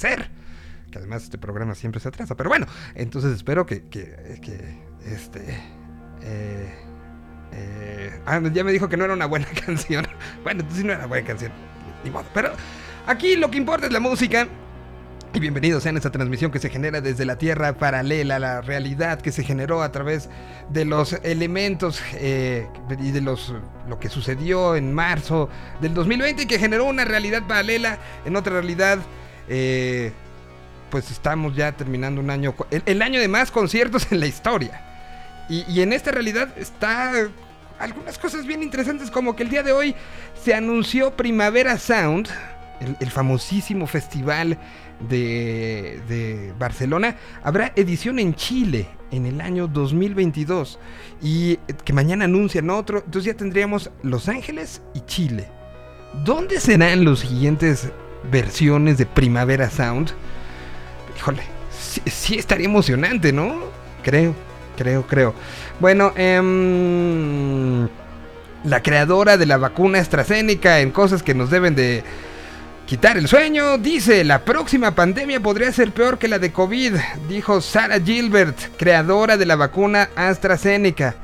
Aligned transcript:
Que 0.00 0.98
además 0.98 1.24
este 1.24 1.38
programa 1.38 1.74
siempre 1.74 2.00
se 2.00 2.08
atrasa. 2.08 2.36
Pero 2.36 2.50
bueno, 2.50 2.66
entonces 2.94 3.34
espero 3.34 3.66
que, 3.66 3.84
que, 3.88 4.14
este... 5.04 5.58
Eh, 6.22 6.74
eh, 7.52 8.20
ah, 8.26 8.40
ya 8.52 8.64
me 8.64 8.72
dijo 8.72 8.88
que 8.88 8.96
no 8.96 9.04
era 9.04 9.14
una 9.14 9.26
buena 9.26 9.46
canción. 9.66 10.06
Bueno, 10.42 10.60
entonces 10.62 10.84
no 10.84 10.92
era 10.92 11.06
buena 11.06 11.26
canción. 11.26 11.52
Ni 12.04 12.10
modo. 12.10 12.24
Pero 12.34 12.52
aquí 13.06 13.36
lo 13.36 13.50
que 13.50 13.58
importa 13.58 13.86
es 13.86 13.92
la 13.92 14.00
música. 14.00 14.48
Y 15.32 15.38
bienvenidos 15.38 15.84
sean 15.84 15.94
a 15.94 15.98
esta 15.98 16.10
transmisión 16.10 16.50
que 16.50 16.58
se 16.58 16.70
genera 16.70 17.00
desde 17.00 17.24
la 17.24 17.38
Tierra 17.38 17.78
paralela, 17.78 18.40
la 18.40 18.62
realidad 18.62 19.20
que 19.20 19.30
se 19.30 19.44
generó 19.44 19.80
a 19.80 19.92
través 19.92 20.28
de 20.70 20.84
los 20.84 21.12
elementos 21.22 22.02
eh, 22.14 22.66
y 22.98 23.12
de 23.12 23.20
los, 23.20 23.54
lo 23.88 24.00
que 24.00 24.08
sucedió 24.08 24.74
en 24.74 24.92
marzo 24.92 25.48
del 25.80 25.94
2020 25.94 26.42
y 26.42 26.46
que 26.46 26.58
generó 26.58 26.84
una 26.84 27.04
realidad 27.04 27.46
paralela 27.46 28.00
en 28.24 28.34
otra 28.34 28.54
realidad. 28.54 28.98
Eh, 29.52 30.12
pues 30.90 31.10
estamos 31.10 31.56
ya 31.56 31.72
terminando 31.72 32.20
un 32.20 32.30
año, 32.30 32.54
el, 32.70 33.02
año 33.02 33.20
de 33.20 33.26
más 33.28 33.50
conciertos 33.50 34.10
en 34.12 34.20
la 34.20 34.26
historia. 34.26 34.86
Y, 35.48 35.80
en 35.80 35.92
esta 35.92 36.12
realidad 36.12 36.56
está 36.56 37.28
algunas 37.80 38.18
cosas 38.18 38.46
bien 38.46 38.62
interesantes 38.62 39.10
como 39.10 39.34
que 39.34 39.42
el 39.42 39.50
día 39.50 39.64
de 39.64 39.72
hoy 39.72 39.96
se 40.40 40.54
anunció 40.54 41.16
Primavera 41.16 41.76
Sound, 41.78 42.28
el, 43.00 43.10
famosísimo 43.10 43.88
festival 43.88 44.58
de, 45.08 46.52
Barcelona, 46.56 47.16
habrá 47.42 47.72
edición 47.74 48.20
en 48.20 48.34
Chile 48.34 48.86
en 49.10 49.26
el 49.26 49.40
año 49.40 49.66
2022 49.66 50.78
y 51.20 51.56
que 51.84 51.92
mañana 51.92 52.26
anuncian 52.26 52.70
otro, 52.70 52.98
entonces 52.98 53.32
ya 53.32 53.36
tendríamos 53.36 53.90
Los 54.04 54.28
Ángeles 54.28 54.82
y 54.94 55.00
Chile. 55.00 55.48
¿Dónde 56.24 56.60
serán 56.60 57.04
las 57.04 57.20
siguientes 57.20 57.90
versiones 58.30 58.98
de 58.98 59.06
Primavera 59.06 59.70
Sound? 59.70 60.12
Híjole, 61.16 61.42
sí, 62.06 62.36
estaría 62.36 62.66
emocionante, 62.66 63.32
¿no? 63.32 63.56
Creo, 64.02 64.34
creo, 64.76 65.06
creo. 65.06 65.34
Bueno, 65.78 66.12
eh, 66.16 67.88
la 68.64 68.82
creadora 68.82 69.36
de 69.36 69.46
la 69.46 69.56
vacuna 69.56 69.98
AstraZeneca 69.98 70.80
en 70.80 70.90
cosas 70.90 71.22
que 71.22 71.34
nos 71.34 71.50
deben 71.50 71.74
de 71.74 72.04
quitar 72.86 73.16
el 73.16 73.28
sueño, 73.28 73.78
dice, 73.78 74.24
la 74.24 74.44
próxima 74.44 74.94
pandemia 74.94 75.40
podría 75.40 75.72
ser 75.72 75.92
peor 75.92 76.18
que 76.18 76.28
la 76.28 76.38
de 76.38 76.52
COVID, 76.52 76.94
dijo 77.28 77.60
Sarah 77.60 78.00
Gilbert, 78.00 78.56
creadora 78.76 79.36
de 79.36 79.46
la 79.46 79.56
vacuna 79.56 80.10
AstraZeneca. 80.16 81.14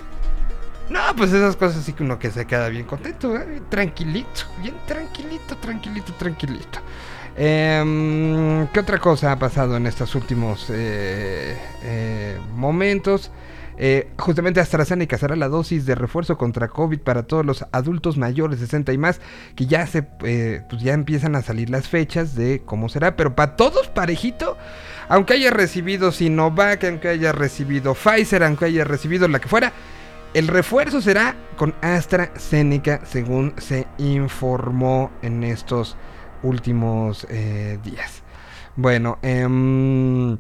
No, 0.89 1.01
pues 1.17 1.33
esas 1.33 1.57
cosas 1.57 1.85
sí 1.85 1.93
que 1.93 2.05
uno 2.05 2.19
que 2.19 2.31
se 2.31 2.47
queda 2.47 2.69
bien 2.69 2.85
contento, 2.85 3.37
¿eh? 3.37 3.63
tranquilito, 3.69 4.43
bien 4.61 4.75
tranquilito, 4.87 5.57
tranquilito, 5.57 6.13
tranquilito. 6.15 6.79
Em, 7.37 8.67
¿Qué 8.69 8.81
otra 8.81 8.99
cosa 8.99 9.33
ha 9.33 9.39
pasado 9.39 9.77
en 9.77 9.87
estos 9.87 10.15
últimos 10.15 10.71
eh, 10.71 11.59
eh, 11.83 12.39
momentos? 12.55 13.31
Eh, 13.79 14.09
justamente 14.17 14.59
AstraZeneca 14.61 15.19
será 15.19 15.37
la 15.37 15.49
dosis 15.49 15.85
de 15.85 15.95
refuerzo 15.95 16.39
contra 16.39 16.69
COVID 16.69 17.01
para 17.01 17.25
todos 17.25 17.45
los 17.45 17.67
adultos 17.73 18.17
mayores 18.17 18.59
de 18.59 18.67
60 18.67 18.95
y 18.95 18.99
más, 18.99 19.21
que 19.55 19.67
ya 19.67 19.87
se, 19.87 20.03
pues 20.03 20.83
ya 20.83 20.95
empiezan 20.95 21.37
a 21.37 21.43
salir 21.43 21.69
las 21.69 21.89
fechas 21.89 22.35
de 22.35 22.63
cómo 22.65 22.89
será, 22.89 23.17
pero 23.17 23.35
para 23.35 23.55
todos 23.57 23.89
parejito, 23.89 24.57
aunque 25.11 25.35
haya 25.35 25.51
recibido 25.51 26.11
Sinovac, 26.11 26.85
aunque 26.85 27.09
haya 27.09 27.33
recibido 27.33 27.95
Pfizer, 27.95 28.45
aunque 28.45 28.65
haya 28.65 28.85
recibido 28.85 29.29
la 29.29 29.41
que 29.41 29.49
fuera, 29.49 29.75
el 30.37 30.49
refuerzo 30.49 31.01
será 31.01 31.35
con 31.57 31.75
AstraZeneca, 31.81 33.07
según 33.07 33.55
se 33.57 33.87
informó 33.97 35.11
en 35.23 35.43
estos 35.43 35.97
últimos 36.43 37.27
eh, 37.31 37.79
días. 37.83 38.23
Bueno, 38.77 39.19
eh, 39.23 40.37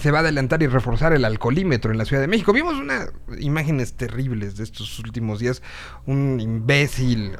se 0.00 0.10
va 0.10 0.18
a 0.18 0.20
adelantar 0.22 0.64
y 0.64 0.66
reforzar 0.66 1.12
el 1.12 1.24
alcoholímetro 1.24 1.92
en 1.92 1.98
la 1.98 2.06
Ciudad 2.06 2.20
de 2.20 2.26
México. 2.26 2.52
Vimos 2.52 2.74
unas 2.74 3.12
imágenes 3.38 3.92
terribles 3.92 4.56
de 4.56 4.64
estos 4.64 4.98
últimos 4.98 5.38
días. 5.38 5.62
Un 6.06 6.40
imbécil 6.40 7.36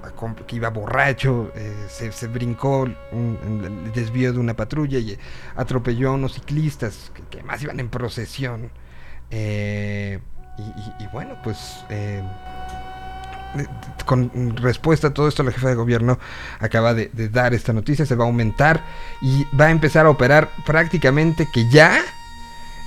que 0.47 0.54
iba 0.54 0.70
borracho, 0.70 1.50
eh, 1.56 1.72
se, 1.88 2.28
brincó 2.28 2.88
un, 3.10 3.91
desvío 3.93 4.32
de 4.32 4.38
una 4.38 4.54
patrulla 4.54 5.00
y 5.00 5.19
atropelló 5.56 6.10
a 6.10 6.12
unos 6.12 6.34
ciclistas 6.34 7.10
que, 7.28 7.38
además 7.38 7.60
iban 7.64 7.81
en 7.81 7.88
procesión. 7.88 8.70
Eh, 9.32 10.20
y, 10.98 11.06
bueno, 11.09 11.37
pues... 11.43 11.84
Eh, 11.88 12.22
con 14.06 14.56
respuesta 14.56 15.09
a 15.09 15.15
todo 15.15 15.26
esto, 15.26 15.43
la 15.43 15.50
jefa 15.50 15.69
de 15.69 15.75
gobierno 15.75 16.21
acaba 16.60 16.94
de, 16.94 17.10
dar 17.31 17.53
esta 17.53 17.72
noticia, 17.72 18.06
se 18.06 18.15
va 18.15 18.25
a 18.25 18.28
aumentar 18.28 18.84
y 19.20 19.44
va 19.56 19.66
a 19.66 19.70
empezar 19.70 20.06
a 20.06 20.10
operar 20.10 20.50
prácticamente 20.65 21.49
que 21.53 21.69
ya 21.69 22.00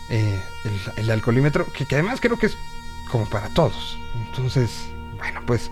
eh, 0.09 0.39
el, 0.97 1.11
alcoholímetro, 1.11 1.65
que, 1.73 1.85
además 1.95 2.21
creo 2.21 2.39
que 2.39 2.45
es 2.47 2.57
como 3.11 3.25
para 3.29 3.49
todos. 3.49 3.97
Entonces, 4.27 4.85
bueno, 5.17 5.41
pues 5.45 5.69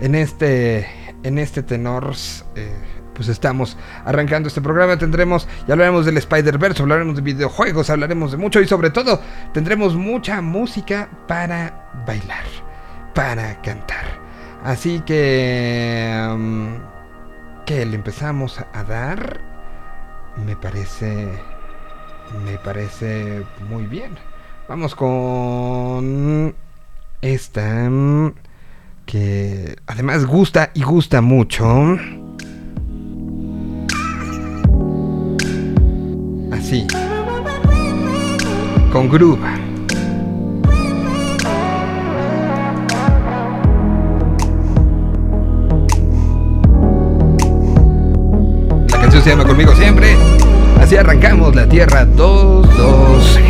en 0.00 0.14
este, 0.14 0.86
en 1.22 1.38
este 1.38 1.62
tenor, 1.62 2.14
eh, 2.54 2.74
pues 3.16 3.28
estamos 3.28 3.76
arrancando 4.04 4.48
este 4.48 4.60
programa. 4.60 4.98
Tendremos, 4.98 5.48
ya 5.66 5.72
hablaremos 5.72 6.04
del 6.04 6.18
Spider-Verse, 6.18 6.82
hablaremos 6.82 7.16
de 7.16 7.22
videojuegos, 7.22 7.90
hablaremos 7.90 8.30
de 8.30 8.36
mucho 8.36 8.60
y 8.60 8.68
sobre 8.68 8.90
todo 8.90 9.20
tendremos 9.52 9.94
mucha 9.94 10.42
música 10.42 11.08
para 11.26 11.88
bailar, 12.06 12.44
para 13.14 13.60
cantar. 13.62 14.04
Así 14.62 15.00
que, 15.00 16.28
um, 16.30 16.78
que 17.64 17.86
le 17.86 17.96
empezamos 17.96 18.60
a 18.72 18.84
dar, 18.84 19.40
me 20.44 20.56
parece 20.56 21.28
me 22.44 22.58
parece 22.58 23.44
muy 23.68 23.86
bien. 23.86 24.18
Vamos 24.68 24.94
con 24.94 26.54
esta 27.22 27.90
que 29.06 29.76
además 29.86 30.26
gusta 30.26 30.70
y 30.74 30.82
gusta 30.82 31.20
mucho. 31.20 31.96
Con 38.90 39.08
groove. 39.08 39.38
La 48.88 49.00
canción 49.00 49.22
se 49.22 49.30
llama 49.30 49.44
conmigo 49.44 49.76
siempre. 49.76 50.16
Así 50.80 50.96
arrancamos 50.96 51.54
la 51.54 51.68
Tierra 51.68 52.04
226. 52.04 53.46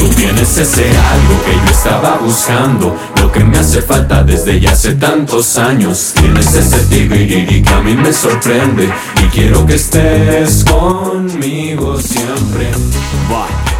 Tú 0.00 0.08
tienes 0.16 0.58
ese 0.58 0.88
algo 0.88 1.44
que 1.44 1.52
yo 1.64 1.70
estaba 1.70 2.18
buscando 2.18 2.96
Lo 3.20 3.30
que 3.30 3.44
me 3.44 3.56
hace 3.56 3.80
falta 3.80 4.24
desde 4.24 4.60
ya 4.60 4.72
hace 4.72 4.94
tantos 4.96 5.56
años 5.56 6.12
Tienes 6.14 6.54
ese 6.54 6.78
tigre 6.86 7.62
que 7.62 7.72
a 7.72 7.80
mí 7.80 7.94
me 7.94 8.12
sorprende 8.12 8.90
quiero 9.34 9.66
que 9.66 9.74
estés 9.74 10.64
conmigo 10.64 12.00
siempre 12.00 12.70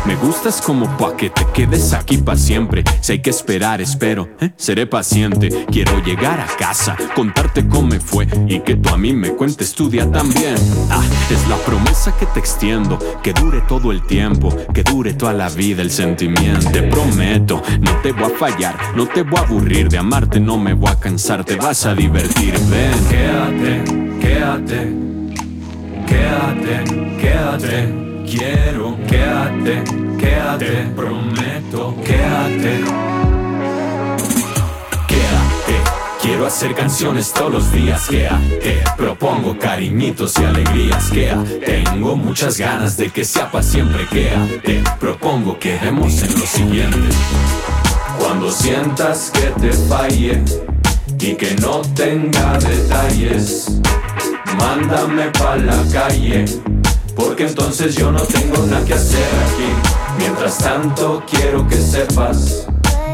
me 0.04 0.16
gustas 0.16 0.60
como 0.60 0.86
pa' 0.98 1.16
que 1.16 1.30
te 1.30 1.46
quedes 1.46 1.94
aquí 1.94 2.18
pa' 2.18 2.36
siempre. 2.36 2.84
Si 3.00 3.12
hay 3.12 3.22
que 3.22 3.30
esperar, 3.30 3.80
espero, 3.80 4.28
¿eh? 4.38 4.50
seré 4.56 4.86
paciente. 4.86 5.48
Quiero 5.70 5.98
llegar 6.04 6.40
a 6.40 6.46
casa, 6.46 6.94
contarte 7.14 7.66
cómo 7.66 7.88
me 7.88 8.00
fue 8.00 8.28
y 8.46 8.60
que 8.60 8.76
tú 8.76 8.90
a 8.90 8.98
mí 8.98 9.14
me 9.14 9.30
cuentes 9.30 9.72
tu 9.72 9.88
día 9.88 10.10
también. 10.10 10.56
Ah, 10.90 11.02
es 11.30 11.48
la 11.48 11.56
promesa 11.56 12.14
que 12.18 12.26
te 12.26 12.38
extiendo, 12.38 12.98
que 13.22 13.32
dure 13.32 13.62
todo 13.62 13.92
el 13.92 14.06
tiempo, 14.06 14.54
que 14.74 14.82
dure 14.82 15.14
toda 15.14 15.32
la 15.32 15.48
vida 15.48 15.80
el 15.80 15.90
sentimiento. 15.90 16.70
Te 16.70 16.82
prometo, 16.82 17.62
no 17.80 17.92
te 18.02 18.12
voy 18.12 18.30
a 18.30 18.36
fallar, 18.36 18.76
no 18.94 19.06
te 19.06 19.22
voy 19.22 19.38
a 19.38 19.42
aburrir 19.42 19.88
de 19.88 19.96
amarte, 19.96 20.38
no 20.38 20.58
me 20.58 20.74
voy 20.74 20.90
a 20.90 21.00
cansar, 21.00 21.44
te 21.44 21.56
vas 21.56 21.86
a 21.86 21.94
divertir. 21.94 22.52
Ven, 22.68 23.06
quédate, 23.08 24.18
quédate, 24.20 25.13
quédate, 26.14 26.84
quédate. 27.20 28.04
Quiero, 28.26 28.96
quédate, 29.06 29.84
quédate, 30.18 30.86
prometo, 30.96 31.94
quédate. 32.04 32.84
Quédate, 35.06 35.76
quiero 36.20 36.46
hacer 36.46 36.74
canciones 36.74 37.32
todos 37.32 37.52
los 37.52 37.72
días, 37.72 38.06
quédate. 38.08 38.82
Propongo 38.96 39.58
cariñitos 39.58 40.38
y 40.38 40.44
alegrías, 40.44 41.10
quédate. 41.10 41.58
Tengo 41.58 42.16
muchas 42.16 42.58
ganas 42.58 42.96
de 42.96 43.10
que 43.10 43.24
sea 43.24 43.50
para 43.50 43.62
siempre, 43.62 44.06
quédate. 44.06 44.82
Propongo 44.98 45.58
que 45.58 45.78
demos 45.78 46.22
en 46.22 46.40
lo 46.40 46.46
siguiente. 46.46 46.98
Cuando 48.18 48.50
sientas 48.50 49.30
que 49.32 49.60
te 49.60 49.72
falle 49.72 50.42
y 51.20 51.34
que 51.34 51.54
no 51.56 51.80
tenga 51.94 52.58
detalles, 52.58 53.80
mándame 54.56 55.30
pa' 55.30 55.56
la 55.56 55.82
calle 55.92 56.44
porque 57.16 57.46
entonces 57.46 57.94
yo 57.96 58.10
no 58.10 58.20
tengo 58.20 58.66
nada 58.66 58.84
que 58.84 58.94
hacer 58.94 59.26
aquí. 59.46 60.18
Mientras 60.18 60.58
tanto 60.58 61.22
quiero 61.30 61.66
que 61.66 61.76
sepas 61.76 62.66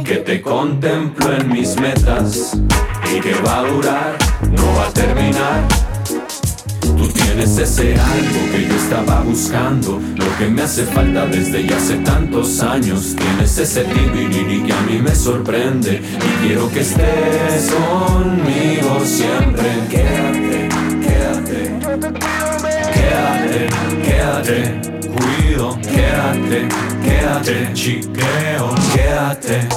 que 0.05 0.17
te 0.17 0.41
contemplo 0.41 1.33
en 1.35 1.49
mis 1.49 1.79
metas 1.81 2.59
y 3.15 3.21
que 3.21 3.35
va 3.47 3.61
a 3.61 3.63
durar, 3.63 4.19
no 4.51 4.75
va 4.75 4.87
a 4.87 4.93
terminar. 4.93 5.69
Tú 6.81 7.09
tienes 7.09 7.57
ese 7.57 7.95
algo 7.95 8.53
que 8.53 8.67
yo 8.69 8.75
estaba 8.75 9.21
buscando, 9.23 10.01
lo 10.17 10.39
que 10.39 10.49
me 10.49 10.63
hace 10.63 10.85
falta 10.85 11.27
desde 11.27 11.67
ya 11.67 11.77
hace 11.77 11.97
tantos 11.99 12.61
años. 12.63 13.15
Tienes 13.17 13.57
ese 13.59 13.85
tibiriri 13.85 14.63
que 14.65 14.73
a 14.73 14.81
mí 14.83 14.99
me 14.99 15.15
sorprende 15.15 16.03
y 16.03 16.47
quiero 16.47 16.71
que 16.71 16.81
estés 16.81 17.73
conmigo 17.73 19.01
siempre. 19.05 19.71
Quédate. 24.31 24.81
Cuido, 25.01 25.79
quédate, 25.83 26.69
quédate, 27.03 27.73
chiqueo, 27.75 28.75
quédate. 28.95 29.69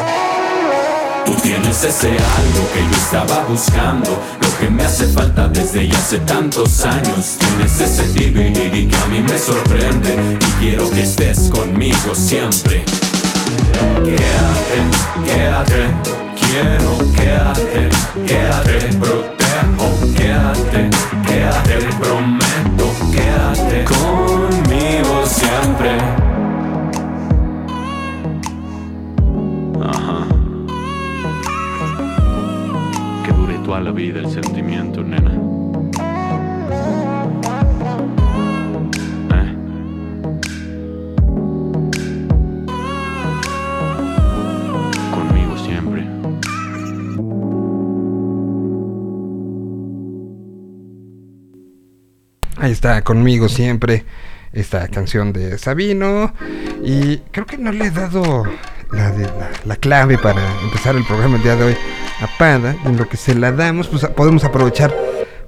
Tú 1.25 1.33
tienes 1.41 1.83
ese 1.83 2.09
algo 2.09 2.69
que 2.73 2.81
yo 2.81 2.97
estaba 2.97 3.45
buscando 3.45 4.09
Lo 4.41 4.57
que 4.59 4.69
me 4.69 4.83
hace 4.83 5.07
falta 5.07 5.47
desde 5.47 5.88
ya 5.88 5.97
hace 5.97 6.19
tantos 6.19 6.83
años 6.83 7.38
Tienes 7.39 7.79
ese 7.79 8.03
tibiriri 8.13 8.88
que 8.88 8.95
a 8.97 9.05
mí 9.05 9.21
me 9.21 9.39
sorprende 9.39 10.38
Y 10.41 10.51
quiero 10.59 10.89
que 10.91 11.03
estés 11.03 11.50
conmigo 11.50 12.13
siempre 12.13 12.83
Quédate, 14.03 15.25
quédate, 15.25 16.23
quiero 16.53 16.97
quédate, 17.15 17.89
quédate, 18.27 18.97
protejo 18.97 19.88
Quédate, 20.15 20.89
quédate, 21.27 21.75
prometo, 22.00 22.85
quédate 23.11 23.85
conmigo 23.85 25.25
siempre 25.25 25.97
Ajá 29.81 30.27
que 33.25 33.31
dure 33.31 33.57
toda 33.65 33.79
la 33.79 33.91
vida 33.91 34.19
el 34.19 34.29
sentimiento, 34.29 35.01
nena. 35.01 35.52
Ahí 52.63 52.71
está 52.71 53.01
conmigo 53.01 53.50
siempre 53.50 54.06
esta 54.54 54.88
canción 54.88 55.33
de 55.33 55.57
Sabino. 55.57 56.33
Y 56.83 57.18
creo 57.31 57.45
que 57.45 57.57
no 57.57 57.71
le 57.74 57.88
he 57.88 57.92
dado 57.92 58.44
la, 58.92 59.10
la- 59.10 59.51
la 59.65 59.75
clave 59.75 60.18
para 60.18 60.42
empezar 60.62 60.95
el 60.95 61.04
programa 61.04 61.36
el 61.36 61.44
día 61.44 61.56
de 61.57 61.63
hoy 61.65 61.77
a 62.21 62.38
Pada. 62.38 62.74
En 62.86 62.95
lo 62.95 63.10
que 63.10 63.18
se 63.18 63.36
la 63.36 63.51
damos, 63.51 63.88
pues 63.88 64.06
podemos 64.15 64.45
aprovechar 64.45 64.95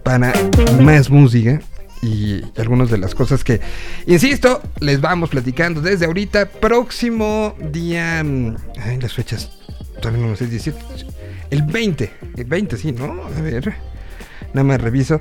para 0.03 0.33
más 0.81 1.09
música. 1.09 1.61
Y 2.01 2.41
algunas 2.59 2.91
de 2.91 2.97
las 2.97 3.15
cosas 3.15 3.43
que, 3.45 3.61
insisto, 4.07 4.61
les 4.81 4.99
vamos 4.99 5.29
platicando 5.29 5.79
desde 5.81 6.05
ahorita. 6.05 6.47
Próximo 6.49 7.55
día. 7.71 8.21
mm, 8.23 8.55
Ay, 8.83 8.99
las 8.99 9.13
fechas. 9.13 9.51
Todavía 10.01 10.21
no 10.25 10.31
me 10.31 10.35
sé 10.35 10.47
17. 10.47 10.77
El 11.49 11.63
20. 11.63 12.11
El 12.35 12.43
20, 12.43 12.75
sí, 12.77 12.91
¿no? 12.91 13.23
A 13.25 13.41
ver. 13.41 13.73
Nada 14.53 14.63
más 14.65 14.81
reviso. 14.81 15.19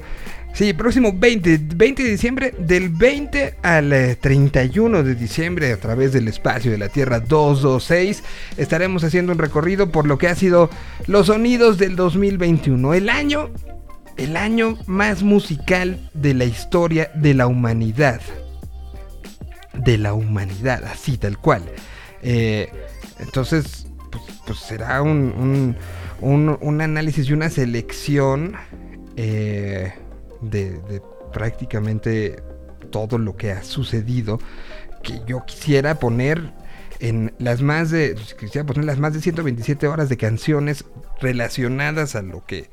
Sí, 0.54 0.72
próximo 0.72 1.12
20, 1.12 1.60
20 1.74 2.02
de 2.04 2.10
diciembre, 2.10 2.54
del 2.56 2.88
20 2.88 3.56
al 3.62 3.92
eh, 3.92 4.14
31 4.14 5.02
de 5.02 5.16
diciembre, 5.16 5.72
a 5.72 5.76
través 5.78 6.12
del 6.12 6.28
espacio 6.28 6.70
de 6.70 6.78
la 6.78 6.88
Tierra 6.88 7.18
226, 7.18 8.22
estaremos 8.56 9.02
haciendo 9.02 9.32
un 9.32 9.38
recorrido 9.38 9.90
por 9.90 10.06
lo 10.06 10.16
que 10.16 10.28
ha 10.28 10.34
sido 10.36 10.70
los 11.08 11.26
sonidos 11.26 11.76
del 11.78 11.96
2021. 11.96 12.94
El 12.94 13.08
año, 13.08 13.50
el 14.16 14.36
año 14.36 14.78
más 14.86 15.24
musical 15.24 15.98
de 16.14 16.34
la 16.34 16.44
historia 16.44 17.10
de 17.16 17.34
la 17.34 17.48
humanidad. 17.48 18.20
De 19.72 19.98
la 19.98 20.14
humanidad, 20.14 20.84
así 20.84 21.18
tal 21.18 21.36
cual. 21.36 21.62
Eh, 22.22 22.68
entonces, 23.18 23.88
pues, 24.12 24.22
pues 24.46 24.58
será 24.60 25.02
un, 25.02 25.34
un- 25.36 25.76
un- 26.20 26.58
un 26.60 26.80
análisis 26.80 27.28
y 27.28 27.32
una 27.32 27.50
selección 27.50 28.54
eh, 29.16 29.94
de, 30.50 30.80
prácticamente 31.32 32.42
todo 32.90 33.18
lo 33.18 33.36
que 33.36 33.52
ha 33.52 33.62
sucedido 33.62 34.38
que 35.02 35.20
yo 35.26 35.44
quisiera 35.44 35.96
poner 35.98 36.52
en 37.00 37.34
las 37.38 37.60
más 37.60 37.90
de 37.90 38.14
quisiera 38.38 38.64
poner 38.66 38.84
las 38.84 38.98
más 38.98 39.12
de 39.12 39.20
127 39.20 39.86
horas 39.88 40.08
de 40.08 40.16
canciones 40.16 40.84
relacionadas 41.20 42.14
a 42.14 42.22
lo 42.22 42.44
que 42.46 42.70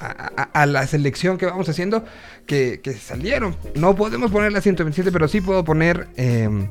a, 0.00 0.48
a- 0.52 0.66
la 0.66 0.86
selección 0.86 1.36
que 1.38 1.46
vamos 1.46 1.68
haciendo 1.68 2.04
que, 2.46 2.80
salieron 3.00 3.54
no 3.74 3.94
podemos 3.94 4.30
poner 4.30 4.52
las 4.52 4.62
127 4.64 5.12
pero 5.12 5.28
sí 5.28 5.40
puedo 5.40 5.64
poner 5.64 6.08
em, 6.16 6.68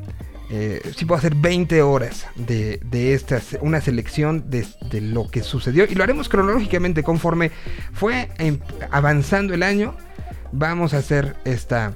eh, 0.49 0.81
sí 0.95 1.05
puedo 1.05 1.19
hacer 1.19 1.35
20 1.35 1.81
horas 1.81 2.25
de, 2.35 2.79
de 2.83 3.13
esta, 3.13 3.41
una 3.61 3.79
selección 3.81 4.49
de, 4.49 4.65
de 4.89 5.01
lo 5.01 5.29
que 5.29 5.44
sucedió 5.44 5.85
y 5.85 5.94
lo 5.94 6.03
haremos 6.03 6.29
cronológicamente 6.29 7.03
conforme 7.03 7.51
fue 7.94 8.29
em- 8.38 8.59
avanzando 8.91 9.53
el 9.53 9.61
año. 9.61 9.95
Vamos 10.51 10.94
a 10.94 10.97
hacer 10.97 11.35
esta, 11.45 11.94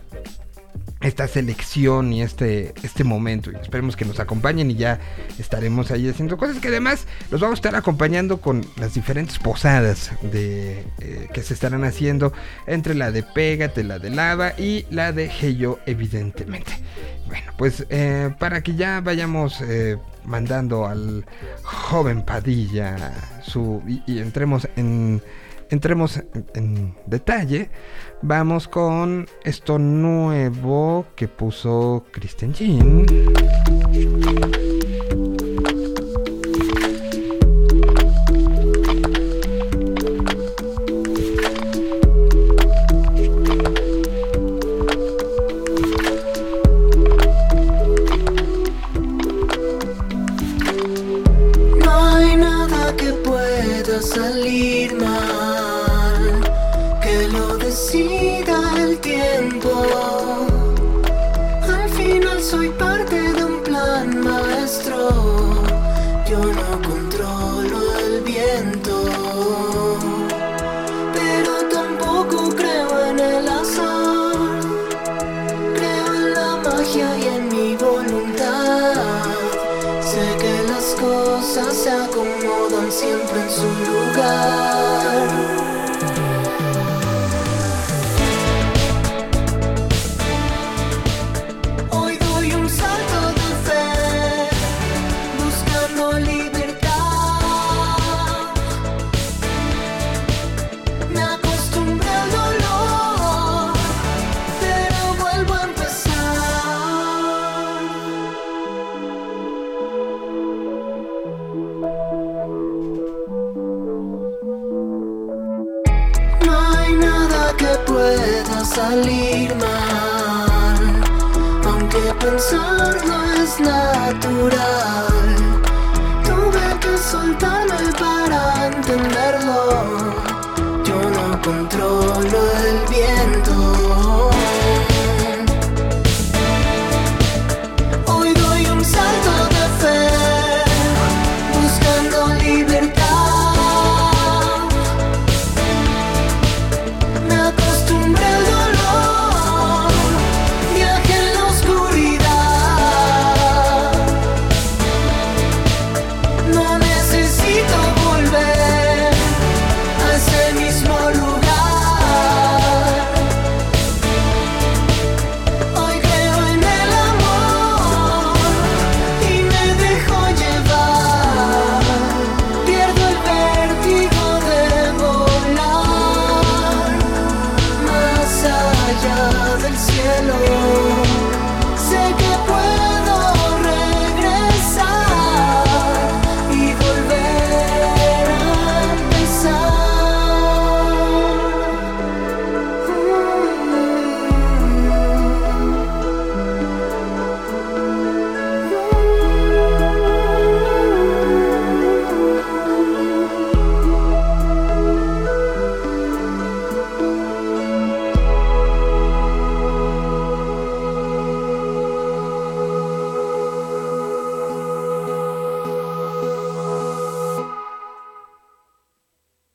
esta 1.01 1.27
selección 1.27 2.13
y 2.13 2.21
este, 2.21 2.73
este 2.83 3.03
momento. 3.03 3.51
Y 3.51 3.55
esperemos 3.55 3.95
que 3.95 4.05
nos 4.05 4.19
acompañen 4.19 4.69
y 4.71 4.75
ya 4.75 4.99
estaremos 5.39 5.91
ahí 5.91 6.07
haciendo 6.07 6.37
cosas 6.37 6.59
que 6.59 6.67
además 6.67 7.07
los 7.31 7.41
vamos 7.41 7.57
a 7.57 7.59
estar 7.59 7.75
acompañando 7.75 8.41
con 8.41 8.65
las 8.77 8.93
diferentes 8.93 9.39
posadas 9.39 10.11
de, 10.21 10.85
eh, 10.99 11.27
que 11.33 11.43
se 11.43 11.53
estarán 11.53 11.83
haciendo 11.83 12.33
entre 12.67 12.93
la 12.93 13.11
de 13.11 13.23
Pégate, 13.23 13.83
la 13.83 13.99
de 13.99 14.09
Lava 14.09 14.53
y 14.57 14.85
la 14.89 15.11
de 15.11 15.25
Heyo, 15.41 15.79
evidentemente. 15.85 16.73
Bueno, 17.27 17.51
pues 17.57 17.85
eh, 17.89 18.29
para 18.39 18.61
que 18.61 18.75
ya 18.75 18.99
vayamos 19.01 19.61
eh, 19.61 19.97
mandando 20.25 20.85
al 20.85 21.25
joven 21.63 22.23
Padilla 22.23 23.13
su, 23.43 23.81
y, 23.87 24.03
y 24.05 24.19
entremos 24.19 24.67
en 24.75 25.21
entremos 25.71 26.21
en, 26.53 26.93
detalle, 27.07 27.69
vamos 28.21 28.67
con 28.67 29.27
esto 29.43 29.79
nuevo 29.79 31.05
que 31.15 31.27
puso 31.27 32.05
Kristen 32.11 32.53
Jean. 32.53 33.05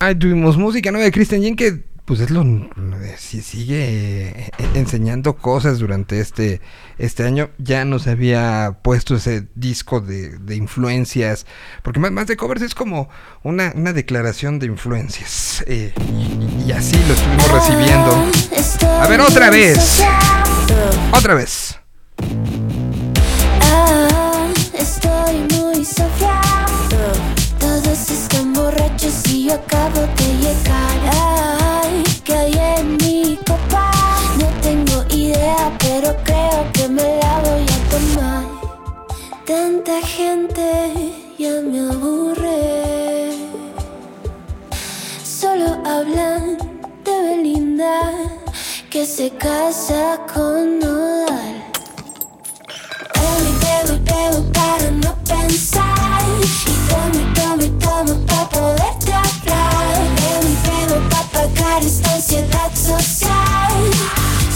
Ahí 0.07 0.15
tuvimos 0.15 0.57
música 0.57 0.93
nueva 0.93 1.07
de 1.07 1.11
Christian 1.11 1.43
Jen 1.43 1.57
que 1.57 1.83
pues 2.05 2.21
es 2.21 2.31
lo 2.31 2.45
si 3.19 3.43
sigue 3.43 4.29
eh, 4.29 4.53
enseñando 4.75 5.35
cosas 5.35 5.81
durante 5.81 6.21
este 6.21 6.61
este 6.97 7.25
año. 7.25 7.51
Ya 7.59 7.85
nos 7.85 8.07
había 8.07 8.79
puesto 8.83 9.17
ese 9.17 9.49
disco 9.57 10.01
de, 10.01 10.39
de 10.39 10.55
influencias 10.55 11.45
porque 11.83 11.99
más, 11.99 12.13
más, 12.13 12.29
de 12.29 12.37
covers 12.37 12.63
es 12.63 12.77
como 12.77 13.09
una, 13.43 13.73
una 13.75 13.93
declaración 13.93 14.61
de 14.61 14.67
influencias 14.67 15.65
eh, 15.67 15.93
y, 15.99 16.71
así 16.71 16.95
lo 17.09 17.15
estuvimos 17.15 17.51
recibiendo. 17.51 18.31
A 19.03 19.09
ver 19.09 19.21
otra 19.21 19.51
vez 19.51 20.05
otra 21.13 21.35
vez. 21.35 21.81
Ah, 23.61 24.53
estoy 24.73 25.41
muy 25.51 25.85
sofia 25.85 26.56
borrachos 29.07 29.27
y 29.29 29.45
yo 29.45 29.55
acabo 29.55 30.01
de 30.01 30.37
llegar. 30.41 30.97
Que 32.25 32.35
hay 32.35 32.53
en 32.79 32.97
mi 32.97 33.39
copa. 33.47 33.91
No 34.39 34.47
tengo 34.63 35.05
idea, 35.11 35.73
pero 35.79 36.15
creo 36.25 36.73
que 36.73 36.89
me 36.89 37.19
la 37.19 37.41
voy 37.41 37.65
a 37.65 37.79
tomar. 37.91 38.45
Tanta 39.47 40.01
gente 40.07 41.15
ya 41.39 41.61
me 41.63 41.91
aburre. 41.91 43.33
Solo 45.25 45.79
hablan 45.85 46.57
de 47.05 47.23
Belinda 47.23 48.13
Que 48.91 49.05
se 49.07 49.31
casa 49.31 50.21
con 50.33 50.79
Nodal. 50.79 51.65
Bebo 53.15 53.49
y 53.49 53.55
bebo 53.65 53.95
y 53.95 53.99
bebo 54.01 54.53
para 54.53 54.91
no 54.91 55.15
pensar 55.25 56.16
Tomo 56.89 57.15
y 57.15 57.35
tomo 57.35 57.63
y 57.63 57.69
tomo 57.79 58.27
para 58.27 58.43
hablar 58.43 58.97
Bebo 60.17 60.49
y 60.49 60.57
bebo 60.67 61.09
para 61.09 61.27
pagar 61.29 61.83
esta 61.83 62.15
ansiedad 62.15 62.75
social. 62.75 63.91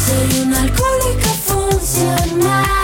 Soy 0.04 0.40
una 0.42 0.62
alcohólica 0.62 1.30
funcional 1.46 2.79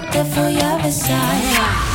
te 0.00 0.22
voy 0.22 0.58
a 0.60 0.76
besar. 0.78 1.36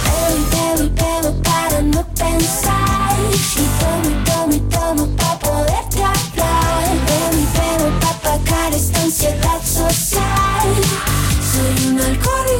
Bebo 0.03 0.83
y 0.83 0.89
bebo 0.89 1.29
y 1.29 1.41
para 1.41 1.81
no 1.81 2.03
pensar 2.13 3.15
y 3.23 3.65
tomo 3.79 4.09
y 4.09 4.23
tomo 4.23 4.53
y 4.53 4.59
tomo 4.69 5.07
para 5.15 5.39
poderte 5.39 6.03
hablar. 6.03 6.83
Bebo 7.07 7.37
y 7.37 7.47
bebo 7.57 7.99
para 7.99 8.37
pagar 8.37 8.73
esta 8.73 9.01
ansiedad 9.01 9.61
social. 9.63 10.67
Soy 11.51 11.87
una 11.89 12.05
alcohólica 12.05 12.54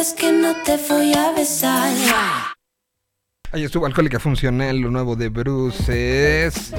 insistas 0.00 0.14
que 0.14 0.32
no 0.32 0.54
te 0.64 0.76
voy 0.88 1.12
a 1.14 1.32
besar. 1.32 1.92
Ahí 3.52 3.64
estuvo 3.64 3.86
Alcohólica 3.86 4.18
Funcional, 4.18 4.78
lo 4.78 4.90
nuevo 4.90 5.16
de 5.16 5.28
Bruces. 5.28 6.72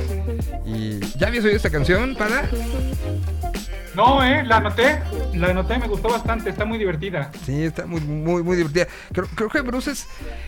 Y 0.65 0.99
¿ya 1.17 1.27
habías 1.27 1.43
oído 1.43 1.57
esta 1.57 1.69
canción, 1.69 2.15
para? 2.15 2.49
No, 3.93 4.23
eh, 4.23 4.43
la 4.45 4.57
anoté, 4.57 5.01
la 5.33 5.49
anoté, 5.49 5.77
me 5.77 5.87
gustó 5.87 6.09
bastante, 6.09 6.49
está 6.49 6.63
muy 6.63 6.77
divertida. 6.77 7.29
Sí, 7.45 7.63
está 7.63 7.85
muy, 7.85 7.99
muy, 7.99 8.41
muy 8.41 8.55
divertida. 8.55 8.87
Creo, 9.11 9.27
creo 9.35 9.49
que 9.49 9.61
Bruces 9.61 10.07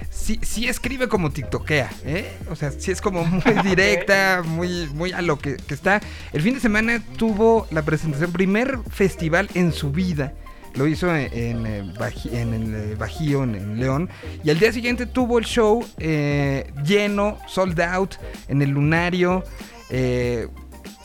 sí, 0.10 0.40
sí 0.42 0.68
escribe 0.68 1.10
como 1.10 1.32
tiktokea, 1.32 1.92
¿eh? 2.06 2.38
O 2.50 2.56
sea, 2.56 2.72
sí 2.72 2.92
es 2.92 3.02
como 3.02 3.26
muy 3.26 3.44
directa, 3.64 4.42
muy, 4.46 4.88
muy 4.94 5.12
a 5.12 5.22
lo 5.22 5.38
que, 5.38 5.58
que 5.58 5.74
está. 5.74 6.02
El 6.32 6.42
fin 6.42 6.54
de 6.54 6.62
semana 6.62 7.04
tuvo 7.18 7.68
la 7.70 7.82
presentación, 7.82 8.32
primer 8.32 8.80
festival 8.90 9.50
en 9.54 9.74
su 9.74 9.92
vida. 9.92 10.34
Lo 10.76 10.88
hizo 10.88 11.14
en, 11.16 11.30
en, 11.34 11.66
eh, 11.68 11.94
en 12.32 12.54
el 12.54 12.76
eh, 12.76 12.96
Bajío, 12.96 13.44
en, 13.44 13.56
en 13.56 13.80
León. 13.80 14.10
Y 14.44 14.50
al 14.50 14.58
día 14.60 14.72
siguiente 14.72 15.06
tuvo 15.06 15.38
el 15.40 15.46
show 15.46 15.86
eh, 16.00 16.72
lleno, 16.86 17.38
sold 17.48 17.80
out, 17.82 18.16
en 18.48 18.62
el 18.62 18.72
Lunario. 18.72 19.44
eh, 19.90 20.48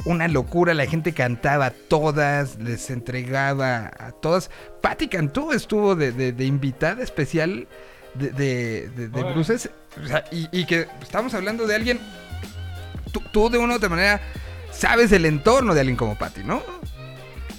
una 0.04 0.28
locura, 0.28 0.72
la 0.74 0.86
gente 0.86 1.12
cantaba 1.12 1.66
a 1.66 1.70
todas, 1.70 2.56
les 2.60 2.88
entregaba 2.88 3.90
a 3.98 4.12
todas. 4.12 4.48
Patti 4.80 5.08
Cantú 5.08 5.52
estuvo 5.52 5.96
de, 5.96 6.12
de- 6.12 6.32
de 6.32 6.44
invitada 6.46 7.02
especial 7.02 7.66
de, 8.14 8.30
de, 8.30 8.88
de-. 8.88 9.08
Bruces. 9.08 9.68
O 10.02 10.06
sea, 10.06 10.24
y, 10.30 10.48
y 10.52 10.64
que 10.66 10.86
estamos 11.02 11.34
hablando 11.34 11.66
de 11.66 11.74
alguien, 11.74 11.98
tú, 13.12 13.20
tú 13.32 13.50
de 13.50 13.58
una 13.58 13.74
u 13.74 13.76
otra 13.76 13.88
manera 13.88 14.20
sabes 14.72 15.10
el 15.12 15.26
entorno 15.26 15.74
de 15.74 15.80
alguien 15.80 15.96
como 15.96 16.16
Patti, 16.16 16.42
¿no? 16.44 16.62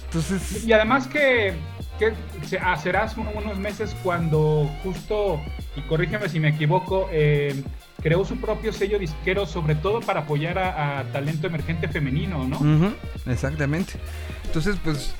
Entonces, 0.06 0.64
Y 0.64 0.72
además 0.72 1.06
que, 1.06 1.54
que 2.00 2.12
se- 2.46 2.58
será 2.82 3.04
hace 3.04 3.20
uno- 3.20 3.30
unos 3.36 3.58
meses 3.58 3.94
cuando 4.02 4.68
justo, 4.82 5.40
y 5.76 5.82
corrígeme 5.82 6.28
si 6.28 6.40
me 6.40 6.48
equivoco, 6.48 7.08
eh, 7.12 7.62
creó 8.02 8.24
su 8.24 8.36
propio 8.40 8.72
sello 8.72 8.98
disquero, 8.98 9.46
sobre 9.46 9.74
todo 9.76 10.00
para 10.00 10.20
apoyar 10.20 10.58
a, 10.58 11.04
talento 11.12 11.46
emergente 11.46 11.86
femenino, 11.86 12.48
¿no? 12.48 12.58
Exactamente. 13.30 13.92
Entonces, 14.46 14.76
pues, 14.82 15.14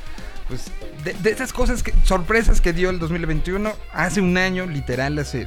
pues 0.49 0.73
de, 1.05 1.13
de 1.13 1.31
esas 1.31 1.53
cosas, 1.53 1.83
que, 1.83 1.93
sorpresas 2.03 2.61
que 2.61 2.73
dio 2.73 2.91
el 2.91 2.99
2021, 2.99 3.71
hace 3.93 4.21
un 4.21 4.37
año, 4.39 4.67
literal, 4.67 5.19
hace 5.19 5.47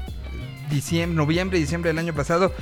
diciembre, 0.70 1.18
noviembre, 1.18 1.60
diciembre 1.60 1.90
del 1.90 2.00
año 2.00 2.14
pasado, 2.14 2.54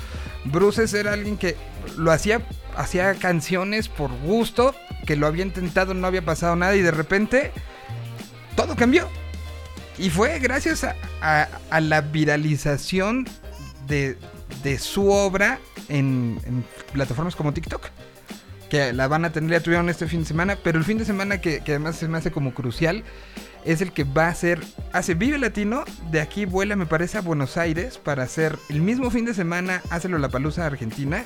Bruces 0.46 0.94
era 0.96 1.14
alguien 1.14 1.38
que 1.38 1.56
lo 1.98 2.12
hacía, 2.12 2.42
hacía 2.76 3.14
canciones 3.16 3.90
por 3.90 4.10
gusto, 4.22 4.74
que 5.06 5.16
lo 5.16 5.28
había 5.28 5.44
intentado, 5.44 5.94
no 5.94 6.08
había 6.08 6.24
pasado 6.24 6.56
nada 6.56 6.76
y 6.76 6.82
de 6.82 6.92
repente 6.92 7.52
todo 8.56 8.76
cambió. 8.76 9.08
Y 9.98 10.10
fue 10.10 10.40
gracias 10.40 10.84
a, 10.84 10.96
a- 11.22 11.48
a 11.70 11.82
la 11.82 12.02
viralización 12.02 13.28
de, 13.88 14.18
de 14.64 14.80
su 14.80 15.10
obra 15.12 15.60
en, 15.90 16.40
en 16.46 16.64
plataformas 16.94 17.36
como 17.36 17.54
TikTok 17.54 17.88
que 18.70 18.94
la 18.94 19.10
van 19.10 19.26
a 19.26 19.34
tener, 19.34 19.52
ya 19.52 19.60
tuvieron 19.60 19.90
este 19.90 20.08
fin 20.08 20.22
de 20.22 20.26
semana, 20.28 20.58
pero 20.64 20.78
el 20.80 20.86
fin 20.86 20.98
de 20.98 21.04
semana 21.04 21.42
que, 21.42 21.60
que 21.60 21.72
además 21.74 21.98
se 21.98 22.08
me 22.08 22.18
hace 22.18 22.32
como 22.32 22.54
crucial 22.54 23.04
es 23.66 23.82
el 23.82 23.92
que 23.92 24.06
va 24.06 24.30
a 24.30 24.34
ser, 24.34 24.62
hace 24.94 25.14
Vive 25.14 25.38
Latino, 25.38 25.84
de 26.10 26.22
aquí 26.22 26.46
vuela 26.46 26.78
me 26.78 26.86
parece 26.86 27.18
a 27.18 27.22
Buenos 27.22 27.58
Aires 27.58 27.98
para 27.98 28.24
hacer 28.24 28.58
el 28.70 28.80
mismo 28.80 29.12
fin 29.12 29.26
de 29.26 29.34
semana, 29.34 29.82
hace 29.90 30.08
la 30.08 30.30
Palusa 30.30 30.66
Argentina 30.66 31.26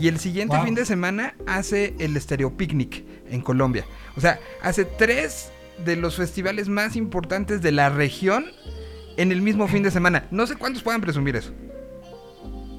y 0.00 0.08
el 0.08 0.18
siguiente 0.18 0.56
Wow. 0.56 0.64
fin 0.64 0.74
de 0.74 0.86
semana 0.86 1.34
hace 1.46 1.94
el 1.98 2.18
Stereo 2.18 2.56
Picnic 2.56 3.04
en 3.28 3.42
Colombia. 3.42 3.84
O 4.16 4.20
sea, 4.22 4.40
hace 4.62 4.86
tres 4.86 5.50
de 5.84 5.96
los 5.96 6.16
festivales 6.16 6.68
más 6.68 6.96
importantes 6.96 7.62
de 7.62 7.72
la 7.72 7.88
región 7.90 8.46
en 9.16 9.32
el 9.32 9.42
mismo 9.42 9.68
fin 9.68 9.82
de 9.82 9.90
semana. 9.90 10.26
No 10.30 10.46
sé 10.46 10.56
cuántos 10.56 10.82
puedan 10.82 11.00
presumir 11.00 11.36
eso. 11.36 11.52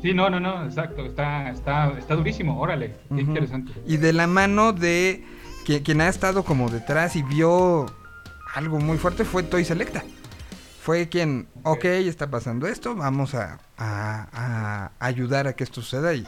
Sí, 0.02 0.14
no, 0.14 0.30
no, 0.30 0.40
no, 0.40 0.64
exacto. 0.66 1.06
Está, 1.06 1.50
está, 1.50 1.98
está 1.98 2.16
durísimo, 2.16 2.60
órale. 2.60 2.96
Qué 3.14 3.22
interesante. 3.22 3.72
Y 3.86 3.98
de 3.98 4.14
la 4.14 4.28
mano 4.28 4.72
de 4.74 5.24
quien, 5.66 5.84
quien 5.84 6.02
ha 6.02 6.08
estado 6.10 6.44
como 6.44 6.70
detrás 6.70 7.16
y 7.16 7.24
vio 7.24 7.88
algo 8.54 8.80
muy 8.80 8.98
fuerte 8.98 9.26
fue 9.26 9.44
Toy 9.44 9.66
Selecta. 9.66 10.04
Fue 10.82 11.10
quien, 11.10 11.48
ok, 11.64 11.84
está 11.86 12.30
pasando 12.30 12.68
esto, 12.68 12.96
vamos 12.96 13.34
a, 13.36 13.60
a- 13.78 14.28
a 14.32 14.92
ayudar 15.06 15.48
a 15.48 15.54
que 15.54 15.64
esto 15.66 15.82
suceda 15.82 16.14
y 16.14 16.26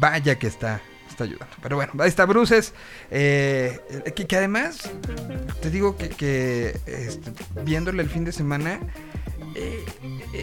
vaya 0.00 0.36
que 0.38 0.48
está, 0.48 0.80
ayudando. 1.24 1.54
Pero 1.62 1.76
bueno, 1.76 1.92
ahí 2.00 2.08
está 2.08 2.26
Bruces, 2.26 2.74
eh, 3.10 3.80
que, 4.14 4.36
además, 4.36 4.90
te 5.60 5.70
digo 5.70 5.96
que, 5.96 6.08
que, 6.08 6.78
este, 6.86 7.32
viéndole 7.64 8.02
el 8.02 8.08
fin 8.08 8.24
de 8.24 8.32
semana, 8.32 8.80
eh, 9.54 9.84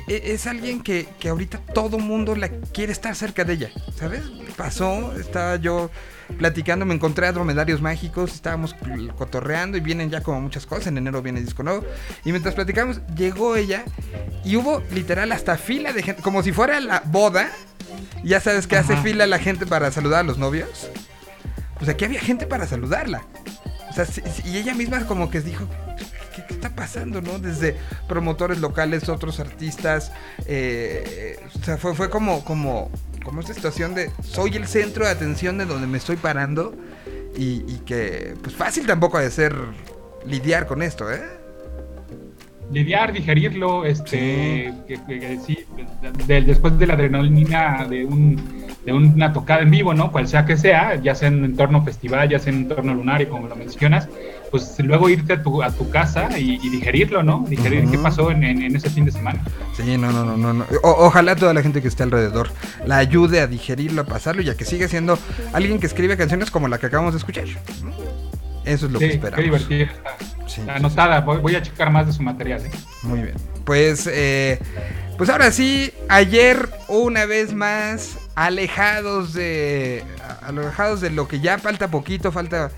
eh, 0.08 0.22
es 0.26 0.48
alguien 0.48 0.82
que, 0.82 1.08
que 1.20 1.30
ahorita 1.30 1.60
todo 1.74 2.00
mundo 2.00 2.36
la 2.36 2.50
quiere 2.50 2.92
estar 2.92 3.16
cerca 3.16 3.44
de 3.44 3.54
ella, 3.54 3.72
¿sabes? 3.96 4.24
Pasó, 4.58 5.16
estaba 5.18 5.56
yo 5.58 5.90
platicando, 6.38 6.86
me 6.86 6.96
encontré 6.96 7.28
a 7.28 7.32
Dromedarios 7.32 7.82
Mágicos, 7.82 8.34
estábamos 8.34 8.76
cotorreando 9.18 9.78
y 9.78 9.80
vienen 9.80 10.10
ya 10.10 10.22
como 10.22 10.42
muchas 10.42 10.66
cosas, 10.66 10.88
en 10.88 10.98
enero 10.98 11.22
viene 11.22 11.40
disco 11.42 11.64
nuevo, 11.64 11.86
y 12.24 12.32
mientras 12.32 12.56
platicamos, 12.56 13.00
llegó 13.16 13.56
ella 13.56 13.86
y 14.44 14.56
hubo 14.58 14.82
literal 14.92 15.32
hasta 15.32 15.58
fila 15.58 15.94
de 15.94 16.04
gente, 16.04 16.22
como 16.22 16.42
si 16.44 16.52
fuera 16.52 16.80
la 16.80 17.02
boda, 17.06 17.52
ya 18.24 18.40
sabes 18.40 18.68
que 18.68 18.78
hace 18.78 18.98
fila 18.98 19.28
la 19.28 19.40
gente 19.40 19.66
para 19.66 19.92
saludar 19.92 20.22
a 20.22 20.24
los 20.24 20.38
novios, 20.38 20.90
pues 21.78 21.90
aquí 21.90 22.06
había 22.06 22.20
gente 22.20 22.48
para 22.48 22.68
saludarla. 22.68 23.26
O 23.90 23.94
sea, 23.94 24.06
y 24.46 24.58
ella 24.58 24.74
misma 24.74 25.06
como 25.06 25.30
que 25.30 25.42
dijo, 25.42 25.68
¿qué, 26.36 26.44
qué 26.46 26.54
está 26.54 26.70
pasando, 26.76 27.22
no? 27.22 27.40
Desde 27.40 27.78
promotores 28.08 28.60
locales, 28.60 29.08
otros 29.08 29.40
artistas. 29.40 30.12
eh, 30.48 31.40
o 31.56 31.64
sea, 31.64 31.78
fue, 31.78 31.96
fue 31.96 32.10
como, 32.10 32.44
como, 32.44 32.92
como 33.24 33.40
esta 33.40 33.54
situación 33.54 33.96
de 33.96 34.12
soy 34.22 34.56
el 34.56 34.68
centro 34.68 35.06
de 35.06 35.12
atención 35.12 35.58
de 35.58 35.66
donde 35.66 35.88
me 35.88 35.98
estoy 35.98 36.18
parando. 36.18 36.76
Y, 37.38 37.64
y 37.68 37.82
que, 37.86 38.36
pues 38.42 38.56
fácil 38.56 38.86
tampoco 38.86 39.18
ha 39.18 39.22
de 39.22 39.32
ser 39.32 39.56
lidiar 40.26 40.68
con 40.68 40.82
esto, 40.82 41.12
¿eh? 41.12 41.22
Lidiar, 42.72 43.14
digerirlo, 43.14 43.86
este, 43.86 44.74
que, 44.88 44.98
que- 45.08 45.20
que 45.20 45.40
sí, 45.46 45.58
de- 46.28 46.42
después 46.42 46.78
de 46.80 46.88
la 46.88 46.94
adrenalina 46.96 47.86
de, 47.90 48.06
un, 48.06 48.42
de 48.86 48.92
una 48.94 49.32
tocada 49.34 49.62
en 49.62 49.72
vivo, 49.72 49.94
¿no? 49.94 50.12
Cual 50.12 50.28
sea 50.28 50.46
que 50.46 50.58
sea, 50.58 50.96
ya 50.96 51.16
sea 51.16 51.28
en 51.30 51.46
entorno 51.46 51.84
festival, 51.84 52.28
ya 52.30 52.40
sea 52.40 52.52
en 52.52 52.60
entorno 52.60 52.94
lunar 52.94 53.22
y 53.22 53.28
como 53.28 53.48
lo 53.48 53.56
mencionas, 53.56 54.10
pues 54.52 54.76
luego 54.80 55.10
irte 55.10 55.34
a 55.34 55.44
tu, 55.44 55.62
a 55.62 55.72
tu 55.72 55.90
casa 55.90 56.38
y, 56.40 56.60
y 56.62 56.70
digerirlo, 56.70 57.24
¿no? 57.24 57.46
Digerir 57.48 57.90
qué 57.90 57.98
pasó 57.98 58.32
en, 58.32 58.44
en- 58.44 58.62
en 58.64 58.76
ese 58.76 58.90
fin 58.90 59.06
de 59.06 59.12
semana. 59.12 59.44
Sí, 59.74 59.98
no, 59.98 60.12
no, 60.12 60.26
no, 60.26 60.36
no. 60.38 60.54
no. 60.54 60.66
O- 60.84 61.06
ojalá 61.08 61.36
toda 61.36 61.54
la 61.54 61.62
gente 61.62 61.82
que 61.82 61.88
esté 61.88 62.04
alrededor 62.04 62.50
la 62.86 62.98
ayude 62.98 63.42
a 63.42 63.48
digerirlo, 63.48 64.02
a 64.02 64.06
pasarlo, 64.06 64.42
y 64.42 64.50
a 64.50 64.56
que 64.58 64.66
siga 64.66 64.88
siendo 64.88 65.18
alguien 65.54 65.80
que 65.80 65.86
escribe 65.88 66.18
canciones 66.18 66.52
como 66.52 66.68
la 66.68 66.78
que 66.80 66.88
acabamos 66.88 67.14
de 67.14 67.20
escuchar. 67.20 67.46
Eso 68.66 68.86
es 68.88 68.92
lo 68.92 69.00
que 69.00 69.08
qué 69.10 69.14
esperamos. 69.16 69.62
está. 69.62 70.18
Sí, 70.48 70.62
anotada, 70.68 71.22
voy, 71.22 71.38
voy 71.40 71.56
a 71.56 71.62
checar 71.62 71.90
más 71.92 72.08
de 72.08 72.14
su 72.14 72.22
material. 72.24 72.66
¿eh? 72.66 72.72
Muy 73.04 73.22
bien. 73.22 73.36
Pues, 73.64 74.08
eh, 74.12 74.60
pues 75.18 75.30
ahora 75.30 75.52
sí, 75.52 75.92
ayer 76.10 76.70
una 76.88 77.26
vez 77.26 77.54
más, 77.54 78.18
alejados 78.36 79.34
de, 79.34 80.04
alejados 80.42 81.02
de 81.02 81.10
lo 81.10 81.28
que 81.28 81.40
ya 81.40 81.58
falta 81.58 81.88
poquito, 81.90 82.32
falta 82.32 82.72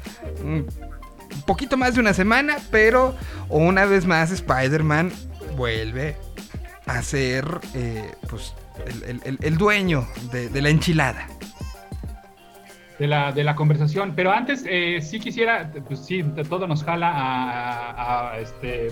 un 0.44 0.66
poquito 1.46 1.76
más 1.78 1.96
de 1.96 2.00
una 2.02 2.14
semana, 2.14 2.58
pero 2.72 3.16
una 3.50 3.86
vez 3.86 4.06
más 4.06 4.32
Spider-Man 4.32 5.12
vuelve 5.58 6.16
a 6.86 7.02
ser, 7.02 7.46
eh, 7.74 8.12
pues, 8.30 8.54
el, 8.86 9.04
el- 9.04 9.22
el- 9.26 9.40
el 9.42 9.58
dueño 9.58 10.08
de, 10.32 10.48
de 10.50 10.62
la 10.62 10.70
enchilada. 10.70 11.28
De 13.00 13.08
la, 13.08 13.32
de 13.32 13.44
la 13.44 13.56
conversación. 13.56 14.14
Pero 14.16 14.32
antes, 14.32 14.66
eh, 14.68 15.00
sí 15.02 15.20
quisiera, 15.20 15.72
pues 15.88 16.00
sí, 16.06 16.24
todo 16.50 16.68
nos 16.68 16.84
jala 16.84 17.10
a, 17.12 18.32
a- 18.32 18.40
este, 18.40 18.88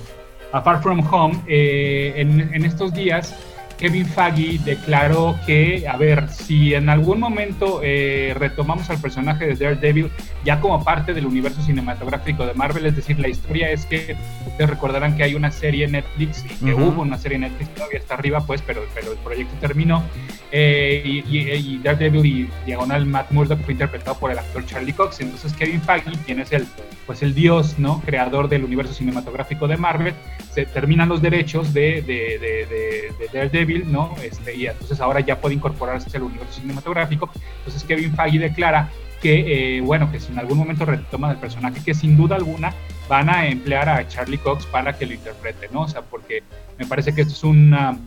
a 0.51 0.61
Far 0.61 0.81
From 0.81 1.05
Home. 1.13 1.41
Eh, 1.47 2.13
en, 2.17 2.65
estos 2.65 2.93
días, 2.93 3.35
Kevin 3.77 4.05
Feige 4.05 4.59
declaró 4.63 5.35
que, 5.45 5.87
a 5.87 5.97
ver, 5.97 6.29
si 6.29 6.73
en 6.73 6.87
algún 6.89 7.19
momento 7.19 7.81
eh, 7.83 8.33
retomamos 8.37 8.89
al 8.89 8.99
personaje 9.01 9.47
de 9.47 9.55
Daredevil 9.55 10.09
ya 10.45 10.61
como 10.61 10.83
parte 10.83 11.13
del 11.13 11.25
universo 11.25 11.61
cinematográfico 11.63 12.45
de 12.45 12.53
Marvel, 12.53 12.85
es 12.85 12.95
decir, 12.95 13.19
la 13.19 13.27
historia 13.27 13.71
es 13.71 13.85
que 13.85 14.15
ustedes 14.47 14.69
recordarán 14.69 15.17
que 15.17 15.23
hay 15.23 15.33
una 15.35 15.51
serie 15.51 15.85
en 15.85 15.93
Netflix, 15.93 16.45
y 16.45 16.65
que 16.65 16.73
hubo 16.73 17.01
una 17.01 17.17
serie 17.17 17.35
en 17.35 17.41
Netflix, 17.41 17.73
todavía 17.73 17.97
está 17.99 18.13
arriba, 18.13 18.39
pues, 18.45 18.61
pero, 18.61 18.83
pero 18.93 19.11
el 19.11 19.17
proyecto 19.17 19.55
terminó. 19.59 20.03
Eh, 20.51 21.01
y, 21.03 21.37
y- 21.37 21.51
y 21.51 21.77
Daredevil 21.79 22.25
y 22.25 22.49
Diagonal 22.65 23.05
Matt 23.05 23.31
Murdock 23.31 23.59
fue 23.63 23.73
interpretado 23.73 24.17
por 24.17 24.31
el 24.31 24.39
actor 24.39 24.65
Charlie 24.65 24.93
Cox. 24.93 25.19
Entonces 25.19 25.51
Kevin 25.53 25.81
Feige, 25.81 26.11
quien 26.25 26.39
es 26.39 26.51
el, 26.53 26.65
pues 27.05 27.23
el 27.23 27.33
dios, 27.33 27.77
¿no? 27.79 28.01
Creador 28.05 28.47
del 28.47 28.63
universo 28.63 28.93
cinematográfico 28.93 29.67
de 29.67 29.75
Marvel, 29.77 30.13
se 30.53 30.65
terminan 30.65 31.09
los 31.09 31.21
derechos 31.21 31.73
de, 31.73 32.01
de, 32.03 32.37
de, 32.39 32.65
de- 32.67 33.13
de 33.19 33.29
Daredevil, 33.33 33.91
¿no? 33.91 34.15
Este, 34.23 34.55
y 34.55 34.67
entonces 34.67 35.01
ahora 35.01 35.19
ya 35.19 35.41
puede 35.41 35.55
incorporarse 35.55 36.15
al 36.15 36.23
universo 36.23 36.61
cinematográfico. 36.61 37.29
Entonces 37.57 37.83
Kevin 37.83 38.15
Feige 38.15 38.39
declara 38.39 38.89
que, 39.25 39.77
eh, 39.77 39.81
bueno, 39.81 40.11
que 40.11 40.19
si 40.19 40.31
en 40.31 40.37
algún 40.37 40.59
momento 40.59 40.85
retoman 40.85 41.31
el 41.31 41.37
personaje, 41.37 41.81
que 41.83 41.95
sin 41.95 42.15
duda 42.15 42.35
alguna 42.35 42.71
van 43.09 43.27
a 43.27 43.47
emplear 43.47 43.89
a 43.89 44.07
Charlie 44.07 44.37
Cox 44.37 44.67
para 44.67 44.95
que 44.99 45.07
lo 45.07 45.15
interprete, 45.15 45.67
¿no? 45.73 45.81
O 45.81 45.87
sea, 45.87 46.01
porque 46.03 46.43
me 46.77 46.85
parece 46.85 47.15
que 47.15 47.21
esto 47.21 47.33
es 47.33 47.43
una, 47.43 47.97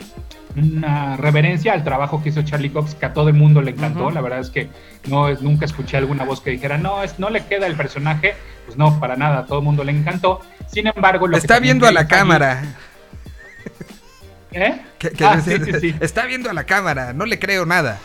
una 0.57 1.17
reverencia 1.17 1.73
al 1.73 1.83
trabajo 1.83 2.23
que 2.23 2.29
hizo 2.29 2.43
Charlie 2.43 2.71
Cox, 2.71 2.95
que 2.95 3.07
a 3.07 3.13
todo 3.15 3.31
el 3.31 3.35
mundo 3.35 3.61
le 3.63 3.73
encantó. 3.73 4.13
La 4.13 4.21
verdad 4.21 4.39
es 4.39 4.51
que 4.51 4.69
no 5.09 5.29
nunca 5.41 5.65
escuché 5.65 5.97
alguna 5.97 6.23
voz 6.25 6.41
que 6.41 6.51
dijera, 6.51 6.79
no, 6.79 7.03
es, 7.03 7.19
no 7.19 7.31
le 7.31 7.45
queda 7.47 7.67
el 7.67 7.75
personaje. 7.75 8.35
Pues 8.67 8.79
no, 8.79 9.01
para 9.01 9.17
nada, 9.17 9.39
a 9.41 9.47
todo 9.47 9.59
el 9.59 9.65
mundo 9.65 9.83
le 9.83 9.91
encantó. 9.91 10.41
Sin 10.69 10.87
embargo, 10.87 11.27
lo 11.27 11.37
Está 11.37 11.59
viendo 11.59 11.89
a 11.89 11.91
la 11.91 12.07
cámara. 12.07 12.63
¿Eh? 14.53 14.81
Que- 15.01 15.11
que- 15.11 15.25
Ah, 15.25 15.41
sí, 15.41 15.57
sí, 15.65 15.73
sí. 15.81 15.95
Está 15.99 16.27
viendo 16.27 16.49
a 16.49 16.53
la 16.53 16.63
cámara, 16.63 17.13
no 17.13 17.27
le 17.27 17.41
creo 17.41 17.67
nada. 17.67 17.99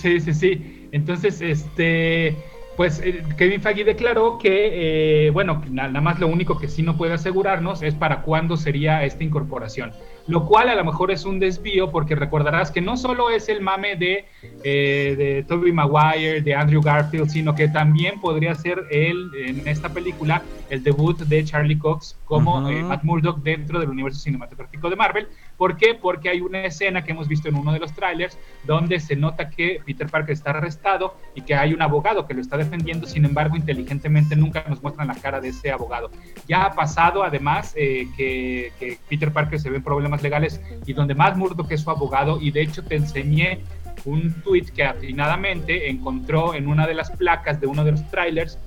Sí, 0.00 0.20
sí, 0.20 0.32
sí. 0.32 0.71
Entonces, 0.92 1.40
este, 1.40 2.36
pues 2.76 3.00
eh, 3.04 3.22
Kevin 3.36 3.60
Feige 3.60 3.84
declaró 3.84 4.38
que, 4.38 5.26
eh, 5.26 5.30
bueno, 5.30 5.62
na- 5.68 5.88
nada 5.88 6.00
más 6.00 6.20
lo 6.20 6.28
único 6.28 6.58
que 6.58 6.68
sí 6.68 6.82
no 6.82 6.96
puede 6.96 7.14
asegurarnos 7.14 7.82
es 7.82 7.94
para 7.94 8.22
cuándo 8.22 8.56
sería 8.56 9.04
esta 9.04 9.24
incorporación. 9.24 9.92
Lo 10.26 10.46
cual 10.46 10.68
a 10.68 10.76
lo 10.76 10.84
mejor 10.84 11.10
es 11.10 11.24
un 11.24 11.40
desvío 11.40 11.90
porque 11.90 12.14
recordarás 12.14 12.70
que 12.70 12.80
no 12.80 12.96
solo 12.96 13.28
es 13.30 13.48
el 13.48 13.60
mame 13.60 13.96
de, 13.96 14.26
eh, 14.62 15.14
de 15.18 15.44
Tobey 15.48 15.72
Maguire, 15.72 16.40
de 16.42 16.54
Andrew 16.54 16.80
Garfield, 16.80 17.28
sino 17.28 17.54
que 17.54 17.68
también 17.68 18.20
podría 18.20 18.54
ser 18.54 18.84
él 18.90 19.30
en 19.34 19.66
esta 19.66 19.92
película 19.92 20.46
el 20.68 20.82
debut 20.82 21.18
de 21.24 21.44
Charlie 21.44 21.78
Cox 21.78 22.20
como 22.24 22.68
eh, 22.70 22.82
Matt 22.84 23.02
Murdock 23.02 23.42
dentro 23.42 23.80
del 23.80 23.90
universo 23.90 24.20
cinematográfico 24.20 24.88
de 24.88 24.96
Marvel. 24.96 25.28
¿Por 25.62 25.76
qué? 25.76 25.94
Porque 25.94 26.28
hay 26.28 26.40
una 26.40 26.64
escena 26.64 27.04
que 27.04 27.12
hemos 27.12 27.28
visto 27.28 27.48
en 27.48 27.54
uno 27.54 27.72
de 27.72 27.78
los 27.78 27.92
trailers 27.92 28.36
donde 28.64 28.98
se 28.98 29.14
nota 29.14 29.48
que 29.48 29.80
Peter 29.86 30.08
Parker 30.08 30.32
está 30.32 30.50
arrestado 30.50 31.14
y 31.36 31.42
que 31.42 31.54
hay 31.54 31.72
un 31.72 31.80
abogado 31.80 32.26
que 32.26 32.34
lo 32.34 32.40
está 32.40 32.56
defendiendo, 32.56 33.06
sin 33.06 33.24
embargo, 33.24 33.54
inteligentemente 33.54 34.34
nunca 34.34 34.64
nos 34.68 34.82
muestran 34.82 35.06
la 35.06 35.14
cara 35.14 35.40
de 35.40 35.50
ese 35.50 35.70
abogado. 35.70 36.10
Ya 36.48 36.64
ha 36.64 36.74
pasado, 36.74 37.22
además, 37.22 37.74
eh, 37.76 38.08
que, 38.16 38.98
Peter 39.08 39.32
Parker 39.32 39.60
se 39.60 39.70
ve 39.70 39.76
en 39.76 39.84
problemas 39.84 40.20
legales 40.20 40.60
y 40.84 40.94
donde 40.94 41.14
más 41.14 41.36
Murdock 41.36 41.70
es 41.70 41.82
su 41.82 41.90
abogado, 41.90 42.40
y 42.40 42.50
de 42.50 42.62
hecho 42.62 42.82
te 42.82 42.96
enseñé 42.96 43.60
un 44.04 44.32
tweet 44.42 44.66
que 44.74 44.84
afinadamente 44.84 45.88
encontró 45.88 46.54
en 46.54 46.68
una 46.68 46.86
de 46.86 46.94
las 46.94 47.10
placas 47.10 47.60
de 47.60 47.66
uno 47.66 47.84
de 47.84 47.92
los 47.92 48.10
trailers 48.10 48.58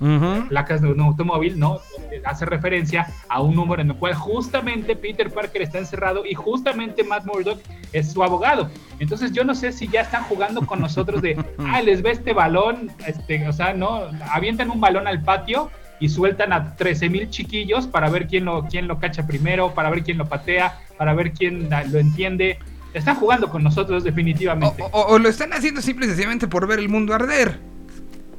placas 0.48 0.80
de 0.80 0.88
un 0.88 1.00
automóvil, 1.00 1.58
¿no? 1.58 1.78
Hace 2.24 2.46
referencia 2.46 3.06
a 3.28 3.40
un 3.40 3.54
número 3.54 3.82
en 3.82 3.90
el 3.90 3.96
cual 3.96 4.14
justamente 4.14 4.96
Peter 4.96 5.30
Parker 5.30 5.62
está 5.62 5.78
encerrado 5.78 6.24
y 6.24 6.34
justamente 6.34 7.04
Matt 7.04 7.24
Murdock 7.26 7.60
es 7.92 8.12
su 8.12 8.22
abogado. 8.22 8.70
Entonces 8.98 9.32
yo 9.32 9.44
no 9.44 9.54
sé 9.54 9.72
si 9.72 9.88
ya 9.88 10.02
están 10.02 10.24
jugando 10.24 10.66
con 10.66 10.80
nosotros 10.80 11.22
de, 11.22 11.36
ah, 11.58 11.82
les 11.82 12.02
ve 12.02 12.10
este 12.12 12.32
balón, 12.32 12.90
este, 13.06 13.46
o 13.48 13.52
sea, 13.52 13.74
no, 13.74 14.02
avientan 14.30 14.70
un 14.70 14.80
balón 14.80 15.06
al 15.06 15.22
patio 15.22 15.70
y 15.98 16.08
sueltan 16.08 16.52
a 16.52 16.76
13 16.76 17.08
mil 17.08 17.30
chiquillos 17.30 17.86
para 17.86 18.10
ver 18.10 18.26
quién 18.26 18.44
lo, 18.44 18.64
quién 18.64 18.86
lo 18.86 18.98
cacha 18.98 19.26
primero, 19.26 19.74
para 19.74 19.90
ver 19.90 20.02
quién 20.02 20.18
lo 20.18 20.26
patea, 20.26 20.78
para 20.98 21.14
ver 21.14 21.32
quién 21.32 21.68
lo 21.70 21.98
entiende. 21.98 22.58
Están 22.96 23.16
jugando 23.16 23.48
con 23.50 23.62
nosotros 23.62 24.02
O, 24.02 24.04
definitivamente. 24.06 24.82
o- 24.82 25.00
o 25.06 25.18
lo 25.18 25.28
están 25.28 25.52
haciendo 25.52 25.82
simple 25.82 26.06
y 26.06 26.08
sencillamente 26.08 26.48
por 26.48 26.66
ver 26.66 26.78
el 26.78 26.88
mundo 26.88 27.12
arder. 27.14 27.58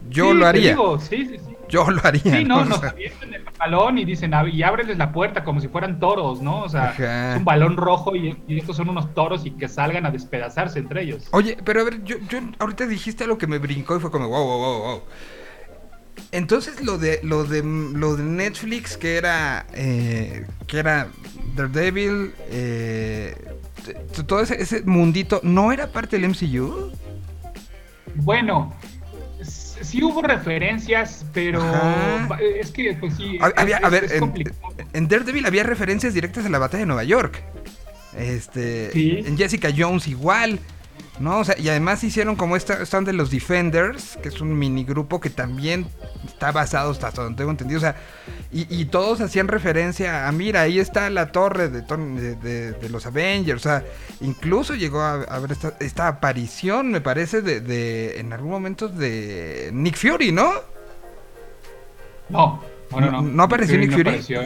Yo 0.09 0.31
Sí, 0.31 0.37
lo 0.37 0.47
haría. 0.47 0.69
digo, 0.71 0.99
sí, 0.99 1.25
sí, 1.27 1.37
sí. 1.37 1.53
Yo 1.69 1.89
lo 1.91 1.99
haría. 2.03 2.21
Sí, 2.39 2.43
no, 2.45 2.61
O 2.61 2.65
nos 2.65 2.79
sea, 2.79 2.89
avientan 2.89 3.33
el 3.33 3.43
balón 3.59 3.97
y 3.97 4.05
dicen, 4.05 4.33
"Ah, 4.33 4.47
y 4.49 4.63
ábreles 4.63 4.97
la 4.97 5.11
puerta 5.11 5.43
como 5.43 5.59
si 5.61 5.67
fueran 5.67 5.99
toros, 5.99 6.41
¿no? 6.41 6.63
O 6.63 6.69
sea, 6.69 6.85
Ajá. 6.91 7.31
es 7.33 7.37
un 7.37 7.45
balón 7.45 7.75
rojo 7.77 8.15
y, 8.15 8.35
y 8.47 8.57
estos 8.57 8.77
son 8.77 8.89
unos 8.89 9.13
toros 9.13 9.45
y 9.45 9.51
que 9.51 9.67
salgan 9.67 10.05
a 10.05 10.11
despedazarse 10.11 10.79
entre 10.79 11.03
ellos. 11.03 11.27
Oye, 11.31 11.57
pero 11.63 11.81
a 11.81 11.83
ver, 11.83 12.03
yo, 12.03 12.15
yo 12.29 12.39
ahorita 12.57 12.87
dijiste 12.87 13.25
algo 13.25 13.37
que 13.37 13.47
me 13.47 13.59
brincó 13.59 13.95
y 13.97 13.99
fue 13.99 14.09
como, 14.09 14.27
wow, 14.29 14.43
wow, 14.45 14.59
wow, 14.59 14.81
wow. 14.81 15.01
entonces 16.31 16.83
lo 16.83 16.97
de 16.97 17.19
lo 17.23 17.43
de 17.43 17.61
lo 17.63 18.15
de 18.15 18.23
Netflix 18.23 18.97
que 18.97 19.17
era 19.17 19.65
eh, 19.73 20.45
que 20.67 20.79
era 20.79 21.09
Daredevil, 21.55 22.33
eh, 22.49 23.35
todo 24.25 24.41
ese, 24.41 24.61
ese 24.61 24.81
mundito, 24.83 25.39
¿no 25.43 25.71
era 25.71 25.87
parte 25.87 26.17
del 26.19 26.29
MCU? 26.29 26.91
Bueno, 28.15 28.73
sí 29.41 30.03
hubo 30.03 30.21
referencias, 30.21 31.25
pero 31.33 31.61
Ajá. 31.61 32.27
es 32.59 32.71
que, 32.71 32.95
pues 32.99 33.15
sí, 33.15 33.35
es- 33.37 33.53
había- 33.57 33.77
a 33.77 33.89
ver, 33.89 34.05
es 34.05 34.11
en, 34.13 34.33
en 34.93 35.07
Daredevil 35.07 35.45
había 35.45 35.63
referencias 35.63 36.13
directas 36.13 36.45
a 36.45 36.49
la 36.49 36.59
batalla 36.59 36.81
de 36.81 36.85
Nueva 36.87 37.03
York. 37.03 37.41
Este, 38.17 38.91
Sí. 38.91 39.23
en 39.25 39.37
Jessica 39.37 39.69
Jones 39.75 40.07
igual. 40.07 40.59
¿No? 41.19 41.39
O 41.39 41.43
sea, 41.43 41.57
y 41.57 41.67
además 41.69 42.03
hicieron 42.03 42.35
como 42.35 42.55
esta, 42.55 42.81
están 42.83 43.03
de 43.03 43.11
los 43.11 43.31
Defenders, 43.31 44.17
que 44.21 44.29
es 44.29 44.39
un 44.39 44.57
minigrupo 44.57 45.19
que 45.19 45.31
también 45.31 45.87
está 46.27 46.51
basado 46.51 46.91
hasta 46.91 47.09
donde 47.09 47.37
tengo 47.37 47.49
entendido. 47.49 47.79
O 47.79 47.81
sea, 47.81 47.95
y, 48.51 48.67
y 48.69 48.85
todos 48.85 49.19
hacían 49.21 49.47
referencia 49.47 50.27
a, 50.27 50.31
mira, 50.31 50.61
ahí 50.61 50.77
está 50.77 51.09
la 51.09 51.31
torre 51.31 51.69
de, 51.69 51.81
de, 51.81 52.35
de- 52.35 52.71
de 52.73 52.89
los 52.89 53.07
Avengers. 53.07 53.65
O 53.65 53.69
sea, 53.69 53.83
incluso 54.21 54.75
llegó 54.75 55.01
a, 55.01 55.13
a 55.23 55.39
ver 55.39 55.53
esta, 55.53 55.73
esta 55.79 56.07
aparición, 56.07 56.91
me 56.91 57.01
parece, 57.01 57.41
de, 57.41 57.61
de, 57.61 58.19
en 58.19 58.31
algún 58.31 58.51
momento 58.51 58.87
de 58.87 59.71
Nick 59.73 59.97
Fury, 59.97 60.31
¿no? 60.31 60.51
No, 62.29 62.61
no, 62.91 62.99
no. 63.01 63.11
No, 63.11 63.21
¿No 63.23 63.43
apareció 63.43 63.77
Nick 63.77 63.89
no 63.91 63.97
Fury? 63.97 64.09
apareció. 64.09 64.41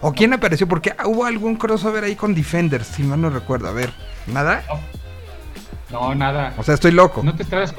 ¿O 0.00 0.12
quién 0.12 0.32
apareció? 0.32 0.68
Porque 0.68 0.94
hubo 1.04 1.24
algún 1.24 1.56
crossover 1.56 2.04
ahí 2.04 2.14
con 2.14 2.34
Defenders, 2.34 2.86
si 2.86 3.02
mal 3.02 3.20
no 3.20 3.30
recuerdo. 3.30 3.68
A 3.68 3.72
ver, 3.72 3.92
¿nada? 4.26 4.62
No, 4.68 5.01
nada. 6.14 6.54
O 6.56 6.62
sea, 6.62 6.74
estoy 6.74 6.92
loco. 6.92 7.22
¿No 7.22 7.34
te 7.34 7.42
estarás, 7.42 7.74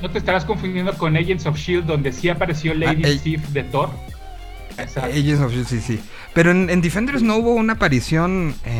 no 0.00 0.10
te 0.10 0.18
estarás 0.18 0.44
confundiendo 0.44 0.92
con 0.96 1.16
Agents 1.16 1.46
of 1.46 1.56
Shield, 1.56 1.86
donde 1.86 2.12
sí 2.12 2.28
apareció 2.28 2.74
Lady 2.74 3.02
Ah, 3.04 3.08
ey. 3.08 3.18
Sif 3.18 3.48
de 3.48 3.64
Thor? 3.64 3.90
Exacto. 4.78 5.10
Agents 5.10 5.40
of 5.40 5.52
Shield, 5.52 5.66
sí, 5.66 5.80
sí. 5.80 6.00
Pero 6.32 6.50
en, 6.52 6.70
en 6.70 6.80
Defenders 6.80 7.22
no 7.22 7.36
hubo 7.36 7.52
una 7.54 7.74
aparición. 7.74 8.54
Eh... 8.64 8.79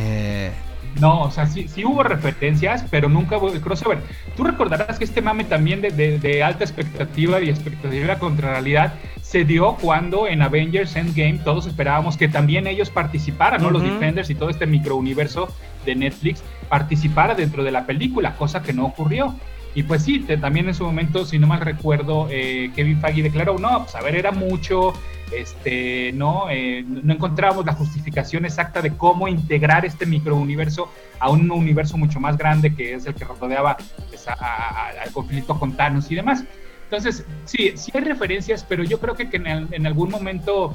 No, 1.00 1.22
o 1.22 1.30
sea, 1.30 1.46
sí, 1.46 1.66
sí 1.68 1.84
hubo 1.84 2.02
referencias, 2.02 2.84
pero 2.90 3.08
nunca 3.08 3.38
hubo 3.38 3.48
el 3.52 3.60
crossover. 3.60 3.98
Tú 4.36 4.44
recordarás 4.44 4.98
que 4.98 5.04
este 5.04 5.22
mame 5.22 5.44
también 5.44 5.80
de, 5.80 5.90
de- 5.90 6.18
de 6.18 6.42
alta 6.42 6.62
expectativa 6.64 7.40
y 7.40 7.48
expectativa 7.48 8.18
contra 8.18 8.50
realidad 8.52 8.94
se 9.22 9.44
dio 9.44 9.76
cuando 9.80 10.26
en 10.26 10.42
Avengers 10.42 10.96
Endgame 10.96 11.38
todos 11.44 11.66
esperábamos 11.66 12.16
que 12.16 12.28
también 12.28 12.66
ellos 12.66 12.90
participaran, 12.90 13.62
¿no? 13.62 13.70
Los. 13.70 13.82
Defenders 13.82 14.28
y 14.30 14.34
todo 14.34 14.50
este 14.50 14.66
microuniverso 14.66 15.48
de 15.86 15.94
Netflix 15.94 16.42
participara 16.68 17.34
dentro 17.34 17.64
de 17.64 17.70
la 17.70 17.86
película, 17.86 18.36
cosa 18.36 18.62
que 18.62 18.72
no 18.72 18.84
ocurrió. 18.86 19.34
Y 19.74 19.84
pues 19.84 20.02
sí, 20.02 20.18
te- 20.20 20.36
también 20.36 20.66
en 20.68 20.74
su 20.74 20.84
momento, 20.84 21.24
si 21.24 21.38
no 21.38 21.46
mal 21.46 21.60
recuerdo, 21.60 22.26
eh, 22.30 22.72
Kevin 22.74 23.00
Feige 23.00 23.22
declaró, 23.22 23.56
no, 23.58 23.84
pues 23.84 23.94
a 23.94 24.02
ver, 24.02 24.16
era 24.16 24.32
mucho, 24.32 24.92
este, 25.32 26.12
no, 26.12 26.48
Eh, 26.50 26.84
no 26.86 27.12
encontramos 27.12 27.64
la 27.64 27.72
justificación 27.72 28.44
exacta 28.44 28.82
de 28.82 28.90
cómo 28.96 29.28
integrar 29.28 29.84
este 29.84 30.04
microuniverso 30.06 30.90
a 31.18 31.30
un 31.30 31.50
universo 31.50 31.96
mucho 31.96 32.18
más 32.20 32.36
grande 32.36 32.74
que 32.74 32.94
es 32.94 33.06
el 33.06 33.14
que 33.14 33.24
rodeaba 33.24 33.76
pues, 34.08 34.26
al 34.28 35.12
conflicto 35.12 35.58
con 35.58 35.76
Thanos 35.76 36.10
y 36.10 36.16
demás. 36.16 36.44
Entonces, 36.84 37.24
sí, 37.44 37.72
sí 37.76 37.92
hay 37.94 38.00
referencias, 38.00 38.64
pero 38.68 38.82
yo 38.82 38.98
creo 38.98 39.14
que, 39.14 39.30
que 39.30 39.36
en 39.36 39.86
algún 39.86 40.10
momento 40.10 40.74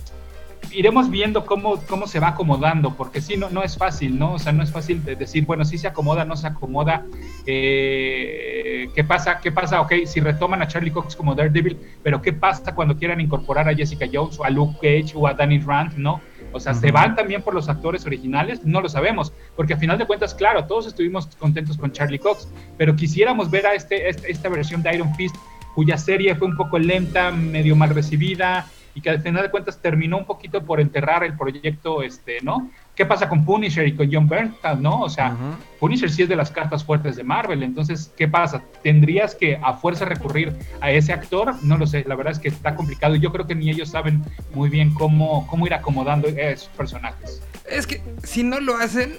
iremos 0.71 1.09
viendo 1.09 1.45
cómo, 1.45 1.77
cómo 1.87 2.07
se 2.07 2.19
va 2.19 2.29
acomodando, 2.29 2.95
porque 2.95 3.21
sí, 3.21 3.37
no, 3.37 3.49
no 3.49 3.63
es 3.63 3.77
fácil, 3.77 4.17
¿no? 4.17 4.33
O 4.33 4.39
sea, 4.39 4.51
no 4.51 4.63
es 4.63 4.71
fácil 4.71 5.03
de 5.03 5.15
decir, 5.15 5.45
bueno, 5.45 5.65
sí 5.65 5.77
se 5.77 5.87
acomoda, 5.87 6.25
no 6.25 6.35
se 6.35 6.47
acomoda. 6.47 7.05
Eh, 7.45 8.89
¿Qué 8.93 9.03
pasa? 9.03 9.39
¿Qué 9.41 9.51
pasa? 9.51 9.81
Ok, 9.81 9.93
si 10.05 10.19
retoman 10.19 10.61
a 10.61 10.67
Charlie 10.67 10.91
Cox 10.91 11.15
como 11.15 11.35
Daredevil, 11.35 11.77
pero 12.03 12.21
¿qué 12.21 12.33
pasa 12.33 12.73
cuando 12.75 12.97
quieran 12.97 13.19
incorporar 13.21 13.67
a 13.67 13.75
Jessica 13.75 14.05
Jones 14.11 14.39
o 14.39 14.43
a 14.45 14.49
Luke 14.49 14.77
Cage 14.81 15.13
o 15.15 15.27
a 15.27 15.33
Danny 15.33 15.59
Rand, 15.59 15.95
¿no? 15.97 16.21
O 16.51 16.59
sea, 16.59 16.73
¿se 16.73 16.91
van 16.91 17.15
también 17.15 17.41
por 17.41 17.53
los 17.53 17.67
actores 17.67 18.05
originales? 18.05 18.63
No 18.63 18.79
lo 18.81 18.87
sabemos, 18.89 19.33
porque 19.55 19.73
a 19.73 19.77
final 19.77 19.97
de 19.97 20.05
cuentas, 20.05 20.33
claro, 20.33 20.65
todos 20.65 20.87
estuvimos 20.87 21.27
contentos 21.37 21.77
con 21.77 21.91
Charlie 21.91 22.19
Cox, 22.19 22.47
pero 22.77 22.95
quisiéramos 22.95 23.51
ver 23.51 23.65
a 23.67 23.73
este, 23.73 24.07
este- 24.09 24.31
esta 24.31 24.47
versión 24.49 24.81
de 24.81 24.95
Iron 24.95 25.13
Fist, 25.15 25.35
cuya 25.73 25.97
serie 25.97 26.33
fue 26.35 26.47
un 26.47 26.55
poco 26.55 26.79
lenta, 26.79 27.31
medio 27.31 27.75
mal 27.75 27.89
recibida, 27.89 28.67
y 28.95 29.01
que 29.01 29.09
al 29.11 29.21
final 29.21 29.43
de 29.43 29.51
cuentas 29.51 29.79
terminó 29.79 30.17
un 30.17 30.25
poquito 30.25 30.63
por 30.63 30.79
enterrar 30.79 31.23
el 31.23 31.37
proyecto, 31.37 32.01
este, 32.01 32.39
¿no? 32.41 32.71
¿Qué 32.95 33.05
pasa 33.05 33.27
con 33.27 33.43
Punisher 33.43 33.85
y 33.85 33.93
con 33.93 34.11
John 34.11 34.27
Bernthal, 34.27 34.81
no? 34.81 35.01
O 35.01 35.09
sea. 35.09 35.35
Punisher 35.79 36.09
sí 36.09 36.23
es 36.23 36.29
de 36.29 36.35
las 36.35 36.49
cartas 36.49 36.83
fuertes 36.83 37.15
de 37.17 37.23
Marvel, 37.23 37.61
entonces, 37.61 38.11
¿qué 38.17 38.27
pasa? 38.27 38.63
¿Tendrías 38.81 39.35
que 39.35 39.59
a 39.61 39.73
fuerza 39.73 40.05
recurrir 40.05 40.55
a 40.81 40.89
ese 40.91 41.13
actor? 41.13 41.53
No 41.61 41.77
lo 41.77 41.85
sé, 41.85 42.03
la 42.07 42.15
verdad 42.15 42.31
es 42.31 42.39
que 42.39 42.47
está 42.47 42.73
complicado 42.73 43.15
y 43.15 43.19
yo 43.19 43.31
creo 43.31 43.45
que 43.45 43.53
ni 43.53 43.69
ellos 43.69 43.89
saben 43.89 44.23
muy 44.53 44.69
bien 44.69 44.93
cómo, 44.93 45.45
cómo 45.47 45.67
ir 45.67 45.73
acomodando 45.73 46.27
a 46.29 46.31
esos 46.31 46.69
personajes. 46.69 47.43
Es 47.69 47.85
que 47.85 48.01
si 48.23 48.43
no 48.43 48.59
lo 48.61 48.77
hacen, 48.77 49.17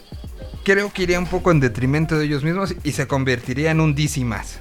creo 0.64 0.92
que 0.92 1.02
iría 1.04 1.18
un 1.18 1.26
poco 1.26 1.50
en 1.50 1.60
detrimento 1.60 2.18
de 2.18 2.24
ellos 2.24 2.42
mismos 2.42 2.74
y 2.82 2.92
se 2.92 3.06
convertiría 3.06 3.70
en 3.70 3.80
un 3.80 3.94
DC 3.94 4.24
más. 4.24 4.58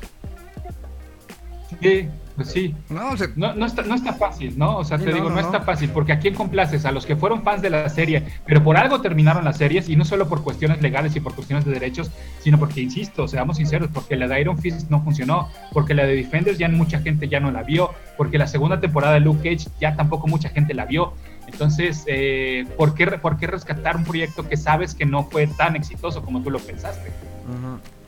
Sí, 1.82 2.08
pues 2.36 2.50
sí. 2.50 2.76
¿No? 2.90 3.12
O 3.12 3.18
sea, 3.18 3.30
No, 3.36 3.54
no, 3.54 3.66
está, 3.66 3.84
no 3.84 3.96
está 3.96 4.14
fácil, 4.14 4.58
¿no? 4.58 4.78
O 4.78 4.84
sea, 4.84 4.98
te 4.98 5.06
no, 5.06 5.14
digo, 5.14 5.30
no, 5.30 5.40
está 5.40 5.62
fácil, 5.62 5.90
porque 5.90 6.12
¿a 6.12 6.20
quién 6.20 6.34
complaces? 6.34 6.86
A 6.86 6.92
los 6.92 7.06
que 7.06 7.16
fueron 7.16 7.44
fans 7.44 7.62
de 7.62 7.70
la 7.70 7.88
serie, 7.90 8.24
pero 8.46 8.64
por 8.64 8.78
algo 8.78 9.02
terminaron 9.02 9.46
las 9.46 9.58
series, 9.58 9.88
y 9.90 9.96
no 9.96 10.06
solo 10.06 10.28
por 10.28 10.44
cuestiones 10.44 10.82
legales 10.82 11.16
y 11.16 11.20
por 11.20 11.34
cuestiones 11.34 11.66
de 11.66 11.72
derechos, 11.72 12.12
sino 12.42 12.60
porque, 12.60 12.82
insisto, 12.82 13.28
seamos 13.28 13.58
sinceros, 13.58 13.90
porque 13.94 14.16
la 14.16 14.28
de 14.28 14.42
Iron 14.42 14.58
Fist 14.58 14.90
no 14.90 15.02
funcionó, 15.02 15.50
porque 15.72 15.94
la 15.94 16.06
de 16.06 16.16
Defenders 16.16 16.58
ya 16.58 16.68
mucha 16.70 17.00
gente 17.00 17.28
ya 17.28 17.40
no 17.40 17.52
la 17.52 17.64
vio, 17.64 17.92
porque 18.18 18.38
la 18.38 18.48
segunda 18.48 18.80
temporada 18.80 19.14
de 19.14 19.22
Luke 19.22 19.50
Cage 19.50 19.70
ya 19.80 19.96
tampoco 19.96 20.28
mucha 20.28 20.50
gente 20.50 20.74
la 20.74 20.86
vio. 20.86 21.14
Entonces, 21.48 22.04
eh, 22.08 22.66
¿por, 22.78 22.96
qué, 22.96 23.06
¿por 23.08 23.38
qué 23.38 23.48
rescatar 23.48 23.96
un 23.98 24.04
proyecto 24.04 24.48
que 24.48 24.58
sabes 24.58 24.96
que 24.96 25.06
no 25.06 25.24
fue 25.24 25.48
tan 25.48 25.76
exitoso 25.76 26.22
como 26.22 26.42
tú 26.42 26.50
lo 26.50 26.60
pensaste? 26.60 27.12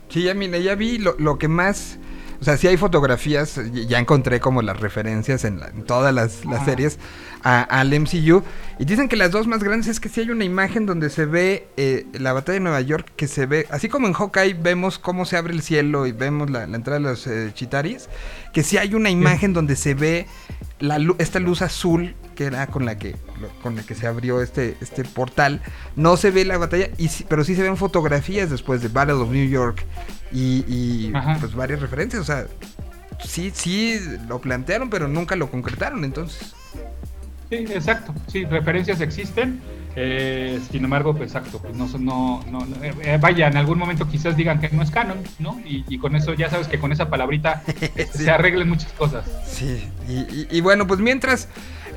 Sí, 0.08 0.24
ya 0.24 0.34
mire, 0.34 0.62
ya 0.62 0.74
vi 0.74 0.98
lo, 0.98 1.14
lo 1.18 1.38
que 1.38 1.48
más. 1.48 1.98
O 2.40 2.44
sea, 2.44 2.56
sí 2.56 2.68
hay 2.68 2.76
fotografías, 2.76 3.60
ya 3.72 3.98
encontré 3.98 4.38
como 4.38 4.62
las 4.62 4.78
referencias 4.78 5.44
en, 5.44 5.58
la- 5.58 5.68
en 5.68 5.82
todas 5.84 6.14
las, 6.14 6.40
series 6.64 6.98
a- 7.42 7.62
al 7.62 7.88
MCU. 7.98 8.44
Y 8.78 8.84
dicen 8.84 9.08
que 9.08 9.16
las 9.16 9.32
dos 9.32 9.48
más 9.48 9.62
grandes 9.64 9.88
es 9.88 9.98
que 9.98 10.08
sí 10.08 10.20
hay 10.20 10.30
una 10.30 10.44
imagen 10.44 10.86
donde 10.86 11.10
se 11.10 11.26
ve 11.26 11.66
eh, 11.76 12.06
la 12.12 12.32
batalla 12.32 12.54
de 12.54 12.60
Nueva 12.60 12.80
York, 12.80 13.10
que 13.16 13.26
se 13.26 13.46
ve, 13.46 13.66
así 13.70 13.88
como 13.88 14.06
en 14.06 14.12
Hawkeye 14.12 14.54
vemos 14.54 15.00
cómo 15.00 15.24
se 15.24 15.36
abre 15.36 15.52
el 15.52 15.62
cielo 15.62 16.06
y 16.06 16.12
vemos 16.12 16.48
la, 16.48 16.66
la 16.68 16.76
entrada 16.76 17.00
de 17.00 17.04
los 17.06 17.26
eh, 17.26 17.50
chitaris, 17.54 18.08
que 18.52 18.62
sí 18.62 18.78
hay 18.78 18.94
una 18.94 19.10
imagen 19.10 19.52
donde 19.52 19.74
se 19.74 19.94
ve 19.94 20.26
la 20.78 20.98
esta 21.18 21.40
luz 21.40 21.60
azul 21.62 22.14
que 22.36 22.44
era 22.44 22.68
con 22.68 22.84
la 22.84 22.96
que 22.98 23.16
con 23.64 23.74
la 23.74 23.82
que 23.82 23.96
se 23.96 24.06
abrió 24.06 24.40
este 24.42 24.76
este 24.80 25.02
portal. 25.02 25.60
No 25.96 26.16
se 26.16 26.30
ve 26.30 26.44
la 26.44 26.56
batalla 26.56 26.88
y 26.98 27.10
pero 27.28 27.42
sí 27.42 27.56
se 27.56 27.62
ven 27.62 27.76
fotografías 27.76 28.48
después 28.48 28.80
de 28.80 28.86
Battle 28.88 29.14
of 29.14 29.30
New 29.30 29.48
York 29.48 29.84
y, 30.32 30.64
y, 30.68 31.12
pues 31.40 31.54
varias 31.54 31.80
referencias 31.80 32.22
o 32.22 32.24
sea 32.24 32.46
sí 33.24 33.50
sí 33.54 33.98
lo 34.28 34.40
plantearon 34.40 34.90
pero 34.90 35.08
nunca 35.08 35.36
lo 35.36 35.50
concretaron 35.50 36.04
entonces 36.04 36.54
Sí, 37.50 37.56
exacto. 37.56 38.12
Sí, 38.30 38.44
referencias 38.44 39.00
existen. 39.00 39.62
eh, 39.96 40.60
sin 40.70 40.84
embargo, 40.84 41.14
pues 41.16 41.30
exacto, 41.30 41.60
pues 41.62 41.74
no 41.74 41.86
no, 41.98 42.44
no, 42.50 42.60
eh, 42.84 42.92
eh, 43.02 43.18
vaya, 43.18 43.48
en 43.48 43.56
algún 43.56 43.78
momento 43.78 44.06
quizás 44.06 44.36
digan 44.36 44.60
que 44.60 44.68
no 44.68 44.82
es 44.82 44.90
canon, 44.90 45.16
¿no? 45.38 45.58
Y, 45.64 45.82
y 45.88 45.96
con 45.98 46.14
eso, 46.14 46.34
ya 46.34 46.50
sabes 46.50 46.68
que 46.68 46.78
con 46.78 46.92
esa 46.92 47.08
palabrita 47.08 47.62
este, 47.66 48.18
Sí. 48.18 48.24
se 48.24 48.30
arreglen 48.30 48.68
muchas 48.68 48.92
cosas. 48.92 49.24
sí 49.46 49.82
y, 50.06 50.12
y- 50.18 50.48
y 50.50 50.60
bueno 50.60 50.86
pues 50.86 51.00
mientras 51.00 51.48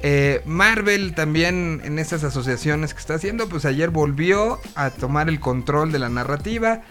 eh, 0.03 0.41
Marvel 0.45 1.13
también 1.15 1.81
en 1.83 1.99
estas 1.99 2.23
asociaciones 2.23 2.93
que 2.93 3.01
está 3.01 3.15
haciendo 3.15 3.49
pues 3.49 3.65
ayer 3.65 3.89
volvió 3.89 4.57
a 4.75 4.89
tomar 4.89 5.27
el 5.27 5.41
control 5.41 5.91
de 5.91 5.99
la 5.99 6.07
narrativa 6.07 6.81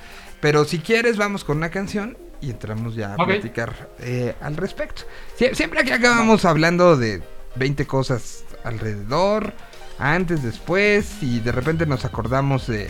pero 0.41 0.65
si 0.65 0.79
quieres 0.79 1.17
vamos 1.17 1.45
con 1.45 1.57
una 1.59 1.71
canción 1.71 2.17
y 2.41 2.51
entramos 2.51 2.95
ya 2.95 3.15
a 3.15 3.17
platicar 3.27 3.91
eh, 4.01 4.35
al 4.41 4.57
respecto. 4.57 5.03
Sie- 5.39 5.55
siempre 5.55 5.85
que 5.85 5.93
acabamos 5.93 6.45
hablando 6.45 6.97
de 6.97 7.23
20 7.57 7.87
cosas 7.87 8.45
alrededor, 8.65 9.53
antes, 9.99 10.43
después, 10.43 11.23
y 11.23 11.41
de 11.41 11.53
repente 11.53 11.85
nos 11.87 12.05
acordamos 12.07 12.67
de... 12.67 12.89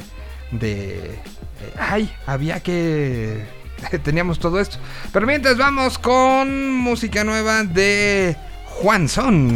de 0.53 0.99
eh, 1.15 1.75
ay, 1.79 2.15
había 2.27 2.61
que... 2.61 3.45
Teníamos 4.05 4.39
todo 4.39 4.61
esto. 4.61 4.77
Pero 5.13 5.27
mientras 5.27 5.57
vamos 5.57 5.99
con 5.99 6.71
música 6.77 7.25
nueva 7.25 7.65
de 7.65 8.37
Juan 8.67 9.09
Son. 9.09 9.51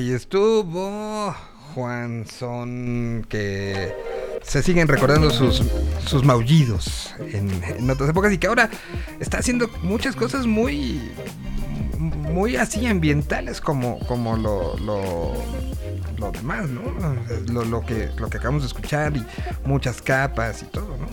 Ahí 0.00 0.12
estuvo 0.12 1.36
Juanson, 1.74 3.26
que 3.28 3.94
se 4.42 4.62
siguen 4.62 4.88
recordando 4.88 5.28
sus, 5.28 5.62
sus 6.06 6.24
maullidos 6.24 7.14
en, 7.18 7.90
otras 7.90 8.08
épocas 8.08 8.32
y 8.32 8.38
que 8.38 8.46
ahora 8.46 8.70
está 9.20 9.40
haciendo 9.40 9.68
muchas 9.82 10.16
cosas 10.16 10.46
muy 10.46 11.02
muy 11.98 12.56
así 12.56 12.86
ambientales 12.86 13.60
como, 13.60 13.98
como 14.06 14.38
lo, 14.38 14.78
lo, 14.78 15.34
lo 16.16 16.32
demás, 16.32 16.70
¿no? 16.70 16.80
Lo, 17.52 17.66
lo, 17.66 17.84
que, 17.84 18.08
lo 18.16 18.30
que 18.30 18.38
acabamos 18.38 18.62
de 18.62 18.68
escuchar 18.68 19.14
y 19.18 19.26
muchas 19.66 20.00
capas 20.00 20.62
y 20.62 20.64
todo, 20.64 20.96
¿no? 20.96 21.08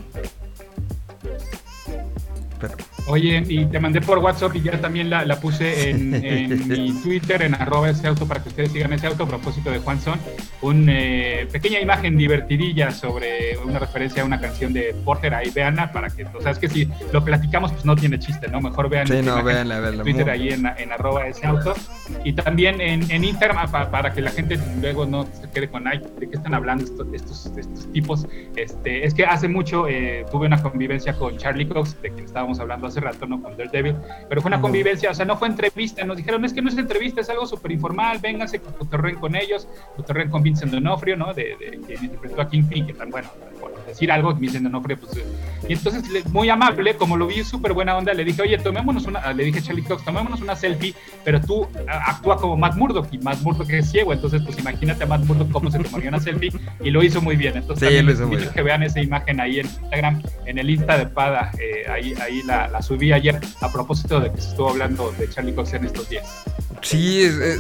Pero... 2.58 2.87
Oye, 3.08 3.43
y 3.48 3.65
te 3.65 3.80
mandé 3.80 4.02
por 4.02 4.20
WhatsApp 4.20 4.56
y 4.56 4.62
ya 4.62 4.80
también 4.82 5.10
la, 5.10 5.24
la 5.26 5.39
puse 5.39 5.89
en, 5.89 6.13
en 6.13 6.67
mi 6.67 6.91
Twitter, 7.02 7.41
en 7.41 7.56
arroba 7.56 7.89
ese 7.89 8.08
auto, 8.08 8.28
para 8.28 8.43
que 8.43 8.50
ustedes 8.50 8.72
sigan 8.72 8.91
ese 8.93 9.08
auto 9.08 9.24
a 9.24 9.28
propósito 9.28 9.72
de 9.72 9.80
Juan 9.80 10.00
Son. 10.02 10.20
Una 10.62 10.91
eh, 10.91 11.48
pequeña 11.52 11.80
imagen 11.80 12.17
divertidilla 12.17 12.91
sobre 12.91 13.58
una 13.63 13.80
referencia 13.80 14.24
a 14.24 14.26
una 14.26 14.39
canción 14.39 14.74
de 14.74 14.96
Porter. 15.06 15.34
Ahí 15.34 15.52
veanla 15.52 15.91
para 15.91 16.10
que, 16.10 16.26
o 16.26 16.41
sea, 16.41 16.52
es 16.52 16.60
que 16.60 16.67
si 16.67 16.89
lo 17.13 17.24
platicamos, 17.24 17.72
pues 17.72 17.86
no 17.86 17.96
tiene 17.96 18.17
chiste, 18.17 18.48
¿no? 18.48 18.60
Mejor 18.62 18.89
vean 18.89 19.08
sí, 19.08 19.22
no, 19.22 19.43
veanla, 19.43 19.80
veanla, 19.80 20.04
Twitter 20.04 20.26
muy... 20.26 20.34
ahí 20.34 20.50
en, 20.50 20.65
en, 20.65 20.91
arroba 20.91 21.28
ese 21.28 21.46
auto. 21.46 21.76
Y 22.24 22.34
también 22.34 22.82
en, 22.82 23.10
en 23.12 23.24
Instagram, 23.24 23.70
para, 23.70 23.91
para, 23.91 24.13
que 24.13 24.22
la 24.22 24.32
gente 24.32 24.60
luego 24.82 25.06
no 25.06 25.26
se 25.26 25.50
quede 25.52 25.70
con, 25.70 25.88
ay, 25.88 26.02
¿de 26.20 26.30
qué 26.30 26.36
están 26.36 26.54
hablando 26.54 26.84
estos, 26.84 27.08
estos, 27.13 27.46
estos 27.58 27.91
tipos? 27.91 28.28
Este, 28.56 29.06
es 29.06 29.13
que 29.13 29.26
hace 29.26 29.48
mucho 29.48 29.88
eh, 29.88 30.26
tuve 30.32 30.48
una 30.48 30.62
convivencia 30.62 31.13
con 31.13 31.38
Charlie 31.38 31.67
Cox, 31.67 32.02
de 32.02 32.12
quien 32.12 32.26
estábamos 32.26 32.60
hablando 32.60 32.88
hace 32.88 33.00
rato, 33.00 33.26
¿no? 33.28 33.41
Con 33.41 33.56
Daredevil, 33.58 33.96
pero 34.30 34.41
fue 34.41 34.50
una 34.50 34.62
convivencia, 34.62 35.12
o 35.12 35.13
sea, 35.13 35.26
no 35.26 35.38
fue 35.38 35.48
entrevista, 35.48 36.04
nos 36.04 36.17
dijeron, 36.17 36.43
es 36.46 36.54
que 36.54 36.62
no 36.62 36.70
es 36.70 36.78
entrevista, 36.78 37.22
es 37.22 37.30
algo 37.30 37.46
súper 37.46 37.72
informal, 37.72 38.20
vénganse, 38.20 38.60
cotorren 38.60 39.15
con 39.15 39.36
ellos, 39.36 39.67
cotorren 39.96 40.30
con 40.30 40.43
Vincent 40.47 40.71
D'Onofrio, 40.71 41.17
¿no? 41.17 41.33
De, 41.33 41.55
de, 41.57 41.81
que 41.86 41.93
interpretó 41.93 42.41
a 42.41 42.49
Kingpin, 42.49 42.88
que 42.88 42.93
tan 42.93 43.10
bueno, 43.10 43.29
por 43.60 43.77
decir 43.88 44.12
algo, 44.12 44.34
Vincent 44.34 44.63
D'Onofrio, 44.63 45.00
pues, 45.00 45.19
y 45.67 45.73
entonces, 45.73 46.04
muy 46.28 46.50
amable, 46.50 46.95
como 46.95 47.17
lo 47.17 47.28
vi 47.28 47.43
súper 47.43 47.73
buena 47.73 47.97
onda, 47.97 48.13
le 48.13 48.23
dije, 48.23 48.41
oye, 48.41 48.58
tomémonos 48.58 49.06
una, 49.06 49.34
le 49.34 49.43
dije 49.43 49.60
a 49.60 49.62
Charlie 49.62 49.84
Cox, 49.84 50.06
tomémonos 50.06 50.41
una 50.41 50.56
selfie, 50.56 50.93
pero 51.23 51.41
tú 51.41 51.67
actúa 51.88 52.38
como 52.38 52.56
Matt 52.56 52.76
Murdock, 52.76 53.08
y 53.12 53.17
Matt 53.17 53.41
Murdock 53.41 53.69
es 53.71 53.91
ciego, 53.91 54.13
entonces, 54.13 54.41
pues 54.45 54.58
imagínate 54.60 55.04
a 55.04 55.08
Matt 55.08 55.26
Murdock 55.26 55.52
cómo 55.52 55.71
se 55.71 55.80
tomaría 55.80 56.10
una 56.10 56.19
selfie, 56.19 56.52
y 56.84 56.89
lo 56.91 57.04
hizo 57.04 57.21
muy 57.21 57.36
bien, 57.36 57.58
entonces, 57.58 57.89
sí, 57.89 57.95
también, 58.15 58.50
que 58.54 58.62
vean 58.62 58.84
esa 58.84 59.02
imagen 59.02 59.39
ahí 59.39 59.60
en 59.60 59.65
Instagram, 59.65 60.23
en 60.45 60.58
el 60.58 60.69
Insta 60.69 60.97
de 60.97 61.08
Pada, 61.08 61.52
eh, 61.60 61.89
ahí, 61.89 62.13
ahí 62.21 62.43
la, 62.43 62.67
la 62.67 62.82
subí 62.82 63.12
ayer 63.12 63.39
a 63.62 63.71
propósito 63.71 64.19
de 64.19 64.32
que 64.32 64.41
se 64.41 64.50
estuvo 64.50 64.69
hablando 64.69 65.12
de 65.17 65.30
Charlie 65.30 65.54
Cox 65.54 65.73
en 65.73 65.86
estos 65.86 66.10
días. 66.10 66.43
Sí, 66.82 67.23
es, 67.23 67.34
es, 67.34 67.60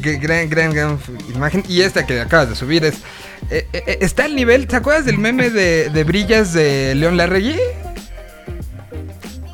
gran, 0.00 0.48
gran, 0.48 0.72
gran 0.72 0.98
imagen. 1.34 1.64
Y 1.68 1.80
esta 1.80 2.06
que 2.06 2.20
acabas 2.20 2.48
de 2.50 2.54
subir 2.54 2.84
es. 2.84 3.02
Eh, 3.50 3.66
eh, 3.72 3.98
está 4.00 4.24
al 4.24 4.34
nivel. 4.36 4.66
¿Te 4.66 4.76
acuerdas 4.76 5.04
del 5.06 5.18
meme 5.18 5.50
de, 5.50 5.88
de 5.90 6.04
Brillas 6.04 6.52
de 6.52 6.94
León 6.94 7.16
Larregui? 7.16 7.56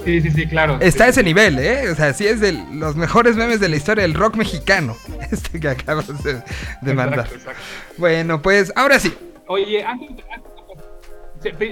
Sí, 0.04 0.20
sí, 0.20 0.30
sí, 0.30 0.46
claro. 0.46 0.78
Está 0.80 1.04
sí. 1.04 1.08
a 1.08 1.10
ese 1.10 1.22
nivel, 1.22 1.58
¿eh? 1.58 1.88
O 1.90 1.94
sea, 1.94 2.12
sí 2.12 2.26
es 2.26 2.38
de 2.40 2.52
los 2.72 2.94
mejores 2.94 3.36
memes 3.36 3.58
de 3.60 3.68
la 3.70 3.76
historia 3.76 4.02
del 4.02 4.14
rock 4.14 4.36
mexicano. 4.36 4.96
Este 5.30 5.58
que 5.58 5.68
acabas 5.68 6.06
de, 6.22 6.34
de 6.34 6.38
Exacto, 6.40 6.94
mandar. 6.94 7.26
exacto. 7.32 7.60
Bueno, 7.96 8.42
pues 8.42 8.70
ahora 8.76 8.98
sí. 8.98 9.14
Oye, 9.46 9.82
antes, 9.82 10.10
antes- 10.10 10.54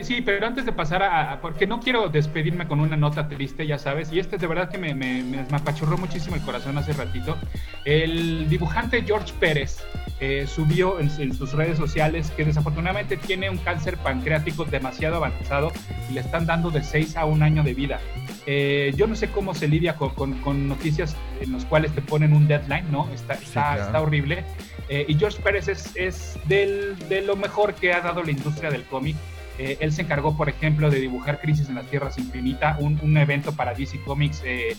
Sí, 0.07 0.21
pero 0.21 0.47
antes 0.47 0.67
de 0.67 0.73
pasar 0.73 1.03
a, 1.03 1.41
Porque 1.41 1.67
no 1.67 1.81
quiero 1.81 2.11
despedirme 2.11 2.67
con 2.69 2.79
una 2.81 2.95
nota 2.95 3.27
triste, 3.29 3.67
ya 3.67 3.79
sabes, 3.79 4.13
y 4.13 4.19
este 4.19 4.37
de 4.37 4.47
verdad 4.47 4.69
que 4.71 4.77
me, 4.77 4.95
me, 4.95 5.23
me, 5.23 5.45
me 5.45 5.57
apachurró 5.57 5.97
muchísimo 5.97 6.37
el 6.37 6.43
corazón 6.43 6.77
hace 6.77 6.93
ratito. 6.93 7.39
El 7.87 8.51
dibujante 8.51 9.03
George 9.03 9.33
Pérez 9.41 9.79
eh, 10.23 10.47
subió 10.47 11.01
en, 11.01 11.11
en 11.19 11.35
sus 11.35 11.53
redes 11.53 11.77
sociales 11.77 12.31
que 12.37 12.45
desafortunadamente 12.45 13.17
tiene 13.17 13.51
un 13.51 13.59
cáncer 13.59 13.97
pancreático 13.97 14.65
demasiado 14.65 15.17
avanzado 15.17 15.73
y 16.09 16.13
le 16.13 16.21
están 16.21 16.47
dando 16.47 16.71
de 16.71 16.85
6 16.85 17.17
a 17.17 17.25
1 17.25 17.45
año 17.45 17.65
de 17.65 17.75
vida. 17.75 17.99
Eh, 18.47 18.93
yo 18.97 19.09
no 19.09 19.17
sé 19.17 19.29
cómo 19.31 19.53
se 19.53 19.67
lidia 19.67 19.97
con, 19.97 20.11
con, 20.11 20.35
con 20.43 20.69
noticias 20.69 21.17
en 21.41 21.51
los 21.51 21.65
cuales 21.65 21.93
te 21.93 22.03
ponen 22.03 22.33
un 22.33 22.47
deadline, 22.47 22.91
¿no? 22.93 23.09
Está, 23.13 23.35
Sí, 23.35 23.47
está, 23.47 23.63
claro. 23.75 23.83
está 23.83 24.01
horrible. 24.01 24.45
Eh, 24.89 25.07
y 25.09 25.15
George 25.17 25.43
Pérez 25.43 25.67
es, 25.67 25.91
es 25.97 26.39
del, 26.47 26.97
de 27.09 27.23
lo 27.23 27.35
mejor 27.35 27.75
que 27.75 27.93
ha 27.93 28.01
dado 28.01 28.23
la 28.23 28.31
industria 28.31 28.71
del 28.71 28.85
cómic. 28.85 29.17
Eh, 29.59 29.77
él 29.81 29.93
se 29.93 30.03
encargó, 30.03 30.37
por 30.37 30.49
ejemplo, 30.49 30.91
de 30.91 31.01
dibujar 31.01 31.41
Crisis 31.41 31.69
en 31.69 31.75
las 31.75 31.87
Tierras 31.87 32.19
Infinita, 32.19 32.77
un, 32.81 33.17
evento 33.17 33.53
para 33.53 33.75
DC 33.75 34.01
Comics 34.05 34.43
eh, 34.45 34.77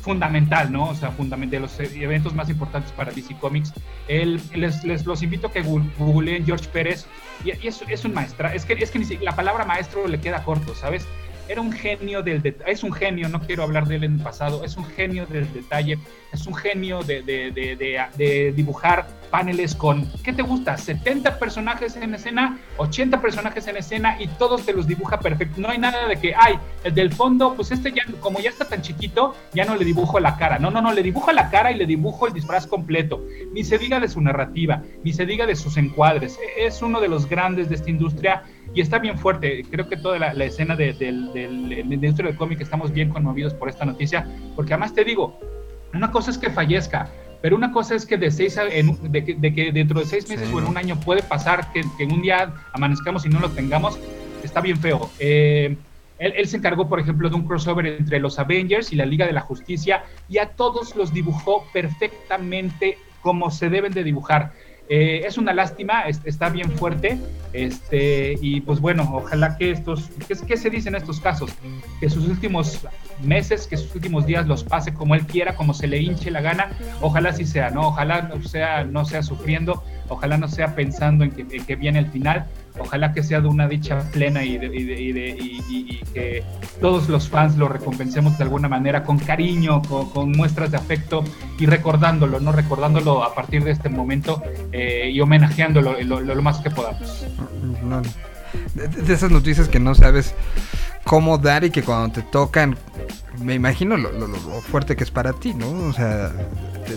fundamental, 0.00 0.70
¿no? 0.70 0.88
O 0.88 0.94
sea, 0.94 1.10
fundamental, 1.10 1.50
de 1.50 1.60
los 1.60 1.80
eventos 1.80 2.34
más 2.34 2.48
importantes 2.48 2.92
para 2.92 3.12
DC 3.12 3.36
Comics. 3.38 3.72
Les, 4.08 4.84
los 5.04 5.22
invito 5.22 5.48
a 5.48 5.52
que 5.52 5.62
googleen 5.62 6.46
George 6.46 6.68
Pérez, 6.68 7.06
y, 7.44 7.50
y 7.50 7.68
es, 7.68 8.04
un 8.04 8.14
maestra. 8.14 8.54
Es 8.54 8.64
que, 8.64 8.74
es 8.74 8.90
que 8.90 9.18
la 9.20 9.34
palabra 9.34 9.64
maestro 9.64 10.06
le 10.06 10.20
queda 10.20 10.44
corto, 10.44 10.74
¿sabes? 10.74 11.06
Era 11.48 11.60
un 11.60 11.72
genio 11.72 12.22
del 12.22 12.42
detalle, 12.42 12.72
es 12.72 12.82
un 12.82 12.92
genio, 12.92 13.28
no 13.28 13.40
quiero 13.40 13.62
hablar 13.62 13.86
de 13.86 13.96
él 13.96 14.04
en 14.04 14.14
el 14.14 14.20
pasado, 14.20 14.64
es 14.64 14.76
un 14.76 14.84
genio 14.84 15.26
del 15.26 15.52
detalle, 15.52 15.98
es 16.32 16.46
un 16.46 16.54
genio 16.54 17.02
de, 17.02 17.22
de, 17.22 17.50
de, 18.16 18.52
dibujar 18.52 19.06
paneles 19.30 19.74
con, 19.74 20.10
¿qué 20.22 20.32
te 20.32 20.42
gusta? 20.42 20.76
70 20.76 21.38
personajes 21.38 21.96
en 21.96 22.14
escena, 22.14 22.58
80 22.76 23.20
personajes 23.20 23.66
en 23.66 23.76
escena 23.76 24.16
y 24.20 24.28
todos 24.28 24.64
te 24.64 24.72
los 24.72 24.86
dibuja 24.86 25.18
perfecto. 25.18 25.60
No 25.60 25.68
hay 25.68 25.78
nada 25.78 26.06
de 26.06 26.16
que, 26.16 26.34
ay, 26.36 26.54
el 26.84 26.94
del 26.94 27.12
fondo, 27.12 27.54
pues 27.54 27.72
este 27.72 27.92
ya, 27.92 28.04
como 28.20 28.38
ya 28.40 28.50
está 28.50 28.64
tan 28.64 28.82
chiquito, 28.82 29.34
ya 29.52 29.64
no 29.64 29.76
le 29.76 29.84
dibujo 29.84 30.20
la 30.20 30.36
cara. 30.36 30.58
No, 30.58 30.70
no, 30.70 30.80
no, 30.80 30.92
le 30.92 31.02
dibujo 31.02 31.32
la 31.32 31.50
cara 31.50 31.72
y 31.72 31.74
le 31.74 31.86
dibujo 31.86 32.28
el 32.28 32.32
disfraz 32.32 32.66
completo. 32.66 33.24
Ni 33.52 33.64
se 33.64 33.76
diga 33.76 33.98
de 33.98 34.08
su 34.08 34.20
narrativa, 34.20 34.82
ni 35.02 35.12
se 35.12 35.26
diga 35.26 35.46
de 35.46 35.56
sus 35.56 35.76
encuadres. 35.76 36.38
Es 36.56 36.80
uno 36.80 37.00
de 37.00 37.08
los 37.08 37.28
grandes 37.28 37.68
de 37.68 37.74
esta 37.74 37.90
industria 37.90 38.44
y 38.74 38.80
está 38.80 38.98
bien 38.98 39.18
fuerte. 39.18 39.64
Creo 39.70 39.88
que 39.88 39.96
toda 39.96 40.18
la, 40.18 40.44
escena 40.44 40.74
de, 40.76 40.92
del, 40.92 41.32
del, 41.32 41.68
de 41.68 41.84
la 41.84 41.94
industria 41.94 42.28
del 42.28 42.36
cómic 42.36 42.60
estamos 42.60 42.92
bien 42.92 43.08
conmovidos 43.08 43.54
por 43.54 43.68
esta 43.68 43.84
noticia, 43.84 44.26
porque 44.56 44.74
además 44.74 44.94
te 44.94 45.04
digo, 45.04 45.38
una 45.94 46.10
cosa 46.10 46.32
es 46.32 46.38
que 46.38 46.50
fallezca, 46.50 47.08
pero 47.40 47.56
una 47.56 47.72
cosa 47.72 47.94
es 47.94 48.04
que 48.04 48.16
de, 48.16 48.30
seis 48.30 48.56
de, 48.56 49.54
que, 49.54 49.72
dentro 49.72 50.00
de 50.00 50.06
seis 50.06 50.28
meses 50.28 50.50
o 50.52 50.58
en 50.58 50.66
un 50.66 50.76
año 50.76 50.98
puede 50.98 51.22
pasar 51.22 51.72
que, 51.72 51.84
en 51.98 52.12
un 52.12 52.22
día 52.22 52.52
amanezcamos 52.72 53.24
y 53.26 53.28
no 53.28 53.38
lo 53.38 53.50
tengamos, 53.50 53.98
está 54.42 54.60
bien 54.60 54.76
feo. 54.76 55.10
Eh, 55.20 55.76
él, 56.18 56.32
él, 56.36 56.48
se 56.48 56.56
encargó, 56.56 56.88
por 56.88 57.00
ejemplo, 57.00 57.28
de 57.28 57.36
un 57.36 57.46
crossover 57.46 57.86
entre 57.86 58.18
los 58.18 58.38
Avengers 58.38 58.92
y 58.92 58.96
la 58.96 59.04
Liga 59.04 59.26
de 59.26 59.32
la 59.32 59.40
Justicia 59.40 60.04
y 60.28 60.38
a 60.38 60.50
todos 60.50 60.96
los 60.96 61.12
dibujó 61.12 61.66
perfectamente 61.72 62.98
como 63.20 63.50
se 63.50 63.68
deben 63.68 63.92
de 63.92 64.04
dibujar. 64.04 64.52
Eh, 64.88 65.22
es 65.26 65.38
una 65.38 65.54
lástima, 65.54 66.02
está 66.02 66.50
bien 66.50 66.70
fuerte, 66.70 67.18
este, 67.54 68.36
y 68.42 68.60
pues 68.60 68.80
bueno, 68.80 69.08
ojalá 69.14 69.56
que 69.56 69.70
estos, 69.70 70.10
¿qué, 70.46 70.56
se 70.56 70.68
dice 70.68 70.90
en 70.90 70.96
estos 70.96 71.20
casos? 71.20 71.50
Que 72.00 72.10
sus 72.10 72.28
últimos 72.28 72.80
meses, 73.22 73.66
que 73.66 73.78
sus 73.78 73.94
últimos 73.94 74.26
días 74.26 74.46
los 74.46 74.62
pase 74.62 74.92
como 74.92 75.14
él 75.14 75.24
quiera, 75.26 75.56
como 75.56 75.72
se 75.72 75.86
le 75.86 75.98
hinche 75.98 76.30
la 76.30 76.42
gana, 76.42 76.70
ojalá 77.00 77.32
sí 77.32 77.46
sea, 77.46 77.70
¿no? 77.70 77.88
Ojalá 77.88 78.22
no 78.22 78.42
sea, 78.42 78.84
no 78.84 79.06
sea 79.06 79.22
sufriendo, 79.22 79.82
ojalá 80.08 80.36
no 80.36 80.48
sea 80.48 80.74
pensando 80.74 81.24
en 81.24 81.30
que, 81.30 81.56
en 81.56 81.64
que 81.64 81.76
viene 81.76 82.00
el 82.00 82.10
final, 82.10 82.46
ojalá 82.78 83.12
que 83.12 83.22
sea 83.22 83.40
de 83.40 83.48
una 83.48 83.68
dicha 83.68 84.00
plena 84.12 84.44
y, 84.44 84.58
que 86.12 86.42
todos 86.80 87.08
los 87.08 87.28
fans 87.28 87.56
lo 87.56 87.68
recompensemos 87.68 88.36
de 88.38 88.44
alguna 88.44 88.68
manera 88.68 89.04
con 89.04 89.18
cariño, 89.18 89.82
con, 89.82 90.32
muestras 90.32 90.70
de 90.70 90.76
afecto 90.76 91.24
y 91.58 91.66
recordándolo, 91.66 92.40
¿no? 92.40 92.52
Recordándolo 92.52 93.22
a 93.22 93.34
partir 93.34 93.64
de 93.64 93.70
este 93.70 93.88
momento 93.88 94.42
eh, 94.72 95.10
y 95.12 95.20
homenajeándolo 95.20 96.00
lo, 96.02 96.42
más 96.42 96.58
que 96.58 96.70
podamos. 96.70 97.26
de, 98.74 99.12
esas 99.12 99.30
noticias 99.30 99.68
que 99.68 99.80
no 99.80 99.94
sabes 99.94 100.34
cómo 101.04 101.38
dar 101.38 101.64
y 101.64 101.70
que 101.70 101.82
cuando 101.82 102.14
te 102.14 102.22
tocan, 102.22 102.76
me 103.40 103.54
imagino 103.54 103.96
lo, 103.96 104.10
fuerte 104.62 104.96
que 104.96 105.04
es 105.04 105.10
para 105.10 105.32
ti, 105.32 105.54
¿no? 105.54 105.68
O 105.88 105.92
sea, 105.92 106.32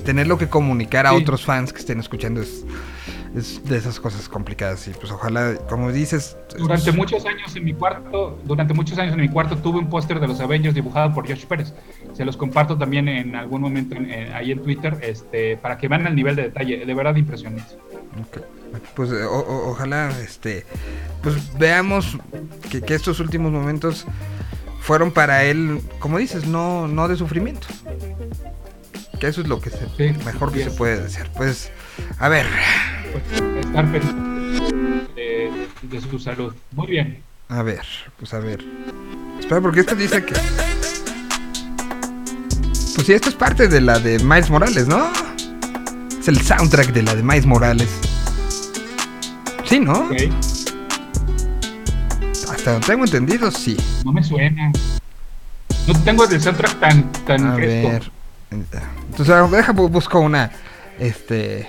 tenerlo 0.05 0.37
que 0.37 0.47
comunicar 0.47 1.05
a 1.05 1.13
otros 1.13 1.45
fans 1.45 1.73
que 1.73 1.79
estén 1.79 1.99
escuchando 1.99 2.41
es 2.41 2.65
es 3.35 3.63
de 3.63 3.77
esas 3.77 3.99
cosas 3.99 4.27
complicadas 4.29 4.87
y 4.87 4.91
pues 4.91 5.11
ojalá, 5.11 5.55
como 5.69 5.91
dices... 5.91 6.37
Durante 6.57 6.91
muchos 6.91 7.25
años 7.25 7.55
en 7.55 7.65
mi 7.65 7.73
cuarto, 7.73 8.39
durante 8.45 8.73
muchos 8.73 8.97
años 8.97 9.13
en 9.13 9.21
mi 9.21 9.29
cuarto 9.29 9.57
tuve 9.57 9.79
un 9.79 9.89
póster 9.89 10.19
de 10.19 10.27
los 10.27 10.39
Avengers 10.39 10.75
dibujado 10.75 11.13
por 11.13 11.27
Josh 11.27 11.45
Pérez. 11.45 11.73
Se 12.13 12.25
los 12.25 12.37
comparto 12.37 12.77
también 12.77 13.07
en 13.07 13.35
algún 13.35 13.61
momento 13.61 13.95
ahí 14.33 14.51
en 14.51 14.61
Twitter, 14.63 14.97
este, 15.01 15.57
para 15.57 15.77
que 15.77 15.87
vean 15.87 16.07
el 16.07 16.15
nivel 16.15 16.35
de 16.35 16.43
detalle, 16.43 16.85
de 16.85 16.93
verdad 16.93 17.15
impresionante. 17.15 17.75
Pues 18.95 19.11
ojalá, 19.11 20.09
este, 20.21 20.65
pues 21.21 21.35
veamos 21.57 22.17
que, 22.69 22.81
que 22.81 22.95
estos 22.95 23.19
últimos 23.19 23.51
momentos 23.51 24.05
fueron 24.81 25.11
para 25.11 25.43
él, 25.43 25.81
como 25.99 26.17
dices, 26.17 26.47
no, 26.47 26.87
no 26.87 27.07
de 27.07 27.17
sufrimiento. 27.17 27.67
Que 29.19 29.27
eso 29.27 29.41
es 29.41 29.47
lo 29.47 29.59
que 29.59 29.71
se, 29.71 29.87
mejor 30.25 30.51
que 30.51 30.63
se 30.63 30.71
puede 30.71 31.01
decir. 31.01 31.27
Pues, 31.35 31.71
a 32.19 32.29
ver. 32.29 32.45
Pues, 33.11 33.23
estar 33.65 33.91
de, 35.15 35.51
de, 35.81 36.01
su 36.01 36.19
salud. 36.19 36.53
Muy 36.73 36.87
bien. 36.87 37.23
A 37.49 37.63
ver, 37.63 37.81
pues 38.19 38.33
a 38.33 38.39
ver. 38.39 38.63
Espera, 39.39 39.61
porque 39.61 39.79
esto 39.79 39.95
dice 39.95 40.23
que. 40.23 40.33
Pues 42.95 43.05
sí, 43.07 43.13
esto 43.13 43.29
es 43.29 43.35
parte 43.35 43.67
de 43.67 43.81
la 43.81 43.99
de 43.99 44.19
Miles 44.19 44.49
Morales, 44.49 44.87
¿no? 44.87 45.11
Es 46.19 46.27
el 46.27 46.39
soundtrack 46.41 46.93
de 46.93 47.03
la 47.03 47.15
de 47.15 47.23
Miles 47.23 47.45
Morales. 47.45 47.89
Sí, 49.65 49.79
¿no? 49.79 50.09
Hasta 52.51 52.71
donde 52.73 52.87
tengo 52.87 53.05
entendido, 53.05 53.49
sí. 53.49 53.77
No 54.05 54.11
me 54.11 54.23
suena. 54.23 54.71
No 55.87 56.03
tengo 56.03 56.25
el 56.25 56.41
soundtrack 56.41 56.79
tan, 56.79 57.11
tan 57.25 57.47
a 57.47 57.55
Ver. 57.55 58.16
Entonces, 58.51 59.51
deja 59.51 59.71
busco 59.73 60.19
una. 60.19 60.51
Este. 60.99 61.67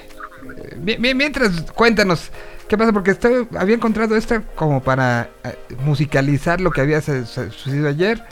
Mientras, 0.98 1.62
cuéntanos. 1.72 2.30
¿Qué 2.68 2.76
pasa? 2.76 2.92
Porque 2.92 3.16
había 3.58 3.74
encontrado 3.74 4.14
esta 4.14 4.42
como 4.42 4.82
para 4.82 5.30
eh, 5.42 5.56
musicalizar 5.80 6.60
lo 6.60 6.70
que 6.70 6.82
había 6.82 7.00
sucedido 7.00 7.88
ayer. 7.88 8.22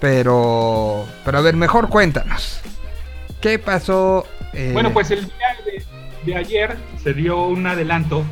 Pero. 0.00 1.06
Pero 1.24 1.38
a 1.38 1.40
ver, 1.40 1.56
mejor 1.56 1.88
cuéntanos. 1.88 2.60
¿Qué 3.40 3.58
pasó? 3.58 4.26
Eh? 4.52 4.70
Bueno, 4.72 4.92
pues 4.92 5.10
el 5.10 5.24
día 5.24 5.56
de, 5.64 5.84
de 6.24 6.36
ayer 6.36 6.76
se 7.02 7.14
dio 7.14 7.46
un 7.46 7.66
adelanto. 7.66 8.24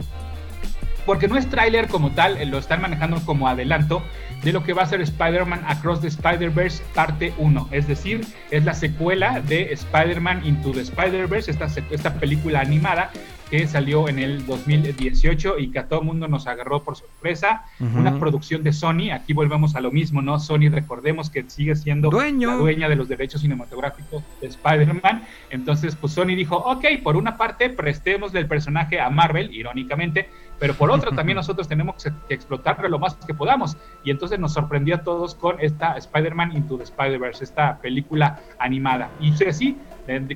Porque 1.06 1.28
no 1.28 1.36
es 1.36 1.48
tráiler 1.50 1.88
como 1.88 2.12
tal, 2.12 2.38
eh, 2.38 2.46
lo 2.46 2.58
están 2.58 2.80
manejando 2.80 3.20
como 3.26 3.46
adelanto 3.46 4.02
de 4.44 4.52
lo 4.52 4.62
que 4.62 4.74
va 4.74 4.82
a 4.82 4.86
ser 4.86 5.00
Spider-Man 5.00 5.64
Across 5.66 6.02
the 6.02 6.08
Spider-Verse 6.08 6.82
parte 6.94 7.32
1. 7.38 7.68
Es 7.72 7.88
decir, 7.88 8.20
es 8.50 8.64
la 8.64 8.74
secuela 8.74 9.40
de 9.40 9.72
Spider-Man 9.72 10.44
Into 10.44 10.72
the 10.72 10.82
Spider-Verse, 10.82 11.50
esta, 11.50 11.66
esta 11.90 12.14
película 12.14 12.60
animada 12.60 13.10
que 13.54 13.68
salió 13.68 14.08
en 14.08 14.18
el 14.18 14.44
2018 14.46 15.60
y 15.60 15.70
que 15.70 15.78
a 15.78 15.86
todo 15.86 16.00
el 16.00 16.06
mundo 16.06 16.26
nos 16.26 16.48
agarró 16.48 16.82
por 16.82 16.96
sorpresa. 16.96 17.62
Una 17.78 18.18
producción 18.18 18.64
de 18.64 18.72
Sony, 18.72 19.12
aquí 19.12 19.32
volvemos 19.32 19.76
a 19.76 19.80
lo 19.80 19.92
mismo, 19.92 20.20
¿no? 20.22 20.40
Sony, 20.40 20.70
recordemos 20.72 21.30
que 21.30 21.48
sigue 21.48 21.76
siendo 21.76 22.10
la 22.10 22.56
dueña 22.56 22.88
de 22.88 22.96
los 22.96 23.06
derechos 23.06 23.42
cinematográficos 23.42 24.24
de 24.40 24.48
Spider-Man. 24.48 25.22
Entonces, 25.50 25.94
pues 25.94 26.14
Sony 26.14 26.34
dijo, 26.34 26.56
ok, 26.56 26.84
por 27.04 27.16
una 27.16 27.36
parte, 27.36 27.70
prestemos 27.70 28.32
del 28.32 28.48
personaje 28.48 28.98
a 28.98 29.08
Marvel, 29.08 29.54
irónicamente, 29.54 30.28
pero 30.58 30.74
por 30.74 30.90
otra 30.90 31.12
también 31.14 31.36
nosotros 31.36 31.68
tenemos 31.68 32.02
que 32.02 32.34
explotarlo 32.34 32.88
lo 32.88 32.98
más 32.98 33.14
que 33.14 33.34
podamos. 33.34 33.76
Y 34.02 34.10
entonces 34.10 34.40
nos 34.40 34.52
sorprendió 34.52 34.96
a 34.96 35.02
todos 35.02 35.36
con 35.36 35.60
esta 35.60 35.96
Spider-Man 35.96 36.56
Into 36.56 36.76
the 36.76 36.82
Spider-Verse, 36.82 37.44
esta 37.44 37.78
película 37.78 38.40
animada. 38.58 39.10
Y 39.20 39.32
sí, 39.52 39.76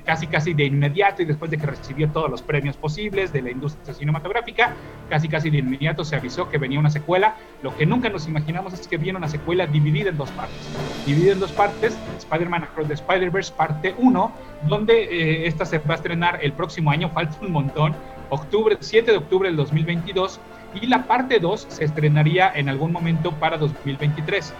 casi 0.03 0.27
casi 0.27 0.53
de 0.53 0.65
inmediato 0.65 1.21
y 1.21 1.25
después 1.25 1.51
de 1.51 1.57
que 1.57 1.67
recibió 1.67 2.09
todos 2.09 2.29
los 2.29 2.41
premios 2.41 2.75
posibles 2.75 3.31
de 3.31 3.41
la 3.41 3.51
industria 3.51 3.93
cinematográfica, 3.93 4.73
casi 5.09 5.27
casi 5.27 5.49
de 5.49 5.59
inmediato 5.59 6.03
se 6.03 6.15
avisó 6.15 6.49
que 6.49 6.57
venía 6.57 6.79
una 6.79 6.89
secuela. 6.89 7.35
Lo 7.61 7.75
que 7.75 7.85
nunca 7.85 8.09
nos 8.09 8.27
imaginamos 8.27 8.73
es 8.73 8.87
que 8.87 8.97
viene 8.97 9.17
una 9.17 9.27
secuela 9.27 9.67
dividida 9.67 10.09
en 10.09 10.17
dos 10.17 10.31
partes. 10.31 10.57
Dividida 11.05 11.33
en 11.33 11.39
dos 11.39 11.51
partes, 11.51 11.97
Spider-Man 12.17 12.63
Across 12.63 12.87
the 12.87 12.93
Spider-Verse 12.95 13.53
parte 13.55 13.93
1, 13.97 14.31
donde 14.67 15.03
eh, 15.03 15.47
esta 15.47 15.65
se 15.65 15.77
va 15.79 15.93
a 15.93 15.97
estrenar 15.97 16.39
el 16.41 16.53
próximo 16.53 16.89
año, 16.89 17.09
falta 17.13 17.37
un 17.41 17.51
montón, 17.51 17.95
octubre, 18.29 18.77
7 18.79 19.11
de 19.11 19.17
octubre 19.17 19.49
del 19.49 19.57
2022, 19.57 20.39
y 20.81 20.87
la 20.87 21.03
parte 21.03 21.39
2 21.39 21.67
se 21.69 21.83
estrenaría 21.83 22.51
en 22.53 22.69
algún 22.69 22.91
momento 22.91 23.31
para 23.33 23.57
2023. 23.57 24.53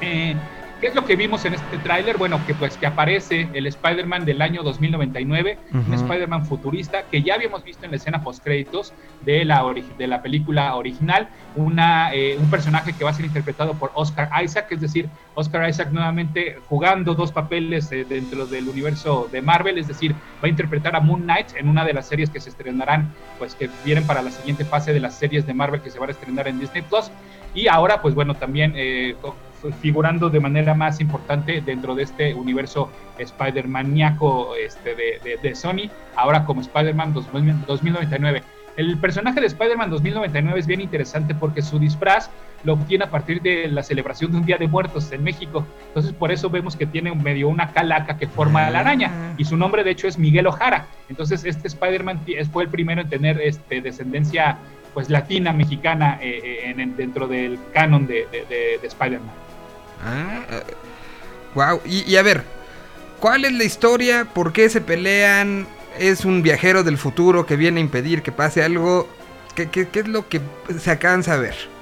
Eh, 0.00 0.34
¿Qué 0.84 0.88
es 0.88 0.94
lo 0.94 1.06
que 1.06 1.16
vimos 1.16 1.42
en 1.46 1.54
este 1.54 1.78
tráiler? 1.78 2.18
Bueno, 2.18 2.38
que 2.46 2.52
pues 2.52 2.76
que 2.76 2.84
aparece 2.84 3.48
el 3.54 3.66
Spider-Man 3.66 4.26
del 4.26 4.42
año 4.42 4.62
2099, 4.62 5.56
un 5.72 5.94
Spider-Man 5.94 6.44
futurista 6.44 7.04
que 7.10 7.22
ya 7.22 7.36
habíamos 7.36 7.64
visto 7.64 7.86
en 7.86 7.92
la 7.92 7.96
escena 7.96 8.22
post 8.22 8.44
créditos 8.44 8.92
de 9.22 9.46
la, 9.46 9.64
de 9.96 10.06
la 10.06 10.20
película 10.20 10.74
original, 10.74 11.30
una, 11.56 12.12
eh, 12.12 12.36
un 12.38 12.50
personaje 12.50 12.92
que 12.92 13.02
va 13.02 13.08
a 13.08 13.14
ser 13.14 13.24
interpretado 13.24 13.72
por 13.78 13.92
Oscar 13.94 14.28
Isaac, 14.44 14.66
es 14.72 14.82
decir, 14.82 15.08
Oscar 15.34 15.66
Isaac 15.66 15.88
nuevamente 15.90 16.58
jugando 16.68 17.14
dos 17.14 17.32
papeles 17.32 17.90
eh, 17.90 18.04
dentro 18.06 18.44
del 18.44 18.68
universo 18.68 19.26
de 19.32 19.40
Marvel, 19.40 19.78
es 19.78 19.88
decir, 19.88 20.12
va 20.12 20.18
a 20.42 20.48
interpretar 20.48 20.94
a 20.96 21.00
Moon 21.00 21.22
Knight 21.22 21.56
en 21.56 21.70
una 21.70 21.86
de 21.86 21.94
las 21.94 22.08
series 22.08 22.28
que 22.28 22.40
se 22.40 22.50
estrenarán, 22.50 23.10
pues 23.38 23.54
que 23.54 23.70
vienen 23.86 24.06
para 24.06 24.20
la 24.20 24.30
siguiente 24.30 24.66
fase 24.66 24.92
de 24.92 25.00
las 25.00 25.14
series 25.14 25.46
de 25.46 25.54
Marvel 25.54 25.80
que 25.80 25.90
se 25.90 25.98
van 25.98 26.10
a 26.10 26.12
estrenar 26.12 26.46
en 26.46 26.60
Disney 26.60 26.82
Plus. 26.82 27.10
Y 27.54 27.68
ahora, 27.68 28.02
pues 28.02 28.14
bueno, 28.14 28.34
también 28.34 28.74
eh, 28.76 29.14
figurando 29.72 30.30
de 30.30 30.40
manera 30.40 30.74
más 30.74 31.00
importante 31.00 31.60
dentro 31.60 31.94
de 31.94 32.02
este 32.02 32.34
universo 32.34 32.90
Spider-Maniaco 33.18 34.54
este, 34.56 34.94
de, 34.94 35.38
de, 35.42 35.54
Sony, 35.54 35.90
ahora 36.16 36.44
como 36.44 36.60
Spider-Man 36.60 37.14
2099. 37.14 38.42
El 38.76 38.98
personaje 38.98 39.40
de 39.40 39.46
Spider-Man 39.46 39.90
2099 39.90 40.58
es 40.58 40.66
bien 40.66 40.80
interesante 40.80 41.34
porque 41.34 41.62
su 41.62 41.78
disfraz 41.78 42.28
lo 42.64 42.72
obtiene 42.72 43.04
a 43.04 43.10
partir 43.10 43.40
de 43.40 43.68
la 43.68 43.82
celebración 43.82 44.32
de 44.32 44.38
un 44.38 44.46
Día 44.46 44.56
de 44.56 44.66
Muertos 44.66 45.12
en 45.12 45.22
México. 45.22 45.64
Entonces, 45.88 46.12
por 46.12 46.32
eso 46.32 46.50
vemos 46.50 46.74
que 46.74 46.86
tiene 46.86 47.14
medio 47.14 47.48
una 47.48 47.70
calaca 47.72 48.16
que 48.16 48.26
forma 48.26 48.68
la 48.70 48.80
araña. 48.80 49.10
Ah. 49.12 49.34
Y 49.36 49.44
su 49.44 49.56
nombre, 49.56 49.84
de 49.84 49.90
hecho, 49.90 50.08
es 50.08 50.18
Miguel 50.18 50.46
Ojara. 50.46 50.86
Entonces, 51.08 51.44
este 51.44 51.68
Spider-Man 51.68 52.20
fue 52.50 52.64
el 52.64 52.68
primero 52.68 53.02
en 53.02 53.08
tener 53.08 53.40
este, 53.40 53.80
descendencia 53.80 54.58
pues 54.92 55.10
latina, 55.10 55.52
mexicana, 55.52 56.18
eh, 56.20 56.40
eh, 56.42 56.74
en, 56.76 56.96
dentro 56.96 57.28
del 57.28 57.58
canon 57.72 58.06
de, 58.06 58.26
de 58.80 58.86
Spider-Man. 58.86 59.44
Wow. 61.54 61.80
Y, 61.84 62.16
a 62.16 62.22
ver, 62.22 62.44
¿cuál 63.20 63.44
es 63.44 63.52
la 63.52 63.64
historia? 63.64 64.24
¿Por 64.24 64.52
qué 64.52 64.68
se 64.68 64.80
pelean? 64.80 65.66
¿Es 65.98 66.24
un 66.24 66.42
viajero 66.42 66.82
del 66.82 66.98
futuro 66.98 67.46
que 67.46 67.56
viene 67.56 67.80
a 67.80 67.84
impedir 67.84 68.22
que 68.22 68.32
pase 68.32 68.62
algo? 68.62 69.08
¿Qué, 69.54 69.70
qué, 69.70 69.88
qué 69.88 70.00
es 70.00 70.08
lo 70.08 70.28
que 70.28 70.40
se 70.78 70.90
alcanza 70.90 71.34
a 71.34 71.38
ver? 71.38 71.73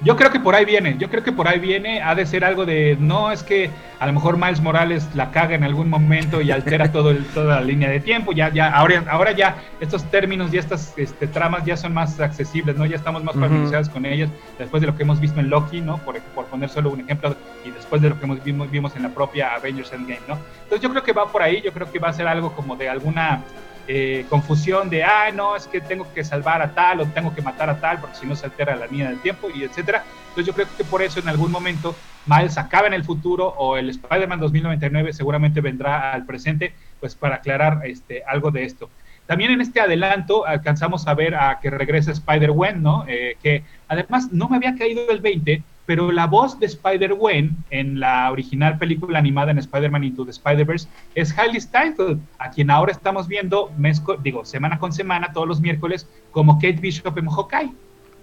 Yo 0.00 0.16
creo 0.16 0.30
que 0.30 0.38
por 0.38 0.54
ahí 0.54 0.64
viene, 0.64 0.96
yo 0.96 1.10
creo 1.10 1.24
que 1.24 1.32
por 1.32 1.48
ahí 1.48 1.58
viene, 1.58 2.00
ha 2.02 2.14
de 2.14 2.24
ser 2.24 2.44
algo 2.44 2.64
de, 2.64 2.96
no 3.00 3.32
es 3.32 3.42
que 3.42 3.68
a 3.98 4.06
lo 4.06 4.12
mejor 4.12 4.36
Miles 4.36 4.60
Morales 4.60 5.08
la 5.14 5.32
caga 5.32 5.56
en 5.56 5.64
algún 5.64 5.90
momento 5.90 6.40
y 6.40 6.52
altera 6.52 6.92
todo 6.92 7.10
el, 7.10 7.26
toda 7.26 7.56
la 7.56 7.60
línea 7.62 7.90
de 7.90 7.98
tiempo, 7.98 8.30
ya, 8.32 8.48
ya, 8.50 8.70
ahora, 8.70 9.04
ahora 9.10 9.32
ya 9.32 9.56
estos 9.80 10.04
términos 10.04 10.54
y 10.54 10.58
estas 10.58 10.96
este, 10.96 11.26
tramas 11.26 11.64
ya 11.64 11.76
son 11.76 11.94
más 11.94 12.20
accesibles, 12.20 12.76
¿no? 12.76 12.86
Ya 12.86 12.94
estamos 12.94 13.24
más 13.24 13.34
familiarizados 13.34 13.88
con 13.88 14.06
ellas 14.06 14.30
después 14.56 14.80
de 14.80 14.86
lo 14.86 14.96
que 14.96 15.02
hemos 15.02 15.18
visto 15.18 15.40
en 15.40 15.50
Loki, 15.50 15.80
¿no? 15.80 15.98
Por, 15.98 16.20
por 16.20 16.46
poner 16.46 16.68
solo 16.68 16.90
un 16.90 17.00
ejemplo, 17.00 17.34
y 17.64 17.70
después 17.72 18.00
de 18.00 18.10
lo 18.10 18.18
que 18.18 18.24
hemos, 18.24 18.44
vimos, 18.44 18.70
vimos 18.70 18.94
en 18.94 19.02
la 19.02 19.08
propia 19.08 19.52
Avengers 19.54 19.92
Endgame, 19.92 20.20
¿no? 20.28 20.38
Entonces 20.62 20.80
yo 20.80 20.90
creo 20.90 21.02
que 21.02 21.12
va 21.12 21.26
por 21.26 21.42
ahí, 21.42 21.60
yo 21.60 21.72
creo 21.72 21.90
que 21.90 21.98
va 21.98 22.10
a 22.10 22.12
ser 22.12 22.28
algo 22.28 22.52
como 22.52 22.76
de 22.76 22.88
alguna 22.88 23.42
eh, 23.90 24.26
confusión 24.28 24.90
de, 24.90 25.02
ah, 25.02 25.30
no, 25.34 25.56
es 25.56 25.66
que 25.66 25.80
tengo 25.80 26.06
que 26.12 26.22
salvar 26.22 26.60
a 26.60 26.74
tal 26.74 27.00
o 27.00 27.06
tengo 27.06 27.34
que 27.34 27.40
matar 27.40 27.70
a 27.70 27.80
tal 27.80 27.98
porque 28.00 28.16
si 28.16 28.26
no 28.26 28.36
se 28.36 28.44
altera 28.44 28.76
la 28.76 28.86
línea 28.86 29.08
del 29.08 29.18
tiempo 29.20 29.48
y 29.48 29.64
etcétera. 29.64 30.04
Entonces 30.28 30.46
yo 30.46 30.52
creo 30.52 30.66
que 30.76 30.84
por 30.84 31.00
eso 31.00 31.20
en 31.20 31.28
algún 31.28 31.50
momento 31.50 31.94
Miles 32.26 32.58
acaba 32.58 32.86
en 32.86 32.92
el 32.92 33.02
futuro 33.02 33.48
o 33.48 33.78
el 33.78 33.88
Spider-Man 33.88 34.40
2099 34.40 35.14
seguramente 35.14 35.62
vendrá 35.62 36.12
al 36.12 36.26
presente 36.26 36.74
pues 37.00 37.14
para 37.14 37.36
aclarar 37.36 37.80
este, 37.84 38.22
algo 38.26 38.50
de 38.50 38.64
esto. 38.64 38.90
También 39.24 39.52
en 39.52 39.62
este 39.62 39.80
adelanto 39.80 40.46
alcanzamos 40.46 41.06
a 41.08 41.14
ver 41.14 41.34
a 41.34 41.58
que 41.60 41.70
regresa 41.70 42.12
Spider-Gwen, 42.12 42.82
¿no? 42.82 43.04
Eh, 43.08 43.36
que 43.42 43.64
además 43.88 44.32
no 44.32 44.48
me 44.48 44.56
había 44.56 44.74
caído 44.74 45.10
el 45.10 45.20
20, 45.20 45.62
pero 45.88 46.12
la 46.12 46.26
voz 46.26 46.60
de 46.60 46.66
Spider-Gwen 46.66 47.56
en 47.70 47.98
la 47.98 48.30
original 48.30 48.76
película 48.76 49.18
animada 49.18 49.50
en 49.52 49.56
Spider-Man 49.58 50.04
Into 50.04 50.22
the 50.26 50.32
Spider-Verse 50.32 50.86
es 51.14 51.36
Hailey 51.36 51.58
Steinfeld, 51.62 52.20
a 52.38 52.50
quien 52.50 52.70
ahora 52.70 52.92
estamos 52.92 53.26
viendo, 53.26 53.72
mes, 53.78 54.02
digo, 54.22 54.44
semana 54.44 54.78
con 54.78 54.92
semana, 54.92 55.32
todos 55.32 55.48
los 55.48 55.62
miércoles, 55.62 56.06
como 56.30 56.56
Kate 56.56 56.74
Bishop 56.74 57.16
en 57.16 57.26
Hawkeye. 57.26 57.72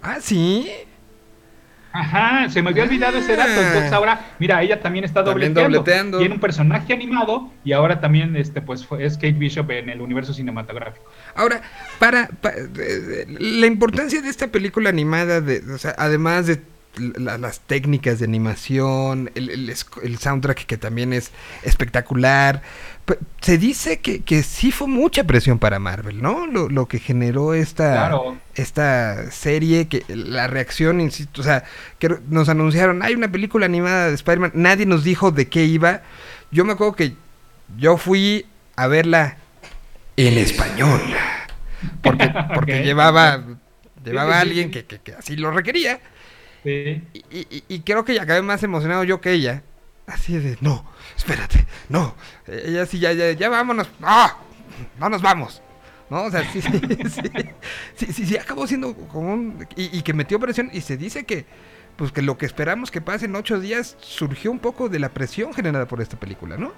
Ah, 0.00 0.18
sí. 0.20 0.70
Ajá, 1.92 2.48
se 2.50 2.62
me 2.62 2.70
había 2.70 2.84
olvidado 2.84 3.18
ese 3.18 3.34
dato. 3.34 3.60
Entonces 3.60 3.92
ahora, 3.92 4.20
mira, 4.38 4.62
ella 4.62 4.80
también 4.80 5.04
está 5.04 5.24
También 5.24 5.52
dobleteando. 5.54 5.78
dobleteando. 5.78 6.18
Tiene 6.18 6.34
un 6.34 6.40
personaje 6.40 6.92
animado 6.92 7.50
y 7.64 7.72
ahora 7.72 8.00
también 8.00 8.36
este, 8.36 8.60
pues, 8.62 8.86
es 9.00 9.14
Kate 9.16 9.32
Bishop 9.32 9.68
en 9.72 9.88
el 9.88 10.00
universo 10.00 10.32
cinematográfico. 10.34 11.04
Ahora, 11.34 11.62
para, 11.98 12.28
pa- 12.28 12.52
eh, 12.54 13.26
la 13.40 13.66
importancia 13.66 14.20
de 14.22 14.28
esta 14.28 14.46
película 14.46 14.88
animada, 14.90 15.40
de, 15.40 15.62
o 15.74 15.78
sea, 15.78 15.94
además 15.98 16.46
de 16.46 16.60
la- 16.98 17.38
las 17.38 17.60
técnicas 17.60 18.18
de 18.18 18.24
animación, 18.24 19.30
el, 19.34 19.70
el 20.02 20.18
soundtrack 20.18 20.66
que 20.66 20.76
también 20.76 21.12
es 21.12 21.30
espectacular, 21.62 22.62
pe- 23.04 23.18
se 23.40 23.58
dice 23.58 23.98
que, 24.00 24.20
que 24.22 24.42
sí 24.42 24.72
fue 24.72 24.86
mucha 24.88 25.24
presión 25.24 25.58
para 25.58 25.78
Marvel, 25.78 26.22
¿no? 26.22 26.46
Lo, 26.46 26.68
lo 26.68 26.86
que 26.86 26.98
generó 26.98 27.54
esta, 27.54 27.92
Claro. 27.92 28.36
esta 28.54 29.30
serie, 29.30 29.88
que 29.88 30.04
la 30.08 30.46
reacción, 30.46 31.00
insisto, 31.00 31.40
o 31.40 31.44
sea, 31.44 31.64
que 31.98 32.08
nos 32.28 32.48
anunciaron, 32.48 33.02
hay 33.02 33.14
una 33.14 33.30
película 33.30 33.66
animada 33.66 34.08
de 34.08 34.14
Spider-Man, 34.14 34.52
nadie 34.54 34.86
nos 34.86 35.04
dijo 35.04 35.30
de 35.30 35.48
qué 35.48 35.64
iba. 35.64 36.02
Yo 36.50 36.64
me 36.64 36.72
acuerdo 36.72 36.94
que 36.94 37.14
yo 37.76 37.96
fui 37.96 38.46
a 38.76 38.86
verla 38.86 39.36
en 40.16 40.38
español. 40.38 41.00
Porque, 42.02 42.32
porque 42.54 42.82
llevaba, 42.84 43.42
llevaba 44.04 44.38
a 44.38 44.40
alguien 44.40 44.70
que, 44.70 44.84
que- 44.86 44.98
que 45.00 45.12
así 45.14 45.36
lo 45.36 45.50
requería. 45.50 46.00
Sí. 46.66 47.02
Y, 47.30 47.38
y- 47.38 47.64
y 47.68 47.80
creo 47.80 48.04
que 48.04 48.14
ya 48.14 48.22
acabé 48.22 48.42
más 48.42 48.60
emocionado 48.64 49.04
yo 49.04 49.20
que 49.20 49.30
ella. 49.32 49.62
Así 50.08 50.36
de, 50.36 50.56
no, 50.60 50.84
espérate, 51.16 51.64
no. 51.88 52.14
Eh, 52.48 52.64
Ella 52.66 52.86
sí, 52.86 52.98
ya, 52.98 53.12
ya, 53.12 53.30
ya 53.32 53.48
vámonos. 53.48 53.88
¡Ah! 54.02 54.36
No 54.98 55.08
nos 55.08 55.22
vamos. 55.22 55.62
¿No? 56.10 56.24
O 56.24 56.30
sea, 56.30 56.44
sí, 56.52 56.60
sí, 56.62 58.12
sí, 58.12 58.26
sí, 58.26 58.36
acabó 58.36 58.66
siendo 58.66 58.94
como 58.94 59.32
un... 59.32 59.66
Y, 59.76 59.96
y 59.96 60.02
que 60.02 60.12
metió 60.12 60.38
presión 60.40 60.70
y 60.72 60.80
se 60.80 60.96
dice 60.96 61.24
que, 61.24 61.44
pues 61.96 62.10
que 62.12 62.22
lo 62.22 62.36
que 62.38 62.46
esperamos 62.46 62.90
que 62.90 63.00
pase 63.00 63.26
en 63.26 63.34
ocho 63.36 63.58
días 63.60 63.96
surgió 64.00 64.50
un 64.52 64.58
poco 64.60 64.88
de 64.88 64.98
la 65.00 65.08
presión 65.10 65.52
generada 65.54 65.86
por 65.86 66.00
esta 66.00 66.18
película, 66.18 66.56
¿no? 66.56 66.72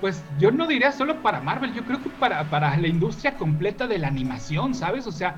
Pues 0.00 0.22
yo 0.38 0.52
no 0.52 0.66
diría 0.68 0.92
solo 0.92 1.22
para 1.22 1.40
Marvel, 1.40 1.74
yo 1.74 1.84
creo 1.84 2.00
que 2.02 2.08
para, 2.10 2.48
para 2.50 2.76
la 2.76 2.86
industria 2.88 3.36
completa 3.36 3.86
de 3.88 3.98
la 3.98 4.06
animación, 4.08 4.74
¿sabes? 4.76 5.06
O 5.08 5.12
sea, 5.12 5.34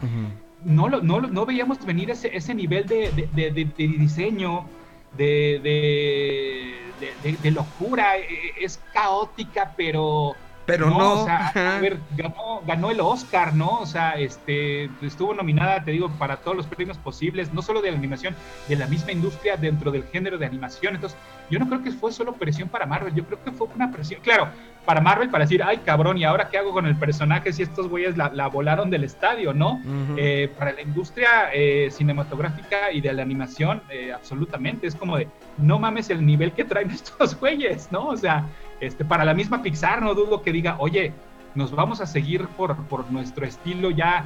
no, 0.63 0.89
lo- 1.21 1.29
no 1.29 1.47
veíamos 1.47 1.79
venir 1.85 2.11
ese, 2.11 2.35
ese 2.37 2.55
nivel 2.55 2.89
de, 2.89 3.13
de- 3.13 3.29
de- 3.33 3.51
de- 3.53 3.73
diseño, 3.99 4.71
de, 5.11 5.61
de, 5.63 7.51
locura. 7.51 8.19
Eh, 8.19 8.55
Es 8.61 8.79
caótica, 8.93 9.75
pero. 9.77 10.37
Pero 10.71 10.91
no, 10.91 11.23
o 11.23 11.25
sea, 11.25 11.49
a 11.77 11.81
ver, 11.81 11.99
ganó, 12.17 12.63
ganó 12.67 12.91
el 12.91 13.01
Oscar, 13.01 13.55
¿no? 13.55 13.79
O 13.81 13.87
sea, 13.87 14.13
este, 14.13 14.91
estuvo 15.03 15.35
nominada, 15.35 15.85
te 15.85 15.91
digo, 15.91 16.11
para 16.19 16.37
todos 16.37 16.57
los 16.57 16.67
premios 16.67 16.99
posibles, 16.99 17.53
no 17.53 17.63
solo 17.63 17.83
de 17.83 17.91
la 17.91 17.99
animación, 17.99 18.35
de 18.69 18.77
la 18.77 18.87
misma 18.87 19.13
industria 19.13 19.57
dentro 19.57 19.91
del 19.91 20.05
género 20.05 20.39
de 20.39 20.47
animación. 20.47 20.95
Entonces, 20.95 21.19
yo 21.51 21.59
no 21.59 21.69
creo 21.69 21.83
que 21.83 21.91
fue 21.91 22.13
solo 22.13 22.35
presión 22.35 22.69
para 22.69 22.87
Marvel, 22.87 23.15
yo 23.15 23.25
creo 23.25 23.43
que 23.43 23.53
fue 23.53 23.67
una 23.75 23.91
presión, 23.91 24.21
claro, 24.23 24.49
para 24.85 25.01
Marvel 25.01 25.31
para 25.31 25.45
decir, 25.45 25.63
ay 25.63 25.79
cabrón, 25.79 26.17
¿y 26.19 26.25
ahora 26.25 26.49
qué 26.49 26.59
hago 26.59 26.73
con 26.73 26.87
el 26.87 26.97
personaje 26.97 27.53
si 27.53 27.63
estos 27.63 27.89
güeyes 27.89 28.17
la, 28.17 28.31
la 28.31 28.49
volaron 28.49 28.91
del 28.91 29.05
estadio, 29.05 29.53
¿no? 29.53 29.81
Eh, 30.17 30.51
para 30.59 30.73
la 30.73 30.81
industria 30.81 31.51
eh, 31.53 31.89
cinematográfica 31.91 32.91
y 32.93 33.01
de 33.01 33.13
la 33.13 33.23
animación, 33.23 33.83
eh, 33.91 34.13
absolutamente, 34.13 34.87
es 34.87 34.95
como 34.95 35.17
de, 35.17 35.29
no 35.59 35.79
mames 35.79 36.11
el 36.11 36.25
nivel 36.25 36.53
que 36.53 36.65
traen 36.65 36.91
estos 36.91 37.39
güeyes, 37.39 37.91
¿no? 37.93 38.09
O 38.09 38.17
sea, 38.17 38.47
este, 38.81 39.05
para 39.05 39.25
la 39.25 39.35
misma 39.35 39.63
Pixar 39.63 40.03
no 40.03 40.15
dudo 40.15 40.43
que 40.43 40.53
diga, 40.53 40.77
oye, 40.79 41.13
nos 41.55 41.71
vamos 41.73 42.01
a 42.01 42.07
seguir 42.07 42.47
por, 42.49 42.77
por 42.85 43.11
nuestro 43.11 43.45
estilo 43.47 43.91
ya 43.91 44.25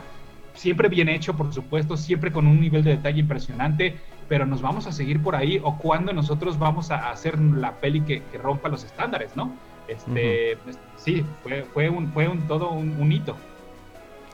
siempre 0.55 0.89
bien 0.89 1.09
hecho, 1.09 1.35
por 1.35 1.53
supuesto, 1.53 1.97
siempre 1.97 2.31
con 2.31 2.47
un 2.47 2.61
nivel 2.61 2.85
de 2.85 2.91
detalle 2.93 3.21
impresionante, 3.21 3.97
pero 4.29 4.47
nos 4.47 4.63
vamos 4.63 4.87
a 4.87 4.93
seguir 4.93 5.21
por 5.23 5.35
ahí 5.35 5.61
o 5.63 5.77
cuando 5.79 6.13
nosotros 6.13 6.59
vamos 6.59 6.91
a 6.93 7.11
hacer 7.11 7.39
la 7.41 7.73
peli 7.73 8.03
que, 8.03 8.23
que 8.31 8.39
rompa 8.39 8.69
los 8.69 8.85
estándares, 8.85 9.35
¿no? 9.37 9.53
Este, 9.89 10.57
sí, 10.97 11.25
fue, 11.43 11.65
fue 11.75 11.89
un, 11.91 12.13
fue 12.13 12.29
un 12.29 12.41
todo 12.47 12.71
un, 12.71 12.97
un 13.01 13.13
hito. 13.13 13.37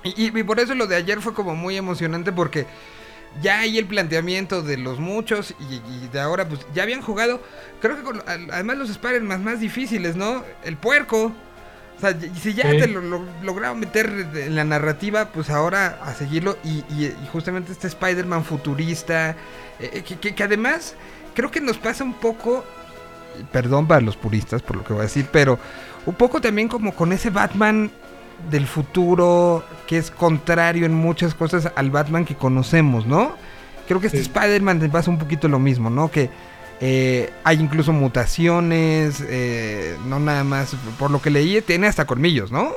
Y- 0.04 0.38
y 0.38 0.42
por 0.44 0.60
eso 0.60 0.74
lo 0.74 0.86
de 0.86 0.96
ayer 0.96 1.20
fue 1.20 1.34
como 1.34 1.54
muy 1.54 1.76
emocionante 1.76 2.32
porque 2.32 2.66
ya 3.42 3.60
hay 3.60 3.78
el 3.78 3.86
planteamiento 3.86 4.62
de 4.62 4.76
los 4.76 4.98
muchos 4.98 5.54
y, 5.70 5.74
y 6.04 6.08
de 6.12 6.20
ahora 6.20 6.48
pues 6.48 6.60
ya 6.74 6.82
habían 6.82 7.00
jugado, 7.02 7.40
creo 7.80 7.96
que 7.96 8.02
con, 8.02 8.22
además 8.26 8.76
los 8.78 8.90
Spider-Man 8.90 9.44
más 9.44 9.60
difíciles, 9.60 10.16
¿no? 10.16 10.42
El 10.64 10.76
puerco. 10.76 11.32
O 11.96 12.00
sea, 12.00 12.16
si 12.40 12.54
ya 12.54 12.70
Sí. 12.70 12.78
te 12.78 12.86
lo, 12.86 13.02
lo- 13.02 13.26
lograron 13.42 13.78
meter 13.78 14.06
en 14.34 14.54
la 14.56 14.64
narrativa, 14.64 15.26
pues 15.32 15.50
ahora 15.50 15.98
a 16.02 16.14
seguirlo 16.14 16.56
y, 16.64 16.78
y- 16.94 17.14
y 17.22 17.28
justamente 17.30 17.72
este 17.72 17.88
Spider-Man 17.88 18.42
futurista, 18.44 19.30
eh, 19.78 19.90
eh, 19.92 20.02
que, 20.02 20.16
que- 20.18 20.34
que 20.34 20.42
además 20.42 20.94
creo 21.34 21.50
que 21.50 21.60
nos 21.60 21.76
pasa 21.76 22.02
un 22.02 22.14
poco, 22.14 22.64
perdón 23.52 23.86
para 23.86 24.00
los 24.00 24.16
puristas 24.16 24.62
por 24.62 24.76
lo 24.76 24.84
que 24.84 24.92
voy 24.94 25.00
a 25.00 25.04
decir, 25.04 25.26
pero 25.30 25.58
un 26.06 26.14
poco 26.14 26.40
también 26.40 26.68
como 26.68 26.94
con 26.94 27.12
ese 27.12 27.28
Batman 27.30 27.90
del 28.50 28.66
futuro 28.66 29.64
que 29.86 29.98
es 29.98 30.10
contrario 30.10 30.86
en 30.86 30.94
muchas 30.94 31.34
cosas 31.34 31.72
al 31.76 31.90
Batman 31.90 32.24
que 32.24 32.34
conocemos, 32.34 33.06
¿no? 33.06 33.32
Creo 33.88 34.00
que 34.00 34.06
este 34.06 34.22
Sí. 34.22 34.30
Spider-Man 34.32 34.78
te 34.80 34.88
pasa 34.88 35.10
un 35.10 35.18
poquito 35.18 35.48
lo 35.48 35.58
mismo, 35.58 35.90
¿no? 35.90 36.10
Que 36.10 36.30
eh, 36.80 37.30
hay 37.44 37.58
incluso 37.60 37.92
mutaciones, 37.92 39.22
eh, 39.28 39.96
no 40.06 40.18
nada 40.18 40.44
más, 40.44 40.74
por 40.98 41.10
lo 41.10 41.20
que 41.20 41.28
leí, 41.30 41.60
tiene 41.60 41.86
hasta 41.88 42.06
colmillos, 42.06 42.50
¿no? 42.52 42.72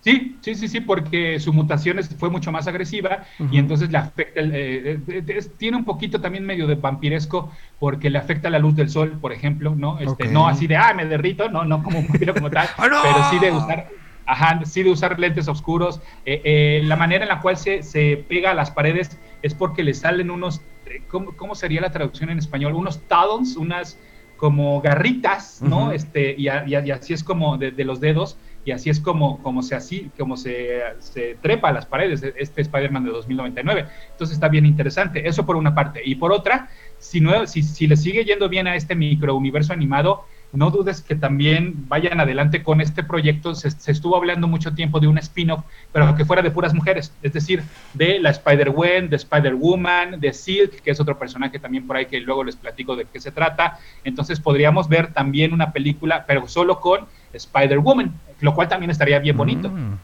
Sí, 0.00 0.36
sí, 0.42 0.54
sí, 0.54 0.68
sí, 0.68 0.80
porque 0.80 1.40
su 1.40 1.52
mutación 1.54 1.98
es- 1.98 2.14
fue 2.18 2.28
mucho 2.28 2.52
más 2.52 2.66
agresiva 2.66 3.24
y 3.50 3.56
entonces 3.58 3.90
le 3.90 3.96
afecta, 3.96 4.38
el, 4.38 4.50
eh, 4.54 5.00
eh, 5.08 5.24
es- 5.28 5.56
tiene 5.56 5.78
un 5.78 5.84
poquito 5.86 6.20
también 6.20 6.44
medio 6.44 6.66
de 6.66 6.74
vampiresco 6.74 7.50
porque 7.78 8.10
le 8.10 8.18
afecta 8.18 8.50
la 8.50 8.58
luz 8.58 8.76
del 8.76 8.90
sol, 8.90 9.12
por 9.18 9.32
ejemplo, 9.32 9.74
¿no? 9.74 9.98
Este. 10.00 10.28
No 10.28 10.46
así 10.46 10.66
de, 10.66 10.76
ah, 10.76 10.92
me 10.94 11.06
derrito, 11.06 11.48
no, 11.48 11.64
no 11.64 11.82
como 11.82 12.00
un 12.00 12.08
vampiro 12.08 12.34
como 12.34 12.50
tal, 12.50 12.68
¡Ah, 12.76 12.86
no! 12.88 13.00
pero 13.02 13.30
sí 13.30 13.38
de 13.38 13.50
usar, 13.52 13.88
ajá, 14.26 14.60
sí 14.64 14.82
de 14.82 14.90
usar 14.90 15.18
lentes 15.18 15.48
oscuros. 15.48 16.00
Eh, 16.24 16.40
eh, 16.44 16.82
la 16.84 16.96
manera 16.96 17.24
en 17.24 17.28
la 17.28 17.40
cual 17.40 17.56
se, 17.56 17.82
se 17.82 18.24
pega 18.28 18.50
a 18.50 18.54
las 18.54 18.70
paredes 18.70 19.18
es 19.42 19.54
porque 19.54 19.82
le 19.82 19.94
salen 19.94 20.30
unos, 20.30 20.62
eh, 20.86 21.02
¿cómo, 21.08 21.36
cómo 21.36 21.54
sería 21.54 21.80
la 21.80 21.90
traducción 21.90 22.30
en 22.30 22.38
español? 22.38 22.74
Unos 22.74 23.06
talons, 23.06 23.56
unas 23.56 23.98
como 24.36 24.80
garritas, 24.80 25.62
¿no? 25.62 25.84
Ujú. 25.84 25.90
Este, 25.92 26.34
y, 26.36 26.48
a- 26.48 26.64
y 26.66 26.74
a- 26.74 26.84
y 26.84 26.90
así 26.90 27.12
es 27.14 27.22
como 27.22 27.56
de, 27.56 27.70
de 27.70 27.84
los 27.84 28.00
dedos, 28.00 28.36
y 28.64 28.72
así 28.72 28.88
es 28.90 28.98
como, 28.98 29.42
como 29.42 29.62
se 29.62 29.74
así, 29.74 30.10
como 30.18 30.36
se, 30.38 30.80
se 30.98 31.34
trepa 31.36 31.68
a 31.68 31.72
las 31.72 31.84
paredes 31.86 32.22
de 32.22 32.32
este 32.38 32.62
Spider-Man 32.62 33.04
de 33.04 33.10
2099. 33.10 33.86
Entonces 34.10 34.34
está 34.34 34.48
bien 34.48 34.64
interesante. 34.66 35.28
Eso 35.28 35.44
por 35.44 35.56
una 35.56 35.74
parte. 35.74 36.00
Y 36.04 36.14
por 36.14 36.32
otra, 36.32 36.68
si, 36.98 37.20
no, 37.20 37.46
si, 37.46 37.62
si 37.62 37.86
le 37.86 37.96
sigue 37.96 38.24
yendo 38.24 38.48
bien 38.48 38.66
a 38.66 38.74
este 38.74 38.94
microuniverso 38.94 39.72
animado, 39.74 40.24
no 40.54 40.70
dudes 40.70 41.02
que 41.02 41.14
también 41.14 41.88
vayan 41.88 42.20
adelante 42.20 42.62
con 42.62 42.80
este 42.80 43.02
proyecto. 43.02 43.54
Se, 43.54 43.70
se 43.70 43.92
estuvo 43.92 44.16
hablando 44.16 44.48
mucho 44.48 44.74
tiempo 44.74 45.00
de 45.00 45.06
un 45.06 45.18
spin-off, 45.18 45.64
pero 45.92 46.14
que 46.16 46.24
fuera 46.24 46.42
de 46.42 46.50
puras 46.50 46.74
mujeres, 46.74 47.12
es 47.22 47.32
decir, 47.32 47.62
de 47.92 48.18
la 48.20 48.30
Spider-Gwen, 48.30 49.10
de 49.10 49.16
Spider-Woman, 49.16 50.20
de 50.20 50.32
Silk, 50.32 50.82
que 50.82 50.90
es 50.90 51.00
otro 51.00 51.18
personaje 51.18 51.58
también 51.58 51.86
por 51.86 51.96
ahí 51.96 52.06
que 52.06 52.20
luego 52.20 52.44
les 52.44 52.56
platico 52.56 52.96
de 52.96 53.06
qué 53.12 53.20
se 53.20 53.32
trata. 53.32 53.78
Entonces 54.04 54.40
podríamos 54.40 54.88
ver 54.88 55.12
también 55.12 55.52
una 55.52 55.72
película, 55.72 56.24
pero 56.26 56.48
solo 56.48 56.80
con 56.80 57.06
Spider-Woman, 57.32 58.12
lo 58.40 58.54
cual 58.54 58.68
también 58.68 58.90
estaría 58.90 59.18
bien 59.18 59.36
bonito. 59.36 59.68
Mm. 59.68 59.98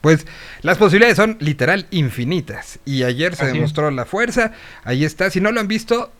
Pues 0.00 0.26
las 0.60 0.76
posibilidades 0.76 1.16
son 1.16 1.38
literal 1.40 1.86
infinitas. 1.90 2.78
Y 2.84 3.04
ayer 3.04 3.34
se 3.34 3.44
Así 3.44 3.50
es. 3.50 3.54
demostró 3.54 3.90
la 3.90 4.04
fuerza. 4.04 4.52
Ahí 4.84 5.02
está. 5.02 5.30
Si 5.30 5.40
no 5.40 5.50
lo 5.50 5.60
han 5.60 5.68
visto, 5.68 6.12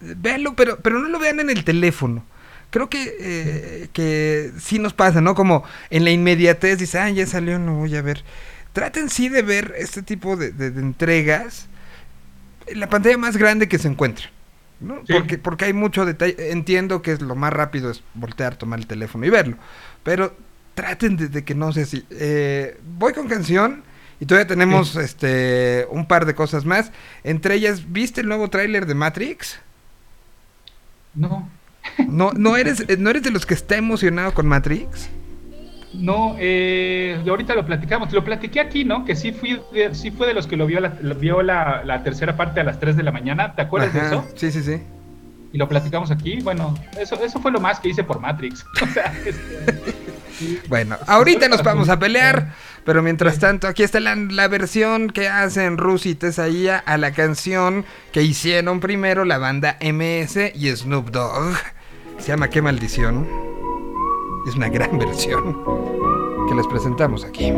véanlo, 0.00 0.54
pero, 0.54 0.78
pero 0.80 0.98
no 0.98 1.08
lo 1.08 1.18
vean 1.18 1.40
en 1.40 1.48
el 1.48 1.64
teléfono. 1.64 2.24
Creo 2.72 2.90
que, 2.90 3.16
eh, 3.20 3.88
que 3.92 4.52
sí 4.60 4.80
nos 4.80 4.94
pasa, 4.94 5.20
¿no? 5.22 5.36
Como 5.36 5.64
en 5.90 6.04
la 6.04 6.10
inmediatez 6.10 6.78
dice, 6.78 6.98
ah, 6.98 7.10
ya 7.10 7.26
salió, 7.28 7.60
no 7.60 7.76
voy 7.76 7.94
a 7.96 8.02
ver. 8.02 8.24
Traten 8.72 9.10
sí 9.10 9.28
de 9.30 9.42
ver 9.42 9.74
este 9.78 10.02
tipo 10.02 10.36
de, 10.36 10.52
de- 10.52 10.72
de 10.72 10.80
entregas 10.80 11.68
en 12.66 12.80
la 12.80 12.88
pantalla 12.88 13.18
más 13.18 13.36
grande 13.36 13.68
que 13.68 13.78
se 13.78 13.88
encuentre. 13.88 14.26
¿no? 14.80 15.02
Sí. 15.06 15.12
Porque, 15.12 15.38
porque 15.38 15.66
hay 15.66 15.72
mucho 15.74 16.04
detalle. 16.06 16.50
Entiendo 16.52 17.02
que 17.02 17.12
es 17.12 17.22
lo 17.22 17.34
más 17.36 17.52
rápido 17.52 17.90
es 17.90 18.02
voltear, 18.14 18.56
tomar 18.56 18.78
el 18.80 18.86
teléfono 18.86 19.26
y 19.26 19.30
verlo. 19.30 19.56
Pero 20.02 20.36
traten 20.74 21.16
de, 21.16 21.28
de 21.28 21.44
que 21.44 21.54
no 21.54 21.72
sea 21.72 21.84
así. 21.84 22.04
Eh, 22.10 22.78
voy 22.98 23.12
con 23.12 23.28
canción 23.28 23.84
y 24.20 24.26
todavía 24.26 24.48
tenemos 24.48 24.96
este 24.96 25.86
un 25.90 26.06
par 26.06 26.26
de 26.26 26.34
cosas 26.34 26.64
más. 26.64 26.90
Entre 27.24 27.54
ellas, 27.54 27.92
¿viste 27.92 28.22
el 28.22 28.28
nuevo 28.28 28.48
tráiler 28.50 28.86
de 28.86 28.94
Matrix? 28.94 29.58
No, 31.14 31.50
No, 32.08 32.32
no 32.32 32.56
eres, 32.56 32.84
eh, 32.88 32.96
no 32.98 33.10
eres 33.10 33.22
de 33.22 33.30
los 33.30 33.44
que 33.46 33.54
está 33.54 33.76
emocionado 33.76 34.32
con 34.34 34.46
Matrix. 34.46 35.08
no, 35.94 36.36
eh, 36.38 37.22
ahorita 37.28 37.54
lo 37.54 37.66
platicamos, 37.66 38.12
lo 38.12 38.24
platiqué 38.24 38.60
aquí, 38.60 38.84
¿no? 38.84 39.04
Que 39.04 39.14
sí, 39.14 39.32
fui 39.32 39.60
de- 39.72 39.94
sí 39.94 40.10
fue 40.10 40.26
de 40.26 40.34
los 40.34 40.46
que 40.46 40.56
lo 40.56 40.66
vio, 40.66 40.80
la, 40.80 40.94
lo 41.02 41.14
vio 41.16 41.42
la, 41.42 41.82
la 41.84 42.02
tercera 42.02 42.36
parte 42.36 42.60
a 42.60 42.64
las 42.64 42.80
3 42.80 42.96
de 42.96 43.02
la 43.02 43.12
mañana, 43.12 43.54
¿te 43.54 43.62
acuerdas 43.62 43.92
de 43.92 44.00
eso? 44.06 44.26
Sí, 44.34 44.50
sí, 44.50 44.62
sí. 44.62 44.80
Y 45.52 45.58
lo 45.58 45.68
platicamos 45.68 46.10
aquí, 46.10 46.40
bueno, 46.40 46.74
eso, 46.98 47.22
eso 47.22 47.38
fue 47.40 47.52
lo 47.52 47.60
más 47.60 47.78
que 47.78 47.90
hice 47.90 48.02
por 48.04 48.20
Matrix. 48.20 48.64
O 48.82 48.86
sea, 48.86 49.12
este. 49.26 49.92
Bueno, 50.68 50.96
ahorita 51.06 51.46
nos 51.48 51.62
vamos 51.62 51.88
a 51.90 51.98
pelear, 51.98 52.54
pero 52.84 53.02
mientras 53.02 53.38
tanto, 53.38 53.68
aquí 53.68 53.82
está 53.82 54.00
la, 54.00 54.16
la 54.16 54.48
versión 54.48 55.10
que 55.10 55.28
hacen 55.28 55.78
Rusi 55.78 56.10
y 56.10 56.14
Tesaía 56.14 56.78
a 56.78 56.96
la 56.98 57.12
canción 57.12 57.84
que 58.12 58.22
hicieron 58.22 58.80
primero 58.80 59.24
la 59.24 59.38
banda 59.38 59.78
MS 59.80 60.52
y 60.54 60.74
Snoop 60.74 61.10
Dogg. 61.10 61.54
Se 62.18 62.28
llama 62.28 62.50
Qué 62.50 62.62
maldición. 62.62 63.26
Es 64.46 64.54
una 64.54 64.68
gran 64.68 64.98
versión 64.98 65.64
que 66.48 66.54
les 66.54 66.66
presentamos 66.66 67.24
aquí. 67.24 67.52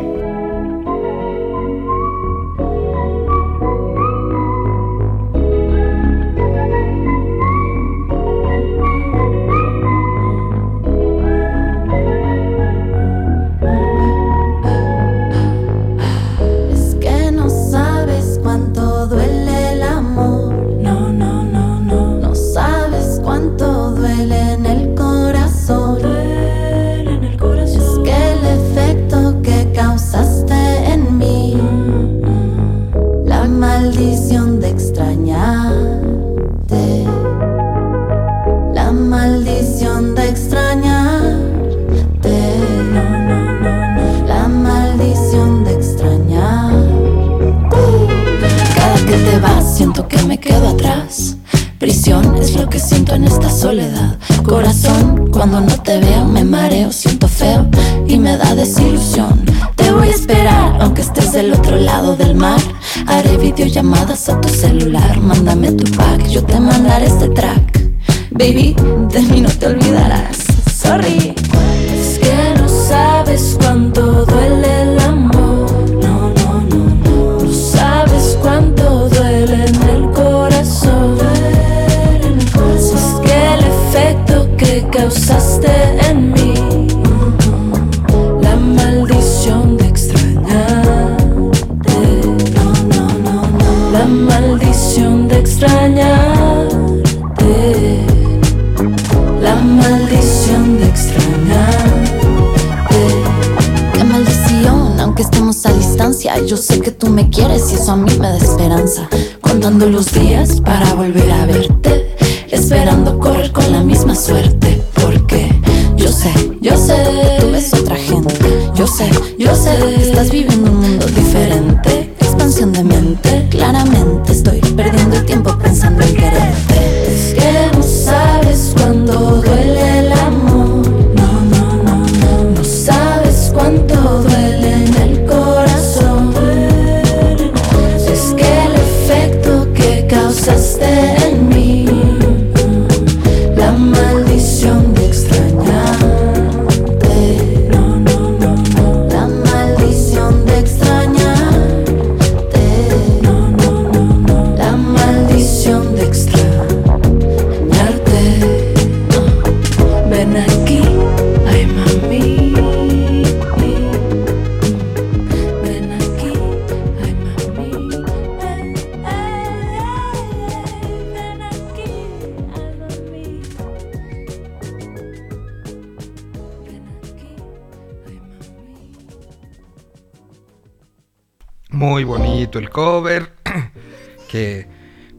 El 182.59 182.69
cover 182.69 183.31
que 184.29 184.67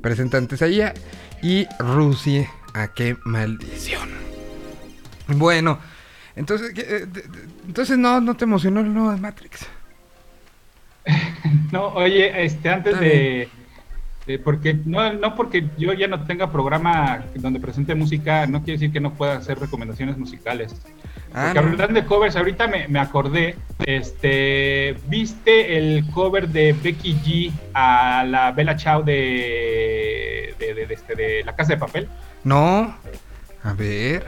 presentan 0.01 0.49
Tesaía 0.49 0.95
y 1.43 1.67
Rusi 1.79 2.47
a 2.75 2.89
qué 2.89 3.17
maldición. 3.25 4.09
Bueno, 5.29 5.79
entonces, 6.37 6.73
¿qué, 6.75 6.83
eh, 6.83 7.07
entonces 7.67 7.99
no, 7.99 8.21
no 8.21 8.37
te 8.37 8.45
emocionó 8.45 8.81
el 8.81 8.93
nuevo 8.93 9.11
de 9.11 9.21
Matrix. 9.21 9.67
No, 11.71 11.89
oye, 11.89 12.45
este, 12.45 12.69
antes 12.69 12.99
de, 12.99 13.49
porque 14.43 14.75
no, 14.85 15.13
no 15.13 15.35
porque 15.37 15.69
yo 15.79 15.93
ya 15.93 16.09
no 16.09 16.25
tenga 16.25 16.51
programa 16.51 17.25
donde 17.37 17.61
presente 17.61 17.95
música, 17.95 18.47
no 18.47 18.63
quiere 18.63 18.79
decir 18.79 18.93
que 18.93 19.01
no 19.01 19.15
pueda 19.15 19.37
hacer 19.37 19.59
recomendaciones 19.59 20.19
musicales. 20.19 20.75
Ah, 21.33 21.53
porque 21.53 21.61
no. 21.61 21.73
hablando 21.73 22.01
de 22.01 22.07
covers, 22.07 22.37
ahorita 22.37 22.67
me, 22.67 22.89
me 22.89 22.99
acordé, 22.99 23.57
este, 23.87 24.97
¿viste 25.09 25.79
el 25.79 26.05
cover 26.11 26.49
de 26.49 26.73
Becky 26.75 27.15
G 27.25 27.53
a 27.73 28.25
la 28.29 28.53
Bella 28.53 28.77
Ciao 28.77 29.03
de, 29.03 30.55
de, 30.59 30.75
de- 30.75 30.87
de 30.87 30.95
este, 30.95 31.15
de 31.15 31.45
La 31.45 31.55
Casa 31.57 31.73
de 31.75 31.79
Papel? 31.79 32.09
No. 32.45 32.95
A 33.63 33.73
ver. 33.73 34.27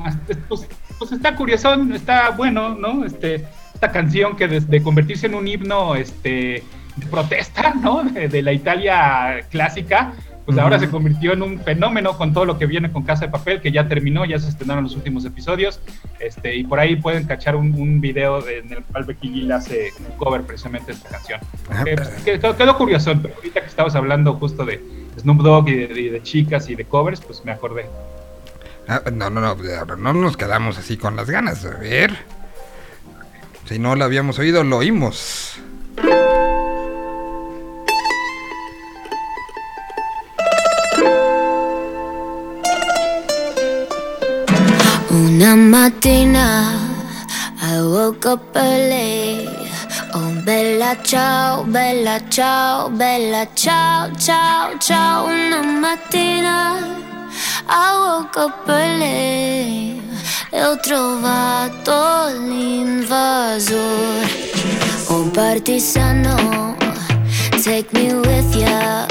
Ah, 0.00 0.14
Pues, 0.48 0.66
pues 0.98 1.12
está 1.12 1.36
curioso, 1.36 1.72
está 1.94 2.30
bueno, 2.30 2.74
¿no? 2.74 3.04
Este, 3.04 3.44
esta 3.74 3.92
canción 3.92 4.36
que 4.36 4.48
desde 4.48 4.82
convertirse 4.82 5.26
en 5.26 5.34
un 5.34 5.46
himno 5.46 5.94
este, 5.94 6.62
de 6.96 7.06
protesta, 7.10 7.74
¿no? 7.74 8.02
De, 8.02 8.28
de 8.28 8.42
la 8.42 8.52
Italia 8.52 9.46
clásica, 9.50 10.12
pues 10.48 10.56
ahora 10.56 10.76
Ujú. 10.78 10.86
se 10.86 10.90
convirtió 10.90 11.34
en 11.34 11.42
un 11.42 11.60
fenómeno 11.60 12.16
con 12.16 12.32
todo 12.32 12.46
lo 12.46 12.58
que 12.58 12.64
viene 12.64 12.90
con 12.90 13.02
Casa 13.02 13.26
de 13.26 13.30
Papel, 13.30 13.60
que 13.60 13.70
ya 13.70 13.86
terminó, 13.86 14.24
ya 14.24 14.38
se 14.38 14.48
estrenaron 14.48 14.84
los 14.84 14.96
últimos 14.96 15.22
episodios, 15.26 15.78
este, 16.20 16.56
y 16.56 16.64
por 16.64 16.80
ahí 16.80 16.96
pueden 16.96 17.26
cachar 17.26 17.54
un, 17.54 17.74
un 17.74 18.00
video 18.00 18.40
de- 18.40 18.60
en 18.60 18.72
el 18.72 18.82
cual 18.84 19.04
Becky 19.04 19.28
G 19.28 19.42
le 19.46 19.52
hace 19.52 19.90
un 20.00 20.16
cover 20.16 20.40
precisamente 20.44 20.92
de 20.92 20.96
esta 20.96 21.10
canción. 21.10 21.40
Ah, 21.70 21.84
Que, 21.84 21.96
que 22.24 22.40
quedó, 22.56 22.78
curioso, 22.78 23.12
pero 23.20 23.34
ahorita 23.34 23.60
que 23.60 23.66
estabas 23.66 23.94
hablando 23.94 24.32
justo 24.36 24.64
de 24.64 24.82
Snoop 25.20 25.42
Dogg 25.42 25.68
y 25.68 25.74
de, 25.86 26.00
y 26.00 26.08
de 26.08 26.22
chicas 26.22 26.70
y 26.70 26.76
de 26.76 26.86
covers, 26.86 27.20
pues 27.20 27.44
me 27.44 27.52
acordé. 27.52 27.84
Ah, 28.88 29.02
no, 29.12 29.28
no, 29.28 29.42
no, 29.42 29.48
ahora 29.48 29.96
no 29.96 30.14
nos 30.14 30.38
quedamos 30.38 30.78
así 30.78 30.96
con 30.96 31.14
las 31.14 31.28
ganas. 31.28 31.62
A 31.66 31.76
ver. 31.76 32.16
Si 33.66 33.78
no 33.78 33.94
lo 33.96 34.04
habíamos 34.06 34.38
oído, 34.38 34.64
lo 34.64 34.78
oímos. 34.78 35.60
Una 45.10 45.56
mattina 45.56 46.76
I 47.62 47.80
woke 47.80 48.26
up 48.26 48.54
early. 48.54 49.48
Oh, 50.12 50.32
bella 50.44 50.96
ciao, 51.02 51.64
bella 51.64 52.20
ciao, 52.28 52.90
bella 52.90 53.46
ciao, 53.54 54.10
ciao, 54.16 54.76
ciao. 54.78 55.24
Una 55.24 55.62
mattina 55.62 56.76
I 57.66 57.96
woke 57.96 58.36
up 58.38 58.68
early. 58.68 59.98
E 60.50 60.62
ho 60.62 60.78
trovato 60.78 62.28
l'invasore. 62.46 64.28
Oh, 65.08 65.24
partigiano, 65.30 66.76
take 67.62 67.88
me 67.92 68.12
with 68.12 68.54
ya. 68.54 69.06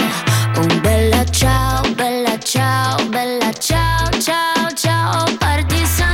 Oh, 0.57 0.79
bella 0.81 1.23
ciao, 1.31 1.81
bella 1.95 2.37
ciao, 2.37 3.03
bella 3.09 3.51
ciao, 3.53 4.09
ciao, 4.19 4.56
ciao, 5.39 6.06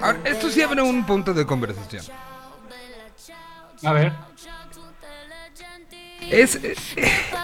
Ahora, 0.00 0.20
esto 0.24 0.50
sí 0.50 0.62
abre 0.62 0.80
un 0.82 1.04
punto 1.04 1.34
de 1.34 1.44
conversación. 1.44 2.04
A 3.84 3.92
ver. 3.92 4.12
Es 6.30 6.54
eh, 6.56 6.74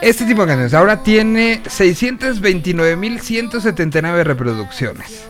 este 0.01 0.25
tipo 0.27 0.43
de 0.43 0.49
canciones. 0.49 0.75
Ahora 0.75 1.03
tiene 1.03 1.63
629.179 1.65 4.23
reproducciones. 4.23 5.25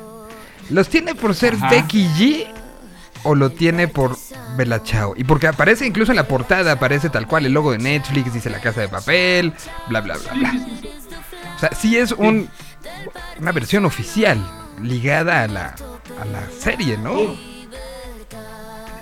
¿Los 0.71 0.89
tiene 0.89 1.15
por 1.15 1.35
ser 1.35 1.55
Ajá. 1.55 1.69
Becky 1.71 2.09
G 2.09 2.47
o 3.23 3.35
lo 3.35 3.51
tiene 3.51 3.89
por 3.89 4.17
Bella 4.57 4.81
Ciao? 4.81 5.15
Y 5.17 5.25
porque 5.25 5.47
aparece 5.47 5.87
incluso 5.87 6.13
en 6.13 6.17
la 6.17 6.29
portada, 6.29 6.73
aparece 6.73 7.09
tal 7.11 7.27
cual 7.27 7.45
el 7.47 7.53
logo 7.53 7.73
de 7.73 7.79
Netflix, 7.79 8.35
dice 8.35 8.51
la 8.51 8.61
casa 8.61 8.83
de 8.83 8.89
papel, 8.89 9.55
bla 9.89 10.01
bla 10.01 10.17
bla 10.17 10.33
bla. 10.35 10.53
O 11.57 11.61
sea, 11.61 11.71
sí 11.75 11.97
es 11.97 12.13
un, 12.13 12.49
una 13.39 13.53
versión 13.53 13.87
oficial 13.87 14.39
ligada 14.83 15.45
a 15.45 15.49
la, 15.49 15.75
a 16.21 16.25
la 16.25 16.49
serie, 16.51 16.97
¿no? 16.99 17.15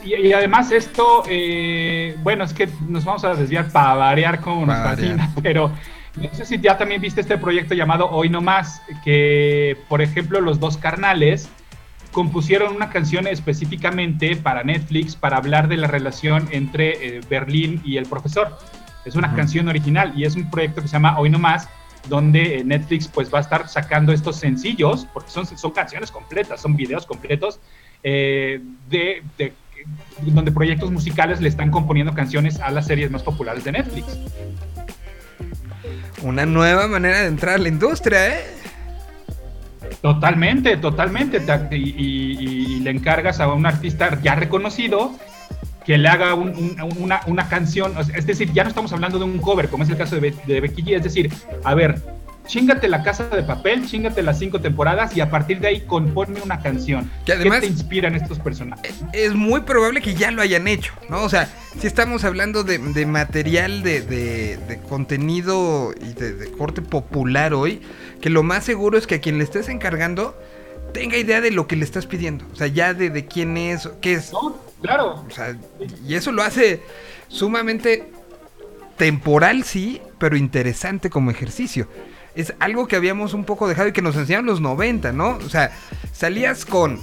Y, 0.05 0.15
y 0.15 0.33
además 0.33 0.73
esto, 0.73 1.23
eh, 1.29 2.17
bueno, 2.23 2.45
es 2.45 2.53
que 2.53 2.69
nos 2.89 3.05
vamos 3.05 3.25
a 3.25 3.35
desviar 3.35 3.71
para 3.71 3.95
variar 3.95 4.41
como 4.41 4.67
nos 4.67 4.77
fascina, 4.77 5.33
pero 5.43 5.71
no 6.17 6.35
sé 6.35 6.45
si 6.45 6.61
ya 6.61 6.77
también 6.77 7.01
viste 7.01 7.21
este 7.21 7.39
proyecto 7.39 7.75
llamado 7.75 8.11
Hoy 8.11 8.29
No 8.29 8.41
Más, 8.41 8.83
que 9.05 9.77
por 9.89 10.03
ejemplo 10.03 10.41
los 10.41 10.61
dos 10.61 10.77
carnales 10.77 11.49
compusieron 12.11 12.77
una 12.77 12.91
canción 12.91 13.27
específicamente 13.27 14.37
para 14.37 14.63
Netflix 14.63 15.17
para 15.17 15.39
hablar 15.39 15.69
de 15.69 15.79
la 15.79 15.87
relación 15.87 16.49
entre 16.51 17.17
eh, 17.17 17.21
Berlín 17.29 17.81
y 17.85 17.97
el 17.97 18.07
profesor. 18.07 18.59
Es 19.05 19.17
una 19.17 19.35
canción 19.35 19.69
original 19.69 20.13
y 20.15 20.25
es 20.25 20.37
un 20.37 20.51
proyecto 20.51 20.83
que 20.83 20.89
se 20.89 20.93
llama 20.93 21.19
Hoy 21.19 21.31
No 21.31 21.39
Más, 21.39 21.69
donde 22.09 22.59
eh, 22.59 22.65
Netflix 22.65 23.09
pues 23.09 23.33
va 23.33 23.39
a 23.39 23.43
estar 23.43 23.69
sacando 23.69 24.13
estos 24.13 24.37
sencillos, 24.37 25.07
porque 25.13 25.31
son, 25.31 25.47
son 25.47 25.71
canciones 25.71 26.11
completas, 26.11 26.61
son 26.61 26.75
videos 26.77 27.07
completos, 27.07 27.61
eh, 28.03 28.61
de, 28.89 29.23
de- 29.39 29.53
donde 30.23 30.53
proyectos 30.53 30.91
musicales 30.91 31.41
le 31.41 31.49
están 31.49 31.71
componiendo 31.71 32.15
canciones 32.15 32.61
a 32.61 32.71
las 32.71 32.87
series 32.87 33.11
más 33.11 33.23
populares 33.23 33.65
de 33.65 33.73
Netflix. 33.73 34.07
Una 36.23 36.47
nueva 36.47 36.87
manera 36.87 37.21
de 37.23 37.27
entrar 37.27 37.57
a 37.57 37.59
la 37.59 37.69
industria, 37.69 38.29
¿eh? 38.39 38.45
Totalmente, 40.01 40.77
totalmente. 40.77 41.41
Te- 41.41 41.77
Y, 41.77 41.95
y- 41.99 42.77
y 42.77 42.81
le 42.81 42.91
encargas 42.91 43.41
a 43.41 43.49
un 43.53 43.67
artista 43.67 44.19
ya 44.23 44.35
reconocido 44.37 45.13
que 45.85 45.99
le 45.99 46.09
haga 46.09 46.35
un- 46.35 46.51
un- 46.51 46.97
una, 46.99 47.21
una 47.27 47.49
canción. 47.49 47.95
Es 48.15 48.27
decir, 48.27 48.53
ya 48.53 48.63
no 48.65 48.69
estamos 48.69 48.93
hablando 48.93 49.19
de 49.19 49.25
un 49.25 49.39
cover, 49.39 49.69
como 49.69 49.85
es 49.85 49.91
el 49.91 49.97
caso 49.97 50.15
de, 50.17 50.21
Be- 50.31 50.35
de 50.47 50.61
Becky 50.61 50.83
G. 50.83 50.97
Es 50.97 51.03
decir, 51.05 51.33
a 51.65 51.75
ver, 51.75 52.01
chingate 52.47 52.89
la 52.89 53.03
casa 53.05 53.25
de 53.29 53.43
papel, 53.45 53.87
chingate 53.87 54.21
las 54.23 54.39
cinco 54.39 54.61
temporadas 54.61 55.17
y 55.17 55.21
a 55.21 55.31
partir 55.31 55.61
de 55.61 55.69
ahí 55.69 55.81
componme 55.83 56.41
una 56.43 56.61
canción. 56.61 57.09
Que 57.25 57.33
además- 57.35 57.61
¿Qué 57.61 57.67
te 57.67 57.73
inspiran 57.73 58.15
estos 58.17 58.39
personajes? 58.41 58.95
es 59.13 59.35
muy 59.35 59.61
probable 59.61 60.01
que 60.03 60.15
ya 60.15 60.31
lo 60.33 60.43
hayan 60.43 60.67
hecho, 60.69 60.93
¿no? 61.09 61.23
O 61.23 61.29
sea, 61.29 61.49
si 61.79 61.87
estamos 61.87 62.25
hablando 62.25 62.65
de, 62.65 62.79
de 62.79 63.07
material 63.07 63.83
de, 63.83 64.03
de- 64.03 64.57
de 64.57 64.79
contenido 64.89 65.93
y 66.01 66.13
de, 66.15 66.51
corte 66.59 66.83
popular 66.83 67.55
hoy, 67.55 67.81
que 68.21 68.31
lo 68.31 68.43
más 68.43 68.65
seguro 68.65 68.99
es 68.99 69.07
que 69.07 69.17
a 69.17 69.21
quien 69.21 69.39
le 69.39 69.45
estés 69.45 69.69
encargando 69.69 70.37
tenga 70.93 71.17
idea 71.17 71.41
de 71.41 71.51
lo 71.51 71.67
que 71.67 71.77
le 71.77 71.85
estás 71.85 72.07
pidiendo. 72.07 72.45
O 72.53 72.57
sea, 72.57 72.67
ya 72.67 72.93
de, 72.93 73.09
de 73.11 73.27
quién 73.27 73.57
es, 73.57 73.89
qué 74.01 74.15
es. 74.15 74.33
¿No? 74.33 74.57
Claro. 74.83 75.25
O 75.27 75.31
sea, 75.31 75.57
y 76.07 76.15
eso 76.15 76.33
lo 76.33 76.43
hace 76.43 76.83
sumamente 77.29 78.11
temporal, 78.97 79.65
sí, 79.65 80.01
pero 80.19 80.37
interesante 80.37 81.09
como 81.11 81.31
ejercicio. 81.31 81.89
Es 82.35 82.55
algo 82.61 82.87
que 82.89 82.97
habíamos 82.97 83.35
un 83.35 83.45
poco 83.45 83.69
dejado 83.69 83.89
y 83.89 83.93
que 83.93 84.03
nos 84.03 84.17
enseñaron 84.17 84.47
los 84.47 84.61
90, 84.61 85.13
¿no? 85.13 85.31
O 85.37 85.49
sea, 85.49 85.71
salías 86.13 86.65
con 86.65 86.99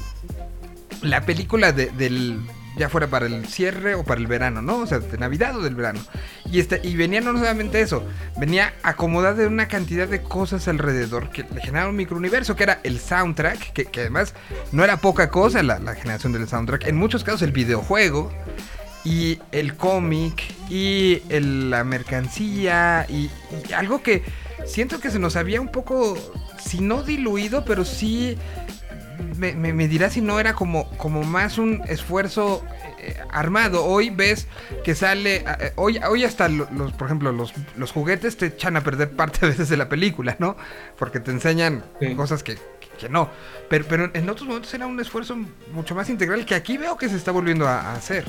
la 1.02 1.22
película 1.22 1.72
de- 1.72 1.88
del 1.92 2.40
ya 2.80 2.90
fuera 2.90 3.08
para 3.08 3.26
el 3.26 3.46
cierre 3.46 3.94
o 3.94 4.04
para 4.04 4.22
el 4.22 4.28
verano, 4.28 4.62
¿no? 4.62 4.78
O 4.78 4.88
sea, 4.88 5.00
de 5.00 5.18
Navidad 5.18 5.56
o 5.58 5.62
del 5.62 5.76
verano. 5.76 6.00
Y 6.50 6.60
este 6.60 6.80
y 6.84 6.96
venía 6.96 7.20
no 7.20 7.34
solamente 7.34 7.82
eso, 7.82 8.04
venía 8.38 8.74
acomodada 8.82 9.36
de 9.36 9.48
una 9.48 9.68
cantidad 9.68 10.08
de 10.08 10.22
cosas 10.22 10.68
alrededor 10.68 11.30
que 11.30 11.44
le 11.44 11.62
generaron 11.62 11.92
un 11.92 11.98
microuniverso, 11.98 12.56
que 12.56 12.64
era 12.64 12.80
el 12.84 13.00
soundtrack, 13.00 13.74
que, 13.74 14.00
además 14.00 14.34
no 14.72 14.84
era 14.84 14.98
poca 14.98 15.30
cosa 15.30 15.62
la, 15.62 15.78
generación 15.94 16.32
del 16.32 16.48
soundtrack, 16.48 16.88
en 16.88 16.96
muchos 16.96 17.24
casos 17.24 17.42
el 17.42 17.52
videojuego 17.52 18.32
y 19.04 19.40
el 19.52 19.76
cómic 19.76 20.44
y 20.70 21.22
la 21.30 21.84
mercancía 21.84 23.06
y 23.10 23.30
algo 23.74 24.02
que 24.02 24.24
siento 24.66 25.00
que 25.00 25.12
se 25.12 25.20
nos 25.20 25.36
había 25.36 25.60
un 25.60 25.70
poco 25.70 26.18
si 26.64 26.80
no 26.80 27.04
diluido, 27.04 27.66
pero 27.66 27.84
sí 27.84 28.38
me, 29.38 29.54
me, 29.54 29.74
me 29.74 29.88
dirá 29.88 30.10
si 30.10 30.22
no 30.22 30.40
era 30.40 30.54
como, 30.54 30.90
como 30.98 31.24
más 31.24 31.58
un 31.58 31.82
esfuerzo 31.88 32.64
eh, 33.00 33.18
armado. 33.32 33.86
Hoy 33.86 34.10
ves 34.10 34.48
que 34.84 34.96
sale, 34.96 35.38
eh, 35.60 35.72
hoy, 35.76 36.00
hoy 36.10 36.24
hasta 36.24 36.48
lo- 36.50 36.68
los, 36.72 36.92
por 36.94 37.08
ejemplo, 37.08 37.32
los, 37.32 37.54
los 37.78 37.92
juguetes 37.92 38.38
te 38.38 38.48
echan 38.48 38.76
a 38.78 38.82
perder 38.82 39.12
parte 39.12 39.46
a 39.46 39.50
veces 39.50 39.70
de 39.70 39.78
la 39.78 39.90
película, 39.90 40.36
¿no? 40.40 40.56
Porque 40.98 41.20
te 41.20 41.32
enseñan 41.32 41.84
Sí. 42.00 42.16
cosas 42.16 42.44
que, 42.44 42.58
que 43.00 43.10
no. 43.10 43.30
Pero, 43.70 43.86
pero 43.88 44.10
en 44.14 44.30
otros 44.30 44.48
momentos 44.48 44.74
era 44.74 44.88
un 44.88 45.00
esfuerzo 45.00 45.38
mucho 45.74 45.96
más 45.96 46.10
integral 46.10 46.46
que 46.46 46.56
aquí 46.56 46.78
veo 46.78 46.98
que 46.98 47.10
se 47.10 47.16
está 47.16 47.32
volviendo 47.32 47.68
a, 47.68 47.80
a 47.82 47.94
hacer. 47.96 48.26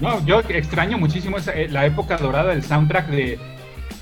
No, 0.00 0.24
yo 0.26 0.40
extraño 0.48 0.98
muchísimo 0.98 1.38
esa- 1.38 1.52
eh, 1.54 1.68
la 1.68 1.86
época 1.86 2.16
dorada 2.16 2.50
del 2.50 2.64
soundtrack 2.64 3.08
de. 3.08 3.38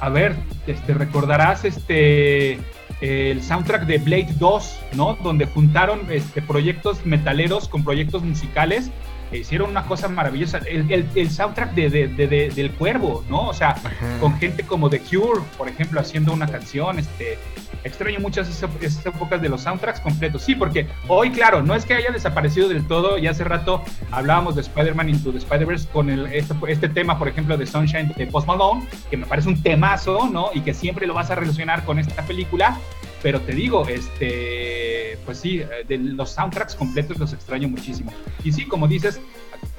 A 0.00 0.08
ver, 0.08 0.34
este, 0.66 0.94
recordarás 0.94 1.64
este 1.64 2.58
el 3.02 3.42
soundtrack 3.42 3.84
de 3.86 3.98
Blade 3.98 4.34
2, 4.38 4.78
¿no? 4.94 5.18
Donde 5.22 5.46
juntaron 5.46 6.00
este, 6.08 6.40
proyectos 6.40 7.04
metaleros 7.04 7.68
con 7.68 7.82
proyectos 7.82 8.22
musicales. 8.22 8.90
Hicieron 9.38 9.70
una 9.70 9.84
cosa 9.84 10.08
maravillosa. 10.08 10.58
El, 10.58 10.90
el- 10.92 11.06
el 11.14 11.30
soundtrack 11.30 11.72
de, 11.74 11.90
de- 11.90 12.08
de- 12.08 12.26
de- 12.26 12.48
del 12.50 12.70
Cuervo, 12.72 13.24
¿no? 13.28 13.48
O 13.48 13.54
sea, 13.54 13.70
Ajá. 13.70 14.18
con 14.20 14.38
gente 14.38 14.62
como 14.64 14.88
The 14.90 15.00
Cure, 15.00 15.40
por 15.58 15.68
ejemplo, 15.68 16.00
haciendo 16.00 16.32
una 16.32 16.46
canción. 16.46 16.98
Este, 16.98 17.38
extraño 17.84 18.20
muchas 18.20 18.48
esas, 18.48 19.04
épocas 19.06 19.42
de 19.42 19.48
los 19.48 19.62
soundtracks 19.62 20.00
completos. 20.00 20.42
Sí, 20.42 20.54
porque 20.54 20.86
hoy, 21.08 21.30
claro, 21.30 21.62
no 21.62 21.74
es 21.74 21.84
que 21.84 21.94
haya 21.94 22.10
desaparecido 22.10 22.68
del 22.68 22.86
todo. 22.86 23.18
Y 23.18 23.26
hace 23.26 23.42
rato 23.44 23.82
hablábamos 24.10 24.54
de 24.54 24.60
Spider-Man 24.62 25.08
Into 25.08 25.32
the 25.32 25.38
Spider-Verse 25.38 25.88
con 25.92 26.08
el, 26.10 26.26
este, 26.26 26.54
este 26.68 26.88
tema, 26.88 27.18
por 27.18 27.28
ejemplo, 27.28 27.56
de 27.56 27.66
Sunshine 27.66 28.12
de 28.16 28.26
Post 28.28 28.46
Malone, 28.46 28.84
que 29.10 29.16
me 29.16 29.26
parece 29.26 29.48
un 29.48 29.60
temazo, 29.62 30.28
¿no? 30.30 30.50
Y 30.54 30.60
que 30.60 30.74
siempre 30.74 31.06
lo 31.06 31.14
vas 31.14 31.30
a 31.30 31.34
relacionar 31.34 31.84
con 31.84 31.98
esta 31.98 32.22
película. 32.22 32.78
Pero 33.22 33.40
te 33.40 33.52
digo, 33.52 33.86
este, 33.88 35.18
pues 35.24 35.38
sí, 35.38 35.60
eh, 35.60 35.68
de 35.86 35.98
los 35.98 36.30
soundtracks 36.32 36.74
completos 36.74 37.18
los 37.18 37.32
extraño 37.32 37.68
muchísimo. 37.68 38.12
Y 38.42 38.52
sí, 38.52 38.66
como 38.66 38.88
dices, 38.88 39.20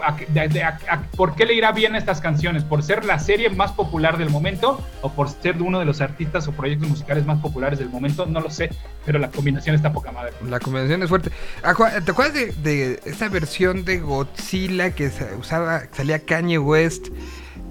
a- 0.01 0.11
a- 0.15 0.79
a- 0.95 1.01
¿por 1.17 1.35
qué 1.35 1.45
le 1.45 1.53
irá 1.53 1.71
bien 1.73 1.93
a 1.95 1.97
estas 1.97 2.21
canciones? 2.21 2.63
¿Por 2.63 2.83
ser 2.83 3.03
la 3.03 3.19
serie 3.19 3.49
más 3.49 3.73
popular 3.73 4.17
del 4.17 4.29
momento 4.29 4.81
o 5.01 5.11
por 5.11 5.27
ser 5.29 5.61
uno 5.61 5.79
de 5.79 5.85
los 5.85 5.99
artistas 5.99 6.47
o 6.47 6.53
proyectos 6.53 6.87
musicales 6.87 7.25
más 7.25 7.39
populares 7.41 7.79
del 7.79 7.89
momento? 7.89 8.25
No 8.25 8.39
lo 8.39 8.49
sé, 8.49 8.69
pero 9.05 9.19
la 9.19 9.29
combinación 9.29 9.75
está 9.75 9.91
poca 9.91 10.11
madre. 10.13 10.31
La 10.49 10.59
combinación 10.59 11.03
es 11.03 11.09
fuerte. 11.09 11.31
Acu- 11.63 12.03
¿Te 12.03 12.11
acuerdas 12.11 12.33
de, 12.33 12.53
de 12.53 12.99
esa 13.05 13.27
versión 13.27 13.83
de 13.83 13.99
Godzilla 13.99 14.91
que 14.95 15.11
usaba, 15.37 15.83
salía 15.91 16.19
Kanye 16.19 16.59
West 16.59 17.09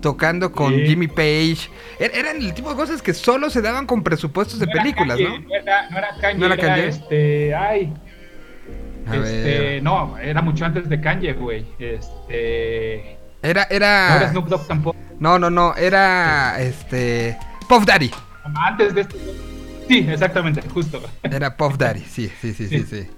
tocando 0.02 0.52
con 0.52 0.74
Sí. 0.74 0.86
Jimmy 0.88 1.08
Page? 1.08 1.70
Er- 1.98 2.10
eran 2.14 2.36
el 2.36 2.52
tipo 2.52 2.68
de 2.68 2.76
cosas 2.76 3.00
que 3.00 3.14
solo 3.14 3.48
se 3.48 3.62
daban 3.62 3.86
con 3.86 4.02
presupuestos 4.02 4.58
de 4.58 4.66
No 4.66 4.72
era 4.72 4.82
películas, 4.82 5.18
¿no? 5.18 5.38
No 5.38 5.54
era, 5.54 5.88
no 5.90 5.96
era 5.98 6.08
Kanye, 6.20 6.38
¿No 6.38 6.44
era 6.46 6.54
era, 6.56 6.66
Kanye? 6.66 6.88
este, 6.88 7.54
ay, 7.54 7.94
A 9.06 9.16
este, 9.16 9.42
ver. 9.58 9.82
no, 9.82 10.18
era 10.18 10.42
mucho 10.42 10.66
antes 10.66 10.86
de 10.90 11.00
Kanye, 11.00 11.32
güey. 11.32 11.64
Este, 11.78 13.16
Era, 13.42 13.66
no 13.70 13.76
era 13.76 14.16
era. 14.16 14.30
Snoop 14.30 14.48
Dogg 14.48 14.66
tampoco. 14.66 14.96
No, 15.18 15.38
no, 15.38 15.50
no, 15.50 15.74
era 15.76 16.60
este. 16.60 17.38
Puff 17.68 17.84
Daddy. 17.86 18.10
Antes 18.54 18.94
de 18.94 19.00
este. 19.02 19.16
Sí, 19.88 20.06
exactamente, 20.08 20.62
justo. 20.72 21.02
Era 21.22 21.56
Puff 21.56 21.76
Daddy, 21.76 22.00
sí, 22.00 22.30
sí, 22.40 22.52
sí, 22.54 22.68
sí, 22.68 22.78
Sí. 22.80 22.84
sí. 22.88 23.08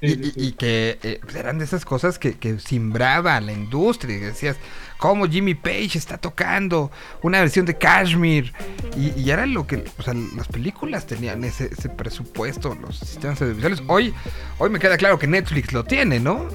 Sí, 0.00 0.06
Y, 0.36 0.42
y- 0.44 0.48
y 0.48 0.52
que 0.52 0.98
eh, 1.02 1.18
pues 1.20 1.34
eran 1.34 1.58
de 1.58 1.64
esas 1.64 1.84
cosas 1.84 2.20
que, 2.20 2.34
que 2.38 2.60
simbraba 2.60 3.40
la 3.40 3.50
industria. 3.52 4.16
y 4.16 4.20
decías, 4.20 4.56
¿cómo 4.98 5.26
Jimmy 5.26 5.54
Page 5.54 5.96
está 5.96 6.18
tocando 6.18 6.90
una 7.22 7.40
versión 7.40 7.64
de 7.64 7.78
Kashmir? 7.78 8.52
Y, 8.96 9.18
y 9.18 9.30
era 9.30 9.46
lo 9.46 9.66
que, 9.66 9.84
o 9.98 10.02
sea, 10.02 10.14
las 10.36 10.48
películas 10.48 11.06
tenían 11.06 11.44
ese, 11.44 11.70
ese 11.72 11.88
presupuesto, 11.88 12.74
los 12.74 12.98
sistemas 12.98 13.40
audiovisuales. 13.40 13.82
Hoy, 13.86 14.12
hoy 14.58 14.70
me 14.70 14.78
queda 14.78 14.96
claro 14.98 15.18
que 15.18 15.26
Netflix 15.26 15.72
lo 15.72 15.84
tiene, 15.84 16.20
¿no? 16.20 16.48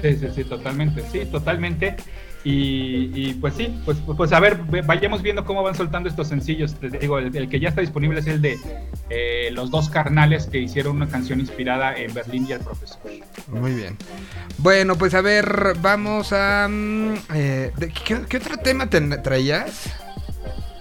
Sí, 0.00 0.16
sí, 0.16 0.28
sí, 0.34 0.44
totalmente, 0.44 1.04
sí, 1.10 1.26
totalmente. 1.26 1.96
Y, 2.42 3.10
y, 3.14 3.34
pues 3.34 3.52
sí, 3.54 3.78
pues, 3.84 3.98
pues 4.16 4.32
a 4.32 4.40
ver, 4.40 4.56
ve- 4.70 4.80
vayamos 4.80 5.20
viendo 5.20 5.44
cómo 5.44 5.62
van 5.62 5.74
soltando 5.74 6.08
estos 6.08 6.28
sencillos. 6.28 6.74
Te 6.74 6.88
digo, 6.88 7.18
el, 7.18 7.36
el 7.36 7.48
que 7.50 7.60
ya 7.60 7.68
está 7.68 7.82
disponible 7.82 8.20
es 8.20 8.26
el 8.26 8.40
de 8.40 8.58
eh, 9.10 9.50
los 9.52 9.70
dos 9.70 9.90
carnales 9.90 10.46
que 10.46 10.58
hicieron 10.58 10.96
una 10.96 11.06
canción 11.08 11.38
inspirada 11.40 11.94
en 11.96 12.14
Berlín 12.14 12.46
y 12.48 12.52
el 12.52 12.60
profesor. 12.60 12.98
Muy 13.48 13.74
bien. 13.74 13.96
Bueno, 14.58 14.96
pues 14.96 15.12
a 15.14 15.20
ver, 15.20 15.74
vamos 15.82 16.32
a... 16.32 16.66
mm, 16.70 17.14
eh, 17.34 17.72
¿de 17.76 17.88
¿qué, 17.90 18.22
qué 18.26 18.36
otro 18.38 18.56
tema 18.56 18.86
te 18.88 19.00
traías? 19.18 19.90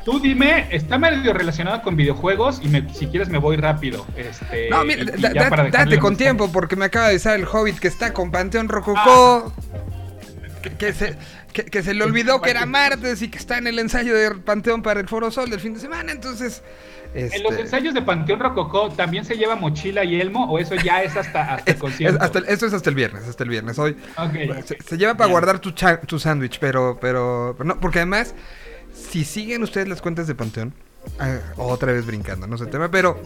Tú 0.05 0.17
dime, 0.19 0.67
está 0.71 0.97
medio 0.97 1.33
relacionado 1.33 1.81
con 1.81 1.95
videojuegos 1.97 2.61
y 2.63 2.69
me- 2.69 2.91
si 2.93 3.07
quieres 3.07 3.27
me 3.27 3.37
voy 3.37 3.57
rápido. 3.57 4.05
Este, 4.15 4.69
No, 4.69 4.83
mira, 4.85 5.03
y- 5.03 5.19
y 5.19 5.21
da- 5.21 5.33
ya 5.33 5.43
da- 5.43 5.49
para 5.49 5.63
dejarle 5.65 5.95
date 5.95 5.99
con 5.99 6.15
tiempo 6.15 6.49
porque 6.51 6.77
me 6.77 6.85
acaba 6.85 7.07
de 7.07 7.11
avisar 7.11 7.37
el 7.37 7.45
Hobbit 7.45 7.79
que 7.79 7.89
está 7.89 8.13
con 8.13 8.31
Panteón 8.31 8.69
Rococó. 8.69 9.51
Que, 10.61 10.71
que 10.71 10.93
se, 10.93 11.15
que, 11.53 11.63
que 11.65 11.83
se 11.83 11.93
le 11.93 12.03
olvidó 12.03 12.41
que 12.41 12.49
era 12.51 12.65
martes 12.65 13.21
y 13.21 13.29
que 13.29 13.37
está 13.37 13.57
en 13.57 13.67
el 13.67 13.79
ensayo 13.79 14.13
de 14.15 14.31
Panteón 14.31 14.81
para 14.81 14.99
el 14.99 15.07
Foro 15.07 15.31
Sol 15.31 15.49
del 15.49 15.59
fin 15.59 15.73
de 15.73 15.79
semana. 15.79 16.11
Entonces, 16.11 16.61
¿En 17.13 17.41
los 17.43 17.51
este, 17.53 17.61
ensayos 17.63 17.93
de 17.95 18.01
Panteón 18.03 18.39
Rococó 18.39 18.89
también 18.91 19.25
se 19.25 19.35
lleva 19.35 19.55
mochila 19.55 20.03
y 20.03 20.19
elmo 20.21 20.45
o 20.51 20.59
eso 20.59 20.75
ya 20.75 21.01
es 21.01 21.15
hasta, 21.17 21.55
hasta 21.55 21.71
el 21.71 21.77
concierto? 21.79 22.17
es 22.17 22.23
hasta 22.23 22.39
el- 22.39 22.45
esto 22.49 22.65
es 22.67 22.73
hasta 22.73 22.89
el 22.89 22.95
viernes, 22.95 23.23
hasta 23.27 23.43
el 23.43 23.49
viernes. 23.49 23.79
Hoy 23.79 23.95
se, 24.65 24.77
se 24.83 24.97
lleva 24.97 25.13
para 25.15 25.25
Bien. 25.27 25.31
guardar 25.31 25.59
tu, 25.59 25.71
cha- 25.71 25.99
tu 26.01 26.19
sándwich, 26.19 26.59
pero, 26.59 26.99
pero, 27.01 27.55
pero 27.57 27.67
no, 27.67 27.79
porque 27.79 27.99
además, 27.99 28.35
si 28.93 29.23
siguen 29.25 29.63
ustedes 29.63 29.87
las 29.87 30.01
cuentas 30.01 30.27
de 30.27 30.35
Panteón, 30.35 30.73
ah, 31.19 31.37
otra 31.57 31.93
vez 31.93 32.05
brincando, 32.05 32.45
no 32.45 32.57
sé 32.59 32.65
el 32.65 32.69
tema, 32.69 32.91
pero 32.91 33.19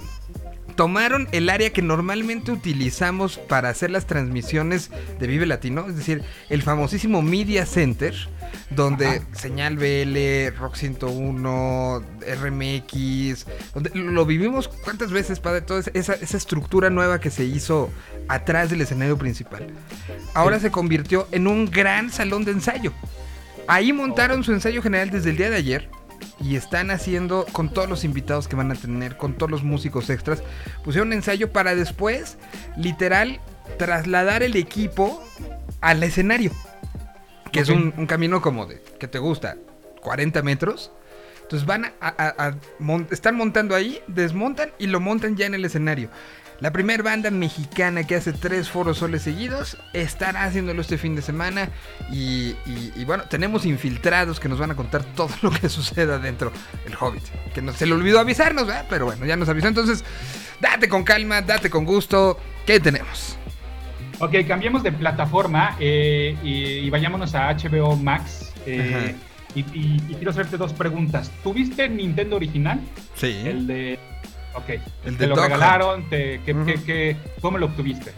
tomaron 0.76 1.28
el 1.32 1.49
área 1.49 1.71
que 1.71 1.82
normalmente 1.82 2.51
utilizamos 2.51 3.38
para 3.38 3.69
hacer 3.69 3.91
las 3.91 4.05
transmisiones 4.07 4.89
de 5.19 5.28
Vive 5.28 5.45
Latino, 5.45 5.86
es 5.88 5.95
decir, 5.95 6.24
el 6.49 6.61
famosísimo 6.63 7.21
Media 7.21 7.65
Center, 7.65 8.13
donde 8.69 9.07
Ajá. 9.07 9.19
señal 9.34 9.78
BL, 9.78 10.55
Rock 10.59 10.76
101, 10.76 12.03
RMX, 12.41 13.45
donde 13.74 13.91
lo 13.93 14.26
vivimos 14.26 14.67
cuántas 14.67 15.11
veces, 15.11 15.39
padre, 15.39 15.61
toda 15.61 15.84
esa, 15.93 16.13
esa 16.13 16.38
estructura 16.38 16.89
nueva 16.89 17.19
que 17.19 17.30
se 17.30 17.43
hizo 17.43 17.89
atrás 18.28 18.69
del 18.69 18.82
escenario 18.82 19.17
principal. 19.17 19.67
Ahora 20.34 20.57
Sí. 20.57 20.63
se 20.63 20.71
convirtió 20.71 21.28
en 21.32 21.47
un 21.47 21.69
gran 21.69 22.09
salón 22.11 22.45
de 22.45 22.51
ensayo. 22.51 22.93
Ahí 23.67 23.93
montaron 23.93 24.43
su 24.43 24.51
ensayo 24.53 24.82
general 24.82 25.09
desde 25.09 25.30
el 25.30 25.38
día 25.38 25.49
de 25.49 25.55
ayer 25.57 25.89
y 26.41 26.55
están 26.55 26.91
haciendo 26.91 27.45
con 27.51 27.69
todos 27.69 27.89
los 27.89 28.03
invitados 28.03 28.47
que 28.47 28.55
van 28.55 28.71
a 28.71 28.76
tener, 28.76 29.17
con 29.17 29.34
todos 29.34 29.49
los 29.51 29.63
músicos 29.63 30.09
extras, 30.09 30.43
pusieron 30.84 31.07
un 31.09 31.13
ensayo 31.13 31.51
para 31.51 31.76
después, 31.76 32.38
literal, 32.78 33.39
trasladar 33.78 34.43
el 34.43 34.55
equipo 34.55 35.24
al 35.82 36.03
escenario. 36.03 36.51
Que 37.51 37.59
es 37.59 37.69
un, 37.69 37.93
un 37.97 38.07
camino 38.07 38.41
como 38.41 38.65
de, 38.65 38.82
que 38.99 39.07
te 39.07 39.19
gusta, 39.19 39.57
40 40.01 40.41
metros. 40.41 40.91
Entonces 41.43 41.67
van 41.67 41.86
a, 41.86 41.91
a- 42.01 42.47
a 42.47 42.55
están 43.11 43.36
montando 43.36 43.76
ahí, 43.76 43.99
desmontan 44.07 44.71
y 44.80 44.88
lo 44.88 44.99
montan 44.99 45.36
ya 45.36 45.45
en 45.45 45.53
el 45.53 45.65
escenario. 45.65 46.09
La 46.64 46.72
primera 46.72 47.03
banda 47.03 47.30
mexicana 47.30 48.05
que 48.07 48.16
hace 48.16 48.32
tres 48.32 48.70
foros 48.70 48.99
soles 48.99 49.22
seguidos 49.24 49.78
estará 49.91 50.45
haciéndolo 50.45 50.80
este 50.80 50.97
fin 50.97 51.14
de 51.14 51.22
semana. 51.22 51.68
Y, 52.09 52.55
y- 52.66 52.93
y 52.95 53.03
bueno, 53.03 53.26
tenemos 53.30 53.66
infiltrados 53.66 54.39
que 54.39 54.47
nos 54.47 54.59
van 54.59 54.72
a 54.72 54.76
contar 54.76 55.03
todo 55.03 55.28
lo 55.41 55.51
que 55.51 55.68
suceda 55.68 56.20
dentro 56.20 56.53
del 56.86 56.95
Hobbit. 56.97 57.24
Que 57.53 57.61
no, 57.61 57.74
se 57.74 57.86
le 57.86 57.91
olvidó 57.91 58.18
avisarnos, 58.22 58.66
¿verdad? 58.66 58.86
Pero 58.89 59.03
bueno, 59.07 59.26
ya 59.26 59.36
nos 59.36 59.49
avisó. 59.49 59.68
Entonces, 59.68 60.05
date 60.61 60.88
con 60.88 61.03
calma, 61.03 61.41
date 61.41 61.70
con 61.70 61.84
gusto. 61.84 62.39
¿Qué 62.66 62.80
tenemos? 62.80 63.38
Ok, 64.20 64.34
cambiemos 64.47 64.84
de 64.84 64.93
plataforma 64.93 65.76
eh, 65.82 66.38
y, 66.43 66.53
y 66.86 66.89
vayámonos 66.89 67.36
a 67.36 67.51
HBO 67.53 67.97
Max. 67.97 68.53
eh, 68.66 69.14
y 69.53 69.64
quiero 70.16 70.32
hacerte 70.32 70.55
dos 70.55 70.72
preguntas. 70.72 71.30
¿Tuviste 71.43 71.89
Nintendo 71.89 72.38
original? 72.38 72.80
Sí. 73.16 73.41
El 73.45 73.68
de... 73.68 73.99
Ok. 74.55 74.69
El 75.05 75.17
¿Te 75.17 75.23
de 75.23 75.27
lo 75.27 75.35
regalaron? 75.35 76.09
Te, 76.09 76.41
que, 76.45 76.53
Ujú. 76.53 76.65
que- 76.65 76.83
que- 76.83 77.17
¿Cómo 77.41 77.57
lo 77.57 77.67
obtuviste? 77.67 78.11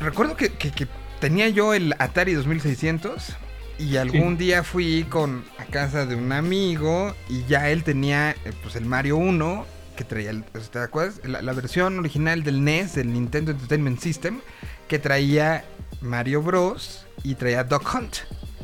Recuerdo 0.00 0.36
que, 0.36 0.50
que- 0.50 0.70
que 0.70 0.86
tenía 1.20 1.48
yo 1.48 1.74
el 1.74 1.94
Atari 1.98 2.34
2600 2.34 3.36
y 3.78 3.96
algún 3.96 4.36
día 4.36 4.64
fui 4.64 5.04
con 5.08 5.44
a 5.58 5.64
casa 5.64 6.04
de 6.04 6.14
un 6.16 6.32
amigo 6.32 7.14
y 7.28 7.44
ya 7.44 7.70
él 7.70 7.84
tenía 7.84 8.32
eh, 8.32 8.52
pues 8.62 8.76
el 8.76 8.84
Mario 8.84 9.16
1 9.16 9.64
que 9.96 10.04
traía, 10.04 10.30
el- 10.30 10.42
pues, 10.44 10.70
¿te 10.70 10.78
acuerdas? 10.80 11.20
La, 11.24 11.42
la 11.42 11.52
versión 11.52 11.98
original 11.98 12.42
del 12.44 12.62
NES, 12.64 12.94
del 12.96 13.12
Nintendo 13.12 13.50
Entertainment 13.52 14.00
System, 14.00 14.40
que 14.88 14.98
traía 14.98 15.64
Mario 16.00 16.42
Bros. 16.42 17.04
y 17.24 17.34
traía 17.34 17.64
Duck 17.64 17.92
Hunt 17.94 18.16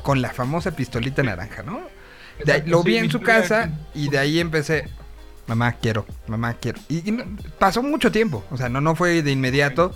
con 0.02 0.22
la 0.22 0.30
famosa 0.30 0.70
pistolita 0.76 1.22
naranja, 1.24 1.62
¿no? 1.64 1.78
De 2.44 2.52
ahí- 2.52 2.58
Exacto, 2.58 2.70
lo 2.70 2.82
vi 2.84 2.98
en 2.98 3.10
su 3.10 3.20
casa 3.20 3.70
y 3.94 4.08
de 4.10 4.18
ahí 4.18 4.38
empecé. 4.38 4.88
Mamá, 5.46 5.72
quiero, 5.74 6.06
mamá, 6.26 6.54
quiero. 6.54 6.80
Y, 6.88 7.08
y 7.08 7.12
no- 7.12 7.24
pasó 7.58 7.82
mucho 7.82 8.10
tiempo, 8.10 8.44
o 8.50 8.56
sea, 8.56 8.68
no, 8.68 8.80
no 8.80 8.94
fue 8.94 9.22
de 9.22 9.30
inmediato, 9.32 9.92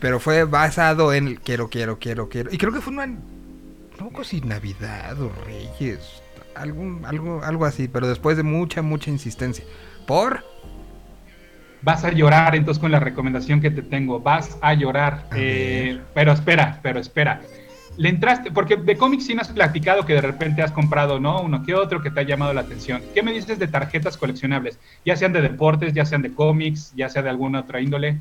pero 0.00 0.20
fue 0.20 0.44
basado 0.44 1.12
en 1.12 1.26
el 1.28 1.40
quiero, 1.40 1.68
quiero, 1.68 1.98
quiero, 1.98 2.28
quiero. 2.28 2.52
Y 2.52 2.58
creo 2.58 2.72
que 2.72 2.80
fue 2.80 2.92
una, 2.92 3.06
no 3.06 4.24
si 4.24 4.40
Navidad 4.40 5.20
o 5.20 5.32
Reyes, 5.44 6.00
algún, 6.54 7.04
algo, 7.04 7.42
algo 7.42 7.64
así, 7.64 7.88
pero 7.88 8.06
después 8.08 8.36
de 8.36 8.42
mucha, 8.44 8.82
mucha 8.82 9.10
insistencia. 9.10 9.64
Por 10.06 10.44
vas 11.82 12.04
a 12.04 12.10
llorar 12.10 12.54
entonces 12.56 12.80
con 12.80 12.90
la 12.90 13.00
recomendación 13.00 13.60
que 13.60 13.70
te 13.70 13.82
tengo, 13.82 14.20
vas 14.20 14.58
a 14.60 14.74
llorar. 14.74 15.26
A 15.30 15.36
Eh, 15.36 16.00
pero 16.14 16.32
espera, 16.32 16.80
pero 16.82 17.00
espera. 17.00 17.40
Le 17.98 18.08
entraste, 18.08 18.50
porque 18.52 18.76
de 18.76 18.96
cómics 18.96 19.26
sí 19.26 19.34
me 19.34 19.40
has 19.42 19.48
platicado 19.48 20.06
que 20.06 20.14
de 20.14 20.20
repente 20.20 20.62
has 20.62 20.70
comprado, 20.72 21.18
¿no? 21.18 21.42
Uno 21.42 21.64
que 21.64 21.74
otro 21.74 22.00
que 22.00 22.10
te 22.10 22.20
ha 22.20 22.22
llamado 22.22 22.52
la 22.54 22.60
atención. 22.60 23.02
¿Qué 23.12 23.22
me 23.24 23.32
dices 23.32 23.58
de 23.58 23.66
tarjetas 23.66 24.16
coleccionables? 24.16 24.78
Ya 25.04 25.16
sean 25.16 25.32
de 25.32 25.42
deportes, 25.42 25.92
ya 25.92 26.04
sean 26.06 26.22
de 26.22 26.32
cómics, 26.32 26.92
ya 26.94 27.08
sea 27.08 27.22
de 27.22 27.28
alguna 27.30 27.60
otra 27.60 27.80
índole. 27.80 28.18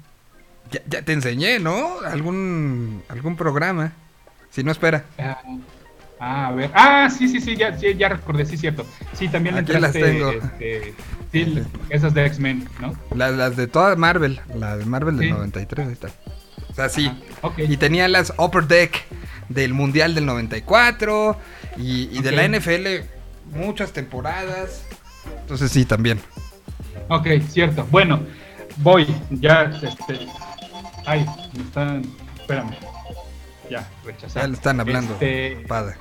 Ya, 0.72 0.82
ya 0.90 1.04
te 1.04 1.14
enseñé, 1.14 1.60
¿no? 1.60 2.00
Algún, 2.06 3.04
algún 3.08 3.36
programa. 3.38 3.94
Si 4.50 4.64
no, 4.64 4.72
espera. 4.72 5.06
Ah, 5.20 5.38
ah, 6.20 6.48
a 6.48 6.52
ver. 6.54 6.72
Ah, 6.74 7.10
sí, 7.16 7.28
sí, 7.28 7.40
sí, 7.40 7.56
ya, 7.56 7.78
sí, 7.78 7.94
ya 7.96 8.10
recordé, 8.10 8.48
sí, 8.48 8.58
cierto. 8.58 8.84
Sí, 9.14 9.28
también 9.28 9.54
le 9.56 9.62
Aquí 9.62 9.74
las 9.74 9.96
entraste, 9.96 10.02
tengo. 10.02 10.32
este, 10.32 10.94
sí, 11.32 11.64
esas 11.92 12.14
de 12.16 12.26
X-Men, 12.26 12.68
¿no? 12.82 12.94
Las, 13.16 13.34
las 13.36 13.56
de 13.56 13.68
toda 13.68 13.96
Marvel. 13.96 14.40
La 14.56 14.76
de 14.76 14.86
Marvel 14.86 15.18
del 15.18 15.28
Sí. 15.28 15.34
93, 15.34 15.86
ahí 15.88 15.94
está. 15.94 16.08
O 16.70 16.74
sea, 16.74 16.90
sí. 16.90 17.12
Y 17.60 17.78
tenía 17.78 18.08
las 18.08 18.34
Upper 18.38 18.66
Deck 18.68 19.04
del 19.50 19.74
Mundial 19.74 20.16
del 20.16 20.26
94. 20.26 21.38
Y, 21.78 22.10
y 22.18 22.22
de 22.22 22.32
la 22.32 22.48
NFL, 22.48 22.88
muchas 23.56 23.92
temporadas. 23.94 24.84
Entonces, 25.42 25.72
sí, 25.72 25.86
también. 25.86 26.20
Ok, 27.10 27.28
cierto. 27.50 27.86
Bueno, 27.92 28.22
voy, 28.78 29.08
ya, 29.30 29.72
este. 29.82 30.28
Ay, 31.06 31.26
me 31.56 31.64
están. 31.64 32.02
Espérame. 32.40 32.72
Ya, 33.70 33.88
rechazar. 34.06 34.44
Ya 34.44 34.48
le 34.48 34.54
están 34.56 34.80
hablando. 34.80 35.14
Este, 35.14 35.64
Padre. 35.68 35.96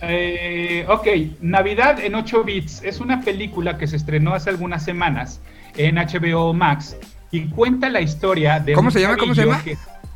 eh, 0.00 0.84
ok, 0.88 1.06
Navidad 1.40 2.00
en 2.00 2.14
8 2.14 2.44
bits 2.44 2.82
es 2.82 3.00
una 3.00 3.20
película 3.20 3.78
que 3.78 3.86
se 3.86 3.96
estrenó 3.96 4.34
hace 4.34 4.50
algunas 4.50 4.84
semanas 4.84 5.40
en 5.76 5.96
HBO 5.96 6.52
Max 6.52 6.96
y 7.30 7.48
cuenta 7.48 7.88
la 7.88 8.00
historia 8.00 8.58
de. 8.60 8.74
¿Cómo 8.74 8.90
se 8.90 9.00
llama? 9.00 9.16
¿Cómo 9.16 9.34
se 9.34 9.44
llama? 9.46 9.62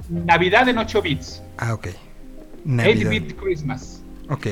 Navidad 0.09 0.69
en 0.69 0.79
8 0.79 1.03
bits. 1.03 1.43
Ah, 1.59 1.75
ok. 1.75 1.89
8 2.67 2.75
Navidad. 2.75 3.11
bit 3.11 3.37
Christmas. 3.37 4.03
Ok. 4.29 4.47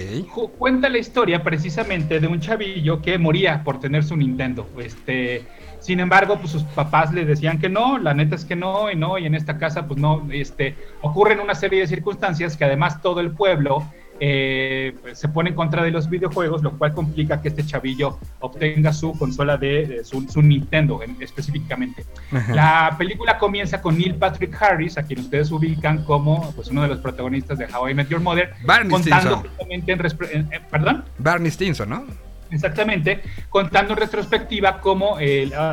Cuenta 0.58 0.88
la 0.88 0.98
historia 0.98 1.42
precisamente 1.42 2.20
de 2.20 2.28
un 2.28 2.38
chavillo 2.38 3.02
que 3.02 3.18
moría 3.18 3.64
por 3.64 3.80
tener 3.80 4.04
su 4.04 4.16
Nintendo. 4.16 4.68
Este, 4.78 5.42
sin 5.80 5.98
embargo, 5.98 6.38
pues 6.38 6.52
sus 6.52 6.62
papás 6.62 7.12
le 7.12 7.24
decían 7.24 7.58
que 7.58 7.68
no, 7.68 7.98
la 7.98 8.14
neta 8.14 8.36
es 8.36 8.44
que 8.44 8.54
no, 8.54 8.90
y 8.90 8.96
no, 8.96 9.18
y 9.18 9.26
en 9.26 9.34
esta 9.34 9.58
casa, 9.58 9.88
pues 9.88 9.98
no, 9.98 10.26
este, 10.30 10.76
ocurren 11.02 11.40
una 11.40 11.56
serie 11.56 11.80
de 11.80 11.88
circunstancias 11.88 12.56
que 12.56 12.64
además 12.64 13.02
todo 13.02 13.20
el 13.20 13.32
pueblo 13.32 13.84
eh, 14.20 14.94
se 15.12 15.28
pone 15.28 15.50
en 15.50 15.56
contra 15.56 15.82
de 15.82 15.90
los 15.90 16.08
videojuegos, 16.08 16.62
lo 16.62 16.78
cual 16.78 16.92
complica 16.94 17.42
que 17.42 17.48
este 17.48 17.64
chavillo 17.66 18.18
obtenga 18.40 18.92
su 18.92 19.12
consola 19.18 19.56
de, 19.56 19.86
de 19.86 20.04
su, 20.04 20.22
su 20.28 20.40
Nintendo 20.42 21.02
en- 21.02 21.16
específicamente. 21.20 22.04
Ajá. 22.32 22.54
La 22.54 22.94
película 22.96 23.38
comienza 23.38 23.82
con 23.82 23.98
Neil 23.98 24.14
Patrick 24.14 24.56
Harris, 24.62 24.96
a 24.98 25.02
quien 25.02 25.20
ustedes 25.20 25.50
ubican 25.50 26.04
como 26.04 26.52
pues, 26.52 26.68
uno 26.68 26.82
de 26.82 26.88
los 26.88 26.98
protagonistas 26.98 27.58
de 27.58 27.66
How 27.66 27.88
I 27.88 27.94
Met 27.94 28.08
Your 28.08 28.20
Mother, 28.20 28.52
Barney 28.64 28.90
contando 28.90 29.30
Stinson. 29.36 29.48
justamente 29.48 29.92
en, 29.92 29.98
respre- 29.98 30.30
en- 30.32 30.52
en- 30.52 30.62
perdón, 30.70 31.04
Barney 31.18 31.50
Stinson, 31.50 31.88
¿no? 31.90 32.04
exactamente, 32.50 33.20
contando 33.48 33.94
en 33.94 33.98
retrospectiva 33.98 34.78
cómo 34.80 35.16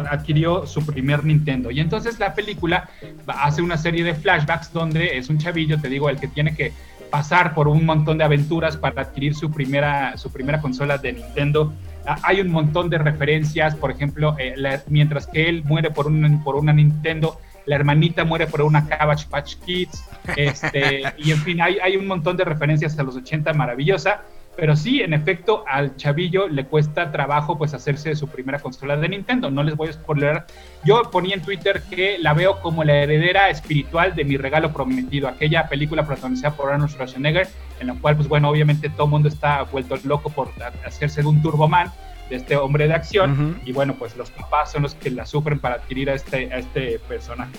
adquirió 0.09 0.65
su 0.65 0.83
primer 0.83 1.23
Nintendo. 1.23 1.69
Y 1.69 1.79
entonces 1.79 2.17
la 2.17 2.33
película 2.33 2.89
hace 3.27 3.61
una 3.61 3.77
serie 3.77 4.03
de 4.03 4.15
flashbacks 4.15 4.73
donde 4.73 5.15
es 5.17 5.29
un 5.29 5.37
chavillo, 5.37 5.79
te 5.79 5.89
digo, 5.89 6.09
el 6.09 6.19
que 6.19 6.27
tiene 6.27 6.55
que 6.55 6.71
pasar 7.11 7.53
por 7.53 7.67
un 7.67 7.85
montón 7.85 8.17
de 8.17 8.23
aventuras 8.23 8.77
para 8.77 9.01
adquirir 9.03 9.35
su 9.35 9.51
primera, 9.51 10.17
su 10.17 10.31
primera 10.31 10.59
consola 10.61 10.97
de 10.97 11.13
Nintendo. 11.13 11.73
Ah, 12.07 12.17
Hay 12.23 12.41
un 12.41 12.49
montón 12.49 12.89
de 12.89 12.97
referencias, 12.97 13.75
por 13.75 13.91
ejemplo, 13.91 14.35
eh, 14.39 14.53
la- 14.57 14.81
mientras 14.87 15.27
que 15.27 15.47
él 15.49 15.63
muere 15.65 15.91
por 15.91 16.07
una, 16.07 16.43
por 16.43 16.55
una 16.55 16.73
Nintendo, 16.73 17.37
la 17.67 17.75
hermanita 17.75 18.23
muere 18.23 18.47
por 18.47 18.61
una 18.63 18.87
Cabbage 18.87 19.27
Patch 19.29 19.55
Kids, 19.65 20.03
este, 20.35 21.03
y 21.17 21.31
en 21.31 21.37
fin, 21.39 21.61
hay, 21.61 21.77
hay 21.79 21.95
un 21.97 22.07
montón 22.07 22.37
de 22.37 22.43
referencias 22.45 22.97
a 22.97 23.03
los 23.03 23.15
80 23.15 23.53
maravillosa, 23.53 24.21
pero 24.55 24.75
sí, 24.75 25.01
en 25.01 25.13
efecto, 25.13 25.63
al 25.67 25.95
chavillo 25.95 26.47
le 26.47 26.65
cuesta 26.65 27.11
trabajo 27.11 27.57
pues 27.57 27.73
hacerse 27.73 28.09
de 28.09 28.15
su 28.15 28.27
primera 28.27 28.59
consola 28.59 28.97
de 28.97 29.09
Nintendo, 29.09 29.49
no 29.49 29.63
les 29.63 29.75
voy 29.75 29.89
a 29.89 29.93
spoiler. 29.93 30.43
Yo 30.83 31.01
ponía 31.09 31.35
en 31.35 31.41
Twitter 31.41 31.81
que 31.89 32.17
la 32.19 32.33
veo 32.33 32.59
como 32.61 32.83
la 32.83 32.95
heredera 32.95 33.49
espiritual 33.49 34.13
de 34.13 34.25
mi 34.25 34.37
regalo 34.37 34.73
prometido, 34.73 35.27
aquella 35.27 35.67
película 35.67 36.05
protagonizada 36.05 36.55
por 36.55 36.71
Arnold 36.71 36.91
Schwarzenegger, 36.91 37.47
en 37.79 37.87
la 37.87 37.95
cual 37.95 38.15
pues 38.15 38.27
bueno, 38.27 38.49
obviamente 38.49 38.89
todo 38.89 39.05
el 39.05 39.11
mundo 39.11 39.29
está 39.29 39.63
vuelto 39.63 39.95
loco 40.03 40.29
por 40.29 40.49
hacerse 40.85 41.21
de 41.21 41.27
un 41.27 41.41
Turboman, 41.41 41.91
de 42.29 42.37
este 42.37 42.55
hombre 42.55 42.87
de 42.87 42.93
acción, 42.93 43.59
y 43.65 43.73
bueno, 43.73 43.95
pues 43.95 44.15
los 44.15 44.31
papás 44.31 44.71
son 44.71 44.83
los 44.83 44.95
que 44.95 45.11
la 45.11 45.25
sufren 45.25 45.59
para 45.59 45.75
adquirir 45.75 46.09
a 46.09 46.13
este, 46.13 46.53
a 46.53 46.59
este 46.59 46.97
personaje. 46.99 47.57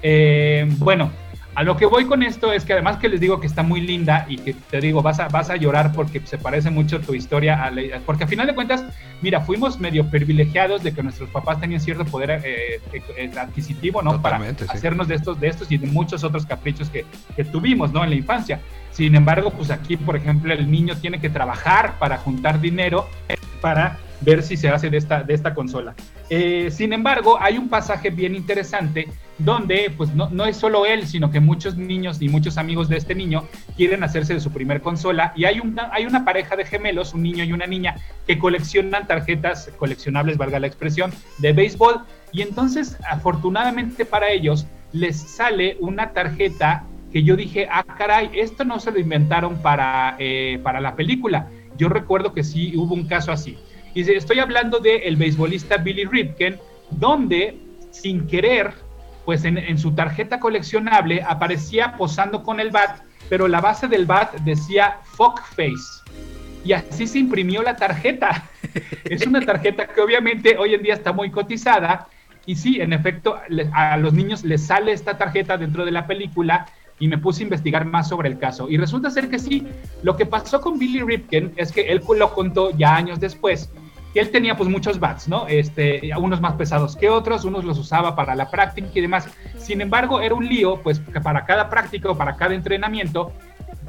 Eh, 0.00 0.66
bueno, 0.78 1.10
a 1.54 1.62
lo 1.62 1.76
que 1.76 1.84
voy 1.86 2.06
con 2.06 2.22
esto 2.22 2.50
es 2.52 2.64
que 2.64 2.72
además 2.72 2.96
que 2.96 3.08
les 3.10 3.20
digo 3.20 3.38
que 3.38 3.46
está 3.46 3.62
muy 3.62 3.82
linda 3.82 4.24
y 4.28 4.38
que 4.38 4.54
te 4.54 4.80
digo, 4.80 5.02
vas 5.02 5.20
a, 5.20 5.28
vas 5.28 5.50
a 5.50 5.56
llorar 5.56 5.92
porque 5.92 6.20
se 6.24 6.38
parece 6.38 6.70
mucho 6.70 7.00
tu 7.00 7.14
historia, 7.14 7.62
a 7.62 7.70
la- 7.70 8.00
porque 8.06 8.24
a 8.24 8.26
final 8.26 8.46
de 8.46 8.54
cuentas, 8.54 8.84
mira, 9.20 9.40
fuimos 9.42 9.78
medio 9.78 10.06
privilegiados 10.08 10.82
de 10.82 10.94
que 10.94 11.02
nuestros 11.02 11.28
papás 11.30 11.60
tenían 11.60 11.80
cierto 11.80 12.04
poder 12.06 12.30
eh, 12.44 12.80
eh, 12.92 13.02
eh, 13.16 13.30
adquisitivo, 13.38 14.00
¿no? 14.02 14.12
Totalmente, 14.12 14.64
Para 14.64 14.72
sí. 14.72 14.78
hacernos 14.78 15.08
de 15.08 15.14
estos, 15.16 15.38
de 15.38 15.48
estos 15.48 15.70
y 15.70 15.76
de 15.78 15.86
muchos 15.88 16.24
otros 16.24 16.46
caprichos 16.46 16.88
que, 16.88 17.04
que 17.36 17.44
tuvimos, 17.44 17.92
¿no? 17.92 18.02
En 18.02 18.10
la 18.10 18.16
infancia. 18.16 18.60
Sin 18.92 19.14
embargo, 19.14 19.50
pues 19.50 19.70
aquí, 19.70 19.96
por 19.96 20.16
ejemplo, 20.16 20.52
el 20.52 20.70
niño 20.70 20.96
tiene 20.96 21.20
que 21.20 21.30
trabajar 21.30 21.98
para 21.98 22.18
juntar 22.18 22.60
dinero 22.60 23.08
para 23.60 23.98
ver 24.20 24.42
si 24.42 24.56
se 24.56 24.68
hace 24.68 24.90
de 24.90 24.98
esta, 24.98 25.22
de 25.22 25.34
esta 25.34 25.54
consola. 25.54 25.94
Eh, 26.30 26.70
sin 26.70 26.92
embargo, 26.92 27.38
hay 27.40 27.58
un 27.58 27.68
pasaje 27.68 28.10
bien 28.10 28.34
interesante 28.34 29.08
donde 29.38 29.92
pues 29.96 30.14
no, 30.14 30.28
no 30.30 30.44
es 30.44 30.56
solo 30.56 30.86
él, 30.86 31.06
sino 31.06 31.30
que 31.30 31.40
muchos 31.40 31.76
niños 31.76 32.22
y 32.22 32.28
muchos 32.28 32.58
amigos 32.58 32.88
de 32.88 32.96
este 32.96 33.14
niño 33.14 33.44
quieren 33.76 34.04
hacerse 34.04 34.34
de 34.34 34.40
su 34.40 34.52
primer 34.52 34.80
consola 34.80 35.32
y 35.34 35.44
hay 35.44 35.58
una, 35.58 35.90
hay 35.92 36.06
una 36.06 36.24
pareja 36.24 36.54
de 36.54 36.64
gemelos, 36.64 37.14
un 37.14 37.22
niño 37.22 37.44
y 37.44 37.52
una 37.52 37.66
niña, 37.66 37.96
que 38.26 38.38
coleccionan 38.38 39.06
tarjetas 39.06 39.70
coleccionables, 39.78 40.36
valga 40.36 40.60
la 40.60 40.68
expresión, 40.68 41.12
de 41.38 41.52
béisbol 41.52 42.02
y 42.30 42.42
entonces 42.42 42.96
afortunadamente 43.08 44.04
para 44.04 44.30
ellos 44.30 44.66
les 44.92 45.16
sale 45.16 45.76
una 45.80 46.10
tarjeta 46.12 46.84
que 47.12 47.22
yo 47.22 47.36
dije, 47.36 47.68
ah, 47.70 47.84
caray, 47.84 48.30
esto 48.34 48.64
no 48.64 48.80
se 48.80 48.90
lo 48.90 48.98
inventaron 48.98 49.60
para, 49.60 50.16
eh, 50.18 50.58
para 50.62 50.80
la 50.80 50.96
película. 50.96 51.50
Yo 51.76 51.88
recuerdo 51.88 52.32
que 52.32 52.42
sí 52.42 52.72
hubo 52.76 52.94
un 52.94 53.06
caso 53.06 53.32
así. 53.32 53.58
Y 53.94 54.10
estoy 54.10 54.38
hablando 54.38 54.78
del 54.78 55.02
el 55.02 55.16
beisbolista 55.16 55.76
Billy 55.76 56.04
Ripken, 56.04 56.58
donde 56.90 57.58
sin 57.90 58.26
querer, 58.26 58.72
pues 59.26 59.44
en, 59.44 59.58
en 59.58 59.78
su 59.78 59.92
tarjeta 59.92 60.40
coleccionable 60.40 61.22
aparecía 61.22 61.96
posando 61.98 62.42
con 62.42 62.58
el 62.60 62.70
bat, 62.70 63.02
pero 63.28 63.46
la 63.46 63.60
base 63.60 63.88
del 63.88 64.06
bat 64.06 64.34
decía 64.40 64.96
fuck 65.04 65.40
face. 65.54 66.02
Y 66.64 66.72
así 66.72 67.06
se 67.06 67.18
imprimió 67.18 67.62
la 67.62 67.76
tarjeta. 67.76 68.48
Es 69.04 69.26
una 69.26 69.40
tarjeta 69.40 69.86
que 69.88 70.00
obviamente 70.00 70.56
hoy 70.56 70.74
en 70.74 70.82
día 70.82 70.94
está 70.94 71.12
muy 71.12 71.30
cotizada. 71.30 72.06
Y 72.46 72.56
sí, 72.56 72.80
en 72.80 72.92
efecto, 72.92 73.38
a 73.72 73.96
los 73.98 74.14
niños 74.14 74.44
les 74.44 74.66
sale 74.66 74.92
esta 74.92 75.18
tarjeta 75.18 75.58
dentro 75.58 75.84
de 75.84 75.90
la 75.90 76.06
película 76.06 76.66
y 77.02 77.08
me 77.08 77.18
puse 77.18 77.42
a 77.42 77.42
investigar 77.42 77.84
más 77.84 78.08
sobre 78.10 78.28
el 78.28 78.38
caso. 78.38 78.70
Y 78.70 78.76
resulta 78.76 79.10
ser 79.10 79.28
que 79.28 79.40
sí, 79.40 79.66
lo 80.04 80.16
que 80.16 80.24
pasó 80.24 80.60
con 80.60 80.78
Billy 80.78 81.00
Ripken 81.00 81.52
es 81.56 81.72
que 81.72 81.88
él 81.90 82.00
lo 82.16 82.32
contó 82.32 82.70
ya 82.70 82.94
años 82.94 83.18
después, 83.18 83.68
que 84.14 84.20
él 84.20 84.30
tenía 84.30 84.56
pues 84.56 84.70
muchos 84.70 85.00
bats, 85.00 85.26
¿no? 85.26 85.48
Este, 85.48 86.12
unos 86.16 86.40
más 86.40 86.54
pesados 86.54 86.94
que 86.94 87.10
otros, 87.10 87.44
unos 87.44 87.64
los 87.64 87.76
usaba 87.76 88.14
para 88.14 88.36
la 88.36 88.48
práctica 88.48 88.88
y 88.94 89.00
demás. 89.00 89.26
Sin 89.58 89.80
embargo, 89.80 90.20
era 90.20 90.36
un 90.36 90.46
lío, 90.46 90.80
pues 90.80 91.00
para 91.24 91.44
cada 91.44 91.68
práctica 91.68 92.08
o 92.08 92.16
para 92.16 92.36
cada 92.36 92.54
entrenamiento, 92.54 93.32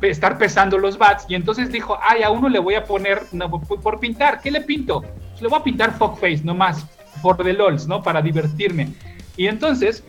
estar 0.02 0.40
pesando 0.40 0.80
los 0.80 0.98
bats. 0.98 1.26
Y 1.30 1.36
entonces 1.36 1.72
dijo, 1.72 2.00
ay, 2.02 2.24
a 2.24 2.32
uno 2.32 2.50
le 2.50 2.58
voy 2.58 2.74
a 2.74 2.84
poner 2.84 3.22
no, 3.32 3.48
por 3.62 4.00
pintar, 4.00 4.42
¿qué 4.42 4.50
le 4.50 4.62
pinto? 4.62 5.02
Pues 5.02 5.42
le 5.44 5.50
voy 5.50 5.60
a 5.60 5.64
pintar 5.64 5.94
fuckface 5.96 6.42
nomás, 6.44 6.84
for 7.22 7.38
the 7.38 7.54
lols, 7.54 7.88
¿no? 7.88 8.02
Para 8.02 8.24
divertirme. 8.24 8.92
Y 9.38 9.46
entonces 9.46 10.04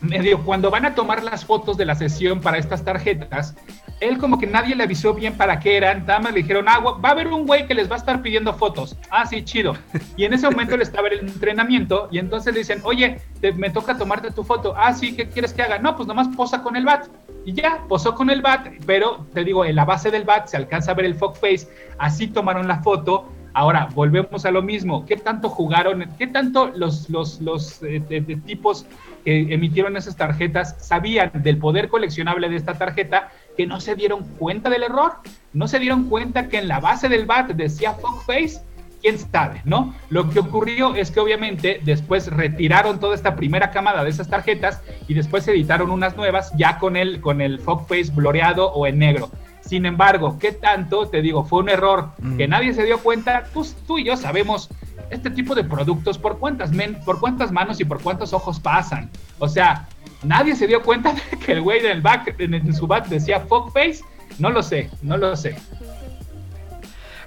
medio 0.00 0.42
cuando 0.44 0.70
van 0.70 0.84
a 0.84 0.94
tomar 0.94 1.22
las 1.24 1.44
fotos 1.44 1.76
de 1.76 1.84
la 1.84 1.94
sesión 1.94 2.40
para 2.40 2.58
estas 2.58 2.84
tarjetas, 2.84 3.54
él 4.00 4.18
como 4.18 4.38
que 4.38 4.46
nadie 4.46 4.74
le 4.76 4.82
avisó 4.82 5.14
bien 5.14 5.34
para 5.34 5.58
qué 5.58 5.76
eran, 5.78 6.04
nada 6.06 6.20
más 6.20 6.32
le 6.34 6.42
dijeron, 6.42 6.66
ah, 6.68 6.80
va 6.80 7.08
a 7.08 7.12
haber 7.12 7.28
un 7.28 7.46
güey 7.46 7.66
que 7.66 7.74
les 7.74 7.90
va 7.90 7.94
a 7.94 7.98
estar 7.98 8.20
pidiendo 8.20 8.52
fotos. 8.52 8.96
Ah, 9.10 9.24
sí, 9.24 9.42
chido. 9.42 9.74
Y 10.16 10.24
en 10.24 10.34
ese 10.34 10.48
momento 10.50 10.74
él 10.74 10.82
estaba 10.82 11.08
el 11.08 11.20
entrenamiento 11.20 12.08
y 12.10 12.18
entonces 12.18 12.52
le 12.52 12.60
dicen, 12.60 12.80
oye, 12.84 13.20
te- 13.40 13.52
me 13.52 13.70
toca 13.70 13.96
tomarte 13.96 14.30
tu 14.30 14.44
foto. 14.44 14.74
Ah, 14.76 14.92
sí, 14.92 15.16
¿qué 15.16 15.28
quieres 15.28 15.52
que 15.54 15.62
haga? 15.62 15.78
No, 15.78 15.96
pues 15.96 16.06
nomás 16.06 16.28
posa 16.36 16.62
con 16.62 16.76
el 16.76 16.84
bat. 16.84 17.06
Y 17.46 17.52
ya, 17.54 17.84
posó 17.88 18.14
con 18.14 18.28
el 18.28 18.42
bat, 18.42 18.66
pero 18.86 19.26
te 19.32 19.44
digo, 19.44 19.64
en 19.64 19.76
la 19.76 19.84
base 19.84 20.10
del 20.10 20.24
bat 20.24 20.46
se 20.48 20.56
alcanza 20.56 20.90
a 20.90 20.94
ver 20.94 21.06
el 21.06 21.14
fuck 21.14 21.36
face, 21.36 21.68
así 21.98 22.26
tomaron 22.26 22.68
la 22.68 22.82
foto. 22.82 23.30
Ahora, 23.54 23.88
volvemos 23.94 24.44
a 24.44 24.50
lo 24.50 24.60
mismo. 24.60 25.06
¿Qué 25.06 25.16
tanto 25.16 25.48
jugaron? 25.48 26.04
¿Qué 26.18 26.26
tanto 26.26 26.70
los, 26.74 27.08
los, 27.08 27.40
los 27.40 27.82
eh, 27.82 28.00
tipos 28.44 28.84
que 29.26 29.52
emitieron 29.52 29.96
esas 29.96 30.16
tarjetas 30.16 30.76
sabían 30.78 31.32
del 31.34 31.58
poder 31.58 31.88
coleccionable 31.88 32.48
de 32.48 32.54
esta 32.54 32.74
tarjeta 32.74 33.32
que 33.56 33.66
no 33.66 33.80
se 33.80 33.96
dieron 33.96 34.22
cuenta 34.38 34.70
del 34.70 34.84
error? 34.84 35.14
¿No 35.52 35.66
se 35.66 35.80
dieron 35.80 36.08
cuenta 36.08 36.48
que 36.48 36.58
en 36.58 36.68
la 36.68 36.78
base 36.78 37.08
del 37.08 37.26
BAT 37.26 37.48
decía 37.48 37.94
fuck 37.94 38.24
face? 38.24 38.60
quién 39.02 39.18
sabe, 39.18 39.62
¿no? 39.64 39.94
Lo 40.10 40.30
que 40.30 40.38
ocurrió 40.38 40.94
es 40.94 41.10
que 41.10 41.20
obviamente 41.20 41.80
después 41.84 42.28
retiraron 42.28 42.98
toda 42.98 43.14
esta 43.14 43.36
primera 43.36 43.70
camada 43.70 44.02
de 44.02 44.10
esas 44.10 44.28
tarjetas 44.28 44.80
y 45.06 45.14
después 45.14 45.46
editaron 45.48 45.90
unas 45.90 46.16
nuevas 46.16 46.52
ya 46.56 46.78
con 46.78 46.96
el, 46.96 47.20
con 47.20 47.40
el 47.40 47.58
fog 47.58 47.86
face 47.86 48.10
bloreado 48.12 48.72
o 48.72 48.86
en 48.86 48.98
negro. 48.98 49.30
Sin 49.60 49.86
embargo, 49.86 50.38
¿qué 50.38 50.52
tanto? 50.52 51.08
Te 51.08 51.20
digo, 51.20 51.44
fue 51.44 51.60
un 51.60 51.68
error 51.68 52.10
que 52.36 52.46
nadie 52.46 52.72
se 52.72 52.84
dio 52.84 52.98
cuenta. 52.98 53.44
Tú, 53.52 53.66
tú 53.86 53.98
y 53.98 54.04
yo 54.04 54.16
sabemos 54.16 54.70
este 55.10 55.30
tipo 55.30 55.54
de 55.54 55.64
productos 55.64 56.18
por 56.18 56.38
cuántas, 56.38 56.72
men, 56.72 56.98
por 57.04 57.20
cuántas 57.20 57.52
manos 57.52 57.80
y 57.80 57.84
por 57.84 58.00
cuántos 58.02 58.32
ojos 58.32 58.58
pasan. 58.60 59.10
O 59.38 59.48
sea, 59.48 59.88
nadie 60.22 60.56
se 60.56 60.66
dio 60.66 60.82
cuenta 60.82 61.12
de 61.30 61.38
que 61.38 61.52
el 61.52 61.60
güey 61.62 61.82
del 61.82 62.00
back, 62.02 62.34
en, 62.38 62.54
en 62.54 62.74
su 62.74 62.86
back 62.86 63.06
decía 63.08 63.40
fog 63.40 63.72
face. 63.72 64.00
No 64.38 64.50
lo 64.50 64.62
sé, 64.62 64.90
no 65.02 65.16
lo 65.16 65.36
sé. 65.36 65.56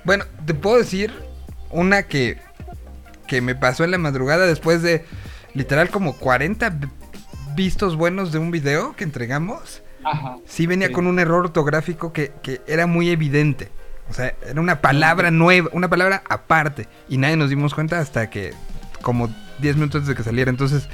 Bueno, 0.03 0.25
te 0.45 0.53
puedo 0.53 0.77
decir 0.77 1.11
una 1.71 2.03
que, 2.03 2.37
que 3.27 3.41
me 3.41 3.55
pasó 3.55 3.83
en 3.83 3.91
la 3.91 3.97
madrugada 3.97 4.45
después 4.45 4.81
de 4.81 5.05
literal 5.53 5.89
como 5.89 6.13
40 6.17 6.67
v- 6.69 6.87
vistos 7.55 7.95
buenos 7.95 8.31
de 8.31 8.39
un 8.39 8.51
video 8.51 8.95
que 8.95 9.03
entregamos. 9.03 9.81
Ajá. 10.03 10.37
Sí 10.45 10.65
venía 10.65 10.87
Sí. 10.87 10.93
con 10.93 11.07
un 11.07 11.19
error 11.19 11.45
ortográfico 11.45 12.13
que, 12.13 12.31
que 12.41 12.61
era 12.67 12.87
muy 12.87 13.09
evidente. 13.09 13.69
O 14.09 14.13
sea, 14.13 14.33
era 14.47 14.59
una 14.59 14.81
palabra 14.81 15.31
nueva, 15.31 15.69
una 15.73 15.89
palabra 15.89 16.23
aparte. 16.29 16.87
Y 17.07 17.17
nadie 17.17 17.37
nos 17.37 17.49
dimos 17.49 17.73
cuenta 17.73 17.99
hasta 17.99 18.29
que 18.29 18.53
como 19.01 19.29
10 19.59 19.75
minutos 19.75 19.95
antes 19.97 20.07
de 20.09 20.15
que 20.15 20.23
saliera. 20.23 20.49
Entonces, 20.49 20.87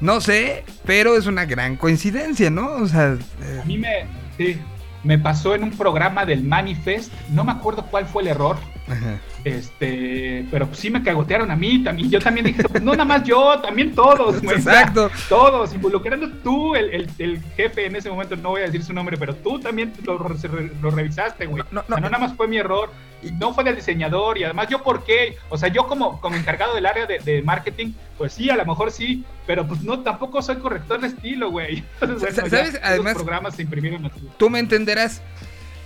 no 0.00 0.20
sé, 0.20 0.64
pero 0.84 1.16
es 1.16 1.26
una 1.26 1.44
gran 1.44 1.76
coincidencia, 1.76 2.50
¿no? 2.50 2.68
O 2.76 2.86
sea, 2.86 3.16
eh, 3.42 3.60
A 3.62 3.64
mí 3.64 3.78
me, 3.78 4.06
sí, 4.36 4.60
me 5.02 5.18
pasó 5.18 5.54
en 5.54 5.64
un 5.64 5.70
programa 5.70 6.24
del 6.24 6.42
Manifest, 6.42 7.12
no 7.30 7.44
me 7.44 7.52
acuerdo 7.52 7.86
cuál 7.86 8.06
fue 8.06 8.22
el 8.22 8.28
error, 8.28 8.56
ajá. 8.88 9.18
este, 9.44 10.44
pero 10.50 10.68
sí 10.72 10.90
me 10.90 11.02
cagotearon 11.02 11.50
a 11.50 11.56
mí 11.56 11.82
también. 11.82 12.10
Yo 12.10 12.20
también 12.20 12.46
dije, 12.46 12.62
pues, 12.64 12.82
no 12.82 12.92
nada 12.92 13.04
más 13.04 13.24
yo, 13.24 13.58
también 13.60 13.94
todos, 13.94 14.40
güey. 14.42 14.56
Exacto. 14.56 15.10
Todos, 15.28 15.74
involucrando 15.74 16.28
tú, 16.42 16.74
el, 16.74 16.90
el- 16.90 17.10
el 17.18 17.42
jefe 17.56 17.86
en 17.86 17.96
ese 17.96 18.10
momento, 18.10 18.36
no 18.36 18.50
voy 18.50 18.62
a 18.62 18.64
decir 18.66 18.82
su 18.82 18.92
nombre, 18.92 19.16
pero 19.16 19.34
tú 19.34 19.58
también 19.58 19.92
lo, 20.04 20.18
re- 20.18 20.70
lo 20.82 20.90
revisaste, 20.90 21.46
güey. 21.46 21.62
No, 21.70 21.70
no, 21.72 21.80
O 21.80 21.86
sea, 21.86 21.96
no. 21.96 22.00
no 22.02 22.10
nada 22.10 22.26
más 22.26 22.36
fue 22.36 22.48
mi 22.48 22.58
error, 22.58 22.90
y 23.22 23.30
no 23.32 23.54
fue 23.54 23.64
del 23.64 23.76
diseñador, 23.76 24.36
y 24.38 24.44
además 24.44 24.68
yo 24.68 24.82
por 24.82 25.02
qué, 25.04 25.36
o 25.48 25.56
sea, 25.56 25.68
yo 25.68 25.86
como, 25.86 26.20
como 26.20 26.36
encargado 26.36 26.74
del 26.74 26.86
área 26.86 27.06
de, 27.06 27.18
de 27.18 27.42
marketing, 27.42 27.92
pues 28.18 28.34
sí, 28.34 28.50
a 28.50 28.56
lo 28.56 28.64
mejor 28.66 28.90
sí, 28.92 29.24
pero 29.46 29.66
pues 29.66 29.82
no, 29.82 30.00
tampoco 30.00 30.42
soy 30.42 30.56
corrector 30.56 31.00
de 31.00 31.08
estilo, 31.08 31.50
güey. 31.50 31.82
Entonces, 32.00 32.34
bueno, 32.34 32.50
¿Sabes? 32.50 32.72
ya, 32.74 32.80
Además- 32.82 33.14
programas 33.14 33.54
se 33.56 33.62
imprimieron 33.62 34.04
así. 34.06 34.20
Tú 34.36 34.50
me 34.50 34.58
entenderás. 34.58 35.22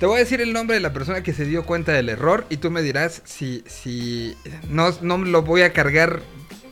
Te 0.01 0.07
voy 0.07 0.17
a 0.17 0.19
decir 0.21 0.41
el 0.41 0.53
nombre 0.55 0.75
de 0.75 0.81
la 0.81 0.93
persona 0.95 1.23
que 1.23 1.33
se 1.35 1.45
dio 1.45 1.65
cuenta 1.65 1.93
del 1.93 2.09
error 2.09 2.47
y 2.49 2.57
tú 2.57 2.71
me 2.71 2.81
dirás 2.83 3.21
si, 3.27 3.63
si 3.67 4.35
no, 4.69 4.91
no 5.03 5.19
lo 5.19 5.43
voy 5.43 5.61
a 5.63 5.73
cargar 5.75 6.21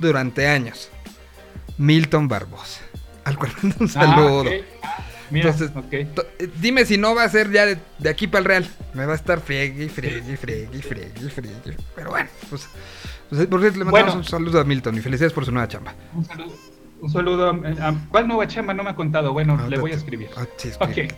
durante 0.01 0.49
años. 0.49 0.91
Milton 1.77 2.27
Barbosa. 2.27 2.81
Al 3.25 3.37
cual 3.39 3.53
mando 3.63 3.77
un 3.81 3.89
saludo. 3.91 4.45
Ah, 4.51 4.55
ok. 4.55 4.65
Ah, 4.83 5.05
mira, 5.31 5.51
Entonces, 5.51 5.77
ok. 5.77 6.15
To- 6.15 6.27
eh, 6.39 6.49
Dime 6.59 6.87
si 6.87 6.97
no 6.97 7.15
va 7.15 7.25
a 7.25 7.29
ser 7.29 7.51
ya 7.53 7.67
de, 7.67 7.77
de 7.99 8.09
aquí 8.09 8.27
para 8.27 8.39
el 8.41 8.45
Real. 8.47 8.69
Me 8.95 9.05
va 9.05 9.13
a 9.13 9.17
estar 9.17 9.41
friegue 9.41 9.91
friegue 9.91 10.37
friegue 10.39 10.81
friegue 10.83 11.29
friegue. 11.31 11.77
Pero 11.95 12.09
bueno, 12.11 12.31
pues, 12.49 12.67
pues 13.29 13.47
por 13.47 13.61
cierto, 13.61 13.79
le 13.79 13.85
mandamos 13.85 14.15
Bueno. 14.15 14.15
un 14.21 14.25
saludo 14.25 14.59
a 14.59 14.65
Milton 14.65 14.97
y 14.97 15.01
felicidades 15.03 15.35
por 15.35 15.45
su 15.45 15.53
nueva 15.53 15.69
chamba. 15.69 15.95
Un 16.15 16.25
saludo. 16.25 16.57
Un 17.01 17.11
saludo. 17.11 17.51
a- 17.51 17.89
a- 17.89 17.95
¿Cuál 18.11 18.27
nueva 18.29 18.47
chamba 18.49 18.75
no 18.75 18.83
me 18.83 18.91
ha 18.91 18.95
contado? 18.95 19.33
Bueno, 19.33 19.57
Ah, 19.61 19.69
le 19.69 19.79
voy 19.79 19.93
a 19.93 19.95
escribir. 19.95 20.29
ah, 20.37 20.47
sí. 20.57 20.71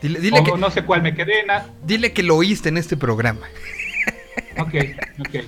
Dile, 0.03 0.21
dile 0.21 0.41
O 0.41 0.45
que, 0.45 0.57
no 0.59 0.71
sé 0.71 0.85
cuál 0.85 1.03
me 1.03 1.15
quedé. 1.15 1.45
Na... 1.47 1.67
dile 1.85 2.13
que 2.13 2.23
lo 2.23 2.37
oíste 2.37 2.69
en 2.69 2.77
este 2.79 2.97
programa. 2.97 3.47
Ok, 4.59 4.75
ok. 5.21 5.45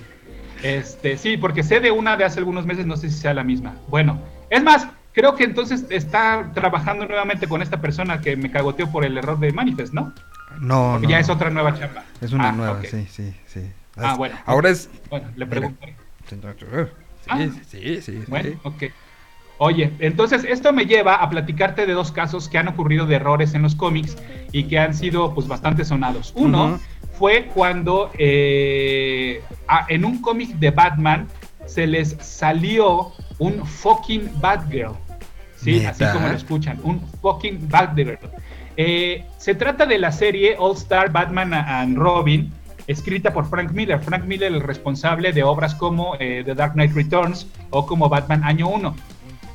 Este, 0.63 1.17
sí, 1.19 1.37
porque 1.37 1.63
sé 1.63 1.81
de 1.81 1.91
una 1.91 2.17
de 2.17 2.25
hace 2.25 2.39
algunos 2.39 2.67
meses, 2.67 2.87
no 2.87 2.97
sé 2.97 3.11
si 3.11 3.19
sea 3.19 3.35
la 3.35 3.43
misma. 3.45 3.75
Bueno, 3.89 4.21
es 4.49 4.63
más, 4.63 4.87
creo 5.13 5.35
que 5.35 5.45
entonces 5.45 5.85
está 5.91 6.51
trabajando 6.55 7.07
nuevamente 7.07 7.49
con 7.49 7.63
esta 7.63 7.81
persona 7.81 8.21
que 8.21 8.37
me 8.37 8.51
cagoteó 8.51 8.91
por 8.91 9.05
el 9.05 9.19
error 9.19 9.39
de 9.41 9.53
Manifest, 9.53 9.93
¿no? 9.93 10.13
No, 10.61 10.99
no. 10.99 11.09
ya 11.09 11.17
no. 11.17 11.21
es 11.21 11.29
otra 11.31 11.51
nueva 11.51 11.77
chamba. 11.79 12.05
Es 12.21 12.33
una 12.33 12.51
Ah, 12.51 12.53
nueva, 12.53 12.81
sí, 12.89 13.07
sí, 13.11 13.35
sí. 13.47 13.61
Ah, 13.97 14.15
bueno. 14.15 14.37
Ahora 14.47 14.71
es. 14.71 14.89
Bueno, 15.11 15.29
le 15.37 15.45
Mira. 15.47 15.51
pregunté. 15.51 15.97
Sí, 17.27 17.51
sí, 17.69 18.01
sí. 18.03 18.25
Bueno, 18.29 18.51
sí. 18.51 18.59
ok. 18.63 18.83
Oye, 19.65 19.93
entonces 20.01 20.43
esto 20.43 20.73
me 20.73 20.87
lleva 20.87 21.15
a 21.15 21.31
platicarte 21.31 21.87
de 21.87 21.93
dos 21.93 22.11
casos 22.11 22.49
que 22.49 22.59
han 22.59 22.67
ocurrido 22.67 23.07
de 23.07 23.15
errores 23.15 23.55
en 23.55 23.63
los 23.63 23.77
cómics 23.77 24.17
y 24.51 24.65
que 24.65 24.79
han 24.81 24.93
sido 24.93 25.35
pues 25.35 25.47
bastante 25.47 25.85
sonados. 25.85 26.33
Uno 26.35 26.81
fue 27.13 27.45
cuando 27.55 28.11
eh, 28.19 29.41
a- 29.69 29.87
en 29.89 30.05
un 30.05 30.21
cómic 30.21 30.49
de 30.59 30.71
Batman 30.73 31.29
se 31.67 31.87
les 31.87 32.17
salió 32.21 33.13
un 33.39 33.65
fucking 33.65 34.31
Batgirl. 34.41 34.95
Sí, 35.57 35.87
así 35.87 36.03
como 36.13 36.27
lo 36.27 36.35
escuchan, 36.37 36.81
un 36.83 37.01
fucking 37.21 37.69
Batgirl. 37.69 38.19
Eh, 38.77 39.25
se 39.39 39.55
trata 39.55 39.87
de 39.87 39.99
la 39.99 40.11
serie 40.11 40.57
All 40.59 40.75
Star 40.77 41.13
Batman 41.13 41.55
and 41.55 41.97
Robin, 41.97 42.51
escrita 42.89 43.33
por 43.33 43.47
Frank 43.49 43.71
Miller. 43.71 44.01
Frank 44.01 44.25
Miller, 44.25 44.51
el 44.53 44.61
responsable 44.61 45.33
de 45.33 45.45
obras 45.45 45.77
como 45.77 46.17
eh, 46.19 46.43
The 46.45 46.57
Dark 46.57 46.73
Knight 46.73 46.93
Returns 46.95 47.47
o 47.71 47.87
como 47.87 48.09
Batman 48.09 48.43
Año 48.43 48.67
1. 48.69 48.97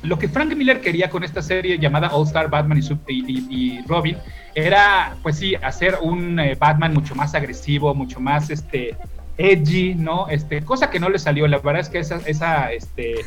Lo 0.02 0.18
que 0.18 0.28
Frank 0.28 0.54
Miller 0.54 0.80
quería 0.80 1.10
con 1.10 1.24
esta 1.24 1.42
serie 1.42 1.78
llamada 1.78 2.08
All 2.08 2.26
Star 2.26 2.48
Batman 2.48 2.80
y, 3.08 3.82
Robin 3.86 4.16
era, 4.54 5.16
pues 5.22 5.36
sí, 5.36 5.54
hacer 5.56 5.98
un 6.00 6.38
eh, 6.38 6.56
Batman 6.58 6.94
mucho 6.94 7.14
más 7.14 7.34
agresivo, 7.34 7.94
mucho 7.94 8.20
más 8.20 8.50
este 8.50 8.96
edgy, 9.38 9.94
¿no? 9.94 10.28
Este, 10.28 10.62
cosa 10.62 10.90
que 10.90 11.00
no 11.00 11.08
le 11.08 11.18
salió. 11.18 11.46
La 11.46 11.58
verdad 11.58 11.80
es 11.80 11.88
que 11.88 11.98
esa, 11.98 12.16
esa 12.26 12.72
este, 12.72 13.24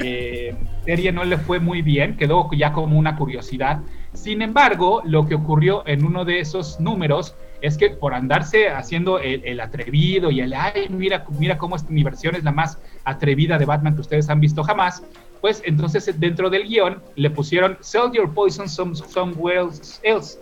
eh, 0.00 0.54
serie 0.84 1.12
no 1.12 1.24
le 1.24 1.38
fue 1.38 1.60
muy 1.60 1.82
bien, 1.82 2.16
quedó 2.16 2.48
ya 2.52 2.72
como 2.72 2.98
una 2.98 3.16
curiosidad. 3.16 3.80
Sin 4.12 4.42
embargo, 4.42 5.02
lo 5.04 5.26
que 5.26 5.34
ocurrió 5.34 5.86
en 5.86 6.04
uno 6.04 6.24
de 6.24 6.40
esos 6.40 6.78
números 6.80 7.34
es 7.62 7.78
que 7.78 7.90
por 7.90 8.12
andarse 8.12 8.68
haciendo 8.68 9.20
el, 9.20 9.60
atrevido 9.60 10.30
y 10.30 10.40
el, 10.40 10.52
ay, 10.52 10.88
mira, 10.90 11.24
mira 11.38 11.56
cómo 11.56 11.76
es, 11.76 11.88
mi 11.88 12.02
versión 12.02 12.34
es 12.34 12.42
la 12.42 12.50
más 12.50 12.78
atrevida 13.04 13.56
de 13.56 13.64
Batman 13.64 13.94
que 13.94 14.00
ustedes 14.00 14.28
han 14.28 14.40
visto 14.40 14.64
jamás, 14.64 15.02
pues 15.42 15.60
entonces 15.66 16.08
dentro 16.18 16.48
del 16.48 16.66
guion 16.66 17.02
le 17.16 17.28
pusieron 17.28 17.76
Sell 17.80 18.12
your 18.14 18.32
poison 18.32 18.68
some, 18.68 18.94
somewhere 18.94 19.68
else. 20.04 20.38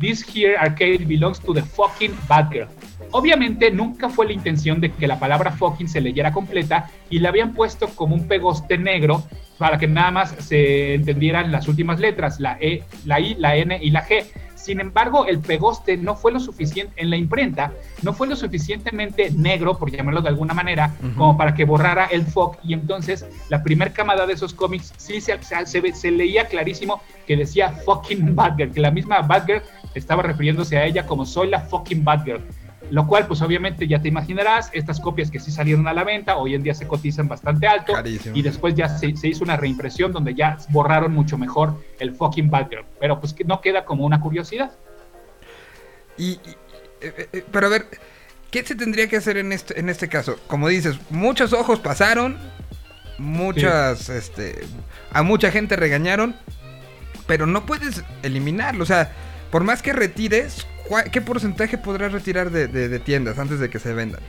This 0.00 0.24
here 0.24 0.56
arcade 0.56 1.06
belongs 1.06 1.38
to 1.40 1.52
the 1.52 1.62
fucking 1.62 2.16
Batgirl. 2.26 2.68
Obviamente 3.10 3.70
nunca 3.70 4.08
fue 4.08 4.26
la 4.26 4.32
intención 4.32 4.80
de 4.80 4.90
que 4.90 5.06
la 5.06 5.18
palabra 5.18 5.52
fucking 5.52 5.88
se 5.88 6.00
leyera 6.00 6.32
completa 6.32 6.90
y 7.10 7.18
la 7.18 7.28
habían 7.28 7.52
puesto 7.52 7.88
como 7.88 8.14
un 8.14 8.26
pegoste 8.26 8.78
negro 8.78 9.24
para 9.58 9.78
que 9.78 9.86
nada 9.86 10.10
más 10.10 10.34
se 10.38 10.94
entendieran 10.94 11.52
las 11.52 11.68
últimas 11.68 12.00
letras, 12.00 12.40
la 12.40 12.56
E, 12.60 12.82
la 13.04 13.20
I, 13.20 13.34
la 13.34 13.56
N 13.56 13.78
y 13.80 13.90
la 13.90 14.06
G. 14.06 14.24
Sin 14.64 14.80
embargo, 14.80 15.26
el 15.26 15.40
pegoste 15.40 15.98
no 15.98 16.16
fue 16.16 16.32
lo 16.32 16.40
suficiente 16.40 16.94
en 16.96 17.10
la 17.10 17.18
imprenta, 17.18 17.74
no 18.00 18.14
fue 18.14 18.26
lo 18.26 18.34
suficientemente 18.34 19.30
negro, 19.30 19.76
por 19.76 19.90
llamarlo 19.90 20.22
de 20.22 20.30
alguna 20.30 20.54
manera, 20.54 20.94
como 21.18 21.36
para 21.36 21.54
que 21.54 21.66
borrara 21.66 22.06
el 22.06 22.24
fog. 22.24 22.56
Y 22.64 22.72
entonces 22.72 23.26
la 23.50 23.62
primer 23.62 23.92
camada 23.92 24.26
de 24.26 24.32
esos 24.32 24.54
cómics 24.54 24.94
sí 24.96 25.20
se, 25.20 25.38
se 25.42 26.10
leía 26.10 26.48
clarísimo 26.48 27.02
que 27.26 27.36
decía 27.36 27.72
fucking 27.84 28.34
Batgirl, 28.34 28.72
que 28.72 28.80
la 28.80 28.90
misma 28.90 29.20
Batgirl 29.20 29.60
estaba 29.94 30.22
refiriéndose 30.22 30.78
a 30.78 30.86
ella 30.86 31.04
como 31.04 31.26
soy 31.26 31.50
la 31.50 31.60
fucking 31.60 32.02
Batgirl. 32.02 32.40
Lo 32.90 33.06
cual, 33.06 33.26
pues 33.26 33.40
obviamente 33.42 33.88
ya 33.88 34.00
te 34.00 34.08
imaginarás, 34.08 34.70
estas 34.72 35.00
copias 35.00 35.30
que 35.30 35.40
sí 35.40 35.50
salieron 35.50 35.88
a 35.88 35.92
la 35.94 36.04
venta, 36.04 36.36
hoy 36.36 36.54
en 36.54 36.62
día 36.62 36.74
se 36.74 36.86
cotizan 36.86 37.26
bastante 37.28 37.66
alto. 37.66 37.92
Carísimo. 37.94 38.36
Y 38.36 38.42
después 38.42 38.74
ya 38.74 38.88
se, 38.88 39.16
se 39.16 39.28
hizo 39.28 39.42
una 39.42 39.56
reimpresión 39.56 40.12
donde 40.12 40.34
ya 40.34 40.58
borraron 40.68 41.12
mucho 41.12 41.36
mejor 41.38 41.82
el 41.98 42.14
fucking 42.14 42.50
Batgirl. 42.50 42.84
Pero 43.00 43.18
pues 43.20 43.32
que 43.32 43.44
no 43.44 43.60
queda 43.60 43.84
como 43.84 44.04
una 44.04 44.20
curiosidad. 44.20 44.72
Y, 46.16 46.32
y- 46.32 46.40
eh, 47.00 47.28
eh, 47.32 47.44
pero 47.50 47.66
a 47.66 47.70
ver, 47.70 47.86
¿qué 48.50 48.62
se 48.64 48.74
tendría 48.74 49.08
que 49.08 49.16
hacer 49.16 49.36
en 49.38 49.52
este, 49.52 49.78
en 49.80 49.88
este 49.88 50.08
caso? 50.08 50.38
Como 50.46 50.68
dices, 50.68 50.96
muchos 51.10 51.52
ojos 51.52 51.80
pasaron, 51.80 52.38
muchas, 53.18 54.08
este, 54.08 54.64
a 55.12 55.22
mucha 55.22 55.50
gente 55.50 55.76
regañaron, 55.76 56.36
pero 57.26 57.46
no 57.46 57.66
puedes 57.66 58.02
eliminarlo. 58.22 58.82
O 58.84 58.86
sea, 58.86 59.10
por 59.50 59.64
más 59.64 59.82
que 59.82 59.92
retires, 59.92 60.66
¿cuá- 60.66 60.73
¿qué 61.10 61.20
porcentaje 61.20 61.78
podrás 61.78 62.12
retirar 62.12 62.50
de, 62.50 62.68
de- 62.68 62.98
tiendas 62.98 63.38
antes 63.38 63.58
de 63.60 63.70
que 63.70 63.78
se 63.78 63.92
vendan? 63.94 64.20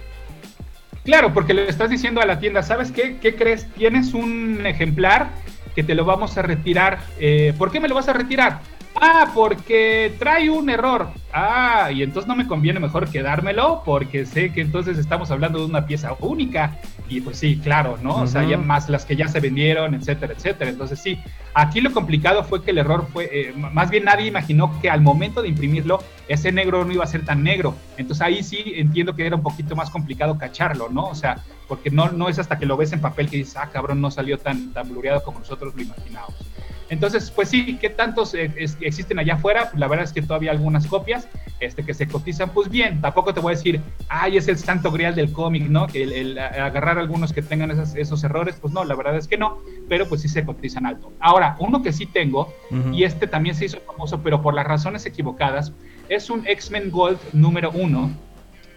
Claro, 1.04 1.34
porque 1.34 1.54
le 1.54 1.68
estás 1.70 1.90
diciendo 1.90 2.22
a 2.22 2.26
la 2.26 2.40
tienda, 2.40 2.64
¿sabes 2.64 2.92
qué? 2.92 3.18
¿Qué 3.18 3.36
crees? 3.36 3.68
Tienes 3.76 4.14
un 4.14 4.66
ejemplar 4.66 5.30
que 5.76 5.84
te 5.84 5.94
lo 5.94 6.06
vamos 6.06 6.38
a 6.38 6.42
retirar. 6.42 7.00
Eh, 7.20 7.54
¿Por 7.58 7.72
qué 7.72 7.80
me 7.80 7.88
lo 7.88 7.96
vas 7.96 8.08
a 8.08 8.14
retirar? 8.14 8.62
Ah, 8.96 9.30
porque 9.34 10.16
trae 10.18 10.50
un 10.50 10.70
error. 10.70 11.10
Ah, 11.34 11.92
y 11.92 12.02
entonces 12.02 12.28
no 12.28 12.36
me 12.36 12.48
conviene 12.48 12.80
mejor 12.80 13.10
quedármelo 13.10 13.82
porque 13.86 14.26
sé 14.26 14.54
que 14.54 14.62
entonces 14.62 14.98
estamos 14.98 15.32
hablando 15.32 15.60
de 15.60 15.66
una 15.66 15.86
pieza 15.86 16.16
única. 16.20 16.80
Y 17.10 17.22
pues 17.22 17.38
sí, 17.38 17.60
claro, 17.62 17.98
¿no? 18.02 18.16
O 18.16 18.28
sea, 18.28 18.44
ya 18.46 18.58
más 18.58 18.90
las 18.90 19.06
que 19.06 19.16
ya 19.16 19.28
se 19.28 19.40
vendieron, 19.40 19.94
etcétera, 19.94 20.34
etcétera. 20.34 20.72
Entonces 20.72 21.00
sí, 21.00 21.20
aquí 21.54 21.82
lo 21.82 21.92
complicado 21.92 22.44
fue 22.44 22.64
que 22.64 22.72
el 22.72 22.78
error 22.78 23.08
fue, 23.12 23.30
eh, 23.32 23.54
más 23.54 23.90
bien 23.90 24.06
nadie 24.06 24.28
imaginó 24.28 24.80
que 24.82 24.90
al 24.90 25.02
momento 25.02 25.42
de 25.42 25.50
imprimirlo, 25.50 26.02
ese 26.28 26.52
negro 26.52 26.86
no 26.86 26.94
iba 26.94 27.04
a 27.04 27.08
ser 27.08 27.26
tan 27.26 27.44
negro. 27.44 27.76
Entonces 27.98 28.22
ahí 28.26 28.44
sí 28.44 28.74
entiendo 28.76 29.14
que 29.14 29.28
era 29.28 29.36
un 29.36 29.44
poquito 29.44 29.76
más 29.76 29.90
complicado 29.90 30.38
cacharlo, 30.38 30.90
¿no? 30.90 31.08
O 31.08 31.16
sea, 31.16 31.44
porque 31.68 31.92
no, 31.92 32.12
no 32.12 32.30
es 32.30 32.40
hasta 32.40 32.58
que 32.58 32.66
lo 32.66 32.78
ves 32.78 32.94
en 32.94 33.02
papel 33.02 33.30
que 33.30 33.38
dices, 33.38 33.58
ah, 33.58 33.70
cabrón, 33.72 34.00
no 34.00 34.10
salió 34.10 34.38
tan, 34.38 34.72
tan 34.72 34.88
blureado 34.88 35.22
como 35.22 35.40
nosotros 35.40 35.76
lo 35.76 35.82
imaginábamos. 35.82 36.55
Entonces, 36.90 37.32
pues 37.32 37.50
sí, 37.50 37.78
¿qué 37.82 37.90
tantos 37.90 38.34
eh, 38.36 38.52
existen 38.82 39.20
allá 39.20 39.36
afuera? 39.36 39.72
la 39.76 39.88
verdad 39.88 40.06
es 40.06 40.14
que 40.14 40.22
todavía 40.22 40.52
algunas 40.52 40.86
copias 40.88 41.28
este, 41.60 41.84
que 41.84 41.94
se 41.94 42.08
cotizan, 42.08 42.50
pues 42.52 42.70
bien, 42.70 43.02
tampoco 43.02 43.34
te 43.34 43.40
voy 43.40 43.54
a 43.54 43.56
decir, 43.56 43.82
ay, 44.10 44.38
es 44.38 44.48
el 44.48 44.58
santo 44.58 44.92
grial 44.92 45.16
del 45.16 45.32
cómic, 45.32 45.64
¿no? 45.68 45.88
Que 45.88 46.04
el, 46.04 46.38
agarrar 46.38 47.00
algunos 47.00 47.34
que 47.34 47.42
tengan 47.42 47.72
esos, 47.72 48.24
errores, 48.24 48.58
pues 48.62 48.74
no, 48.74 48.84
la 48.84 48.96
verdad 48.96 49.16
es 49.16 49.28
que 49.28 49.38
no, 49.38 49.60
pero 49.88 50.08
pues 50.08 50.22
sí 50.22 50.30
se 50.30 50.46
cotizan 50.46 50.86
alto. 50.86 51.12
Ahora, 51.20 51.56
uno 51.60 51.82
que 51.82 51.94
sí 51.94 52.06
tengo, 52.06 52.54
y 52.92 53.04
este 53.04 53.28
también 53.28 53.56
se 53.56 53.66
hizo 53.66 53.80
famoso, 53.82 54.22
pero 54.22 54.42
por 54.42 54.54
las 54.54 54.66
razones 54.66 55.06
equivocadas, 55.06 55.74
es 56.10 56.30
un 56.30 56.46
X-Men 56.46 56.92
Gold 56.92 57.20
número 57.34 57.72
uno, 57.72 58.12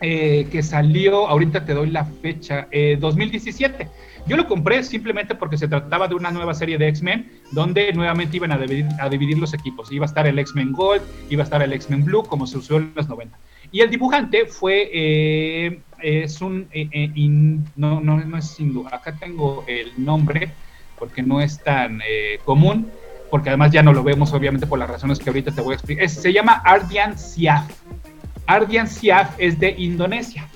eh, 0.00 0.46
que 0.52 0.62
salió, 0.62 1.26
ahorita 1.26 1.64
te 1.64 1.74
doy 1.74 1.90
la 1.90 2.05
fecha, 2.05 2.68
2017. 3.01 3.89
Eh, 4.28 4.30
Yo 4.30 4.36
lo 4.36 4.46
compré 4.46 4.82
simplemente 4.82 5.34
porque 5.34 5.56
se 5.56 5.68
trataba 5.68 6.09
de 6.09 6.14
una 6.14 6.30
nueva 6.30 6.55
serie 6.55 6.78
de 6.78 6.88
X-Men, 6.88 7.30
donde 7.52 7.92
nuevamente 7.92 8.36
iban 8.36 8.52
a 8.52 8.59
dividir, 8.59 9.38
los 9.38 9.55
equipos. 9.55 9.90
Iba 9.92 10.05
a 10.05 10.09
estar 10.09 10.26
el 10.26 10.38
X-Men 10.38 10.72
Gold, 10.72 11.02
iba 11.30 11.42
a 11.42 11.44
estar 11.44 11.62
el 11.62 11.72
X-Men 11.72 12.05
Blue, 12.05 12.24
como 12.24 12.46
se 12.46 12.59
usó 12.59 12.76
en 12.76 12.92
los 12.94 13.09
90. 13.09 13.36
Y 13.70 13.80
el 13.80 13.90
dibujante 13.90 14.46
fue, 14.46 14.90
eh, 14.92 15.80
es 16.02 16.40
un, 16.40 16.68
no, 17.76 18.00
no, 18.00 18.18
no 18.18 18.38
es 18.38 18.59
hindú, 18.59 18.86
acá 18.86 19.14
tengo 19.14 19.64
el 19.66 19.92
nombre, 19.96 20.50
porque 20.98 21.22
no 21.22 21.40
es 21.40 21.62
tan 21.62 22.00
común, 22.44 22.90
porque 23.30 23.50
además 23.50 23.72
ya 23.72 23.82
no 23.82 23.92
lo 23.92 24.02
vemos 24.02 24.32
obviamente 24.32 24.66
por 24.66 24.78
las 24.78 24.88
razones 24.88 25.18
que 25.18 25.28
ahorita 25.28 25.52
te 25.52 25.60
voy 25.60 25.72
a 25.72 25.76
explicar. 25.76 26.09
se 26.09 26.32
llama 26.32 26.62
Ardian 26.64 27.18
Siaf 27.18 27.68
Ardian 28.48 28.88
Siaf 28.88 29.34
es 29.38 29.60
de 29.60 29.74
Indonesia. 29.76 30.48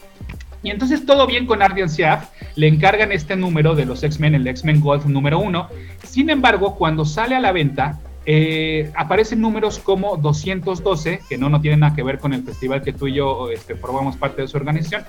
Y 0.62 0.70
entonces 0.70 1.05
todo 1.05 1.26
bien 1.26 1.47
con 1.47 1.62
Ardian 1.62 1.89
Siaf, 1.89 2.28
le 2.55 2.68
encargan 2.68 3.12
este 3.12 3.36
número 3.36 3.74
de 3.74 3.84
los 3.84 4.02
X-Men, 4.02 4.34
el 4.34 4.47
X-Men 4.47 4.80
Golf 4.80 5.06
número 5.06 5.39
uno. 5.39 5.68
Sin 6.05 6.30
embargo, 6.30 6.76
cuando 6.76 7.05
sale 7.05 7.34
a 7.34 7.40
la 7.40 7.52
venta, 7.52 7.98
eh, 8.24 8.93
aparecen 8.94 9.40
números 9.40 9.80
como 9.80 10.16
212, 10.16 11.20
que 11.28 11.36
no, 11.36 11.48
no 11.48 11.60
tienen 11.60 11.80
nada 11.80 11.94
que 11.97 12.05
ver 12.05 12.18
con 12.18 12.32
el 12.32 12.44
festival 12.44 12.82
que 12.82 12.93
tú 12.93 13.09
y 13.09 13.14
yo 13.14 13.51
este, 13.51 13.74
formamos 13.74 14.16
parte 14.16 14.43
de 14.43 14.48
su 14.48 14.56
organización. 14.56 15.05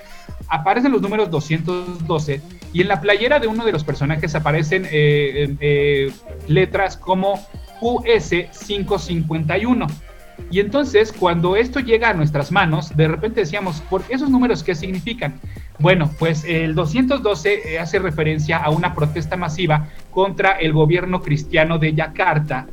Aparecen 0.48 0.90
los 0.90 1.00
números 1.00 1.30
212 1.30 2.40
y 2.72 2.80
en 2.80 2.88
la 2.88 3.00
playera 3.00 3.38
de 3.38 3.46
uno 3.46 3.64
de 3.64 3.72
los 3.72 3.84
personajes 3.84 4.34
aparecen 4.34 4.86
eh, 4.90 5.56
eh, 5.60 6.12
letras 6.48 6.96
como 6.96 7.34
QS 7.80 8.30
551. 8.66 9.86
Y 10.50 10.60
entonces, 10.60 11.12
cuando 11.12 11.56
esto 11.56 11.80
llega 11.80 12.10
a 12.10 12.14
nuestras 12.14 12.52
manos, 12.52 12.96
de 12.96 13.08
repente 13.08 13.40
decíamos, 13.40 13.80
¿por 13.82 14.02
esos 14.08 14.30
números 14.30 14.62
qué 14.62 14.74
significan? 14.74 15.40
Bueno, 15.78 16.10
pues 16.18 16.44
el 16.44 16.74
212 16.74 17.74
eh, 17.74 17.78
hace 17.78 17.98
referencia 17.98 18.56
a 18.58 18.68
una 18.70 18.94
protesta 18.94 19.36
masiva 19.36 19.88
contra 20.10 20.52
el 20.52 20.72
gobierno 20.72 21.20
cristiano 21.20 21.78
de 21.78 21.92
Yakarta, 21.94 22.66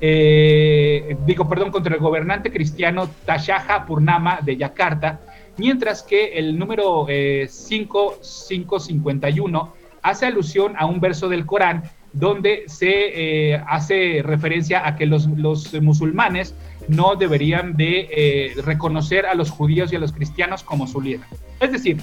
eh, 0.00 1.16
digo, 1.26 1.48
perdón, 1.48 1.70
contra 1.70 1.94
el 1.94 2.00
gobernante 2.00 2.52
cristiano 2.52 3.08
Tashaha 3.26 3.84
Purnama 3.84 4.40
de 4.42 4.56
Yakarta, 4.56 5.20
mientras 5.58 6.02
que 6.02 6.38
el 6.38 6.58
número 6.58 7.06
5551 7.06 9.60
eh, 9.60 9.66
hace 10.02 10.26
alusión 10.26 10.74
a 10.78 10.86
un 10.86 11.00
verso 11.00 11.28
del 11.28 11.44
Corán 11.44 11.82
donde 12.14 12.62
se 12.68 13.60
hace 13.66 14.22
referencia 14.24 14.86
a 14.86 14.96
que 14.96 15.04
los, 15.04 15.26
los 15.26 15.74
musulmanes 15.82 16.54
no 16.88 17.16
deberían 17.16 17.76
de 17.76 18.08
eh, 18.10 18.54
reconocer 18.62 19.26
a 19.26 19.34
los 19.34 19.50
judíos 19.50 19.92
y 19.92 19.96
a 19.96 19.98
los 19.98 20.12
cristianos 20.12 20.62
como 20.62 20.86
su 20.86 21.00
líder. 21.00 21.26
Es 21.60 21.72
decir, 21.72 21.98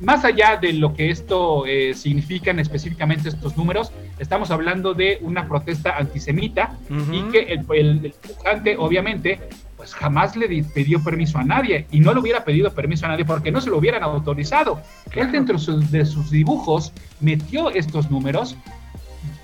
más 0.00 0.24
allá 0.24 0.56
de 0.56 0.72
lo 0.72 0.94
que 0.94 1.10
esto 1.10 1.66
eh, 1.66 1.94
significan 1.94 2.58
específicamente 2.58 3.28
estos 3.28 3.56
números, 3.56 3.92
estamos 4.18 4.50
hablando 4.50 4.94
de 4.94 5.18
una 5.20 5.46
protesta 5.46 5.96
antisemita 5.96 6.76
y 7.12 7.22
que 7.30 7.40
el, 7.52 7.66
el, 7.74 8.76
obviamente, 8.78 9.40
pues 9.76 9.94
jamás 9.94 10.36
le 10.36 10.62
pidió 10.62 11.02
permiso 11.02 11.38
a 11.38 11.44
nadie 11.44 11.86
y 11.90 12.00
no 12.00 12.14
le 12.14 12.20
hubiera 12.20 12.44
pedido 12.44 12.72
permiso 12.72 13.06
a 13.06 13.08
nadie 13.08 13.24
porque 13.24 13.50
no 13.50 13.60
se 13.60 13.68
lo 13.68 13.78
hubieran 13.78 14.02
autorizado. 14.02 14.80
Él 15.12 15.32
dentro 15.32 15.58
de 15.58 16.06
sus 16.06 16.30
dibujos 16.30 16.92
metió 17.20 17.70
estos 17.70 18.10
números 18.10 18.56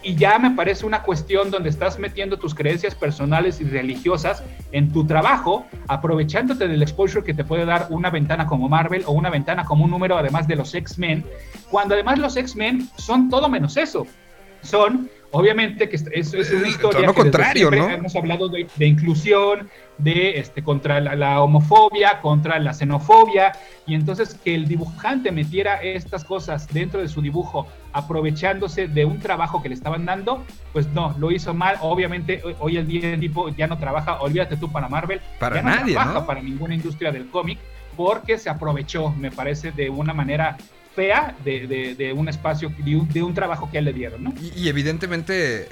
y 0.07 0.15
ya 0.15 0.39
me 0.39 0.53
parece 0.53 0.87
una 0.87 1.03
cuestión 1.03 1.51
donde 1.51 1.69
estás 1.69 1.99
metiendo 1.99 2.39
tus 2.39 2.55
creencias 2.55 2.95
personales 2.95 3.61
y 3.61 3.65
religiosas 3.65 4.45
en 4.71 4.93
tu 4.93 5.05
trabajo, 5.05 5.67
aprovechándote 5.89 6.69
del 6.69 6.81
exposure 6.81 7.25
que 7.25 7.35
te 7.35 7.43
puede 7.43 7.65
dar 7.65 7.89
una 7.91 8.09
ventana 8.09 8.47
como 8.47 8.69
Marvel 8.69 9.03
o 9.07 9.11
una 9.11 9.31
ventana 9.31 9.65
como 9.65 9.85
un 9.85 9.91
número 9.91 10.17
además 10.17 10.47
de 10.47 10.55
los 10.55 10.73
X-Men, 10.73 11.25
cuando 11.73 11.95
además 11.95 12.21
los 12.21 12.37
X-Men 12.37 12.89
son 12.97 13.29
todo 13.29 13.49
menos 13.49 13.77
eso. 13.77 14.07
Son 14.63 15.11
Obviamente 15.37 15.87
que 15.91 15.97
es, 15.97 16.07
es 16.13 16.51
una 16.51 16.67
historia. 16.67 17.01
Todo 17.01 17.07
lo 17.07 17.15
contrario, 17.15 17.71
¿no? 17.71 17.91
Hemos 17.91 18.17
hablado 18.17 18.49
de, 18.49 18.67
inclusión, 18.79 19.69
de 19.99 20.39
este, 20.39 20.63
contra 20.63 20.99
la, 20.99 21.43
homofobia, 21.43 22.23
contra 22.23 22.59
la 22.59 22.73
xenofobia, 22.73 23.53
y 23.87 23.95
entonces 23.95 24.35
que 24.43 24.55
el 24.55 24.67
dibujante 24.67 25.31
metiera 25.33 25.83
estas 25.83 26.25
cosas 26.25 26.67
dentro 26.73 27.03
de 27.03 27.09
su 27.09 27.21
dibujo, 27.21 27.67
aprovechándose 27.93 28.89
de 28.89 29.05
un 29.05 29.19
trabajo 29.19 29.63
que 29.63 29.69
le 29.69 29.75
estaban 29.75 30.07
dando, 30.07 30.43
pues 30.73 30.89
no, 30.89 31.15
lo 31.19 31.31
hizo 31.31 31.53
mal. 31.53 31.77
Obviamente, 31.83 32.43
hoy 32.59 32.79
el 32.79 32.87
día 32.87 33.13
el 33.13 33.21
tipo 33.21 33.51
ya 33.51 33.67
no 33.67 33.77
trabaja, 33.77 34.21
olvídate 34.21 34.57
tú 34.57 34.73
para 34.73 34.89
Marvel, 34.89 35.21
para 35.39 35.57
ya 35.57 35.63
nadie, 35.63 35.95
no 35.95 36.01
trabaja 36.01 36.27
para 36.27 36.41
ninguna 36.41 36.75
industria 36.75 37.13
del 37.13 37.29
cómic, 37.29 37.59
porque 37.95 38.39
se 38.39 38.49
aprovechó, 38.49 39.11
me 39.11 39.31
parece, 39.31 39.71
de 39.71 39.91
una 39.91 40.15
manera 40.15 40.57
fea 40.97 41.37
de, 41.45 42.13
un 42.17 42.29
espacio, 42.29 42.73
de 42.79 43.23
un, 43.23 43.35
trabajo 43.35 43.71
que 43.71 43.81
le 43.83 43.93
dieron, 43.93 44.25
¿no? 44.25 44.35
Y, 44.57 44.69
evidentemente, 44.69 45.69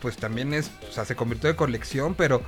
pues 0.00 0.16
también 0.16 0.54
es, 0.54 0.70
o 0.88 0.92
sea, 0.92 1.04
se 1.04 1.16
convirtió 1.16 1.50
de 1.50 1.56
colección, 1.56 2.14
pero, 2.14 2.42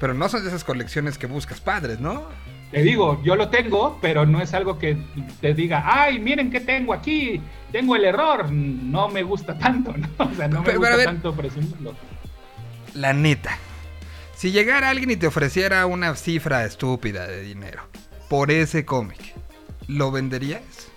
pero 0.00 0.12
no 0.12 0.28
son 0.28 0.42
de 0.42 0.48
esas 0.48 0.64
colecciones 0.64 1.16
que 1.16 1.26
buscas 1.26 1.60
padres, 1.60 2.00
¿no? 2.00 2.26
Te 2.72 2.82
digo, 2.82 3.22
yo 3.22 3.34
lo 3.36 3.48
tengo, 3.48 3.98
pero 4.02 4.26
no 4.26 4.42
es 4.42 4.52
algo 4.52 4.78
que 4.78 4.98
te 5.40 5.54
diga, 5.54 5.84
ay, 5.86 6.18
miren 6.18 6.50
qué 6.50 6.60
tengo 6.60 6.92
aquí, 6.92 7.40
tengo 7.72 7.96
el 7.96 8.04
error, 8.04 8.50
no 8.50 9.08
me 9.08 9.22
gusta 9.22 9.56
tanto, 9.56 9.94
¿no? 9.96 10.08
O 10.18 10.34
sea, 10.34 10.48
no 10.48 10.62
me 10.62 10.76
gusta 10.76 11.04
tanto 11.04 11.34
presumirlo. 11.34 11.94
La 12.94 13.12
neta, 13.12 13.56
si 14.34 14.50
llegara 14.50 14.90
alguien 14.90 15.12
y 15.12 15.16
te 15.16 15.28
ofreciera 15.28 15.86
una 15.86 16.14
cifra 16.16 16.64
estúpida 16.64 17.26
de 17.26 17.42
dinero 17.42 17.82
por 18.28 18.50
ese 18.50 18.84
cómic, 18.84 19.34
¿lo 19.86 20.10
venderías? 20.10 20.87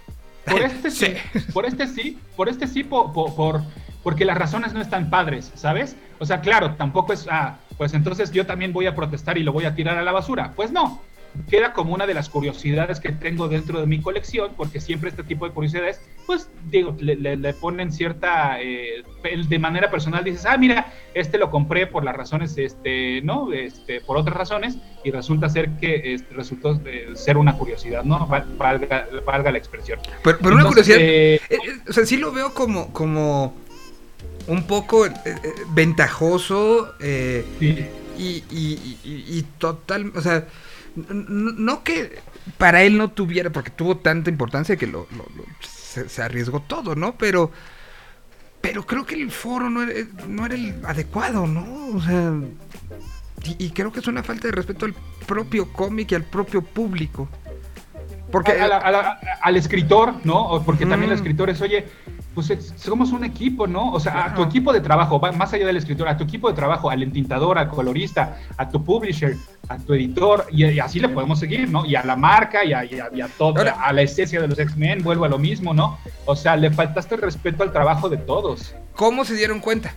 Por 0.46 0.62
este 0.64 0.92
sí, 0.92 1.14
por 1.54 1.66
este 1.66 1.88
sí, 1.88 2.20
por 2.36 2.50
este 2.50 2.68
sí, 2.68 2.84
por, 2.84 3.14
por, 3.14 3.62
porque 4.04 4.26
las 4.26 4.38
razones 4.38 4.74
no 4.74 4.82
están 4.82 5.10
padres, 5.10 5.52
¿sabes? 5.56 5.96
O 6.20 6.26
sea, 6.26 6.42
claro, 6.42 6.76
tampoco 6.76 7.14
es, 7.14 7.28
ah, 7.30 7.58
pues 7.78 7.94
entonces 7.94 8.32
yo 8.32 8.46
también 8.46 8.74
voy 8.74 8.88
a 8.88 8.96
protestar 8.96 9.38
y 9.38 9.44
lo 9.44 9.54
voy 9.54 9.66
a 9.66 9.76
tirar 9.76 9.98
a 9.98 10.04
la 10.04 10.12
basura. 10.12 10.54
Pues 10.56 10.72
no, 10.72 11.02
queda 11.50 11.74
como 11.74 11.94
una 11.94 12.06
de 12.06 12.14
las 12.14 12.30
curiosidades 12.30 13.00
que 13.00 13.12
tengo 13.12 13.48
dentro 13.48 13.80
de 13.80 13.86
mi 13.86 14.02
colección, 14.02 14.52
porque 14.56 14.82
siempre 14.82 15.10
este 15.10 15.24
tipo 15.24 15.46
de 15.46 15.54
curiosidades, 15.54 16.02
pues 16.26 16.50
digo, 16.70 16.96
le, 17.00 17.54
ponen 17.54 17.92
cierta, 17.92 18.62
eh, 18.62 19.04
de 19.48 19.60
manera 19.60 19.90
personal 19.90 20.24
dices, 20.24 20.46
ah, 20.46 20.58
mira, 20.58 20.92
este 21.14 21.38
lo 21.38 21.50
compré 21.50 21.88
por 21.88 22.04
las 22.04 22.16
razones, 22.16 22.58
este, 22.58 23.22
¿no? 23.22 23.52
Este, 23.54 24.02
por 24.02 24.18
otras 24.18 24.36
razones, 24.36 24.78
y 25.04 25.12
resulta 25.12 25.50
ser 25.50 25.70
que 25.78 26.14
este, 26.14 26.34
resultó 26.34 26.80
eh, 26.86 27.10
ser 27.16 27.38
una 27.38 27.58
curiosidad, 27.58 28.04
¿no? 28.04 28.28
Valga, 28.28 29.08
valga 29.26 29.52
la 29.52 29.58
expresión. 29.58 30.00
Pero, 30.24 30.38
una 30.42 30.66
curiosidad, 30.66 30.98
eh, 31.00 31.40
o 31.88 31.94
sea, 31.94 32.06
sí 32.06 32.18
lo 32.18 32.32
veo 32.32 32.54
como, 32.54 32.92
como 32.94 33.56
un 34.48 34.64
poco 34.64 35.06
ventajoso 35.70 36.94
y, 37.00 37.66
y, 38.18 38.44
y, 38.52 38.98
y 39.04 39.46
total, 39.58 40.12
o 40.16 40.22
sea 40.22 40.46
no, 40.96 41.84
que 41.84 42.20
para 42.58 42.84
él 42.84 42.98
no 42.98 43.12
tuviera, 43.12 43.50
porque 43.50 43.72
tuvo 43.72 43.98
tanta 43.98 44.30
importancia 44.30 44.76
que 44.76 44.88
lo, 44.88 45.08
se, 45.60 46.22
arriesgó 46.22 46.62
todo, 46.62 46.96
¿no? 46.96 47.16
Pero, 47.16 47.52
pero 48.62 48.86
creo 48.86 49.06
que 49.06 49.16
el 49.16 49.32
foro 49.32 49.70
no 49.70 49.84
era, 49.84 50.08
no 50.28 50.46
era 50.46 50.56
el 50.56 50.86
adecuado, 50.86 51.48
¿no? 51.48 51.96
O 51.96 52.02
sea, 52.02 52.34
y, 53.44 53.72
creo 53.72 53.92
que 53.92 54.00
es 54.00 54.08
una 54.08 54.24
falta 54.24 54.48
de 54.48 54.54
respeto 54.54 54.86
al 54.86 54.94
propio 55.26 55.72
cómic 55.74 56.12
y 56.12 56.16
al 56.16 56.24
propio 56.24 56.62
público. 56.62 57.28
Porque 58.32 58.52
al 58.52 59.58
escritor, 59.58 60.16
¿no? 60.24 60.62
Porque 60.66 60.86
también 60.86 61.12
el 61.12 61.18
escritor 61.18 61.50
es, 61.50 61.60
oye, 61.62 61.86
pues 62.34 62.50
es- 62.50 62.74
somos 62.78 63.12
un 63.12 63.24
equipo, 63.24 63.68
¿no? 63.68 63.92
O 63.92 64.00
sea, 64.00 64.26
a 64.26 64.34
tu 64.36 64.42
equipo 64.44 64.72
de 64.72 64.80
trabajo, 64.82 65.20
más 65.36 65.52
allá 65.54 65.66
del 65.66 65.78
escritor, 65.78 66.08
a 66.08 66.16
tu 66.18 66.24
equipo 66.24 66.48
de 66.50 66.54
trabajo, 66.56 66.90
al 66.90 67.04
entintador, 67.04 67.58
al 67.58 67.68
colorista, 67.70 68.38
a 68.58 68.70
tu 68.70 68.84
publisher, 68.84 69.36
a 69.68 69.78
tu 69.78 69.94
editor, 69.94 70.46
y, 70.52 70.66
y 70.66 70.80
así 70.80 71.00
le 71.00 71.10
podemos 71.10 71.40
seguir, 71.40 71.70
¿no? 71.70 71.86
Y 71.86 71.96
a 71.96 72.04
la 72.04 72.16
marca 72.16 72.64
y 72.64 72.74
a, 72.74 72.86
y 72.86 73.00
a- 73.00 73.10
y 73.14 73.22
a 73.22 73.28
todo, 73.28 73.58
Ahora- 73.58 73.78
a 73.82 73.92
la 73.94 74.02
esencia 74.02 74.40
de 74.42 74.48
los 74.48 74.58
X-Men, 74.60 75.04
vuelvo 75.04 75.26
a 75.26 75.30
lo 75.30 75.38
mismo, 75.40 75.74
¿no? 75.74 75.98
O 76.26 76.36
sea, 76.36 76.56
le 76.56 76.72
faltaste 76.72 77.16
el 77.16 77.22
respeto 77.22 77.64
al 77.64 77.72
trabajo 77.74 78.08
de 78.10 78.18
todos. 78.18 78.76
¿Cómo 78.96 79.26
se 79.26 79.36
dieron 79.36 79.60
cuenta? 79.60 79.94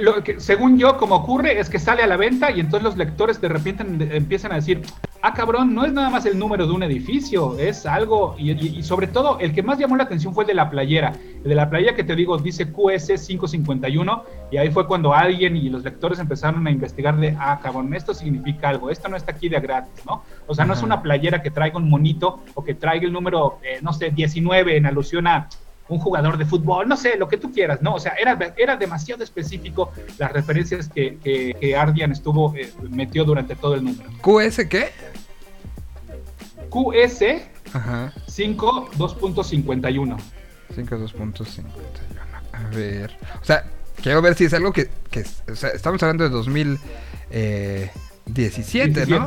Lo 0.00 0.22
que, 0.24 0.40
según 0.40 0.78
yo, 0.78 0.96
como 0.96 1.16
ocurre 1.16 1.58
es 1.60 1.68
que 1.70 1.78
sale 1.78 2.02
a 2.02 2.06
la 2.06 2.16
venta 2.16 2.50
y 2.50 2.60
entonces 2.60 2.82
los 2.84 2.96
lectores 2.96 3.40
de 3.40 3.48
repente 3.48 3.82
en- 3.82 4.00
empiezan 4.12 4.52
a 4.52 4.56
decir, 4.56 4.82
ah, 5.22 5.34
cabrón, 5.34 5.74
no 5.74 5.84
es 5.84 5.92
nada 5.92 6.10
más 6.10 6.26
el 6.26 6.38
número 6.38 6.66
de 6.66 6.72
un 6.72 6.82
edificio, 6.82 7.56
es 7.58 7.86
algo, 7.86 8.34
y, 8.38 8.50
y- 8.52 8.78
y 8.78 8.82
sobre 8.82 9.06
todo, 9.06 9.38
el 9.38 9.52
que 9.54 9.62
más 9.62 9.78
llamó 9.78 9.96
la 9.96 10.04
atención 10.04 10.34
fue 10.34 10.44
el 10.44 10.48
de 10.48 10.54
la 10.54 10.68
playera. 10.70 11.14
El 11.42 11.48
de 11.48 11.54
la 11.54 11.68
playera 11.70 11.94
que 11.94 12.04
te 12.04 12.14
digo 12.16 12.38
dice 12.38 12.72
QS551 12.72 14.22
y 14.50 14.56
ahí 14.56 14.70
fue 14.70 14.86
cuando 14.86 15.14
alguien 15.14 15.56
y 15.56 15.68
los 15.70 15.82
lectores 15.84 16.18
empezaron 16.18 16.66
a 16.66 16.70
investigar 16.70 17.16
de, 17.18 17.36
ah, 17.38 17.58
cabrón, 17.62 17.92
esto 17.94 18.14
significa 18.14 18.68
algo, 18.68 18.90
esto 18.90 19.08
no 19.08 19.16
está 19.16 19.32
aquí 19.32 19.48
de 19.48 19.60
gratis, 19.60 20.04
¿no? 20.06 20.22
O 20.46 20.54
sea, 20.54 20.64
no 20.64 20.74
es 20.74 20.82
una 20.82 21.02
playera 21.02 21.42
que 21.42 21.50
traiga 21.50 21.78
un 21.78 21.88
monito 21.88 22.40
o 22.54 22.64
que 22.64 22.74
traiga 22.74 23.06
el 23.06 23.12
número, 23.12 23.58
eh, 23.62 23.78
no 23.82 23.92
sé, 23.92 24.10
19 24.10 24.76
en 24.76 24.86
alusión 24.86 25.26
a 25.26 25.48
un 25.88 25.98
jugador 25.98 26.38
de 26.38 26.46
fútbol, 26.46 26.88
no 26.88 26.96
sé, 26.96 27.16
lo 27.16 27.28
que 27.28 27.36
tú 27.36 27.52
quieras, 27.52 27.82
¿no? 27.82 27.94
O 27.94 28.00
sea, 28.00 28.14
era, 28.20 28.38
era 28.56 28.76
demasiado 28.76 29.22
específico 29.22 29.92
las 30.18 30.32
referencias 30.32 30.88
que, 30.88 31.18
que, 31.18 31.54
que 31.60 31.76
Ardian 31.76 32.12
estuvo, 32.12 32.54
eh, 32.56 32.72
metió 32.90 33.24
durante 33.24 33.56
todo 33.56 33.74
el 33.74 33.84
número. 33.84 34.08
¿QS 34.22 34.66
qué? 34.68 34.90
QS 36.70 37.74
Ajá. 37.74 38.12
5 38.26 38.90
2.51. 38.96 40.16
52.51. 40.74 41.64
A 42.52 42.62
ver. 42.74 43.16
O 43.40 43.44
sea, 43.44 43.64
quiero 44.02 44.22
ver 44.22 44.34
si 44.34 44.44
es 44.44 44.54
algo 44.54 44.72
que. 44.72 44.88
que 45.10 45.24
o 45.50 45.56
sea, 45.56 45.70
estamos 45.70 46.02
hablando 46.02 46.24
de 46.24 46.30
2017, 46.30 49.06
¿no? 49.06 49.26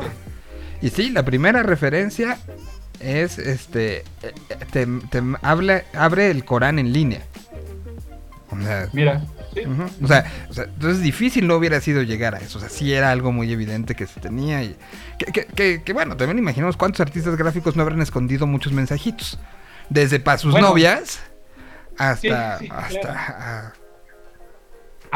Y 0.82 0.90
sí, 0.90 1.08
la 1.10 1.24
primera 1.24 1.62
referencia 1.62 2.38
es 3.00 3.38
este. 3.38 4.04
Te, 4.72 4.86
te 5.10 5.22
habla, 5.42 5.84
abre 5.94 6.30
el 6.30 6.44
Corán 6.44 6.78
en 6.78 6.92
línea. 6.92 7.22
O 8.50 8.60
sea, 8.60 8.88
Mira, 8.92 9.22
sí. 9.52 9.60
o 10.02 10.06
sea, 10.06 10.32
o 10.48 10.54
sea, 10.54 10.64
entonces 10.64 11.02
difícil 11.02 11.46
no 11.46 11.56
hubiera 11.56 11.80
sido 11.80 12.02
llegar 12.02 12.34
a 12.34 12.38
eso. 12.38 12.58
O 12.58 12.60
sea, 12.60 12.68
sí 12.70 12.92
era 12.92 13.10
algo 13.10 13.32
muy 13.32 13.52
evidente 13.52 13.94
que 13.94 14.06
se 14.06 14.20
tenía. 14.20 14.62
Y 14.62 14.76
que, 15.18 15.26
que, 15.32 15.46
que- 15.46 15.82
que, 15.82 15.92
bueno, 15.92 16.16
también 16.16 16.38
imaginamos 16.38 16.76
cuántos 16.76 17.00
artistas 17.00 17.36
gráficos 17.36 17.74
no 17.76 17.82
habrán 17.82 18.00
escondido 18.02 18.46
muchos 18.46 18.72
mensajitos. 18.72 19.38
Desde 19.88 20.20
para 20.20 20.38
sus 20.38 20.52
Bueno, 20.52 20.68
novias 20.68 21.20
hasta. 21.98 22.58
sí, 22.58 22.68
hasta 22.70 23.00
claro. 23.00 23.72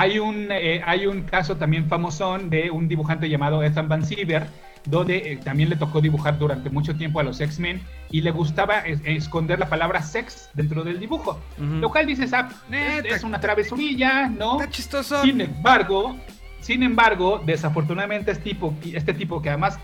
Hay 0.01 0.19
un, 0.19 0.49
eh, 0.51 0.81
hay 0.87 1.07
un 1.07 1.25
caso 1.25 1.57
también 1.57 1.87
famosón 1.87 2.49
de 2.49 2.71
un 2.71 2.89
dibujante 2.89 3.29
llamado 3.29 3.63
Ethan 3.63 3.87
Van 3.87 4.03
Siever, 4.03 4.47
donde 4.87 5.33
eh, 5.33 5.37
también 5.37 5.69
le 5.69 5.77
tocó 5.77 6.01
dibujar 6.01 6.39
durante 6.39 6.71
mucho 6.71 6.97
tiempo 6.97 7.21
a 7.21 7.23
los 7.23 7.39
X-Men 7.39 7.83
y 8.11 8.23
le 8.23 8.31
gustaba 8.31 8.79
es- 8.79 9.03
esconder 9.05 9.59
la 9.59 9.69
palabra 9.69 10.01
sex 10.01 10.49
dentro 10.55 10.85
del 10.85 10.99
dibujo. 11.01 11.39
Ujú. 11.59 11.65
Lo 11.83 11.91
cual 11.91 12.07
dices, 12.07 12.33
ah, 12.33 12.49
es, 12.51 12.71
Neta. 12.71 13.15
es 13.15 13.25
una 13.25 13.41
travesurilla, 13.41 14.29
¿no? 14.29 14.59
Está 14.59 14.71
chistoso. 14.73 15.21
Sin 15.23 15.39
embargo, 15.43 16.17
sin 16.61 16.83
embargo, 16.83 17.43
desafortunadamente 17.45 18.31
este 18.31 18.45
tipo, 18.45 18.73
este 18.95 19.13
tipo 19.13 19.43
que 19.43 19.51
además 19.51 19.79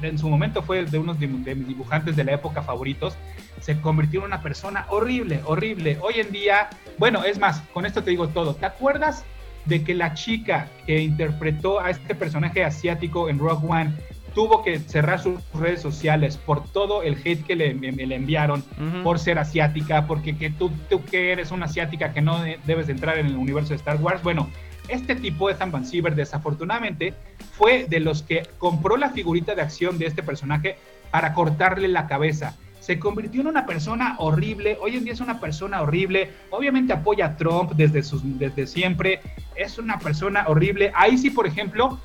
en 0.00 0.16
su 0.18 0.30
momento 0.30 0.62
fue 0.62 0.84
de 0.86 0.98
unos 0.98 1.18
dibu- 1.18 1.42
de 1.44 1.54
mis 1.54 1.68
dibujantes 1.68 2.16
de 2.16 2.24
la 2.24 2.32
época 2.32 2.62
favoritos, 2.62 3.16
se 3.60 3.78
convirtió 3.82 4.20
en 4.20 4.26
una 4.26 4.40
persona 4.40 4.86
horrible, 4.88 5.40
horrible. 5.44 5.98
Hoy 6.00 6.14
en 6.16 6.32
día, 6.32 6.70
bueno, 6.98 7.22
es 7.24 7.38
más, 7.38 7.60
con 7.74 7.84
esto 7.84 8.02
te 8.02 8.10
digo 8.10 8.28
todo. 8.28 8.54
¿Te 8.54 8.64
acuerdas 8.66 9.24
de 9.66 9.82
que 9.84 9.94
la 9.94 10.14
chica 10.14 10.68
que 10.86 11.00
interpretó 11.00 11.80
a 11.80 11.90
este 11.90 12.14
personaje 12.14 12.64
asiático 12.64 13.28
en 13.28 13.38
Rogue 13.38 13.66
One 13.68 13.92
tuvo 14.34 14.62
que 14.64 14.78
cerrar 14.78 15.20
sus 15.20 15.40
redes 15.52 15.82
sociales 15.82 16.38
por 16.38 16.64
todo 16.72 17.02
el 17.02 17.16
hate 17.22 17.44
que 17.44 17.54
le, 17.54 17.74
le 17.74 18.14
enviaron? 18.16 18.64
Por 19.04 19.18
ser 19.18 19.38
asiática, 19.38 20.06
porque 20.06 20.36
que 20.36 20.48
tú, 20.50 20.70
tú 20.88 21.04
que 21.04 21.32
eres 21.32 21.50
una 21.50 21.66
asiática 21.66 22.12
que 22.12 22.22
no 22.22 22.40
de- 22.40 22.58
debes 22.66 22.86
de 22.86 22.94
entrar 22.94 23.18
en 23.18 23.26
el 23.26 23.36
universo 23.36 23.70
de 23.70 23.76
Star 23.76 23.96
Wars. 24.00 24.22
Bueno, 24.22 24.48
este 24.88 25.14
tipo 25.16 25.48
de 25.48 25.54
Van 25.54 25.84
Siever 25.84 26.14
desafortunadamente 26.14 27.12
fue 27.52 27.84
de 27.88 28.00
los 28.00 28.22
que 28.22 28.42
compró 28.58 28.96
la 28.96 29.10
figurita 29.10 29.54
de 29.54 29.62
acción 29.62 29.98
de 29.98 30.06
este 30.06 30.22
personaje 30.22 30.76
para 31.10 31.34
cortarle 31.34 31.88
la 31.88 32.06
cabeza. 32.06 32.56
Se 32.82 32.98
convirtió 32.98 33.42
en 33.42 33.46
una 33.46 33.64
persona 33.64 34.16
horrible, 34.18 34.76
hoy 34.80 34.96
en 34.96 35.04
día 35.04 35.12
es 35.12 35.20
una 35.20 35.38
persona 35.38 35.82
horrible, 35.82 36.32
obviamente 36.50 36.92
apoya 36.92 37.26
a 37.26 37.36
Trump 37.36 37.74
desde, 37.76 38.02
desde 38.24 38.66
siempre, 38.66 39.20
es 39.54 39.78
una 39.78 40.00
persona 40.00 40.46
horrible. 40.48 40.90
Ahí 40.96 41.16
sí, 41.16 41.30
por 41.30 41.46
ejemplo, 41.46 42.00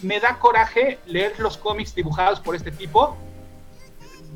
me 0.00 0.20
da 0.20 0.38
coraje 0.38 1.00
leer 1.06 1.32
los 1.40 1.56
cómics 1.58 1.96
dibujados 1.96 2.38
por 2.38 2.54
este 2.54 2.70
tipo, 2.70 3.16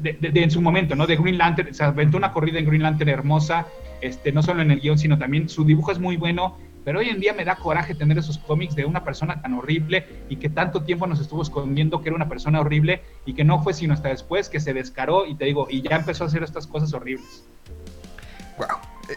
de 0.00 0.18
en 0.34 0.50
su 0.50 0.60
momento, 0.60 0.96
¿no? 0.96 1.06
De 1.06 1.14
Green 1.14 1.38
Lantern, 1.38 1.72
se 1.72 1.84
aventó 1.84 2.16
una 2.16 2.32
corrida 2.32 2.58
en 2.58 2.66
Green 2.66 2.82
Lantern 2.82 3.08
hermosa, 3.08 3.68
este, 4.00 4.32
no 4.32 4.42
solo 4.42 4.62
en 4.62 4.72
el 4.72 4.80
guion, 4.80 4.98
sino 4.98 5.16
también 5.16 5.48
su 5.48 5.64
dibujo 5.64 5.92
es 5.92 6.00
muy 6.00 6.16
bueno, 6.16 6.58
pero 6.86 7.00
hoy 7.00 7.08
en 7.08 7.18
día 7.18 7.32
me 7.34 7.44
da 7.44 7.56
coraje 7.56 7.96
tener 7.96 8.16
esos 8.16 8.38
cómics 8.38 8.76
de 8.76 8.84
una 8.84 9.02
persona 9.02 9.42
tan 9.42 9.54
horrible 9.54 10.06
y 10.28 10.36
que 10.36 10.48
tanto 10.48 10.84
tiempo 10.84 11.08
nos 11.08 11.18
estuvo 11.18 11.42
escondiendo 11.42 12.00
que 12.00 12.10
era 12.10 12.14
una 12.16 12.28
persona 12.28 12.60
horrible 12.60 13.02
y 13.26 13.34
que 13.34 13.42
no 13.42 13.60
fue 13.60 13.74
sino 13.74 13.92
hasta 13.92 14.08
después 14.10 14.48
que 14.48 14.60
se 14.60 14.72
descaró 14.72 15.26
y 15.26 15.34
te 15.34 15.46
digo, 15.46 15.66
y 15.68 15.82
ya 15.82 15.96
empezó 15.96 16.22
a 16.22 16.28
hacer 16.28 16.44
estas 16.44 16.68
cosas 16.68 16.92
horribles. 16.94 17.44
Wow. 18.56 18.68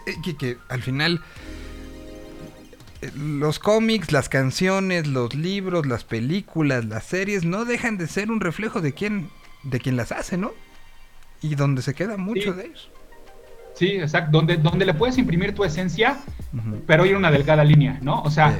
Eh, 0.04 0.14
que, 0.24 0.36
que 0.36 0.58
al 0.68 0.82
final 0.82 1.20
eh, 3.02 3.12
los 3.14 3.60
cómics, 3.60 4.10
las 4.10 4.28
canciones, 4.28 5.06
los 5.06 5.36
libros, 5.36 5.86
las 5.86 6.02
películas, 6.02 6.84
las 6.86 7.04
series 7.04 7.44
no 7.44 7.64
dejan 7.64 7.98
de 7.98 8.08
ser 8.08 8.32
un 8.32 8.40
reflejo 8.40 8.80
de 8.80 8.94
quién 8.94 9.30
de 9.62 9.78
quien 9.78 9.96
las 9.96 10.10
hace, 10.10 10.36
¿no? 10.36 10.50
Y 11.40 11.54
donde 11.54 11.82
se 11.82 11.94
queda 11.94 12.16
mucho 12.16 12.50
Sí. 12.52 12.58
de 12.58 12.66
ellos. 12.66 12.90
Sí, 13.80 13.86
exacto, 13.96 14.36
donde, 14.36 14.58
donde 14.58 14.84
le 14.84 14.92
puedes 14.92 15.16
imprimir 15.16 15.54
tu 15.54 15.64
esencia, 15.64 16.18
Ujú. 16.52 16.82
pero 16.86 17.02
hay 17.04 17.14
una 17.14 17.30
delgada 17.30 17.64
línea, 17.64 17.98
¿no? 18.02 18.20
O 18.22 18.30
sea, 18.30 18.52
Sí. 18.52 18.56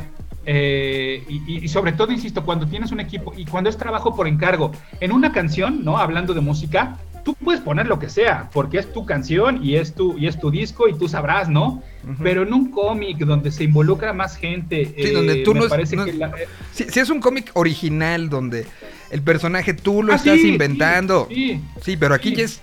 eh, 0.46 1.22
y, 1.28 1.62
y 1.64 1.68
sobre 1.68 1.92
todo, 1.92 2.10
insisto, 2.10 2.42
cuando 2.42 2.66
tienes 2.66 2.90
un 2.90 3.00
equipo 3.00 3.34
y 3.36 3.44
cuando 3.44 3.68
es 3.68 3.76
trabajo 3.76 4.16
por 4.16 4.26
encargo, 4.26 4.72
en 4.98 5.12
una 5.12 5.30
canción, 5.30 5.84
¿no? 5.84 5.98
Hablando 5.98 6.32
de 6.32 6.40
música, 6.40 6.96
tú 7.22 7.34
puedes 7.34 7.60
poner 7.60 7.86
lo 7.86 7.98
que 7.98 8.08
sea, 8.08 8.48
porque 8.50 8.78
es 8.78 8.90
tu 8.94 9.04
canción 9.04 9.62
y 9.62 9.74
es 9.74 9.94
tu, 9.94 10.16
y 10.16 10.26
es 10.26 10.40
tu 10.40 10.50
disco 10.50 10.88
y 10.88 10.94
tú 10.96 11.06
sabrás, 11.06 11.50
¿no? 11.50 11.82
Pero 12.22 12.42
en 12.44 12.54
un 12.54 12.70
cómic 12.70 13.18
donde 13.18 13.50
se 13.52 13.64
involucra 13.64 14.14
más 14.14 14.36
gente, 14.36 14.94
Sí, 14.96 15.10
donde 15.10 15.42
eh, 15.42 15.44
tú 15.44 15.52
me 15.52 15.60
no 15.60 15.66
es- 15.66 15.70
parece 15.70 15.96
no 15.96 16.06
que 16.06 16.14
la- 16.14 16.28
eh, 16.28 16.48
Si, 16.72 16.84
si 16.84 16.98
es 16.98 17.10
un 17.10 17.20
cómic 17.20 17.50
original 17.52 18.30
donde 18.30 18.66
el 19.10 19.20
personaje 19.20 19.74
tú 19.74 20.02
lo 20.02 20.14
ah, 20.14 20.16
estás 20.16 20.38
sí, 20.40 20.48
inventando. 20.48 21.26
Sí, 21.28 21.60
sí, 21.82 21.98
pero 21.98 22.14
aquí 22.14 22.34
ya 22.34 22.44
es, 22.44 22.62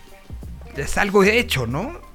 ya 0.75 0.85
es 0.85 0.97
algo 0.97 1.23
hecho, 1.23 1.67
¿no? 1.67 2.06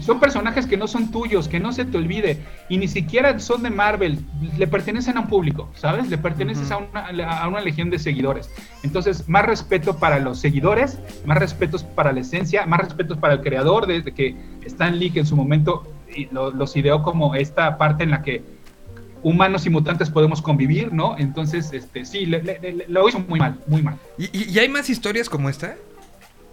Son 0.00 0.20
personajes 0.20 0.66
que 0.66 0.76
no 0.76 0.86
son 0.86 1.10
tuyos, 1.10 1.48
que 1.48 1.60
no 1.60 1.72
se 1.72 1.84
te 1.84 1.96
olvide, 1.98 2.38
y 2.68 2.78
ni 2.78 2.88
siquiera 2.88 3.38
son 3.38 3.62
de 3.62 3.70
Marvel, 3.70 4.18
le 4.56 4.66
pertenecen 4.66 5.16
a 5.16 5.20
un 5.20 5.26
público, 5.28 5.68
¿sabes? 5.74 6.08
Le 6.08 6.18
perteneces 6.18 6.70
a, 6.70 6.76
una, 6.78 7.00
a 7.40 7.48
una 7.48 7.60
legión 7.60 7.90
de 7.90 7.98
seguidores. 7.98 8.50
Entonces, 8.82 9.28
más 9.28 9.44
respeto 9.44 9.98
para 9.98 10.18
los 10.18 10.38
seguidores, 10.38 10.98
más 11.24 11.38
respetos 11.38 11.82
para 11.84 12.12
la 12.12 12.20
esencia, 12.20 12.64
más 12.66 12.80
respetos 12.80 13.18
para 13.18 13.34
el 13.34 13.40
creador, 13.40 13.86
desde 13.86 14.12
que 14.12 14.36
Stan 14.66 14.98
Lee, 14.98 15.10
que 15.10 15.20
en 15.20 15.26
su 15.26 15.36
momento 15.36 15.92
lo- 16.30 16.50
los 16.50 16.76
ideó 16.76 17.02
como 17.02 17.34
esta 17.34 17.76
parte 17.78 18.04
en 18.04 18.10
la 18.10 18.22
que 18.22 18.42
humanos 19.22 19.66
y 19.66 19.70
mutantes 19.70 20.10
podemos 20.10 20.40
convivir, 20.40 20.92
¿no? 20.92 21.16
Entonces, 21.18 21.72
este, 21.72 22.04
sí, 22.04 22.24
le- 22.24 22.42
le- 22.42 22.60
le- 22.60 22.84
lo 22.88 23.08
hizo 23.08 23.18
muy 23.20 23.40
mal, 23.40 23.58
muy 23.66 23.82
mal. 23.82 23.96
¿Y, 24.16 24.26
y- 24.52 24.58
hay 24.60 24.68
más 24.68 24.88
historias 24.90 25.28
como 25.28 25.48
esta? 25.48 25.74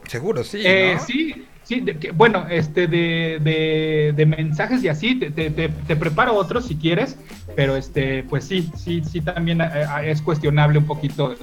Seguro, 0.07 0.43
sí. 0.43 0.61
Eh. 0.65 0.97
Sí, 1.05 1.45
sí, 1.65 1.81
de 1.81 1.97
que- 1.97 2.11
bueno, 2.11 2.45
este 2.49 2.87
de, 2.87 4.13
de, 4.15 4.25
mensajes 4.25 4.81
y 4.83 4.87
así, 4.87 5.15
te, 5.15 5.95
preparo 5.97 6.33
otros 6.35 6.65
si 6.67 6.75
quieres, 6.77 7.17
pero 7.55 7.75
este, 7.75 8.23
pues 8.23 8.45
sí, 8.45 8.71
sí, 8.77 9.03
sí 9.03 9.19
también 9.19 9.59
eh, 9.59 9.65
eh, 9.73 10.11
es 10.11 10.21
cuestionable 10.21 10.79
un 10.79 10.85
poquito 10.85 11.35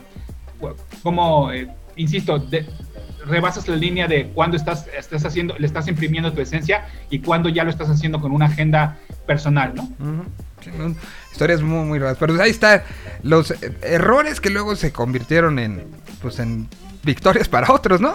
como, 1.02 1.52
eh, 1.52 1.68
insisto, 1.96 2.38
de- 2.38 2.66
rebasas 3.26 3.68
la 3.68 3.76
línea 3.76 4.08
de 4.08 4.26
cuando 4.28 4.56
estás, 4.56 4.86
estás 4.98 5.24
haciendo, 5.24 5.54
le 5.58 5.66
estás 5.66 5.86
imprimiendo 5.86 6.32
tu 6.32 6.40
esencia 6.40 6.86
y 7.08 7.20
cuando 7.20 7.48
ya 7.48 7.62
lo 7.62 7.70
estás 7.70 7.88
haciendo 7.88 8.20
con 8.20 8.32
una 8.32 8.46
agenda 8.46 8.98
personal, 9.26 9.74
¿no? 9.76 9.88
Sí, 10.60 10.70
no, 10.76 10.94
historias 11.30 11.62
muy, 11.62 11.84
muy 11.86 11.98
raras. 12.00 12.16
Pero 12.18 12.40
ahí 12.42 12.50
está. 12.50 12.84
Los 13.22 13.50
eh, 13.52 13.72
errores 13.82 14.40
que 14.40 14.50
luego 14.50 14.74
se 14.76 14.92
convirtieron 14.92 15.58
en. 15.60 15.84
Pues 16.20 16.38
en 16.40 16.68
victorias 17.04 17.48
para 17.48 17.72
otros, 17.72 18.00
¿no? 18.00 18.12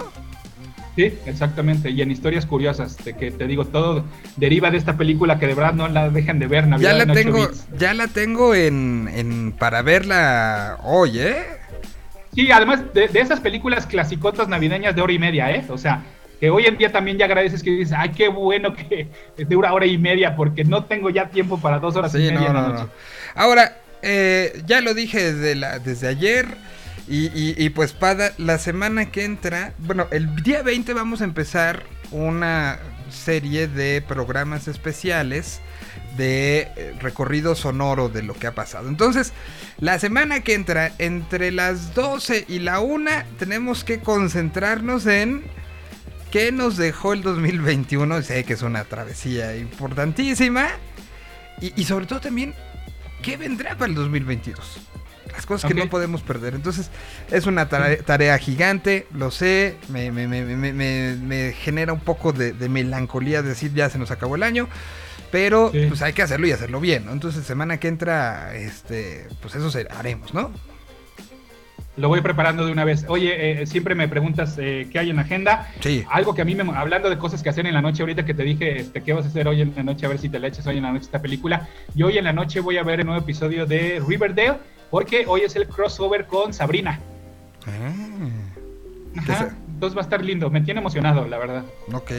Sí, 0.98 1.16
exactamente. 1.26 1.90
Y 1.90 2.02
en 2.02 2.10
historias 2.10 2.44
curiosas, 2.44 2.96
de 3.04 3.14
que 3.14 3.30
te 3.30 3.46
digo, 3.46 3.64
todo 3.64 4.04
deriva 4.36 4.72
de 4.72 4.78
esta 4.78 4.96
película 4.96 5.38
que 5.38 5.46
de 5.46 5.54
verdad 5.54 5.72
no 5.72 5.86
la 5.86 6.10
dejen 6.10 6.40
de 6.40 6.48
ver. 6.48 6.64
Ya 6.64 6.70
Navidad 6.70 6.96
la 6.96 7.02
en 7.04 7.10
ocho 7.10 7.20
tengo. 7.20 7.50
Ya 7.78 7.94
la 7.94 8.08
tengo 8.08 8.52
en, 8.52 9.08
en. 9.14 9.52
para 9.52 9.82
verla 9.82 10.76
hoy, 10.82 11.20
¿eh? 11.20 11.36
Sí, 12.34 12.50
además 12.50 12.82
de, 12.92 13.06
de 13.06 13.20
esas 13.20 13.38
películas 13.38 13.86
clasicotas 13.86 14.48
navideñas 14.48 14.96
de 14.96 15.02
hora 15.02 15.12
y 15.12 15.20
media, 15.20 15.52
¿eh? 15.52 15.64
O 15.68 15.78
sea, 15.78 16.02
que 16.40 16.50
hoy 16.50 16.66
en 16.66 16.76
día 16.76 16.90
también 16.90 17.16
ya 17.16 17.26
agradeces 17.26 17.62
que 17.62 17.70
dices, 17.70 17.94
ay, 17.96 18.08
qué 18.08 18.26
bueno 18.26 18.74
que 18.74 19.06
de 19.36 19.54
una 19.56 19.72
hora 19.72 19.86
y 19.86 19.98
media, 19.98 20.34
porque 20.34 20.64
no 20.64 20.82
tengo 20.82 21.10
ya 21.10 21.28
tiempo 21.28 21.60
para 21.60 21.78
dos 21.78 21.94
horas 21.94 22.12
y 22.16 22.18
media. 22.18 22.48
en 22.48 22.54
la 22.54 22.68
noche. 22.70 22.86
Ahora, 23.36 23.76
eh, 24.02 24.64
ya 24.66 24.80
lo 24.80 24.94
dije 24.94 25.32
desde, 25.32 25.54
la, 25.54 25.78
desde 25.78 26.08
ayer. 26.08 26.46
Y, 27.10 27.70
pues 27.70 27.92
Pada, 27.92 28.32
la 28.36 28.58
semana 28.58 29.10
que 29.10 29.24
entra, 29.24 29.72
bueno, 29.78 30.08
el 30.10 30.42
día 30.42 30.62
20 30.62 30.92
vamos 30.92 31.22
a 31.22 31.24
empezar 31.24 31.84
una 32.10 32.78
serie 33.10 33.66
de 33.66 34.02
programas 34.06 34.68
especiales 34.68 35.60
de 36.18 36.68
eh, 36.76 36.94
recorrido 37.00 37.54
sonoro 37.54 38.10
de 38.10 38.22
lo 38.22 38.34
que 38.34 38.46
ha 38.46 38.54
pasado. 38.54 38.88
Entonces, 38.88 39.32
la 39.78 39.98
semana 39.98 40.40
que 40.40 40.52
entra, 40.52 40.92
entre 40.98 41.50
las 41.50 41.94
12 41.94 42.44
y 42.46 42.58
la 42.58 42.80
1, 42.80 43.10
tenemos 43.38 43.84
que 43.84 44.00
concentrarnos 44.00 45.06
en 45.06 45.44
qué 46.30 46.52
nos 46.52 46.76
dejó 46.76 47.14
el 47.14 47.22
2021. 47.22 48.20
Sé 48.22 48.44
que 48.44 48.52
es 48.52 48.62
una 48.62 48.84
travesía 48.84 49.56
importantísima. 49.56 50.68
Y, 51.62 51.72
y 51.80 51.84
sobre 51.84 52.04
todo 52.04 52.20
también, 52.20 52.54
¿qué 53.22 53.38
vendrá 53.38 53.76
para 53.76 53.86
el 53.86 53.94
2022? 53.94 54.80
Las 55.38 55.46
cosas 55.46 55.66
okay. 55.66 55.76
que 55.76 55.84
no 55.84 55.88
podemos 55.88 56.22
perder. 56.22 56.56
Entonces, 56.56 56.90
es 57.30 57.46
una 57.46 57.68
tarea, 57.68 57.96
tarea 57.98 58.36
gigante, 58.38 59.06
lo 59.14 59.30
sé, 59.30 59.76
me, 59.88 60.10
me, 60.10 60.26
me, 60.26 61.14
me 61.14 61.52
genera 61.52 61.92
un 61.92 62.00
poco 62.00 62.32
de, 62.32 62.52
de, 62.52 62.68
melancolía 62.68 63.40
decir 63.40 63.72
ya 63.72 63.88
se 63.88 64.00
nos 64.00 64.10
acabó 64.10 64.34
el 64.34 64.42
año. 64.42 64.68
Pero 65.30 65.70
sí. 65.70 65.84
pues 65.86 66.02
hay 66.02 66.12
que 66.12 66.22
hacerlo 66.22 66.48
y 66.48 66.50
hacerlo 66.50 66.80
bien, 66.80 67.04
¿no? 67.04 67.12
Entonces, 67.12 67.46
semana 67.46 67.78
que 67.78 67.86
entra, 67.86 68.56
este, 68.56 69.28
pues 69.40 69.54
eso 69.54 69.70
haremos, 69.96 70.34
¿no? 70.34 70.50
Lo 71.96 72.08
voy 72.08 72.20
preparando 72.20 72.66
de 72.66 72.72
una 72.72 72.84
vez. 72.84 73.04
Oye, 73.06 73.62
eh, 73.62 73.66
siempre 73.66 73.94
me 73.94 74.08
preguntas 74.08 74.56
eh, 74.58 74.88
qué 74.90 74.98
hay 74.98 75.10
en 75.10 75.16
la 75.16 75.22
agenda. 75.22 75.72
Sí. 75.78 76.04
Algo 76.10 76.34
que 76.34 76.42
a 76.42 76.44
mí 76.44 76.56
me. 76.56 76.64
Hablando 76.76 77.10
de 77.10 77.18
cosas 77.18 77.44
que 77.44 77.48
hacer 77.48 77.64
en 77.64 77.74
la 77.74 77.82
noche, 77.82 78.02
ahorita 78.02 78.24
que 78.24 78.34
te 78.34 78.42
dije 78.42 78.80
este, 78.80 79.04
qué 79.04 79.12
vas 79.12 79.24
a 79.24 79.28
hacer 79.28 79.46
hoy 79.46 79.60
en 79.60 79.72
la 79.76 79.84
noche, 79.84 80.04
a 80.04 80.08
ver 80.08 80.18
si 80.18 80.28
te 80.28 80.40
la 80.40 80.48
echas 80.48 80.66
hoy 80.66 80.78
en 80.78 80.82
la 80.82 80.90
noche 80.90 81.04
esta 81.04 81.22
película. 81.22 81.68
Y 81.94 82.02
hoy 82.02 82.18
en 82.18 82.24
la 82.24 82.32
noche 82.32 82.58
voy 82.58 82.76
a 82.76 82.82
ver 82.82 82.98
el 82.98 83.06
nuevo 83.06 83.22
episodio 83.22 83.66
de 83.66 84.02
Riverdale 84.04 84.58
porque 84.90 85.24
hoy 85.26 85.42
es 85.42 85.56
el 85.56 85.66
crossover 85.68 86.26
con 86.26 86.52
Sabrina. 86.52 87.00
Ah. 87.66 88.32
Ajá, 89.16 89.56
entonces 89.66 89.96
va 89.96 90.02
a 90.02 90.04
estar 90.04 90.24
lindo, 90.24 90.50
me 90.50 90.60
tiene 90.60 90.80
emocionado, 90.80 91.26
la 91.26 91.38
verdad. 91.38 91.64
Ok. 91.92 92.10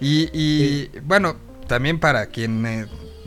Y, 0.00 0.28
y 0.32 0.90
sí. 0.92 1.00
bueno, 1.02 1.36
también 1.66 1.98
para 1.98 2.26
quien, 2.26 2.66
eh, 2.66 2.86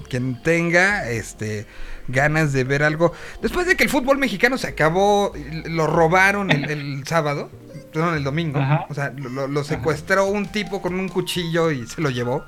quien 0.09 0.41
tenga 0.43 1.09
este 1.09 1.65
ganas 2.07 2.53
de 2.53 2.63
ver 2.63 2.83
algo. 2.83 3.13
Después 3.41 3.67
de 3.67 3.75
que 3.75 3.83
el 3.83 3.89
fútbol 3.89 4.17
mexicano 4.17 4.57
se 4.57 4.67
acabó, 4.67 5.33
lo 5.65 5.87
robaron 5.87 6.51
el, 6.51 6.69
el 6.69 7.03
sábado, 7.07 7.49
perdón, 7.93 8.15
el 8.15 8.23
domingo. 8.23 8.59
Ajá. 8.59 8.85
O 8.89 8.93
sea, 8.93 9.13
lo, 9.15 9.47
lo 9.47 9.63
secuestró 9.63 10.23
Ajá. 10.23 10.31
un 10.31 10.47
tipo 10.47 10.81
con 10.81 10.95
un 10.95 11.09
cuchillo 11.09 11.71
y 11.71 11.87
se 11.87 12.01
lo 12.01 12.09
llevó. 12.09 12.43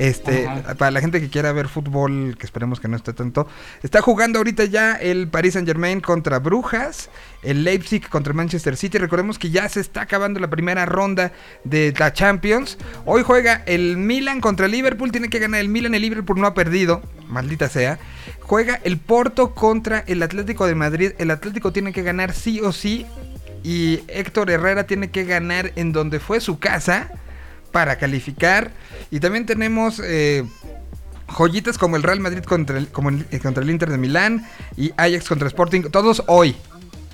Este, 0.00 0.46
Ajá. 0.48 0.76
para 0.76 0.90
la 0.90 1.02
gente 1.02 1.20
que 1.20 1.28
quiera 1.28 1.52
ver 1.52 1.68
fútbol, 1.68 2.34
que 2.38 2.46
esperemos 2.46 2.80
que 2.80 2.88
no 2.88 2.96
esté 2.96 3.12
tanto, 3.12 3.46
está 3.82 4.00
jugando 4.00 4.38
ahorita 4.38 4.64
ya 4.64 4.94
el 4.94 5.28
Paris 5.28 5.52
Saint 5.52 5.68
Germain 5.68 6.00
contra 6.00 6.38
Brujas, 6.38 7.10
el 7.42 7.64
Leipzig 7.64 8.08
contra 8.08 8.32
Manchester 8.32 8.78
City. 8.78 8.96
Recordemos 8.96 9.38
que 9.38 9.50
ya 9.50 9.68
se 9.68 9.80
está 9.80 10.00
acabando 10.00 10.40
la 10.40 10.48
primera 10.48 10.86
ronda 10.86 11.32
de 11.64 11.92
la 11.98 12.14
Champions. 12.14 12.78
Hoy 13.04 13.22
juega 13.22 13.62
el 13.66 13.98
Milan 13.98 14.40
contra 14.40 14.64
el 14.64 14.72
Liverpool, 14.72 15.12
tiene 15.12 15.28
que 15.28 15.38
ganar 15.38 15.60
el 15.60 15.68
Milan, 15.68 15.94
el 15.94 16.00
Liverpool 16.00 16.40
no 16.40 16.46
ha 16.46 16.54
perdido, 16.54 17.02
maldita 17.28 17.68
sea. 17.68 17.98
Juega 18.40 18.80
el 18.82 18.96
Porto 18.96 19.54
contra 19.54 20.02
el 20.06 20.22
Atlético 20.22 20.66
de 20.66 20.76
Madrid, 20.76 21.12
el 21.18 21.30
Atlético 21.30 21.72
tiene 21.72 21.92
que 21.92 22.02
ganar 22.02 22.32
sí 22.32 22.62
o 22.62 22.72
sí. 22.72 23.04
Y 23.62 24.00
Héctor 24.08 24.50
Herrera 24.50 24.84
tiene 24.84 25.10
que 25.10 25.24
ganar 25.24 25.72
en 25.76 25.92
donde 25.92 26.20
fue 26.20 26.40
su 26.40 26.58
casa 26.58 27.12
para 27.70 27.98
calificar. 27.98 28.72
Y 29.10 29.20
también 29.20 29.46
tenemos 29.46 30.00
eh, 30.04 30.44
joyitas 31.28 31.78
como 31.78 31.96
el 31.96 32.02
Real 32.02 32.20
Madrid 32.20 32.42
contra 32.42 32.78
el, 32.78 32.88
como 32.88 33.08
el, 33.08 33.26
eh, 33.30 33.40
contra 33.40 33.62
el 33.62 33.70
Inter 33.70 33.90
de 33.90 33.98
Milán 33.98 34.46
y 34.76 34.92
Ajax 34.96 35.28
contra 35.28 35.48
Sporting. 35.48 35.82
Todos 35.90 36.22
hoy. 36.26 36.56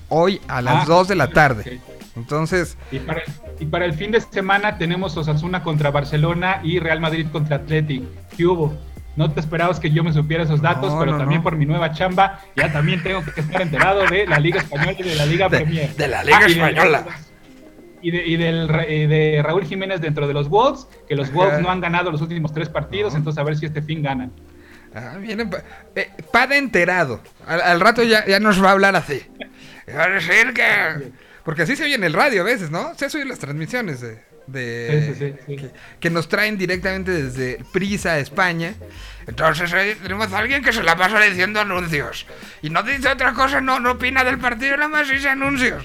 Hoy 0.08 0.40
a 0.46 0.62
las 0.62 0.84
ah, 0.84 0.86
2 0.86 1.08
de 1.08 1.14
la 1.16 1.28
tarde. 1.28 1.62
Okay. 1.62 1.80
Entonces. 2.16 2.76
Y 2.90 2.98
para, 3.00 3.20
el, 3.20 3.32
y 3.60 3.66
para, 3.66 3.84
el, 3.84 3.94
fin 3.94 4.10
de 4.10 4.20
semana 4.20 4.78
tenemos 4.78 5.16
Osasuna 5.16 5.62
contra 5.62 5.90
Barcelona 5.90 6.60
y 6.62 6.78
Real 6.78 7.00
Madrid 7.00 7.26
contra 7.30 7.56
Athletic. 7.56 8.04
¿Qué 8.36 8.46
hubo? 8.46 8.76
No 9.16 9.30
te 9.30 9.40
esperabas 9.40 9.80
que 9.80 9.90
yo 9.90 10.04
me 10.04 10.12
supiera 10.12 10.44
esos 10.44 10.60
datos, 10.60 10.92
no, 10.92 10.98
pero 10.98 11.12
no, 11.12 11.18
también 11.18 11.40
no. 11.40 11.44
por 11.44 11.56
mi 11.56 11.64
nueva 11.64 11.92
chamba 11.92 12.40
ya 12.54 12.70
también 12.70 13.02
tengo 13.02 13.24
que 13.24 13.40
estar 13.40 13.62
enterado 13.62 14.04
de 14.06 14.26
la 14.26 14.38
Liga 14.38 14.60
Española 14.60 14.92
y 14.92 15.02
de 15.02 15.14
la 15.14 15.26
Liga 15.26 15.48
de, 15.48 15.56
Premier. 15.56 15.96
De 15.96 16.08
la 16.08 16.22
Liga 16.22 16.40
ah, 16.42 16.46
Española. 16.46 17.06
Y 18.06 18.12
de, 18.12 18.24
y, 18.24 18.36
del, 18.36 18.68
de, 18.68 19.42
Raúl 19.42 19.64
Jiménez 19.64 20.00
dentro 20.00 20.28
de 20.28 20.32
los 20.32 20.48
Wolves, 20.48 20.86
que 21.08 21.16
los 21.16 21.32
Wolves 21.32 21.58
no 21.60 21.72
han 21.72 21.80
ganado 21.80 22.12
los 22.12 22.22
últimos 22.22 22.52
tres 22.52 22.68
partidos, 22.68 23.16
entonces 23.16 23.36
a 23.40 23.42
ver 23.42 23.56
si 23.56 23.66
este 23.66 23.82
fin 23.82 24.00
ganan. 24.00 24.30
Ah, 24.94 25.16
viene 25.18 25.50
eh, 25.96 26.12
Pada 26.30 26.56
enterado. 26.56 27.20
Al, 27.48 27.60
al, 27.60 27.80
rato 27.80 28.04
ya, 28.04 28.24
ya 28.24 28.38
nos 28.38 28.62
va 28.62 28.68
a 28.68 28.72
hablar 28.72 28.94
así. 28.94 29.22
Va 29.92 30.04
a 30.04 30.08
decir 30.08 30.54
que. 30.54 31.10
Porque 31.42 31.62
así 31.62 31.74
se 31.74 31.82
oye 31.82 31.96
en 31.96 32.04
el 32.04 32.12
radio 32.12 32.42
a 32.42 32.44
veces, 32.44 32.70
¿no? 32.70 32.94
Se 32.94 33.06
oyen 33.06 33.28
las 33.28 33.40
transmisiones 33.40 34.00
de, 34.00 34.22
de 34.46 35.14
sí, 35.18 35.18
sí, 35.18 35.34
sí, 35.44 35.56
que, 35.56 35.70
que, 35.98 36.10
nos 36.10 36.28
traen 36.28 36.56
directamente 36.56 37.10
desde 37.10 37.64
Prisa, 37.72 38.20
España. 38.20 38.74
Entonces 39.26 39.72
eh, 39.72 39.96
tenemos 40.00 40.32
a 40.32 40.38
alguien 40.38 40.62
que 40.62 40.72
se 40.72 40.84
la 40.84 40.94
pasa 40.94 41.20
diciendo 41.22 41.58
anuncios. 41.58 42.24
Y 42.62 42.70
no 42.70 42.84
dice 42.84 43.08
otra 43.08 43.32
cosa, 43.32 43.60
no, 43.60 43.80
no 43.80 43.92
opina 43.92 44.22
del 44.22 44.38
partido, 44.38 44.76
nada 44.76 44.90
más 44.90 45.10
dice 45.10 45.28
anuncios. 45.28 45.84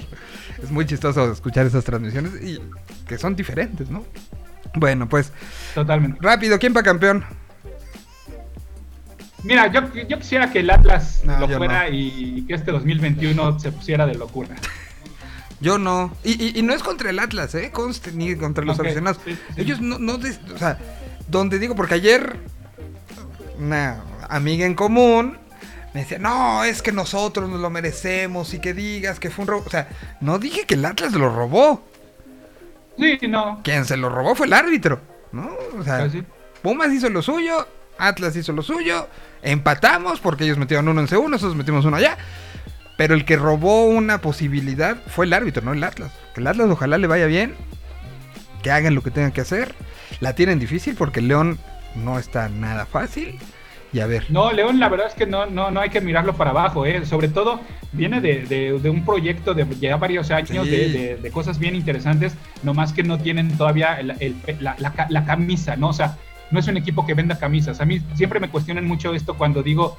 Es 0.61 0.71
muy 0.71 0.85
chistoso 0.85 1.31
escuchar 1.31 1.65
esas 1.65 1.83
transmisiones 1.83 2.33
y 2.41 2.59
que 3.07 3.17
son 3.17 3.35
diferentes, 3.35 3.89
¿no? 3.89 4.05
Bueno, 4.75 5.09
pues. 5.09 5.31
Totalmente. 5.73 6.19
Rápido, 6.21 6.59
¿quién 6.59 6.73
para 6.73 6.83
campeón? 6.83 7.25
Mira, 9.43 9.71
yo, 9.71 9.91
yo 10.07 10.19
quisiera 10.19 10.51
que 10.51 10.59
el 10.59 10.69
Atlas 10.69 11.21
no, 11.23 11.39
lo 11.39 11.49
fuera 11.49 11.89
no. 11.89 11.95
y 11.95 12.45
que 12.47 12.53
este 12.53 12.71
2021 12.71 13.59
se 13.59 13.71
pusiera 13.71 14.05
de 14.05 14.15
locura. 14.15 14.55
Yo 15.61 15.77
no. 15.77 16.11
Y, 16.23 16.43
y, 16.43 16.59
y, 16.59 16.63
no 16.63 16.73
es 16.73 16.81
contra 16.81 17.11
el 17.11 17.19
Atlas, 17.19 17.53
¿eh? 17.53 17.69
Conste, 17.71 18.11
ni 18.13 18.35
contra 18.35 18.65
los 18.65 18.79
okay. 18.79 18.89
aficionados. 18.89 19.21
Sí, 19.23 19.37
sí. 19.55 19.61
Ellos 19.61 19.79
no, 19.79 19.99
no. 19.99 20.13
O 20.15 20.57
sea, 20.57 20.79
donde 21.27 21.59
digo, 21.59 21.75
porque 21.75 21.93
ayer 21.93 22.37
una 23.59 24.01
amiga 24.27 24.65
en 24.65 24.73
común 24.73 25.37
me 25.93 26.01
decía, 26.01 26.19
no, 26.19 26.63
es 26.63 26.81
que 26.81 26.91
nosotros 26.91 27.49
nos 27.49 27.59
lo 27.59 27.69
merecemos 27.69 28.53
y 28.53 28.59
que 28.59 28.73
digas 28.73 29.19
que 29.19 29.29
fue 29.29 29.43
un 29.43 29.49
robo. 29.49 29.63
O 29.67 29.69
sea, 29.69 29.89
no 30.21 30.39
dije 30.39 30.65
que 30.65 30.75
el 30.75 30.85
Atlas 30.85 31.13
lo 31.13 31.33
robó. 31.33 31.83
Sí, 32.97 33.17
no. 33.27 33.61
Quien 33.63 33.85
se 33.85 33.97
lo 33.97 34.09
robó 34.09 34.35
fue 34.35 34.47
el 34.47 34.53
árbitro, 34.53 35.01
¿no? 35.31 35.49
O 35.77 35.83
sea. 35.83 36.09
Pumas 36.61 36.93
hizo 36.93 37.09
lo 37.09 37.21
suyo, 37.21 37.67
Atlas 37.97 38.35
hizo 38.35 38.53
lo 38.53 38.61
suyo, 38.61 39.07
empatamos 39.41 40.19
porque 40.19 40.43
ellos 40.43 40.59
metieron 40.59 40.87
uno 40.87 41.01
en 41.01 41.07
C1, 41.07 41.29
nosotros 41.29 41.55
metimos 41.55 41.85
uno 41.85 41.97
allá. 41.97 42.17
Pero 42.97 43.15
el 43.15 43.25
que 43.25 43.35
robó 43.35 43.85
una 43.85 44.21
posibilidad 44.21 44.97
fue 45.07 45.25
el 45.25 45.33
árbitro, 45.33 45.63
no 45.63 45.73
el 45.73 45.83
Atlas. 45.83 46.11
Que 46.35 46.41
el 46.41 46.47
Atlas 46.47 46.69
ojalá 46.69 46.99
le 46.99 47.07
vaya 47.07 47.25
bien, 47.25 47.55
que 48.61 48.69
hagan 48.69 48.93
lo 48.93 49.01
que 49.01 49.09
tengan 49.09 49.31
que 49.31 49.41
hacer. 49.41 49.73
La 50.19 50.35
tienen 50.35 50.59
difícil 50.59 50.95
porque 50.95 51.19
el 51.19 51.29
León 51.29 51.57
no 51.95 52.19
está 52.19 52.47
nada 52.47 52.85
fácil. 52.85 53.39
Y 53.93 53.99
a 53.99 54.07
ver. 54.07 54.25
No, 54.29 54.51
León, 54.51 54.79
la 54.79 54.87
verdad 54.87 55.07
es 55.07 55.13
que 55.15 55.25
no, 55.25 55.45
no, 55.45 55.69
no 55.69 55.81
hay 55.81 55.89
que 55.89 55.99
mirarlo 55.99 56.33
para 56.33 56.51
abajo, 56.51 56.85
¿eh? 56.85 57.05
Sobre 57.05 57.27
todo 57.27 57.59
viene 57.91 58.21
de, 58.21 58.45
de, 58.45 58.79
de 58.79 58.89
un 58.89 59.03
proyecto 59.03 59.53
de 59.53 59.67
ya 59.79 59.97
varios 59.97 60.31
años 60.31 60.65
sí. 60.65 60.71
de, 60.71 61.17
de, 61.21 61.31
cosas 61.31 61.59
bien 61.59 61.75
interesantes, 61.75 62.35
nomás 62.63 62.93
que 62.93 63.03
no 63.03 63.17
tienen 63.17 63.57
todavía 63.57 63.99
el, 63.99 64.11
el, 64.19 64.35
la, 64.61 64.75
la, 64.79 65.07
la, 65.09 65.25
camisa, 65.25 65.75
¿no? 65.75 65.89
O 65.89 65.93
sea, 65.93 66.17
no 66.51 66.59
es 66.59 66.67
un 66.67 66.77
equipo 66.77 67.05
que 67.05 67.13
venda 67.13 67.37
camisas. 67.37 67.81
A 67.81 67.85
mí 67.85 68.01
siempre 68.13 68.39
me 68.39 68.49
cuestionan 68.49 68.85
mucho 68.85 69.13
esto 69.13 69.35
cuando 69.35 69.61
digo, 69.61 69.97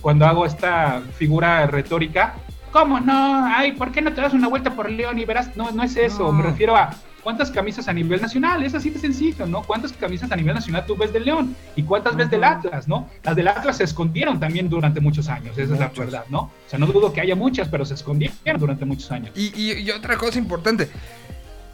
cuando 0.00 0.26
hago 0.26 0.46
esta 0.46 1.02
figura 1.16 1.66
retórica. 1.66 2.34
¿Cómo 2.70 3.00
no? 3.00 3.44
Ay, 3.44 3.72
¿por 3.72 3.92
qué 3.92 4.00
no 4.00 4.12
te 4.12 4.20
das 4.20 4.32
una 4.32 4.48
vuelta 4.48 4.74
por 4.74 4.90
León 4.90 5.18
y 5.18 5.24
verás? 5.24 5.56
No, 5.56 5.70
no 5.72 5.82
es 5.82 5.96
eso. 5.96 6.24
No. 6.24 6.32
Me 6.32 6.42
refiero 6.44 6.76
a 6.76 6.90
cuántas 7.22 7.50
camisas 7.50 7.88
a 7.88 7.92
nivel 7.92 8.20
nacional. 8.20 8.64
Es 8.64 8.74
así 8.74 8.90
de 8.90 8.98
sencillo, 8.98 9.46
¿no? 9.46 9.62
¿Cuántas 9.62 9.92
camisas 9.92 10.30
a 10.30 10.36
nivel 10.36 10.54
nacional 10.54 10.84
tú 10.86 10.96
ves 10.96 11.12
del 11.12 11.24
León? 11.24 11.56
¿Y 11.76 11.82
cuántas 11.82 12.12
uh 12.12 12.16
-huh. 12.16 12.18
ves 12.18 12.30
del 12.30 12.44
Atlas, 12.44 12.88
no? 12.88 13.08
Las 13.22 13.36
del 13.36 13.48
Atlas 13.48 13.76
se 13.76 13.84
escondieron 13.84 14.40
también 14.40 14.68
durante 14.68 15.00
muchos 15.00 15.28
años. 15.28 15.56
Esa 15.56 15.74
muchos. 15.74 15.92
es 15.92 15.98
la 15.98 16.04
verdad, 16.04 16.24
¿no? 16.28 16.40
O 16.40 16.50
sea, 16.68 16.78
no 16.78 16.86
dudo 16.86 17.12
que 17.12 17.20
haya 17.20 17.36
muchas, 17.36 17.68
pero 17.68 17.84
se 17.84 17.94
escondieron 17.94 18.58
durante 18.58 18.84
muchos 18.84 19.10
años. 19.10 19.30
Y, 19.36 19.52
y, 19.54 19.72
y 19.72 19.90
otra 19.90 20.16
cosa 20.16 20.38
importante. 20.38 20.88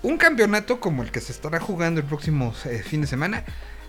Un 0.03 0.17
campeonato 0.17 0.79
como 0.79 1.03
el 1.03 1.11
que 1.11 1.21
se 1.21 1.33
estará 1.33 1.59
jugando 1.59 2.01
el 2.01 2.07
próximo 2.07 2.55
eh, 2.67 2.83
fin 2.85 3.01
de 3.01 3.07
semana 3.07 3.45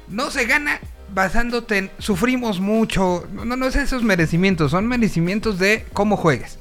no 0.09 0.31
se 0.31 0.45
gana 0.45 0.79
basándote 1.13 1.77
en 1.77 1.91
sufrimos 1.99 2.59
mucho. 2.59 3.27
No, 3.31 3.45
no 3.55 3.67
es 3.67 3.75
esos 3.75 4.03
merecimientos, 4.03 4.71
son 4.71 4.87
merecimientos 4.87 5.59
de 5.59 5.85
cómo 5.93 6.17
juegues. 6.17 6.58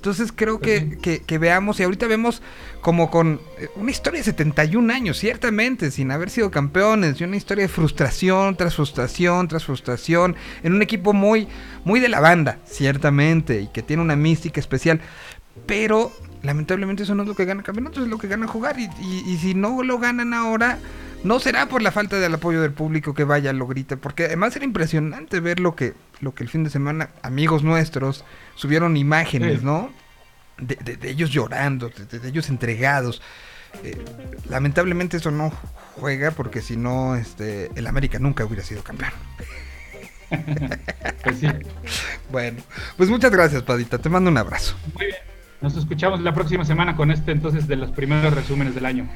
Entonces 0.00 0.32
creo 0.34 0.60
que, 0.60 0.96
que, 1.02 1.20
que, 1.20 1.36
veamos, 1.36 1.78
y 1.78 1.82
ahorita 1.82 2.06
vemos 2.06 2.40
como 2.80 3.10
con 3.10 3.38
eh, 3.58 3.68
una 3.76 3.90
historia 3.90 4.20
de 4.20 4.24
71 4.24 4.90
años, 4.94 5.18
ciertamente, 5.18 5.90
sin 5.90 6.10
haber 6.10 6.30
sido 6.30 6.50
campeones, 6.50 7.20
y 7.20 7.24
una 7.24 7.36
historia 7.36 7.64
de 7.64 7.68
frustración 7.68 8.56
tras 8.56 8.76
frustración 8.76 9.46
tras 9.46 9.66
frustración, 9.66 10.36
en 10.62 10.72
un 10.72 10.80
equipo 10.80 11.12
muy, 11.12 11.48
muy 11.84 12.00
de 12.00 12.08
la 12.08 12.20
banda, 12.20 12.60
ciertamente, 12.64 13.60
y 13.60 13.66
que 13.68 13.82
tiene 13.82 14.02
una 14.02 14.16
mística 14.16 14.58
especial. 14.58 15.02
Pero 15.66 16.10
lamentablemente 16.42 17.02
eso 17.02 17.14
no 17.14 17.24
es 17.24 17.28
lo 17.28 17.34
que 17.34 17.44
gana 17.44 17.62
campeonatos, 17.62 18.04
es 18.04 18.08
lo 18.08 18.16
que 18.16 18.26
gana 18.28 18.46
jugar. 18.46 18.80
Y, 18.80 18.84
y- 19.02 19.24
y 19.26 19.36
si 19.36 19.52
no 19.52 19.82
lo 19.82 19.98
ganan 19.98 20.32
ahora, 20.32 20.78
no 21.24 21.38
será 21.40 21.66
por 21.68 21.82
la 21.82 21.92
falta 21.92 22.16
del 22.18 22.34
apoyo 22.34 22.60
del 22.62 22.72
público 22.72 23.14
que 23.14 23.24
vaya, 23.24 23.52
lo 23.52 23.66
grite. 23.66 23.96
Porque 23.96 24.24
además 24.24 24.56
era 24.56 24.64
impresionante 24.64 25.40
ver 25.40 25.60
lo 25.60 25.76
que, 25.76 25.94
lo 26.20 26.34
que 26.34 26.42
el 26.44 26.48
fin 26.48 26.64
de 26.64 26.70
semana 26.70 27.10
amigos 27.22 27.62
nuestros 27.62 28.24
subieron 28.54 28.96
imágenes, 28.96 29.60
Sí. 29.60 29.64
¿no? 29.64 29.92
De, 30.58 30.76
de- 30.76 30.96
de 30.96 31.10
ellos 31.10 31.30
llorando, 31.30 31.88
de, 31.90 32.04
de- 32.06 32.18
de 32.18 32.28
ellos 32.28 32.48
entregados. 32.48 33.22
Eh, 33.84 33.96
lamentablemente 34.48 35.16
eso 35.18 35.30
no 35.30 35.52
juega 35.96 36.32
porque 36.32 36.60
si 36.60 36.76
no, 36.76 37.14
este, 37.16 37.70
el 37.76 37.86
América 37.86 38.18
nunca 38.18 38.44
hubiera 38.44 38.64
sido 38.64 38.82
campeón. 38.82 39.12
Pues 41.24 41.38
sí. 41.38 41.46
Bueno, 42.30 42.62
pues 42.96 43.10
muchas 43.10 43.32
gracias, 43.32 43.62
Padita. 43.64 43.98
Te 43.98 44.08
mando 44.08 44.30
un 44.30 44.38
abrazo. 44.38 44.76
Muy 44.94 45.06
bien. 45.06 45.16
Nos 45.62 45.76
escuchamos 45.76 46.20
la 46.22 46.32
próxima 46.32 46.64
semana 46.64 46.96
con 46.96 47.10
este 47.10 47.32
entonces 47.32 47.68
de 47.68 47.76
los 47.76 47.90
primeros 47.90 48.32
resúmenes 48.34 48.74
del 48.74 48.86
año. 48.86 49.06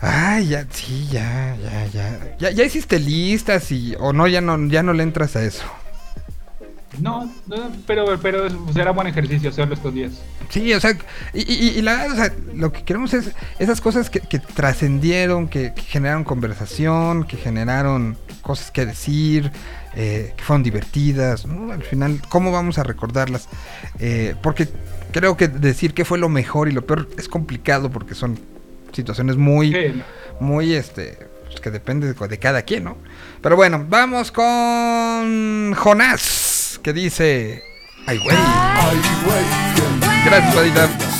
Ay, 0.00 0.48
ya, 0.48 0.66
sí, 0.70 1.08
ya, 1.10 1.56
ya, 1.62 1.86
ya. 1.86 2.36
Ya, 2.38 2.50
ya 2.50 2.64
hiciste 2.64 2.98
listas 2.98 3.72
y. 3.72 3.94
O 3.98 4.12
no, 4.12 4.26
ya 4.26 4.40
no, 4.42 4.68
ya 4.68 4.82
no 4.82 4.92
le 4.92 5.02
entras 5.02 5.34
a 5.36 5.42
eso. 5.42 5.64
No, 7.00 7.28
no, 7.48 7.72
pero, 7.88 8.18
pero 8.22 8.46
será 8.72 8.92
buen 8.92 9.08
ejercicio 9.08 9.50
hacerlo 9.50 9.74
estos 9.74 9.92
días. 9.94 10.12
Sí, 10.48 10.72
o 10.74 10.80
sea, 10.80 10.92
y, 11.32 11.40
y- 11.52 11.78
y 11.78 11.82
la 11.82 11.94
verdad, 11.96 12.12
o 12.12 12.16
sea, 12.16 12.32
lo 12.54 12.70
que 12.70 12.84
queremos 12.84 13.12
es 13.14 13.32
esas 13.58 13.80
cosas 13.80 14.10
que, 14.10 14.20
que 14.20 14.38
trascendieron, 14.38 15.48
que, 15.48 15.72
que 15.74 15.82
generaron 15.82 16.22
conversación, 16.22 17.24
que 17.24 17.36
generaron 17.36 18.16
cosas 18.42 18.70
que 18.70 18.86
decir, 18.86 19.50
eh, 19.96 20.34
que 20.36 20.44
fueron 20.44 20.62
divertidas, 20.62 21.46
¿no? 21.46 21.72
Al 21.72 21.82
final, 21.82 22.20
¿cómo 22.28 22.52
vamos 22.52 22.78
a 22.78 22.84
recordarlas? 22.84 23.48
Eh, 23.98 24.36
porque 24.40 24.68
creo 25.14 25.36
que 25.36 25.46
decir 25.46 25.94
qué 25.94 26.04
fue 26.04 26.18
lo 26.18 26.28
mejor 26.28 26.68
y 26.68 26.72
lo 26.72 26.84
peor 26.84 27.08
es 27.16 27.28
complicado 27.28 27.90
porque 27.90 28.14
son 28.14 28.38
situaciones 28.92 29.36
muy 29.36 29.72
Sí, 29.72 30.02
muy 30.40 30.74
este 30.74 31.16
pues, 31.46 31.60
que 31.60 31.70
depende 31.70 32.12
de, 32.12 32.28
de 32.28 32.38
cada 32.38 32.62
quien, 32.62 32.84
¿no? 32.84 32.96
Pero 33.40 33.54
bueno, 33.54 33.86
vamos 33.88 34.32
con 34.32 35.72
Jonás, 35.74 36.80
que 36.82 36.92
dice, 36.92 37.62
ay 38.06 38.18
güey. 38.18 38.36
Ay, 38.36 39.00
güey, 39.24 40.24
Gracias, 40.26 40.54
Padita. 40.54 41.13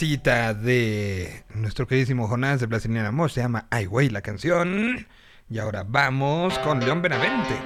Nuevecita 0.00 0.54
de 0.54 1.42
nuestro 1.54 1.88
queridísimo 1.88 2.28
Jonás 2.28 2.60
de 2.60 2.68
Plastilina 2.68 3.08
Amor. 3.08 3.32
Se 3.32 3.40
llama 3.40 3.66
Ay 3.68 3.86
güey 3.86 4.08
la 4.08 4.22
canción. 4.22 5.08
Y 5.50 5.58
ahora 5.58 5.84
vamos 5.84 6.56
con 6.60 6.78
León 6.78 7.02
Benavente. 7.02 7.56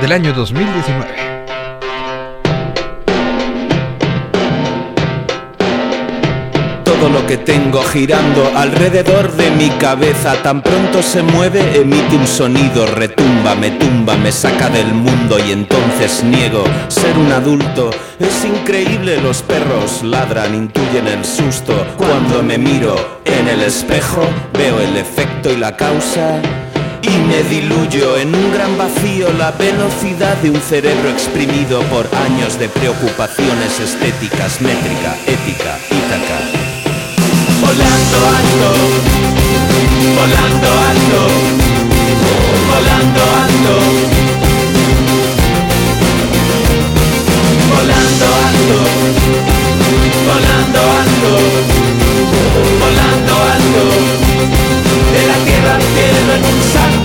Del 0.00 0.12
año 0.12 0.32
2019. 0.32 1.27
Todo 6.98 7.10
lo 7.10 7.26
que 7.28 7.36
tengo 7.36 7.80
girando 7.82 8.50
alrededor 8.56 9.32
de 9.36 9.52
mi 9.52 9.68
cabeza 9.70 10.42
tan 10.42 10.62
pronto 10.62 11.00
se 11.00 11.22
mueve, 11.22 11.80
emite 11.80 12.16
un 12.16 12.26
sonido, 12.26 12.86
retumba, 12.86 13.54
me 13.54 13.70
tumba, 13.70 14.16
me 14.16 14.32
saca 14.32 14.68
del 14.68 14.92
mundo 14.94 15.38
y 15.38 15.52
entonces 15.52 16.24
niego 16.24 16.64
ser 16.88 17.16
un 17.16 17.30
adulto. 17.30 17.90
Es 18.18 18.44
increíble, 18.44 19.20
los 19.20 19.42
perros 19.42 20.02
ladran, 20.02 20.56
intuyen 20.56 21.06
el 21.06 21.24
susto. 21.24 21.72
Cuando 21.96 22.42
me 22.42 22.58
miro 22.58 22.96
en 23.24 23.46
el 23.46 23.62
espejo, 23.62 24.22
veo 24.54 24.80
el 24.80 24.96
efecto 24.96 25.52
y 25.52 25.56
la 25.56 25.76
causa. 25.76 26.40
y 27.00 27.10
me 27.28 27.42
diluyo 27.44 28.16
en 28.18 28.34
un 28.34 28.52
gran 28.52 28.76
vacío 28.76 29.32
la 29.38 29.52
velocidad 29.52 30.36
de 30.38 30.50
un 30.50 30.60
cerebro 30.60 31.08
exprimido 31.10 31.80
por 31.82 32.08
años 32.26 32.58
de 32.58 32.68
preocupaciones 32.68 33.78
estéticas, 33.78 34.60
métrica, 34.60 35.16
ética, 35.26 35.78
ítaca. 35.90 36.67
Volando 37.68 38.18
alto, 38.38 38.68
volando 40.16 40.68
alto, 40.88 41.20
volando 42.70 43.20
alto. 43.44 43.74
Volando 47.68 48.26
alto, 48.48 48.78
volando 50.24 50.80
alto, 51.02 51.30
volando 52.80 53.32
alto, 53.52 53.82
de 55.12 55.22
la 55.26 55.38
tierra 55.44 55.74
al 55.74 55.82
cielo 55.82 56.30
en 56.32 56.44
un 56.44 56.60
salto 56.72 56.97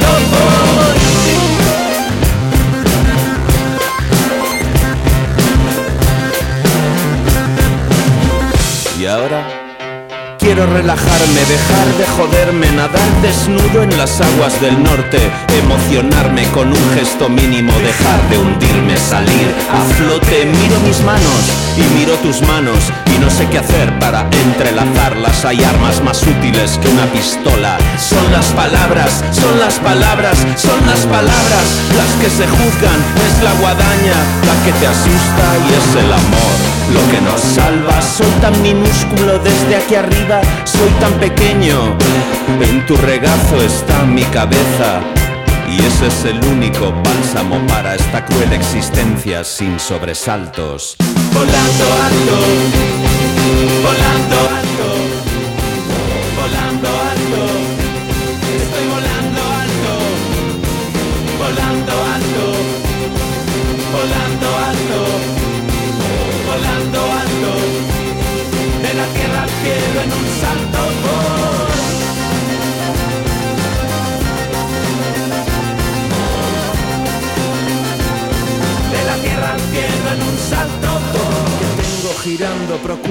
quiero 10.54 10.72
relajarme, 10.72 11.46
dejar 11.50 11.98
de 11.98 12.06
joderme, 12.06 12.72
nadar 12.74 13.22
desnudo 13.24 13.82
en 13.82 13.98
las 13.98 14.22
aguas 14.22 14.62
del 14.62 14.84
norte, 14.84 15.18
emocionarme 15.64 16.44
con 16.52 16.68
un 16.68 16.90
gesto 16.94 17.28
mínimo, 17.28 17.72
dejar 17.80 18.30
de 18.30 18.38
hundirme, 18.38 18.96
salir 18.98 19.48
a 19.72 19.82
flote, 19.96 20.46
miro 20.46 20.80
mis 20.82 21.02
manos 21.02 21.42
y 21.76 21.82
miro 21.98 22.14
tus 22.18 22.42
manos 22.44 22.92
y 23.14 23.20
no 23.20 23.30
sé 23.30 23.48
qué 23.48 23.60
hacer 23.60 23.98
para 24.00 24.28
entrelazarlas, 24.32 25.46
hay 25.46 25.64
armas 25.64 26.02
más 26.04 26.22
útiles 26.24 26.80
que 26.82 26.88
una 26.90 27.06
pistola, 27.08 27.78
son 27.98 28.32
las 28.32 28.48
palabras, 28.48 29.24
son 29.32 29.60
las 29.60 29.80
palabras, 29.80 30.38
son 30.58 30.80
las 30.88 31.06
palabras, 31.06 31.66
las 31.98 32.12
que 32.22 32.30
se 32.30 32.48
juzgan, 32.48 33.00
es 33.28 33.44
la 33.44 33.54
guadaña, 33.62 34.18
la 34.48 34.66
que 34.66 34.72
te 34.80 34.88
asusta 34.88 35.46
y 35.68 35.74
es 35.74 36.06
el 36.06 36.14
amor 36.14 36.74
lo 36.94 37.12
que 37.12 37.22
nos 37.22 37.42
salva. 37.42 38.02
Soy 38.02 38.30
tan 38.42 38.62
minúsculo 38.62 39.40
desde 39.40 39.76
aquí 39.76 39.96
arriba, 39.96 40.42
soy 40.66 40.90
tan 41.00 41.14
pequeño. 41.14 41.98
En 42.62 42.86
tu 42.86 42.96
regazo 42.98 43.62
está 43.62 44.04
mi 44.04 44.24
cabeza. 44.24 45.02
Y 45.70 45.80
ese 45.80 46.08
es 46.08 46.26
el 46.26 46.44
único 46.46 46.92
bálsamo 46.92 47.66
para 47.68 47.96
esta 47.96 48.24
cruel 48.26 48.54
existencia 48.54 49.44
sin 49.44 49.80
sobresaltos. 49.80 50.98
Volando 51.34 51.86
alto, 52.06 52.38
volando 53.82 54.36
alto, 54.56 55.23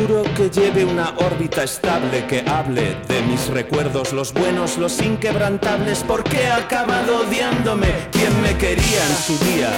que 0.09 0.51
lleve 0.51 0.85
una 0.85 1.15
órbita 1.19 1.63
estable, 1.63 2.27
que 2.27 2.41
hable 2.49 2.97
de 3.07 3.23
mis 3.23 3.47
recuerdos, 3.49 4.13
los 4.13 4.33
buenos, 4.33 4.77
los 4.77 5.01
inquebrantables, 5.01 6.03
porque 6.07 6.43
he 6.43 6.51
acabado 6.51 7.21
odiándome. 7.21 7.87
¿Quién 8.11 8.43
me 8.43 8.57
quería 8.59 9.07
en 9.07 9.17
su 9.17 9.39
día? 9.45 9.71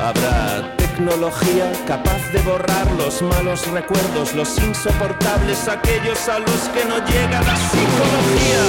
Habrá 0.00 0.76
tecnología 0.76 1.72
capaz 1.84 2.20
de 2.32 2.38
borrar 2.42 2.92
los 2.92 3.22
malos 3.22 3.66
recuerdos, 3.72 4.34
los 4.34 4.56
insoportables, 4.58 5.66
aquellos 5.66 6.28
a 6.28 6.38
los 6.38 6.68
que 6.72 6.84
no 6.84 6.98
llega 6.98 7.42
la 7.42 7.56
psicología. 7.56 8.64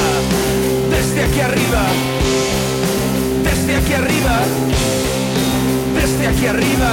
Desde 0.89 1.23
aquí 1.25 1.41
arriba, 1.41 1.83
desde 3.43 3.75
aquí 3.75 3.93
arriba, 3.93 4.39
desde 5.93 6.27
aquí 6.27 6.47
arriba, 6.47 6.91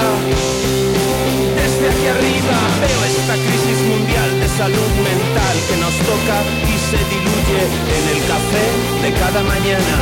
desde 1.79 1.91
aquí 1.91 2.07
arriba 2.09 2.59
veo 2.81 3.05
esta 3.05 3.35
crisis 3.35 3.79
mundial 3.87 4.41
de 4.41 4.49
salud 4.49 4.91
mental 4.99 5.57
que 5.69 5.77
nos 5.77 5.95
toca 6.11 6.39
y 6.67 6.75
se 6.91 6.99
diluye 7.13 7.61
en 7.97 8.05
el 8.15 8.21
café 8.27 8.67
de 9.03 9.13
cada 9.19 9.43
mañana 9.43 9.95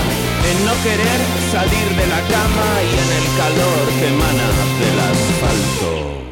en 0.51 0.65
no 0.65 0.73
querer 0.83 1.21
salir 1.53 1.89
de 2.01 2.07
la 2.07 2.21
cama 2.33 2.69
y 2.81 2.93
en 3.05 3.11
el 3.19 3.27
calor 3.37 3.85
que 3.99 4.09
emana 4.09 4.49
del 4.81 4.99
asfalto. 5.01 6.26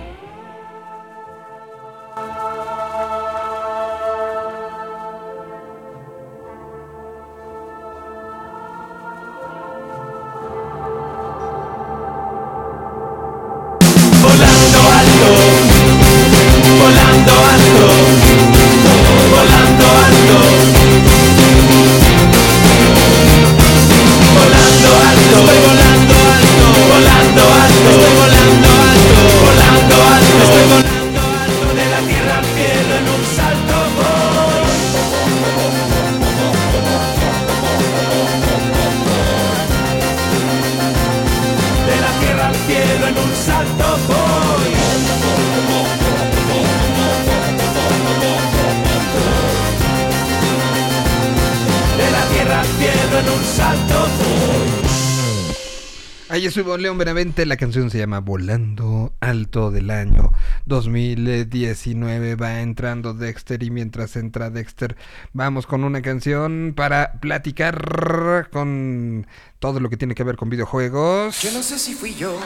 León 56.95 56.99
Benavente, 56.99 57.45
la 57.45 57.57
canción 57.57 57.91
se 57.91 57.99
llama 57.99 58.21
Volando 58.21 59.13
Alto 59.19 59.73
del 59.73 59.91
año 59.91 60.31
2019. 60.67 62.37
Va 62.37 62.61
entrando 62.61 63.15
Dexter 63.15 63.65
y 63.65 63.73
mientras 63.73 64.15
entra 64.15 64.49
Dexter 64.49 64.97
vamos 65.33 65.67
con 65.67 65.83
una 65.83 66.03
canción 66.03 66.73
para 66.77 67.15
platicar 67.15 68.49
con 68.53 69.27
todo 69.59 69.81
lo 69.81 69.91
que 69.91 69.97
tiene 69.97 70.15
que 70.15 70.23
ver 70.23 70.37
con 70.37 70.51
videojuegos. 70.51 71.43
Yo 71.43 71.51
no 71.51 71.65
sé 71.65 71.81
si 71.81 71.95
fui 71.95 72.15
yo 72.15 72.39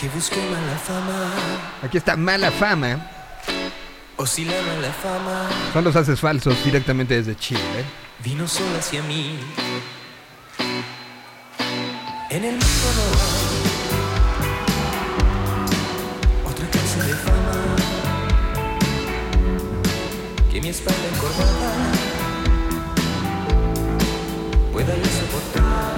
que 0.00 0.08
busqué 0.10 0.36
mala 0.36 0.78
fama 0.78 1.32
Aquí 1.82 1.98
está 1.98 2.16
Mala 2.16 2.52
Fama. 2.52 3.10
o 4.16 4.24
si 4.24 4.44
la 4.44 4.52
mala 4.62 4.92
fama 4.92 5.48
Son 5.72 5.82
los 5.82 5.96
haces 5.96 6.20
falsos 6.20 6.64
directamente 6.64 7.14
desde 7.14 7.34
Chile. 7.34 7.84
vino 8.22 8.46
sola 8.46 8.78
hacia 8.78 9.02
mí. 9.02 9.36
En 12.34 12.42
el 12.42 12.50
mundo 12.50 12.88
no 12.96 13.02
hay 13.22 13.46
otra 16.50 16.66
clase 16.66 16.98
de 17.06 17.14
fama 17.14 17.76
que 20.50 20.60
mi 20.60 20.68
espalda 20.70 21.06
encorvada 21.14 21.92
pueda 24.72 24.96
yo 24.96 25.10
soportar. 25.20 25.94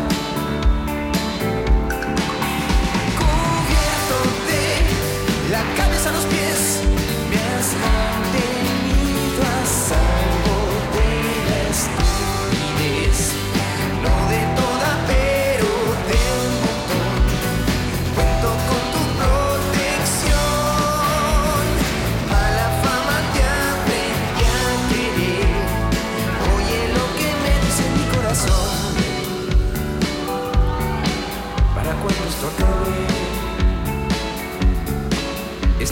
Cubierto 3.16 4.18
de 4.50 4.64
la 5.52 5.62
cabeza 5.74 6.10
a 6.10 6.12
los 6.12 6.26
pies, 6.26 6.82
me 7.30 7.38
has 7.38 7.68
mantenido 7.80 9.42
a 9.42 9.64
salvo 9.64 10.25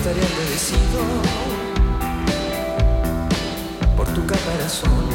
estaré 0.06 0.20
agradecido 0.20 1.01
por 3.97 4.06
tu 4.09 4.26
caparazón. 4.26 5.09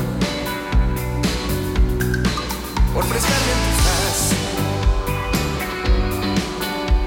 por 2.91 3.05
prestarme 3.05 3.53
quizás, 3.67 4.33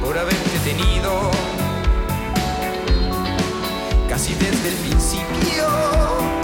por 0.01 0.17
haberte 0.17 0.59
tenido 0.65 1.31
casi 4.09 4.35
desde 4.35 4.69
el 4.69 4.75
principio. 4.77 6.42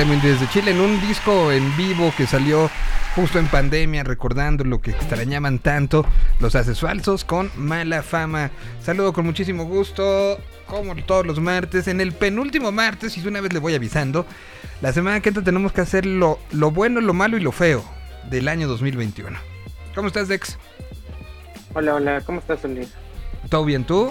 Directamente 0.00 0.28
desde 0.28 0.48
Chile 0.48 0.70
en 0.70 0.80
un 0.80 0.98
disco 1.02 1.52
en 1.52 1.76
vivo 1.76 2.10
que 2.16 2.26
salió 2.26 2.70
justo 3.14 3.38
en 3.38 3.46
pandemia, 3.48 4.02
recordando 4.02 4.64
lo 4.64 4.80
que 4.80 4.92
extrañaban 4.92 5.58
tanto 5.58 6.06
los 6.38 6.54
haces 6.54 6.80
falsos 6.80 7.22
con 7.22 7.50
mala 7.56 8.02
fama. 8.02 8.50
Saludo 8.80 9.12
con 9.12 9.26
muchísimo 9.26 9.64
gusto, 9.64 10.38
como 10.66 10.96
todos 11.04 11.26
los 11.26 11.38
martes, 11.38 11.86
en 11.86 12.00
el 12.00 12.12
penúltimo 12.12 12.72
martes, 12.72 13.18
y 13.18 13.20
de 13.20 13.28
una 13.28 13.42
vez 13.42 13.52
le 13.52 13.58
voy 13.58 13.74
avisando, 13.74 14.24
la 14.80 14.90
semana 14.94 15.20
que 15.20 15.28
entra 15.28 15.44
tenemos 15.44 15.70
que 15.72 15.82
hacer 15.82 16.06
lo, 16.06 16.38
lo 16.50 16.70
bueno, 16.70 17.02
lo 17.02 17.12
malo 17.12 17.36
y 17.36 17.40
lo 17.40 17.52
feo 17.52 17.84
del 18.30 18.48
año 18.48 18.68
2021. 18.68 19.38
¿Cómo 19.94 20.08
estás, 20.08 20.28
Dex? 20.28 20.56
Hola, 21.74 21.96
hola, 21.96 22.22
¿cómo 22.22 22.40
estás, 22.40 22.60
Solís? 22.60 22.88
¿Todo 23.50 23.66
bien 23.66 23.84
tú? 23.84 24.10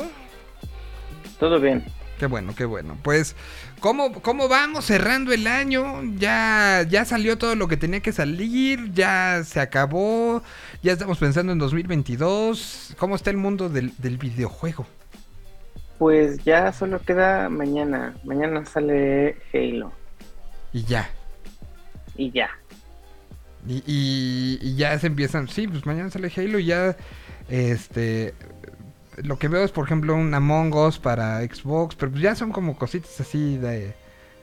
¿Todo 1.40 1.60
bien? 1.60 1.84
Qué 2.20 2.28
bueno, 2.28 2.54
qué 2.56 2.66
bueno. 2.66 2.96
Pues, 3.02 3.36
¿cómo, 3.80 4.22
cómo 4.22 4.48
vamos 4.48 4.86
cerrando 4.86 5.32
el 5.34 5.48
año? 5.48 6.02
Ya, 6.18 6.86
ya 6.90 7.06
salió 7.06 7.38
todo 7.38 7.56
lo 7.56 7.68
que 7.68 7.78
tenía 7.78 8.02
que 8.02 8.12
salir, 8.12 8.92
ya 8.94 9.44
se 9.46 9.60
acabó, 9.60 10.44
ya 10.84 10.94
estamos 10.94 11.18
pensando 11.20 11.52
en 11.54 11.60
2022. 11.60 12.96
¿Cómo 12.98 13.16
está 13.16 13.30
el 13.30 13.38
mundo 13.38 13.70
del, 13.70 13.94
del 13.98 14.18
videojuego? 14.18 14.86
Pues 15.98 16.44
ya 16.44 16.72
solo 16.72 17.02
queda 17.02 17.50
mañana. 17.50 18.16
Mañana 18.24 18.66
sale 18.66 19.38
Halo. 19.54 19.92
Y 20.72 20.84
ya. 20.86 21.10
Y 22.16 22.32
ya. 22.32 22.50
Y, 23.68 23.84
y- 23.86 24.60
y 24.62 24.76
ya 24.76 24.98
se 25.00 25.08
empiezan. 25.08 25.48
Sí, 25.50 25.68
pues 25.68 25.86
mañana 25.86 26.10
sale 26.10 26.32
Halo 26.36 26.60
y 26.60 26.66
ya. 26.66 26.96
Este. 27.50 28.34
Lo 29.24 29.38
que 29.38 29.48
veo 29.48 29.64
es, 29.64 29.72
por 29.72 29.86
ejemplo, 29.86 30.16
un 30.16 30.34
Among 30.34 30.74
Us 30.74 31.00
para 31.00 31.40
Xbox. 31.42 31.96
Pero 31.96 32.12
pues 32.12 32.22
ya 32.24 32.36
son 32.36 32.52
como 32.52 32.78
cositas 32.78 33.20
así 33.20 33.58
de. 33.58 33.94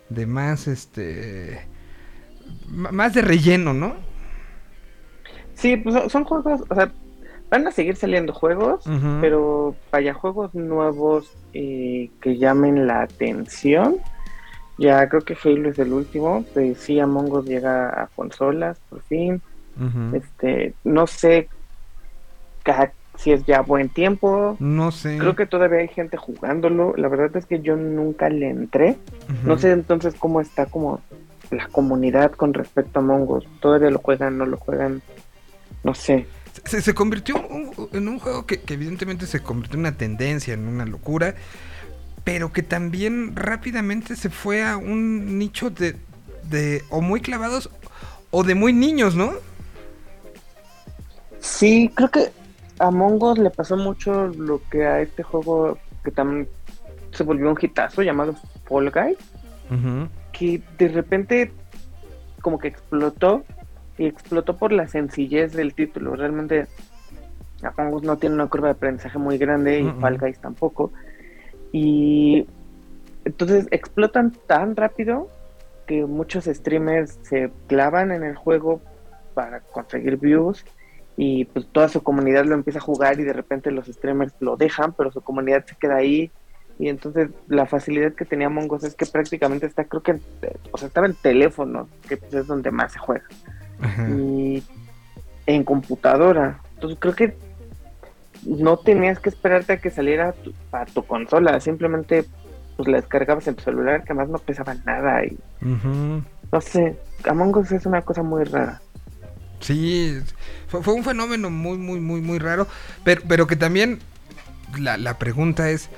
De 0.09 0.27
más, 0.27 0.69
este. 0.69 1.67
Más 2.69 3.13
de 3.15 3.23
relleno, 3.23 3.73
¿no? 3.75 3.95
Sí, 5.55 5.77
pues 5.77 6.13
son- 6.13 6.25
juegos, 6.25 6.63
o 6.69 6.75
sea, 6.75 6.93
van 7.51 7.67
a 7.67 7.71
seguir 7.73 7.97
saliendo 7.97 8.33
juegos, 8.33 8.85
pero 9.21 9.75
vaya 9.91 10.13
juegos 10.15 10.55
nuevos 10.55 11.33
eh, 11.55 12.11
que 12.21 12.37
llamen 12.37 12.87
la 12.87 13.03
atención. 13.03 13.97
Ya 14.79 15.09
creo 15.09 15.23
que 15.23 15.37
Halo 15.43 15.71
es 15.71 15.79
el 15.79 15.93
último, 15.93 16.45
pues 16.53 16.79
sí, 16.79 17.01
Among 17.01 17.33
Us 17.33 17.47
llega 17.47 17.89
a 17.89 18.09
consolas 18.09 18.79
por 18.91 19.03
fin. 19.05 19.41
Este, 20.15 20.75
no 20.85 21.07
sé 21.07 21.49
si 23.17 23.33
es 23.33 23.45
ya 23.47 23.63
buen 23.63 23.89
tiempo. 23.89 24.57
No 24.61 24.93
sé. 24.93 25.19
Creo 25.19 25.35
que 25.35 25.47
todavía 25.47 25.81
hay 25.81 25.89
gente 25.89 26.17
jugándolo. 26.17 26.95
La 26.97 27.09
verdad 27.09 27.37
es 27.37 27.47
que 27.47 27.61
yo 27.61 27.77
nunca 27.77 28.29
le 28.29 28.49
entré. 28.51 28.97
No 29.45 29.59
sé 29.59 29.73
entonces 29.73 30.15
cómo 30.19 30.41
está 30.41 30.67
como 30.67 31.01
la 31.51 31.69
comunidad 31.69 32.33
con 32.33 32.55
respecto 32.55 32.99
a 32.99 33.03
Among 33.03 33.31
Us. 33.31 33.47
¿Todavía 33.61 33.91
lo 33.91 33.99
juegan? 33.99 34.39
¿No 34.39 34.47
lo 34.47 34.57
juegan? 34.57 35.03
No 35.85 35.95
sé. 35.95 36.27
Se, 36.65 36.83
se 36.83 36.95
convirtió 36.95 37.37
en 37.93 38.09
un 38.09 38.19
juego 38.19 38.47
que, 38.47 38.61
que 38.61 38.75
evidentemente 38.75 39.27
se 39.27 39.41
convirtió 39.41 39.75
en 39.75 39.81
una 39.81 39.97
tendencia, 39.97 40.55
en 40.55 40.67
una 40.67 40.85
locura, 40.85 41.35
pero 42.25 42.53
que 42.53 42.63
también 42.63 43.37
rápidamente 43.37 44.17
se 44.17 44.31
fue 44.31 44.65
a 44.65 44.77
un 44.77 45.39
nicho 45.39 45.71
de, 45.71 45.97
de 46.51 46.83
o 46.91 47.01
muy 47.01 47.21
clavados 47.21 47.71
o 48.31 48.43
de 48.43 48.55
muy 48.55 48.73
niños, 48.73 49.15
¿no? 49.15 49.33
Sí, 51.41 51.91
creo 51.95 52.11
que 52.11 52.33
a 52.79 52.87
Among 52.89 53.23
Us 53.23 53.39
le 53.39 53.51
pasó 53.51 53.77
mucho 53.77 54.29
lo 54.29 54.61
que 54.71 54.87
a 54.87 55.01
este 55.01 55.23
juego 55.23 55.79
que 56.05 56.11
también 56.11 56.49
se 57.13 57.25
volvió 57.25 57.51
un 57.51 57.59
hitazo 57.61 58.03
llamado 58.03 58.35
Fall 58.65 58.91
Guys, 58.91 59.19
que 60.33 60.63
de 60.79 60.89
repente 60.89 61.53
como 62.41 62.59
que 62.59 62.69
explotó 62.69 63.45
y 63.99 64.07
explotó 64.07 64.57
por 64.57 64.73
la 64.73 64.87
sencillez 64.87 65.53
del 65.53 65.75
título. 65.75 66.15
Realmente 66.17 66.67
Among 67.63 67.95
Us 67.95 68.03
no 68.03 68.19
tiene 68.19 68.35
una 68.35 68.47
curva 68.49 68.69
de 68.69 68.73
aprendizaje 68.73 69.19
muy 69.19 69.39
grande 69.39 69.81
y. 69.81 69.91
Fall 70.01 70.19
Guys 70.19 70.39
tampoco. 70.39 70.93
Y 71.73 72.47
entonces 73.25 73.67
explotan 73.71 74.33
tan 74.47 74.77
rápido 74.77 75.29
que 75.87 76.05
muchos 76.05 76.45
streamers 76.45 77.19
se 77.23 77.51
clavan 77.67 78.13
en 78.13 78.23
el 78.23 78.37
juego 78.37 78.81
para 79.35 79.61
conseguir 79.61 80.17
views 80.17 80.65
y 81.17 81.47
pues 81.47 81.67
toda 81.73 81.89
su 81.89 82.03
comunidad 82.03 82.45
lo 82.45 82.55
empieza 82.55 82.79
a 82.79 82.83
jugar 82.83 83.19
y 83.21 83.25
de 83.25 83.33
repente 83.33 83.71
los 83.71 83.87
streamers 83.87 84.35
lo 84.41 84.57
dejan, 84.57 84.93
pero 84.93 85.11
su 85.11 85.21
comunidad 85.23 85.65
se 85.67 85.75
queda 85.77 85.97
ahí 85.97 86.31
y 86.79 86.89
entonces 86.89 87.31
la 87.49 87.65
facilidad 87.67 88.13
que 88.13 88.27
tenía 88.27 88.51
Mongos 88.51 88.85
es 88.85 88.95
que 88.95 89.07
prácticamente 89.07 89.65
está, 89.67 89.85
creo 89.85 90.03
que, 90.03 90.21
o 90.73 90.77
sea, 90.79 90.89
estaba 90.89 91.07
en 91.07 91.15
teléfono, 91.15 91.89
que 92.07 92.19
pues 92.19 92.35
es 92.35 92.47
donde 92.47 92.71
más 92.71 92.93
se 92.93 92.99
juega, 92.99 93.25
Ajá. 93.81 94.09
y 94.11 94.63
en 95.47 95.65
computadora. 95.65 96.61
Entonces 96.75 96.99
creo 97.01 97.15
que 97.15 97.35
no 98.45 98.77
tenías 98.77 99.19
que 99.19 99.31
esperarte 99.31 99.73
a 99.73 99.77
que 99.79 99.91
saliera 99.91 100.33
tu- 100.33 100.53
a 100.73 100.85
tu 100.85 101.03
consola, 101.07 101.59
simplemente 101.61 102.27
pues 102.77 102.89
la 102.89 102.99
descargabas 102.99 103.49
en 103.49 103.55
tu 103.55 103.63
celular, 103.63 104.05
que 104.05 104.13
además 104.13 104.29
no 104.29 104.39
pesaba 104.39 104.75
nada 104.85 105.25
y 105.25 105.39
no 106.53 106.61
sé, 106.61 106.97
Among 107.27 107.57
Us 107.57 107.73
es 107.73 107.87
una 107.87 108.03
cosa 108.03 108.23
muy 108.23 108.45
rara. 108.45 108.81
Sí, 109.61 110.19
fue, 110.69 110.83
fue 110.83 110.95
un 110.95 111.05
fenómeno 111.05 111.51
muy, 111.51 111.79
muy, 111.79 112.01
muy, 112.01 112.21
muy 112.21 112.39
raro, 112.39 112.67
pero, 113.05 113.23
pero 113.27 113.47
que 113.47 113.57
también 113.57 114.01
la, 114.79 114.97
la 114.97 115.19
pregunta 115.19 115.71
es, 115.71 115.89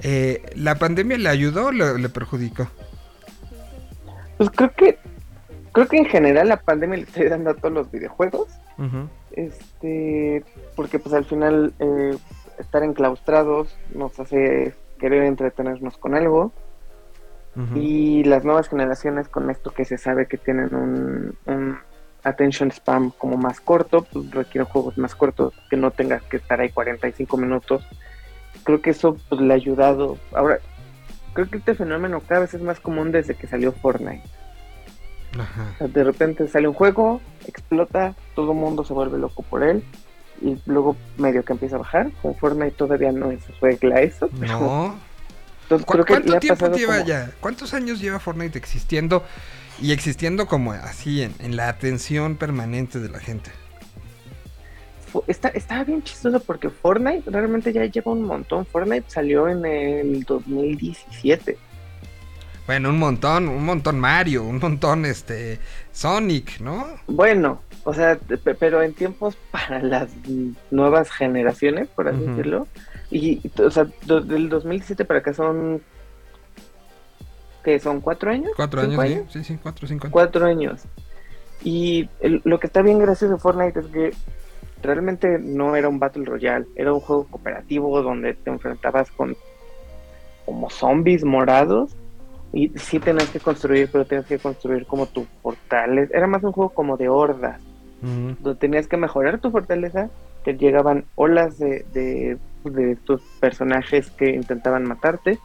eh, 0.00 0.42
¿la 0.54 0.76
pandemia 0.76 1.18
le 1.18 1.28
ayudó 1.28 1.66
o 1.66 1.72
le, 1.72 1.98
le 1.98 2.08
perjudicó? 2.08 2.68
Pues 4.38 4.50
creo 4.50 4.72
que 4.72 4.98
creo 5.72 5.88
que 5.88 5.96
en 5.96 6.06
general 6.06 6.48
la 6.48 6.58
pandemia 6.58 6.98
le 6.98 7.04
está 7.04 7.20
ayudando 7.20 7.50
a 7.50 7.54
todos 7.54 7.72
los 7.72 7.90
videojuegos. 7.90 8.48
Este, 9.32 10.44
porque 10.74 10.98
pues 10.98 11.14
al 11.14 11.24
final 11.24 11.72
eh, 11.78 12.16
estar 12.58 12.82
enclaustrados 12.82 13.76
nos 13.94 14.18
hace 14.18 14.74
querer 14.98 15.22
entretenernos 15.22 15.96
con 15.98 16.14
algo 16.14 16.52
y 17.74 18.24
las 18.24 18.44
nuevas 18.44 18.68
generaciones 18.68 19.28
con 19.28 19.50
esto 19.50 19.72
que 19.72 19.84
se 19.84 19.98
sabe 19.98 20.26
que 20.26 20.38
tienen 20.38 20.74
un, 20.74 21.36
un 21.44 21.78
attention 22.24 22.70
spam 22.70 23.10
como 23.18 23.36
más 23.36 23.60
corto, 23.60 24.04
pues 24.12 24.30
requieren 24.30 24.66
juegos 24.70 24.96
más 24.98 25.14
cortos 25.14 25.54
que 25.70 25.76
no 25.76 25.90
tengas 25.90 26.22
que 26.24 26.36
estar 26.36 26.60
ahí 26.60 26.70
45 26.70 27.36
minutos. 27.36 27.84
Creo 28.64 28.80
que 28.80 28.90
eso 28.90 29.16
pues 29.28 29.40
le 29.40 29.52
ha 29.52 29.56
ayudado. 29.56 30.18
Ahora, 30.32 30.58
creo 31.32 31.48
que 31.50 31.58
este 31.58 31.74
fenómeno 31.74 32.20
cada 32.20 32.42
vez 32.42 32.54
es 32.54 32.62
más 32.62 32.78
común 32.80 33.10
desde 33.12 33.34
que 33.34 33.46
salió 33.46 33.72
Fortnite. 33.72 34.22
Ajá. 35.38 35.66
O 35.74 35.78
sea, 35.78 35.88
de 35.88 36.04
repente 36.04 36.46
sale 36.48 36.68
un 36.68 36.74
juego, 36.74 37.20
explota, 37.46 38.14
todo 38.34 38.52
el 38.52 38.58
mundo 38.58 38.84
se 38.84 38.92
vuelve 38.92 39.18
loco 39.18 39.42
por 39.42 39.62
él 39.62 39.82
y 40.42 40.58
luego 40.66 40.96
medio 41.16 41.44
que 41.44 41.52
empieza 41.54 41.76
a 41.76 41.78
bajar. 41.80 42.10
Con 42.20 42.34
Fortnite 42.36 42.72
todavía 42.72 43.12
no 43.12 43.30
se 43.30 43.52
regla 43.60 44.00
eso. 44.02 44.28
pero- 44.38 44.60
No. 44.60 44.96
Entonces 45.62 45.86
¿Cu- 45.86 45.92
creo 45.92 46.04
que 46.04 46.12
¿Cuánto 46.14 46.38
tiempo 46.38 46.68
lleva 46.76 46.94
como- 46.96 47.06
ya? 47.06 47.30
¿Cuántos 47.40 47.72
años 47.72 48.00
lleva 48.00 48.18
Fortnite 48.18 48.58
existiendo? 48.58 49.24
Y 49.82 49.92
existiendo 49.92 50.46
como 50.46 50.72
así, 50.72 51.22
en, 51.22 51.34
en 51.40 51.56
la 51.56 51.68
atención 51.68 52.36
permanente 52.36 53.00
de 53.00 53.08
la 53.10 53.18
gente. 53.18 53.50
Está, 55.26 55.48
está 55.48 55.84
bien 55.84 56.02
chistoso 56.02 56.40
porque 56.40 56.70
Fortnite 56.70 57.30
realmente 57.30 57.70
ya 57.72 57.84
lleva 57.84 58.12
un 58.12 58.22
montón. 58.22 58.64
Fortnite 58.64 59.04
salió 59.10 59.48
en 59.48 59.66
el 59.66 60.22
2017. 60.22 61.58
Bueno, 62.66 62.88
un 62.90 62.98
montón, 62.98 63.48
un 63.48 63.64
montón 63.64 63.98
Mario, 64.00 64.44
un 64.44 64.58
montón 64.58 65.04
este 65.04 65.58
Sonic, 65.92 66.60
¿no? 66.60 66.86
Bueno, 67.08 67.60
o 67.84 67.92
sea, 67.92 68.16
pe- 68.16 68.54
pero 68.54 68.82
en 68.82 68.94
tiempos 68.94 69.36
para 69.50 69.82
las 69.82 70.08
nuevas 70.70 71.10
generaciones, 71.10 71.88
por 71.88 72.08
así 72.08 72.18
Ujú. 72.18 72.30
decirlo. 72.30 72.68
Y, 73.10 73.40
y, 73.46 73.60
o 73.60 73.70
sea, 73.70 73.86
do- 74.06 74.20
del 74.22 74.48
2017 74.48 75.04
para 75.04 75.18
acá 75.20 75.34
son... 75.34 75.82
¿Qué 77.62 77.78
son? 77.78 78.00
¿Cuatro 78.00 78.30
años? 78.30 78.52
Cuatro 78.56 78.82
¿Cinco 78.82 79.00
años, 79.00 79.32
sí, 79.32 79.44
sí, 79.44 79.58
cuatro 79.62 79.86
cinco 79.86 80.06
años. 80.06 80.12
cuatro 80.12 80.46
años. 80.46 80.82
Y 81.62 82.08
el- 82.20 82.42
lo 82.44 82.58
que 82.58 82.66
está 82.66 82.82
bien 82.82 82.98
gracioso 82.98 83.34
de 83.34 83.40
Fortnite 83.40 83.80
es 83.80 83.86
que 83.86 84.10
realmente 84.82 85.38
no 85.38 85.76
era 85.76 85.88
un 85.88 85.98
Battle 86.00 86.24
Royale, 86.24 86.66
era 86.74 86.92
un 86.92 87.00
juego 87.00 87.26
cooperativo 87.28 88.02
donde 88.02 88.34
te 88.34 88.50
enfrentabas 88.50 89.10
con 89.12 89.36
como 90.44 90.68
zombies 90.70 91.24
morados 91.24 91.96
y 92.52 92.76
sí 92.78 92.98
tenías 92.98 93.30
que 93.30 93.38
construir, 93.38 93.88
pero 93.92 94.04
tenías 94.04 94.26
que 94.26 94.38
construir 94.38 94.84
como 94.86 95.06
tus 95.06 95.26
portales. 95.40 96.10
Era 96.12 96.26
más 96.26 96.42
un 96.42 96.52
juego 96.52 96.70
como 96.74 96.96
de 96.96 97.08
hordas, 97.08 97.60
donde 98.40 98.58
tenías 98.58 98.88
que 98.88 98.96
mejorar 98.96 99.40
tu 99.40 99.50
fortaleza, 99.52 100.10
te 100.44 100.54
llegaban 100.54 101.04
olas 101.14 101.58
de, 101.58 101.84
de, 101.92 102.38
de 102.64 102.92
estos 102.92 103.22
personajes 103.40 104.10
que 104.18 104.30
intentaban 104.30 104.82
matarte, 104.84 105.38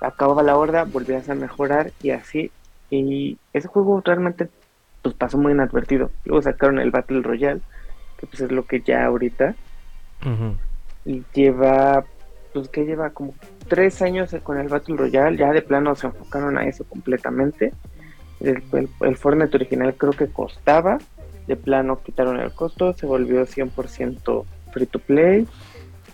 acababa 0.00 0.42
la 0.42 0.56
horda, 0.56 0.84
volvías 0.84 1.28
a 1.28 1.34
mejorar 1.34 1.92
y 2.02 2.10
así. 2.10 2.50
Y 2.90 3.38
ese 3.52 3.68
juego 3.68 4.00
realmente 4.04 4.48
pues 5.02 5.14
pasó 5.14 5.38
muy 5.38 5.52
inadvertido. 5.52 6.10
Luego 6.24 6.42
sacaron 6.42 6.78
el 6.78 6.90
Battle 6.90 7.22
Royale, 7.22 7.60
que 8.18 8.26
pues 8.26 8.40
es 8.40 8.52
lo 8.52 8.64
que 8.64 8.80
ya 8.80 9.04
ahorita, 9.04 9.54
y 11.04 11.22
lleva, 11.32 12.04
pues 12.52 12.68
que 12.68 12.84
lleva 12.84 13.10
como 13.10 13.34
tres 13.68 14.02
años 14.02 14.34
con 14.42 14.58
el 14.58 14.68
Battle 14.68 14.96
Royale, 14.96 15.36
ya 15.36 15.52
de 15.52 15.62
plano 15.62 15.94
se 15.94 16.08
enfocaron 16.08 16.58
a 16.58 16.64
eso 16.64 16.84
completamente. 16.84 17.72
El, 18.40 18.62
el, 18.72 18.88
el 19.00 19.16
Fortnite 19.16 19.56
original 19.56 19.94
creo 19.94 20.12
que 20.12 20.26
costaba, 20.26 20.98
de 21.46 21.56
plano 21.56 22.02
quitaron 22.02 22.40
el 22.40 22.52
costo, 22.52 22.92
se 22.92 23.06
volvió 23.06 23.46
100% 23.46 24.44
free 24.72 24.86
to 24.86 24.98
play. 24.98 25.46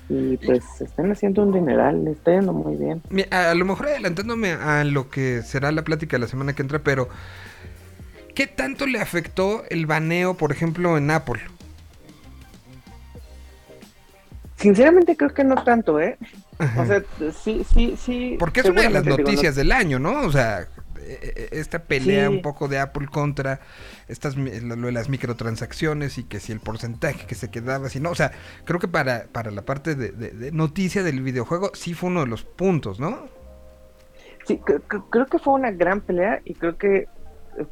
Y 0.09 0.37
pues 0.39 0.63
están 0.81 1.11
haciendo 1.11 1.43
un 1.43 1.53
dineral, 1.53 2.05
le 2.05 2.11
está 2.13 2.33
yendo 2.33 2.53
muy 2.53 2.77
bien. 2.77 3.03
A, 3.31 3.55
lo 3.55 3.65
mejor 3.65 3.87
adelantándome 3.87 4.53
a 4.53 4.85
lo 4.85 5.09
que 5.09 5.43
será 5.43 5.73
la 5.73 5.83
plática 5.83 6.19
la 6.19 6.27
semana 6.27 6.53
que 6.55 6.63
entra, 6.63 6.81
pero 6.81 7.09
¿qué 8.35 8.47
tanto 8.47 8.87
le 8.87 9.01
afectó 9.01 9.65
el 9.71 9.87
baneo, 9.87 10.35
por 10.35 10.53
ejemplo, 10.53 10.99
en 10.99 11.11
Apple? 11.11 11.41
Sinceramente 14.57 15.17
creo 15.17 15.33
que 15.35 15.45
no 15.45 15.65
tanto, 15.65 15.99
¿eh? 16.01 16.19
O 16.79 16.87
sea, 16.87 17.03
sí, 17.43 17.65
sí, 17.73 17.97
sí. 17.97 18.37
Porque 18.39 18.61
es 18.61 18.67
una 18.67 18.83
de 18.83 18.91
las 18.91 19.03
seguramente, 19.03 19.11
digo, 19.11 19.17
no- 19.17 19.25
noticias 19.25 19.57
del 19.57 19.73
año, 19.73 19.99
¿no? 19.99 20.21
O 20.21 20.31
sea, 20.31 20.69
esta 21.53 21.81
pelea 21.85 22.29
Sí. 22.29 22.35
un 22.37 22.43
poco 22.43 22.69
de 22.69 22.79
Apple 22.79 23.09
contra 23.09 23.61
estas 24.09 24.37
lo 24.37 24.77
de 24.87 24.93
las 24.93 25.09
microtransacciones 25.09 26.19
y 26.19 26.25
que 26.25 26.41
si 26.41 26.53
el 26.53 26.61
porcentaje 26.61 27.27
que 27.27 27.35
se 27.35 27.51
quedaba, 27.51 27.89
si 27.89 28.01
no, 28.01 28.11
o 28.11 28.15
sea, 28.15 28.33
creo 28.65 28.79
que 28.81 28.89
para, 28.89 29.27
para 29.33 29.51
la 29.51 29.63
parte 29.63 29.95
de, 29.95 30.11
de- 30.13 30.31
de 30.31 30.53
noticia 30.53 31.03
del 31.03 31.23
videojuego 31.23 31.71
sí 31.75 31.95
fue 31.95 32.11
uno 32.11 32.21
de 32.21 32.27
los 32.29 32.45
puntos, 32.45 33.01
¿no? 33.01 33.29
Sí, 34.47 34.59
cre- 34.65 34.83
cre- 34.89 35.05
creo 35.11 35.27
que 35.27 35.39
fue 35.39 35.55
una 35.55 35.71
gran 35.71 36.01
pelea 36.01 36.41
y 36.45 36.55
creo 36.55 36.77
que 36.77 36.97
eh, 36.97 37.07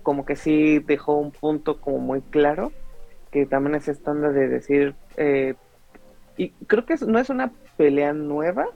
como 0.03 0.25
que 0.25 0.37
sí 0.37 0.79
dejó 0.81 1.15
un 1.17 1.31
punto 1.33 1.81
como 1.81 1.99
muy 1.99 2.21
claro, 2.21 2.73
que 3.33 3.47
también 3.47 3.75
es 3.77 3.89
estándar 3.89 4.33
de 4.33 4.49
decir, 4.49 4.95
eh, 5.17 5.55
y 6.37 6.51
creo 6.67 6.87
que 6.87 6.95
no 7.07 7.19
es 7.19 7.29
una 7.31 7.53
pelea 7.77 8.13
nueva, 8.13 8.67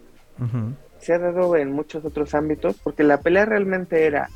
se 0.99 1.13
ha 1.15 1.19
dado 1.19 1.57
en 1.57 1.71
muchos 1.73 2.05
otros 2.05 2.35
ámbitos, 2.35 2.77
porque 2.83 3.03
la 3.05 3.21
pelea 3.21 3.45
realmente 3.47 4.07
era 4.07 4.29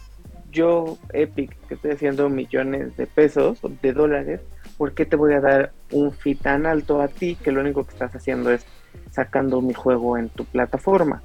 yo, 0.50 0.98
Epic, 1.12 1.54
que 1.68 1.74
estoy 1.74 1.92
haciendo 1.92 2.28
millones 2.28 2.96
de 2.96 3.06
pesos 3.06 3.58
o 3.62 3.68
de 3.68 3.92
dólares, 3.92 4.40
¿por 4.76 4.94
qué 4.94 5.04
te 5.06 5.16
voy 5.16 5.34
a 5.34 5.40
dar 5.40 5.72
un 5.92 6.12
fee 6.12 6.34
tan 6.36 6.66
alto 6.66 7.00
a 7.00 7.08
ti 7.08 7.36
que 7.36 7.52
lo 7.52 7.60
único 7.60 7.84
que 7.84 7.92
estás 7.92 8.12
haciendo 8.14 8.50
es 8.50 8.64
sacando 9.10 9.60
mi 9.60 9.74
juego 9.74 10.16
en 10.16 10.28
tu 10.30 10.44
plataforma? 10.44 11.22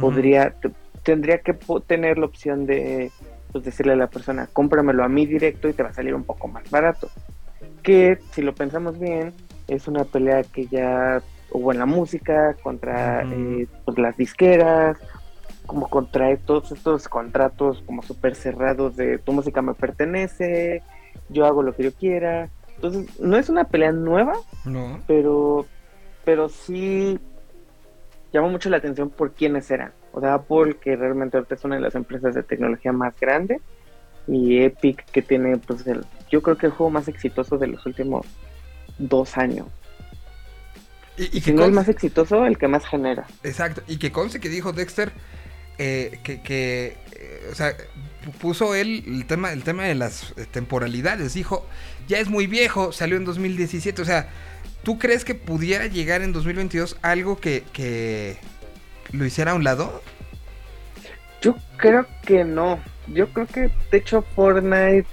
Podría 0.00 0.50
te- 0.60 0.72
tendría 1.02 1.38
que 1.38 1.58
tener 1.86 2.18
la 2.18 2.26
opción 2.26 2.66
de 2.66 3.10
pues, 3.52 3.64
decirle 3.64 3.94
a 3.94 3.96
la 3.96 4.06
persona 4.08 4.48
cómpramelo 4.52 5.02
a 5.02 5.08
mí 5.08 5.26
directo 5.26 5.68
y 5.68 5.72
te 5.72 5.82
va 5.82 5.88
a 5.90 5.94
salir 5.94 6.14
un 6.14 6.24
poco 6.24 6.46
más 6.48 6.68
barato 6.70 7.08
que 7.82 8.18
si 8.32 8.42
lo 8.42 8.54
pensamos 8.54 8.98
bien 8.98 9.32
es 9.66 9.88
una 9.88 10.04
pelea 10.04 10.42
que 10.44 10.66
ya 10.66 11.22
hubo 11.50 11.72
en 11.72 11.78
la 11.78 11.86
música 11.86 12.56
contra 12.62 13.22
eh, 13.22 13.66
pues, 13.84 13.98
las 13.98 14.16
disqueras 14.16 14.98
como 15.70 15.88
contra 15.88 16.36
todos 16.36 16.72
estos 16.72 17.08
contratos 17.08 17.82
como 17.86 18.02
súper 18.02 18.34
cerrados 18.34 18.96
de 18.96 19.18
tu 19.18 19.32
música 19.32 19.62
me 19.62 19.74
pertenece 19.74 20.82
yo 21.28 21.46
hago 21.46 21.62
lo 21.62 21.74
que 21.74 21.84
yo 21.84 21.92
quiera 21.92 22.48
entonces 22.74 23.20
no 23.20 23.36
es 23.36 23.48
una 23.48 23.64
pelea 23.64 23.92
nueva 23.92 24.34
No. 24.64 24.98
pero 25.06 25.66
pero 26.24 26.48
sí 26.48 27.18
llamó 28.32 28.48
mucho 28.48 28.70
la 28.70 28.76
atención 28.78 29.10
por 29.10 29.32
quiénes 29.32 29.70
eran. 29.70 29.92
O 30.12 30.20
sea, 30.20 30.34
Apple, 30.34 30.76
que 30.80 30.96
realmente 30.96 31.36
ahorita 31.36 31.54
es 31.54 31.64
una 31.64 31.76
de 31.76 31.82
las 31.82 31.94
empresas 31.94 32.34
de 32.34 32.42
tecnología 32.42 32.92
más 32.92 33.14
grande, 33.18 33.60
y 34.26 34.60
Epic, 34.62 35.04
que 35.06 35.22
tiene, 35.22 35.56
pues, 35.58 35.86
el, 35.86 36.04
yo 36.30 36.42
creo 36.42 36.56
que 36.56 36.66
el 36.66 36.72
juego 36.72 36.90
más 36.90 37.08
exitoso 37.08 37.58
de 37.58 37.68
los 37.68 37.84
últimos 37.86 38.26
dos 38.98 39.36
años. 39.36 39.66
Y, 41.16 41.24
y 41.24 41.40
Si 41.40 41.50
que 41.50 41.52
no 41.52 41.64
el 41.64 41.72
más 41.72 41.88
exitoso, 41.88 42.46
el 42.46 42.58
que 42.58 42.68
más 42.68 42.86
genera. 42.86 43.26
Exacto, 43.42 43.82
y 43.86 43.98
que 43.98 44.12
conste 44.12 44.40
que 44.40 44.48
dijo 44.48 44.72
Dexter 44.72 45.12
eh, 45.80 46.18
que, 46.22 46.96
eh, 47.12 47.48
o 47.50 47.54
sea, 47.54 47.72
pu- 48.24 48.32
puso 48.38 48.74
él 48.74 49.02
el 49.06 49.26
tema, 49.26 49.52
el 49.52 49.62
tema 49.64 49.84
de 49.84 49.94
las 49.94 50.32
eh, 50.36 50.46
temporalidades. 50.50 51.34
Dijo, 51.34 51.66
ya 52.06 52.18
es 52.18 52.28
muy 52.28 52.46
viejo, 52.46 52.92
salió 52.92 53.16
en 53.16 53.24
2017. 53.24 54.02
O 54.02 54.04
sea, 54.04 54.28
¿tú 54.82 54.98
crees 54.98 55.24
que 55.24 55.34
pudiera 55.34 55.86
llegar 55.86 56.22
en 56.22 56.32
2022 56.32 56.98
algo 57.02 57.38
que, 57.40 57.64
que 57.72 58.36
lo 59.12 59.24
hiciera 59.24 59.52
a 59.52 59.54
un 59.54 59.64
lado? 59.64 60.02
Yo 61.40 61.56
creo 61.78 62.06
que 62.26 62.44
no. 62.44 62.78
yo 63.06 63.28
creo 63.32 63.46
que 63.46 63.70
de 63.90 63.98
hecho 63.98 64.22
Fortnite, 64.36 65.06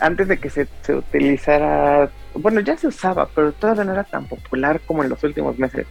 antes 0.00 0.28
de 0.28 0.38
que 0.38 0.50
se, 0.50 0.68
se 0.82 0.94
utilizara, 0.94 2.10
bueno, 2.34 2.60
ya 2.60 2.76
se 2.76 2.86
usaba, 2.88 3.28
pero 3.34 3.52
todavía 3.52 3.84
no 3.84 3.92
era 3.92 4.04
tan 4.04 4.26
popular 4.28 4.80
como 4.86 5.02
en 5.02 5.10
los 5.10 5.22
últimos 5.24 5.58
meses. 5.58 5.86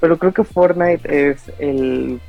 Pero 0.00 0.18
creo 0.18 0.32
que 0.34 0.44
Fortnite 0.44 1.30
es 1.30 1.50
el 1.58 2.20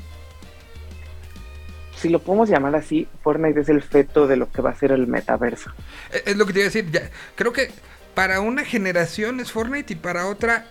si 2.06 2.12
lo 2.12 2.20
podemos 2.20 2.48
llamar 2.50 2.76
así, 2.76 3.08
Fortnite 3.24 3.62
es 3.62 3.70
el 3.70 3.82
feto 3.82 4.28
de 4.28 4.36
lo 4.38 4.52
que 4.52 4.62
va 4.62 4.70
a 4.70 4.76
ser 4.76 4.92
el 4.92 5.08
metaverso. 5.08 5.72
Es, 6.12 6.24
es 6.28 6.38
lo 6.38 6.46
que 6.46 6.54
te 6.54 6.60
iba 6.60 6.66
a 6.66 6.72
decir. 6.72 6.92
Ya, 6.92 7.10
creo 7.36 7.52
que 7.52 7.72
para 8.14 8.42
una 8.42 8.64
generación 8.64 9.40
es 9.40 9.52
Fortnite 9.52 9.94
y 9.94 9.96
para 9.96 10.28
otra 10.28 10.66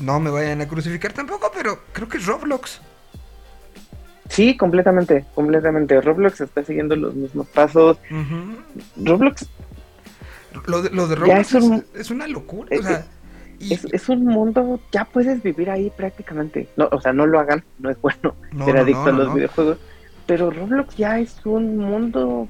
no 0.00 0.20
me 0.20 0.30
vayan 0.30 0.60
a 0.60 0.68
crucificar 0.68 1.12
tampoco, 1.12 1.50
pero 1.54 1.80
creo 1.92 2.08
que 2.08 2.18
es 2.18 2.26
Roblox. 2.26 2.80
Sí, 4.28 4.56
completamente, 4.56 5.24
completamente. 5.34 6.00
Roblox 6.00 6.40
está 6.40 6.62
siguiendo 6.64 6.94
los 6.96 7.14
mismos 7.14 7.46
pasos. 7.48 7.98
Roblox 8.96 9.46
Lo 10.66 10.82
de, 10.82 10.90
lo 10.90 11.08
de 11.08 11.16
Roblox 11.16 11.54
es 11.54 11.62
un- 11.62 11.74
es, 11.94 12.00
es 12.02 12.10
una 12.10 12.26
locura. 12.28 12.68
es- 12.70 12.80
o 12.80 12.82
sea, 12.84 13.04
y- 13.58 13.74
es, 13.74 13.84
es 13.92 14.08
un 14.08 14.24
mundo, 14.24 14.80
ya 14.92 15.04
puedes 15.04 15.42
vivir 15.42 15.68
ahí 15.70 15.90
prácticamente. 15.96 16.68
No, 16.76 16.88
o 16.90 17.00
sea, 17.00 17.12
no 17.12 17.26
lo 17.26 17.38
hagan, 17.40 17.64
no 17.78 17.90
es 17.90 18.00
bueno 18.00 18.34
No, 18.52 18.64
ser 18.64 18.74
no, 18.76 18.80
adicto 18.82 19.12
no, 19.12 19.20
a 19.22 19.24
los 19.24 19.34
videojuegos. 19.34 19.78
Pero 20.26 20.50
Roblox 20.50 20.96
ya 20.96 21.18
es 21.18 21.44
un 21.44 21.76
mundo. 21.76 22.48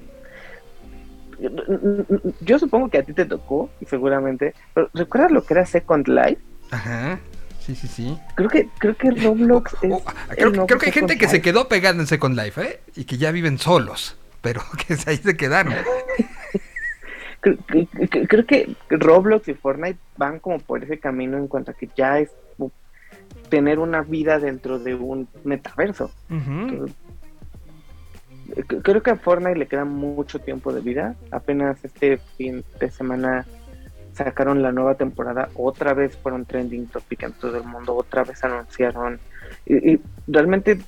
Yo 2.40 2.58
supongo 2.58 2.88
que 2.88 2.98
a 2.98 3.02
ti 3.02 3.12
te 3.12 3.24
tocó, 3.24 3.70
seguramente. 3.88 4.54
Pero 4.72 4.88
¿recuerdas 4.94 5.32
lo 5.32 5.42
que 5.44 5.54
era 5.54 5.66
Second 5.66 6.06
Life? 6.08 6.40
Ajá. 6.70 7.18
Sí, 7.60 7.74
sí, 7.74 7.88
sí. 7.88 8.18
Creo 8.34 8.48
que, 8.48 8.68
creo 8.78 8.96
que 8.96 9.10
Roblox 9.10 9.74
es. 9.82 9.92
Oh, 9.92 10.02
el 10.30 10.36
creo, 10.36 10.50
nuevo 10.50 10.66
creo 10.66 10.78
que 10.78 10.86
hay 10.86 10.92
Second 10.92 11.10
gente 11.10 11.18
que 11.18 11.28
se 11.30 11.40
quedó 11.42 11.66
pegada 11.68 11.98
en 12.00 12.06
Second 12.06 12.36
Life, 12.38 12.62
¿eh? 12.62 12.80
Y 12.94 13.04
que 13.04 13.16
ya 13.18 13.30
viven 13.32 13.58
solos. 13.58 14.16
Pero 14.42 14.60
que 14.86 14.94
ahí 15.06 15.16
se 15.16 15.36
quedaron. 15.36 15.74
Creo, 17.40 17.56
creo- 17.66 18.26
creo 18.28 18.46
que 18.46 18.76
Roblox 18.90 19.48
y 19.48 19.54
Fortnite 19.54 19.98
van 20.16 20.38
como 20.40 20.58
por 20.60 20.82
ese 20.84 20.98
camino 20.98 21.36
en 21.36 21.48
cuanto 21.48 21.72
a 21.72 21.74
que 21.74 21.88
ya 21.96 22.18
es 22.18 22.30
uh, 22.58 22.70
tener 23.50 23.78
una 23.78 24.02
vida 24.02 24.38
dentro 24.38 24.78
de 24.78 24.94
un 24.94 25.28
metaverso. 25.44 26.10
C- 26.28 26.80
Creo 28.82 29.02
que 29.02 29.10
a 29.10 29.16
Fortnite 29.16 29.58
le 29.58 29.66
queda 29.66 29.84
mucho 29.84 30.38
tiempo 30.38 30.72
de 30.72 30.80
vida. 30.80 31.14
Apenas 31.30 31.84
este 31.84 32.18
fin 32.36 32.64
de 32.78 32.90
semana 32.90 33.46
sacaron 34.12 34.62
la 34.62 34.72
nueva 34.72 34.94
temporada. 34.94 35.48
Otra 35.54 35.94
vez 35.94 36.16
fueron 36.16 36.44
trending 36.44 36.86
topic 36.86 37.22
en 37.24 37.32
todo 37.32 37.56
el 37.56 37.64
mundo. 37.64 37.94
Otra 37.94 38.24
vez 38.24 38.42
anunciaron. 38.44 39.18
Y, 39.66 39.94
y 39.94 40.00
realmente 40.26 40.78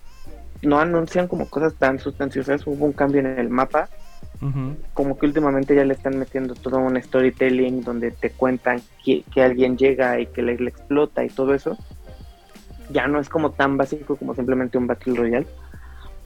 no 0.63 0.79
anuncian 0.79 1.29
como 1.29 1.49
cosas 1.49 1.75
tan 1.75 1.99
sustanciosas. 1.99 2.67
Hubo 2.67 2.85
un 2.85 2.93
cambio 2.93 3.21
en 3.21 3.39
el 3.39 3.49
mapa. 3.49 3.89
Como 4.93 5.19
que 5.19 5.27
últimamente 5.27 5.75
ya 5.75 5.85
le 5.85 5.95
están 5.95 6.19
metiendo 6.19 6.55
todo 6.55 6.79
un 6.79 7.01
storytelling 7.01 7.83
donde 7.83 8.11
te 8.11 8.31
cuentan 8.31 8.83
que, 9.03 9.23
que 9.33 9.43
alguien 9.43 9.79
llega 9.79 10.21
y 10.21 10.27
que 10.27 10.43
le, 10.43 10.59
le 10.59 10.69
explota 10.69 11.25
y 11.25 11.29
todo 11.29 11.55
eso. 11.55 11.77
Ya 12.91 13.07
no 13.07 13.19
es 13.19 13.31
como 13.31 13.53
tan 13.53 13.79
básico 13.79 14.17
como 14.17 14.35
simplemente 14.35 14.77
un 14.77 14.87
Battle 14.87 15.15
Royale. 15.15 15.47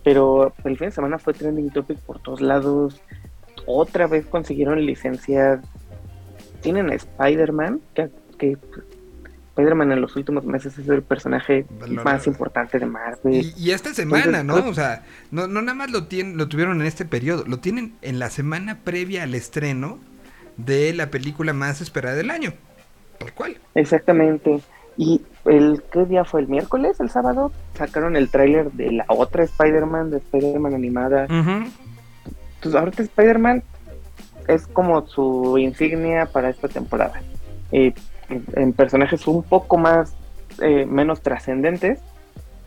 Pero 0.04 0.52
el 0.64 0.78
fin 0.78 0.88
de 0.88 0.92
semana 0.92 1.18
fue 1.18 1.34
trending 1.34 1.70
topic 1.70 1.98
por 1.98 2.20
todos 2.20 2.40
lados. 2.40 3.00
Otra 3.66 4.06
vez 4.06 4.24
consiguieron 4.26 4.84
licencias. 4.84 5.60
Tienen 6.62 6.90
a 6.90 6.94
Spider-Man, 6.94 7.80
que, 7.94 8.10
que 8.38 8.56
pues, 8.56 8.84
Spider-Man 9.50 9.92
en 9.92 10.00
los 10.00 10.16
últimos 10.16 10.44
meses 10.44 10.78
es 10.78 10.88
el 10.88 11.02
personaje 11.02 11.66
Lo- 11.86 12.02
más 12.02 12.26
importante 12.26 12.78
de 12.78 12.86
Marvel. 12.86 13.34
Y, 13.34 13.54
y 13.56 13.70
esta 13.72 13.92
semana, 13.94 14.40
Entonces, 14.40 14.44
¿no? 14.44 14.54
creo- 14.56 14.70
O 14.70 14.74
sea, 14.74 15.04
no, 15.30 15.46
no 15.46 15.60
nada 15.62 15.74
más 15.74 15.90
lo, 15.90 16.06
tienen, 16.06 16.36
lo 16.38 16.48
tuvieron 16.48 16.80
en 16.80 16.86
este 16.86 17.04
periodo, 17.04 17.44
lo 17.46 17.58
tienen 17.58 17.94
en 18.02 18.18
la 18.18 18.30
semana 18.30 18.78
previa 18.84 19.22
al 19.24 19.34
estreno 19.34 19.98
de 20.56 20.92
la 20.94 21.10
película 21.10 21.52
más 21.52 21.80
esperada 21.80 22.14
del 22.16 22.30
año. 22.30 22.52
Tal 23.18 23.34
cual. 23.34 23.58
Exactamente. 23.74 24.60
Y 24.96 25.22
el 25.46 25.82
¿qué 25.90 26.04
día 26.04 26.24
fue? 26.24 26.42
¿El 26.42 26.48
miércoles? 26.48 27.00
¿El 27.00 27.10
sábado? 27.10 27.52
Sacaron 27.74 28.16
el 28.16 28.28
tráiler 28.28 28.70
de 28.72 28.92
la 28.92 29.04
otra 29.08 29.44
Spider-Man, 29.44 30.10
de 30.10 30.18
Spider-Man 30.18 30.74
animada. 30.74 31.24
Ujú. 31.24 31.70
Pues 32.62 32.74
ahorita 32.74 33.02
Spider-Man 33.02 33.62
es 34.48 34.66
como 34.66 35.06
su 35.06 35.56
insignia 35.58 36.26
para 36.26 36.50
esta 36.50 36.68
temporada. 36.68 37.22
Eh, 37.72 37.94
en, 38.28 38.44
en 38.54 38.72
personajes 38.72 39.26
un 39.26 39.42
poco 39.42 39.78
más, 39.78 40.14
eh, 40.60 40.84
menos 40.86 41.22
trascendentes. 41.22 42.00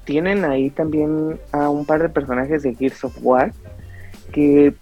Tienen 0.06 0.44
ahí 0.44 0.70
también 0.70 1.40
a 1.52 1.70
un 1.70 1.86
par 1.86 2.02
de 2.02 2.10
personajes 2.10 2.64
de 2.64 2.76
Gears 2.76 3.04
of 3.04 3.18
War 3.22 3.54
que, 4.34 4.74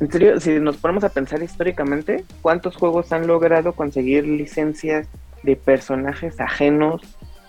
en 0.00 0.12
serio, 0.12 0.40
si 0.40 0.60
nos 0.60 0.76
ponemos 0.76 1.04
a 1.04 1.08
pensar 1.08 1.42
históricamente, 1.42 2.24
¿cuántos 2.40 2.76
juegos 2.76 3.12
han 3.12 3.26
logrado 3.26 3.72
conseguir 3.72 4.26
licencias 4.26 5.08
de 5.42 5.56
personajes 5.56 6.40
ajenos 6.40 7.02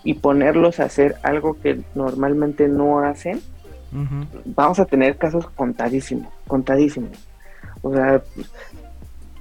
y 0.04 0.14
ponerlos 0.14 0.80
a 0.80 0.84
hacer 0.84 1.16
algo 1.22 1.60
que 1.60 1.80
normalmente 1.94 2.68
no 2.68 3.00
hacen? 3.00 3.40
Vamos 4.44 4.78
a 4.78 4.84
tener 4.84 5.16
casos 5.16 5.48
contadísimos, 5.50 6.32
contadísimos. 6.46 7.10
O 7.82 7.92
sea, 7.92 8.22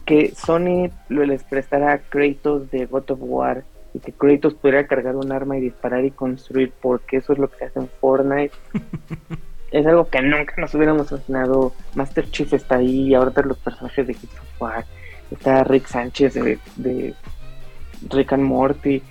que 0.06 0.34
Sony 0.36 0.90
les 1.10 1.44
prestara 1.44 1.94
a 1.94 1.98
Kratos 2.00 2.72
de 2.72 2.88
God 2.88 3.12
of 3.12 3.20
War 3.22 3.64
y 3.94 4.00
que 4.00 4.12
Kratos 4.12 4.56
pudiera 4.56 4.88
cargar 4.88 5.16
un 5.16 5.32
arma 5.32 5.58
y 5.58 5.62
disparar 5.62 6.04
y 6.04 6.12
construir, 6.12 6.74
porque 6.82 7.18
eso 7.18 7.34
es 7.34 7.40
lo 7.40 7.50
que 7.50 7.58
se 7.58 7.66
hace 7.66 7.80
en 7.80 7.90
Fortnite. 8.02 8.56
es 9.72 9.86
algo 9.86 10.10
que 10.10 10.22
nunca 10.22 10.56
nos 10.58 10.74
hubiéramos 10.74 11.12
imaginado. 11.12 11.74
Master 11.96 12.30
Chief 12.32 12.52
está 12.54 12.78
ahí, 12.78 13.14
ahorita 13.14 13.44
los 13.44 13.58
personajes 13.58 14.08
de 14.08 14.14
Gears 14.16 14.40
of 14.40 14.62
War. 14.62 14.86
Está 15.32 15.64
Rick 15.64 15.86
Sánchez 15.86 16.34
de, 16.34 16.58
de 16.78 17.14
Rick 18.10 18.34
and 18.34 18.44
Morty. 18.44 19.02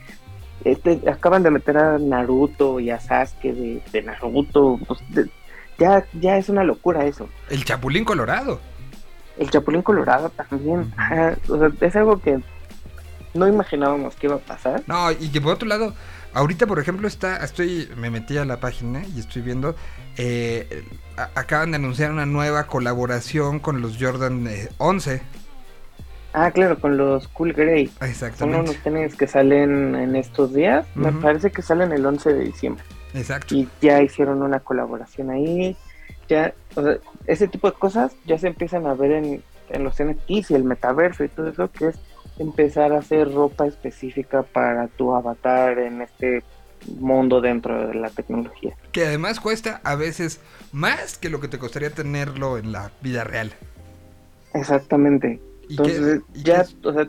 Este, 0.65 1.01
acaban 1.09 1.43
de 1.43 1.51
meter 1.51 1.78
a 1.78 1.98
Naruto 1.98 2.81
y 2.81 2.90
a 2.90 2.98
Sasuke 3.01 3.52
de, 3.52 3.82
de 3.93 4.02
Naruto. 4.02 4.78
pues, 4.86 5.01
de- 5.10 5.31
ya, 5.78 6.05
ya 6.15 6.36
es 6.36 6.48
una 6.48 6.65
locura 6.65 7.05
eso. 7.05 7.28
El 7.48 7.65
Chapulín 7.65 8.05
Colorado. 8.05 8.60
El 9.39 9.48
Chapulín 9.51 9.82
Colorado 9.82 10.31
también. 10.31 10.93
o 11.48 11.59
sea, 11.59 11.70
es 11.81 11.94
algo 11.97 12.20
que 12.20 12.40
no 13.35 13.47
imaginábamos 13.47 14.16
que 14.16 14.27
iba 14.27 14.36
a 14.36 14.40
pasar. 14.40 14.82
No, 14.89 15.12
y 15.12 15.28
que 15.31 15.40
por 15.40 15.52
otro 15.55 15.69
lado, 15.69 15.94
ahorita 16.35 16.66
por 16.66 16.81
ejemplo 16.81 17.06
está, 17.06 17.36
estoy, 17.44 17.89
me 17.97 18.10
metí 18.10 18.36
a 18.39 18.44
la 18.44 18.59
página 18.59 19.05
y 19.15 19.20
estoy 19.20 19.43
viendo, 19.43 19.77
eh, 20.16 20.82
a- 21.16 21.31
acaban 21.39 21.70
de 21.70 21.77
anunciar 21.77 22.10
una 22.10 22.27
nueva 22.27 22.66
colaboración 22.66 23.60
con 23.60 23.81
los 23.81 23.97
Jordan 24.01 24.48
eh, 24.48 24.70
11. 24.78 25.23
Ah, 26.40 26.52
claro, 26.52 26.78
con 26.78 26.97
los 26.97 27.27
Cool 27.27 27.52
Grey. 27.52 27.89
Son 27.89 28.09
Exactamente. 28.09 28.70
unos 28.70 28.77
tenis 28.85 29.16
que 29.16 29.27
salen 29.27 29.97
en 29.97 30.15
estos 30.15 30.55
días. 30.55 30.86
Me 30.94 31.10
parece 31.10 31.51
que 31.51 31.62
salen 31.62 31.90
el 31.90 32.06
11 32.06 32.32
de 32.32 32.44
diciembre. 32.44 32.85
Exacto. 33.12 33.56
Y 33.56 33.69
ya 33.81 34.01
hicieron 34.01 34.43
una 34.43 34.60
colaboración 34.60 35.31
ahí. 35.31 35.77
Ya, 36.28 36.55
o 36.77 36.82
sea, 36.82 36.98
ese 37.27 37.48
tipo 37.48 37.69
de 37.69 37.77
cosas 37.77 38.12
ya 38.24 38.39
se 38.39 38.47
empiezan 38.47 38.86
a 38.86 38.94
ver 38.94 39.10
en, 39.12 39.43
en 39.70 39.82
los 39.82 39.97
NFTs 40.01 40.52
y 40.52 40.55
el 40.55 40.62
metaverso 40.62 41.24
y 41.24 41.28
todo 41.28 41.48
eso, 41.48 41.73
que 41.73 41.89
es 41.89 41.97
empezar 42.39 42.93
a 42.93 42.98
hacer 42.98 43.35
ropa 43.35 43.66
específica 43.66 44.44
para 44.44 44.86
tu 44.86 45.16
avatar 45.16 45.81
en 45.81 46.02
este 46.02 46.44
mundo 47.01 47.40
dentro 47.40 47.89
de 47.89 47.94
la 47.94 48.10
tecnología. 48.10 48.77
Que 48.93 49.06
además 49.06 49.40
cuesta 49.40 49.81
a 49.82 49.97
veces 49.97 50.40
más 50.70 51.19
que 51.19 51.31
lo 51.31 51.40
que 51.40 51.48
te 51.48 51.59
costaría 51.59 51.90
tenerlo 51.90 52.59
en 52.59 52.70
la 52.70 52.93
vida 53.02 53.24
real. 53.24 53.55
Exactamente. 54.55 55.40
Y 55.69 55.73
Entonces, 55.73 56.23
y 56.35 56.43
ya, 56.43 56.66
o 56.85 56.93
sea, 56.93 57.09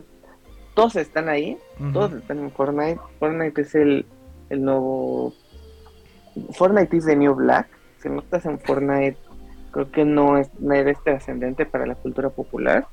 todos 0.74 0.96
están 0.96 1.28
ahí, 1.28 1.58
todos 1.92 2.12
están 2.12 2.38
en 2.38 2.50
Fortnite. 2.50 3.00
Fortnite 3.18 3.60
es 3.60 3.74
el, 3.74 4.06
el 4.50 4.64
nuevo. 4.64 5.34
Fortnite 6.52 6.96
is 6.96 7.06
the 7.06 7.16
new 7.16 7.34
black. 7.34 7.68
Si 8.02 8.08
no 8.08 8.20
estás 8.20 8.46
en 8.46 8.58
Fortnite, 8.60 9.16
creo 9.72 9.90
que 9.90 10.04
no, 10.04 10.38
es, 10.38 10.48
no 10.58 10.74
eres 10.74 11.02
trascendente 11.02 11.66
para 11.66 11.86
la 11.86 11.94
cultura 11.94 12.30
popular. 12.30 12.86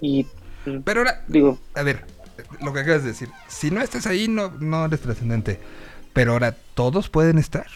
Y 0.00 0.26
Pero 0.84 1.00
ahora, 1.00 1.24
digo, 1.28 1.58
a 1.74 1.82
ver, 1.82 2.04
lo 2.62 2.72
que 2.72 2.80
acabas 2.80 3.02
de 3.02 3.10
decir, 3.10 3.28
si 3.46 3.70
no 3.70 3.80
estás 3.80 4.06
ahí 4.06 4.28
no, 4.28 4.50
no 4.60 4.84
eres 4.84 5.00
trascendente. 5.00 5.58
Pero 6.12 6.32
ahora, 6.32 6.56
¿todos 6.74 7.08
pueden 7.08 7.38
estar? 7.38 7.66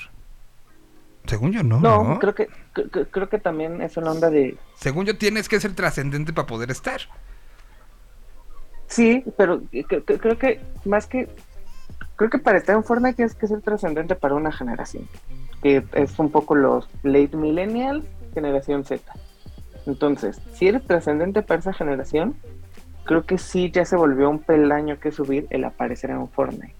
Según 1.26 1.52
yo 1.52 1.62
no. 1.62 1.78
no, 1.80 2.04
¿no? 2.04 2.18
creo 2.18 2.34
que 2.34 2.48
cre- 2.74 2.90
cre- 2.90 3.06
creo 3.10 3.28
que 3.28 3.38
también 3.38 3.80
es 3.80 3.96
una 3.96 4.10
onda 4.10 4.28
de 4.30 4.56
Según 4.74 5.06
yo 5.06 5.16
tienes 5.16 5.48
que 5.48 5.60
ser 5.60 5.74
trascendente 5.74 6.32
para 6.32 6.46
poder 6.46 6.70
estar. 6.70 7.00
sí, 8.86 9.24
pero 9.36 9.60
cre- 9.62 10.04
cre- 10.04 10.18
creo 10.20 10.38
que 10.38 10.60
más 10.84 11.06
que 11.06 11.28
creo 12.16 12.30
que 12.30 12.38
para 12.38 12.58
estar 12.58 12.76
en 12.76 12.84
Fortnite 12.84 13.14
tienes 13.16 13.34
que 13.34 13.46
ser 13.46 13.60
trascendente 13.62 14.14
para 14.14 14.34
una 14.34 14.52
generación, 14.52 15.08
que 15.62 15.84
es 15.94 16.18
un 16.18 16.30
poco 16.30 16.54
los 16.54 16.88
late 17.02 17.36
millennials, 17.36 18.04
generación 18.34 18.84
Z. 18.84 19.02
Entonces, 19.86 20.40
si 20.54 20.68
eres 20.68 20.84
trascendente 20.86 21.42
para 21.42 21.60
esa 21.60 21.72
generación, 21.72 22.36
creo 23.04 23.24
que 23.24 23.38
sí 23.38 23.70
ya 23.72 23.84
se 23.84 23.96
volvió 23.96 24.28
un 24.30 24.38
peldaño 24.40 25.00
que 25.00 25.10
subir 25.10 25.46
el 25.50 25.64
aparecer 25.64 26.10
en 26.10 26.18
un 26.18 26.28
Fortnite. 26.28 26.74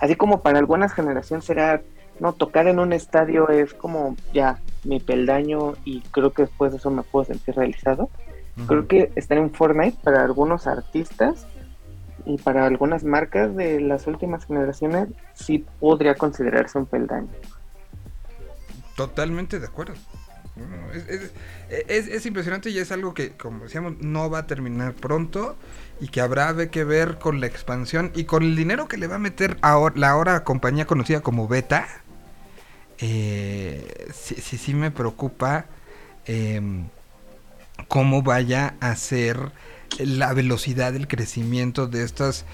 Así 0.00 0.16
como 0.16 0.40
para 0.40 0.58
algunas 0.58 0.92
generaciones 0.92 1.44
será 1.44 1.82
no, 2.20 2.34
tocar 2.34 2.66
en 2.66 2.78
un 2.78 2.92
estadio 2.92 3.48
es 3.48 3.72
como 3.74 4.16
ya 4.32 4.58
mi 4.84 5.00
peldaño 5.00 5.74
y 5.84 6.00
creo 6.10 6.32
que 6.32 6.42
después 6.42 6.72
de 6.72 6.78
eso 6.78 6.90
me 6.90 7.02
puedo 7.02 7.24
sentir 7.24 7.54
realizado. 7.54 8.10
Creo 8.66 8.86
que 8.86 9.10
estar 9.16 9.38
en 9.38 9.50
Fortnite 9.50 9.96
para 10.02 10.22
algunos 10.22 10.66
artistas 10.66 11.46
y 12.26 12.36
para 12.36 12.66
algunas 12.66 13.04
marcas 13.04 13.56
de 13.56 13.80
las 13.80 14.06
últimas 14.06 14.44
generaciones 14.44 15.08
sí 15.32 15.64
podría 15.78 16.14
considerarse 16.14 16.76
un 16.76 16.84
peldaño. 16.84 17.28
Totalmente 18.96 19.58
de 19.58 19.66
acuerdo. 19.66 19.94
Es, 20.94 21.08
es- 21.08 21.32
es- 21.88 22.08
es 22.08 22.26
impresionante 22.26 22.70
y 22.70 22.78
es 22.78 22.92
algo 22.92 23.14
que, 23.14 23.30
como 23.32 23.64
decíamos, 23.64 23.94
no 24.00 24.28
va 24.30 24.40
a 24.40 24.46
terminar 24.46 24.94
pronto 24.94 25.56
y 26.00 26.08
que 26.08 26.20
habrá 26.20 26.54
que 26.70 26.84
ver 26.84 27.18
con 27.18 27.40
la 27.40 27.46
expansión 27.46 28.10
y 28.14 28.24
con 28.24 28.42
el 28.42 28.56
dinero 28.56 28.88
que 28.88 28.96
le 28.96 29.06
va 29.06 29.16
a 29.16 29.18
meter 29.18 29.56
ahora, 29.62 29.94
la 29.96 30.10
ahora 30.10 30.44
compañía 30.44 30.86
conocida 30.86 31.20
como 31.20 31.48
Beta. 31.48 31.86
Eh, 32.98 34.08
sí, 34.12 34.36
sí, 34.42 34.58
sí 34.58 34.74
me 34.74 34.90
preocupa 34.90 35.66
em, 36.26 36.84
cómo 37.88 38.22
vaya 38.22 38.74
a 38.80 38.94
ser 38.96 39.52
la 39.98 40.32
velocidad 40.34 40.92
del 40.92 41.08
crecimiento 41.08 41.86
de 41.86 42.04
estas 42.04 42.44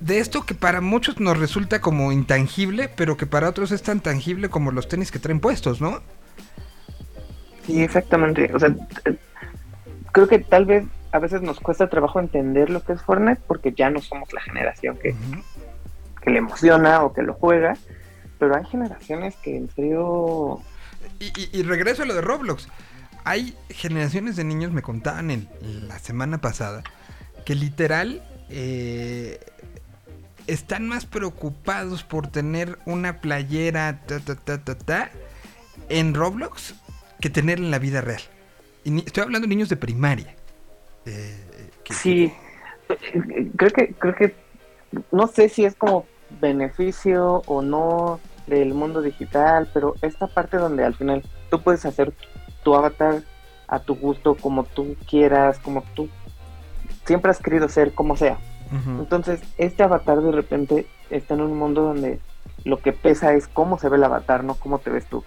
de 0.00 0.18
esto 0.18 0.44
que 0.44 0.54
para 0.54 0.80
muchos 0.80 1.20
nos 1.20 1.38
resulta 1.38 1.80
como 1.80 2.12
intangible, 2.12 2.88
pero 2.88 3.16
que 3.16 3.26
para 3.26 3.48
otros 3.48 3.70
es 3.72 3.82
tan 3.82 4.00
tangible 4.00 4.48
como 4.50 4.72
los 4.72 4.88
tenis 4.88 5.10
que 5.10 5.18
traen 5.18 5.40
puestos, 5.40 5.80
¿no? 5.80 6.02
Sí, 7.66 7.82
exactamente. 7.82 8.50
O 8.54 8.58
sea, 8.58 8.74
eh, 9.04 9.16
creo 10.12 10.28
que 10.28 10.38
tal 10.40 10.64
vez 10.66 10.84
a 11.12 11.18
veces 11.18 11.42
nos 11.42 11.60
cuesta 11.60 11.88
trabajo 11.88 12.20
entender 12.20 12.70
lo 12.70 12.82
que 12.82 12.94
es 12.94 13.02
Fortnite 13.02 13.40
porque 13.46 13.72
ya 13.72 13.90
no 13.90 14.00
somos 14.00 14.32
la 14.32 14.40
generación 14.40 14.96
que, 14.98 15.14
que 16.22 16.30
le 16.30 16.38
emociona 16.38 17.02
o 17.02 17.12
que 17.12 17.22
lo 17.22 17.34
juega, 17.34 17.76
pero 18.38 18.56
hay 18.56 18.64
generaciones 18.64 19.36
que 19.36 19.56
en 19.56 19.70
serio... 19.70 20.60
y, 21.20 21.26
y- 21.38 21.50
y 21.52 21.62
regreso 21.62 22.02
a 22.02 22.06
lo 22.06 22.14
de 22.14 22.22
Roblox. 22.22 22.68
Hay 23.24 23.54
generaciones 23.70 24.34
de 24.36 24.42
niños, 24.44 24.72
me 24.72 24.82
contaban 24.82 25.30
en 25.30 25.48
la 25.86 25.98
semana 26.00 26.38
pasada, 26.40 26.82
que 27.44 27.54
literal 27.54 28.22
eh, 28.48 29.38
están 30.48 30.88
más 30.88 31.06
preocupados 31.06 32.02
por 32.02 32.26
tener 32.26 32.78
una 32.84 33.20
playera 33.20 34.00
ta, 34.06 34.18
ta, 34.18 34.34
ta, 34.34 34.58
ta, 34.64 34.74
ta, 34.76 35.10
en 35.88 36.14
Roblox 36.14 36.74
que 37.20 37.30
tener 37.30 37.58
en 37.58 37.70
la 37.70 37.78
vida 37.78 38.00
real. 38.00 38.20
Y 38.84 38.90
ni- 38.90 39.02
estoy 39.06 39.22
hablando 39.22 39.46
de 39.46 39.54
niños 39.54 39.68
de 39.68 39.76
primaria. 39.76 40.34
Eh, 41.06 41.70
que- 41.84 41.94
Sí, 41.94 42.32
creo 43.56 43.70
que, 43.70 43.94
creo 43.98 44.14
que 44.14 44.34
no 45.10 45.26
sé 45.26 45.48
si 45.48 45.64
es 45.64 45.74
como 45.74 46.06
beneficio 46.40 47.42
o 47.46 47.62
no 47.62 48.20
del 48.46 48.74
mundo 48.74 49.02
digital, 49.02 49.68
pero 49.72 49.94
esta 50.02 50.26
parte 50.26 50.56
donde 50.56 50.84
al 50.84 50.94
final 50.94 51.22
tú 51.50 51.62
puedes 51.62 51.84
hacer 51.86 52.12
tu 52.62 52.74
avatar 52.74 53.22
a 53.68 53.78
tu 53.78 53.94
gusto, 53.94 54.34
como 54.36 54.64
tú 54.64 54.96
quieras, 55.08 55.58
como 55.58 55.82
tú 55.94 56.08
siempre 57.06 57.30
has 57.30 57.38
querido 57.38 57.68
ser, 57.68 57.92
como 57.94 58.16
sea. 58.16 58.38
Entonces, 58.98 59.40
este 59.58 59.82
avatar 59.82 60.20
de 60.22 60.32
repente 60.32 60.86
está 61.10 61.34
en 61.34 61.42
un 61.42 61.58
mundo 61.58 61.82
donde 61.82 62.20
lo 62.64 62.78
que 62.78 62.92
pesa 62.92 63.34
es 63.34 63.46
cómo 63.46 63.78
se 63.78 63.88
ve 63.90 63.96
el 63.98 64.04
avatar, 64.04 64.44
no 64.44 64.54
cómo 64.54 64.78
te 64.78 64.88
ves 64.90 65.04
tú. 65.06 65.22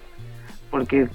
Porque 0.70 1.08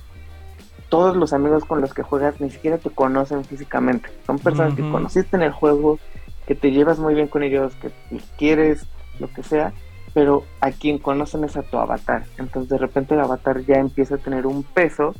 todos 0.90 1.16
los 1.16 1.32
amigos 1.32 1.64
con 1.64 1.80
los 1.80 1.94
que 1.94 2.04
juegas 2.04 2.42
ni 2.42 2.50
siquiera 2.50 2.78
te 2.78 2.90
conocen 2.90 3.46
físicamente. 3.46 4.10
Son 4.26 4.40
personas 4.40 4.74
que 4.76 4.90
conociste 4.90 5.38
en 5.38 5.44
el 5.44 5.52
juego, 5.52 6.00
que 6.46 6.54
te 6.54 6.72
llevas 6.72 7.00
muy 7.00 7.14
bien 7.14 7.28
con 7.28 7.44
ellos, 7.44 7.74
que 7.76 7.92
quieres, 8.38 8.86
lo 9.20 9.32
que 9.32 9.42
sea, 9.42 9.72
pero 10.14 10.44
a 10.60 10.72
quien 10.72 10.98
conocen 10.98 11.46
es 11.46 11.56
a 11.56 11.64
tu 11.64 11.78
avatar. 11.78 12.26
Entonces, 12.38 12.70
de 12.70 12.78
repente 12.78 13.14
el 13.14 13.22
avatar 13.22 13.62
ya 13.62 13.76
empieza 13.76 14.16
a 14.16 14.18
tener 14.18 14.46
un 14.46 14.64
peso 14.64 15.16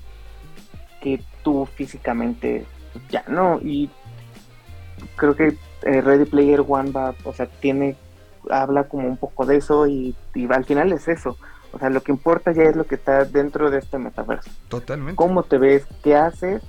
que 1.00 1.24
tú 1.42 1.66
físicamente 1.66 2.66
ya 3.10 3.24
no. 3.28 3.60
Y 3.62 3.90
creo 5.16 5.36
que 5.36 5.56
eh, 5.84 6.02
Ready 6.02 6.26
Player 6.26 6.66
One 6.68 6.92
va, 6.92 7.16
o 7.24 7.34
sea, 7.34 7.46
tiene, 7.46 7.96
habla 8.50 8.90
como 8.90 9.08
un 9.08 9.18
poco 9.18 9.46
de 9.46 9.58
eso 9.58 9.88
y, 9.88 10.16
y 10.36 10.52
al 10.52 10.66
final 10.66 10.92
es 10.92 11.08
eso. 11.08 11.38
O 11.74 11.80
sea, 11.80 11.90
lo 11.90 12.02
que 12.04 12.12
importa 12.12 12.52
ya 12.52 12.64
es 12.64 12.76
lo 12.76 12.86
que 12.86 12.96
está 12.96 13.24
dentro 13.26 13.72
de 13.72 13.80
este 13.80 13.98
metaverso. 13.98 14.50
Totalmente. 14.68 15.16
Cómo 15.16 15.44
te 15.44 15.58
ves, 15.58 15.86
qué 16.04 16.16
haces 16.16 16.62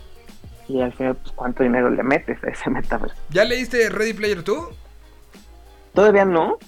y 0.69 0.81
al 0.81 0.93
final, 0.93 1.16
pues, 1.16 1.33
cuánto 1.33 1.62
dinero 1.65 1.91
le 1.91 2.03
metes 2.03 2.43
a 2.45 2.49
ese 2.51 2.70
metaverso. 2.70 3.16
¿Ya 3.31 3.45
leíste 3.45 3.89
Ready 3.91 4.12
Player 4.12 4.45
2? 4.45 4.69
Todavía 5.95 6.24
no. 6.24 6.59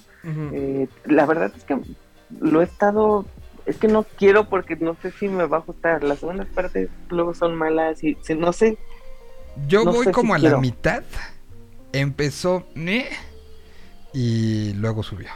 Eh, 0.53 0.87
la 1.05 1.25
verdad 1.25 1.51
es 1.55 1.63
que 1.63 1.79
lo 2.39 2.61
he 2.61 2.63
estado. 2.63 3.25
Es 3.65 3.77
que 3.77 3.87
no 3.87 4.03
quiero 4.03 4.49
porque 4.49 4.75
no 4.75 4.95
sé 5.01 5.11
si 5.11 5.27
me 5.27 5.45
va 5.45 5.57
a 5.57 5.61
gustar. 5.61 6.03
Las 6.03 6.19
segundas 6.19 6.47
partes 6.53 6.89
luego 7.09 7.33
son 7.33 7.55
malas 7.55 8.03
y 8.03 8.17
si- 8.21 8.35
no 8.35 8.51
sé. 8.53 8.77
Yo 9.67 9.83
No 9.83 9.93
voy 9.93 10.05
si 10.07 10.11
como 10.11 10.33
a 10.33 10.37
la 10.39 10.57
mitad. 10.57 11.03
Empezó 11.93 12.67
¿ne? 12.75 13.07
y 14.13 14.73
luego 14.73 15.01
subió. 15.03 15.29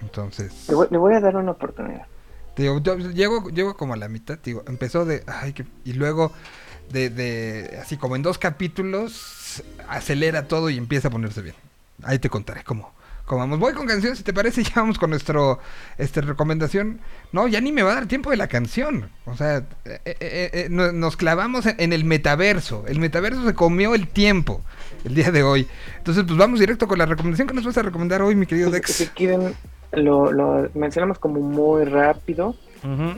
Entonces, 0.00 0.52
Le 0.68 0.74
voy, 0.74 0.86
le 0.90 0.98
voy 0.98 1.14
a 1.14 1.20
dar 1.20 1.36
una 1.36 1.52
oportunidad. 1.52 2.06
te 2.54 2.62
digo, 2.62 2.80
yo 2.80 2.96
llego, 2.98 3.48
llego 3.50 3.76
como 3.76 3.94
a 3.94 3.96
la 3.96 4.08
mitad, 4.08 4.34
te 4.38 4.50
digo, 4.50 4.62
empezó 4.66 5.04
de, 5.04 5.22
ay, 5.26 5.52
que- 5.52 5.66
y 5.84 5.92
luego 5.94 6.32
de, 6.90 7.10
de, 7.10 7.78
así 7.82 7.96
como 7.96 8.16
en 8.16 8.22
dos 8.22 8.38
capítulos, 8.38 9.62
acelera 9.88 10.48
todo 10.48 10.70
y 10.70 10.76
empieza 10.78 11.08
a 11.08 11.10
ponerse 11.10 11.42
bien. 11.42 11.56
Ahí 12.02 12.18
te 12.18 12.28
contaré 12.30 12.62
cómo, 12.62 12.92
cómo 13.24 13.40
vamos. 13.40 13.58
Voy 13.58 13.72
con 13.72 13.86
canciones, 13.86 14.18
si 14.18 14.24
te 14.24 14.32
parece, 14.32 14.62
ya 14.64 14.72
vamos 14.76 14.98
con 14.98 15.10
nuestro, 15.10 15.58
este, 15.98 16.20
recomendación. 16.20 17.00
No, 17.32 17.48
ya 17.48 17.60
ni 17.60 17.72
me 17.72 17.82
va 17.82 17.92
a 17.92 17.94
dar 17.96 18.06
tiempo 18.06 18.30
de 18.30 18.36
la 18.36 18.46
canción. 18.48 19.10
O 19.24 19.36
sea, 19.36 19.58
eh, 19.84 20.00
eh, 20.04 20.14
eh, 20.20 20.66
no- 20.70 20.92
nos 20.92 21.16
clavamos 21.16 21.66
en, 21.66 21.74
en 21.78 21.92
el 21.92 22.04
metaverso. 22.04 22.84
El 22.86 23.00
metaverso 23.00 23.44
se 23.46 23.54
comió 23.54 23.94
el 23.94 24.08
tiempo 24.08 24.62
el 25.04 25.14
día 25.14 25.30
de 25.30 25.42
hoy. 25.42 25.66
Entonces, 25.98 26.24
pues 26.26 26.38
vamos 26.38 26.60
directo 26.60 26.86
con 26.86 26.98
la 26.98 27.06
recomendación 27.06 27.48
que 27.48 27.54
nos 27.54 27.64
vas 27.64 27.76
a 27.78 27.82
recomendar 27.82 28.22
hoy, 28.22 28.34
mi 28.34 28.46
querido 28.46 28.70
Dex. 28.70 28.92
si 28.92 29.06
quieren, 29.08 29.54
lo, 29.96 30.32
lo 30.32 30.68
mencionamos 30.74 31.18
como 31.18 31.40
muy 31.40 31.84
rápido. 31.84 32.54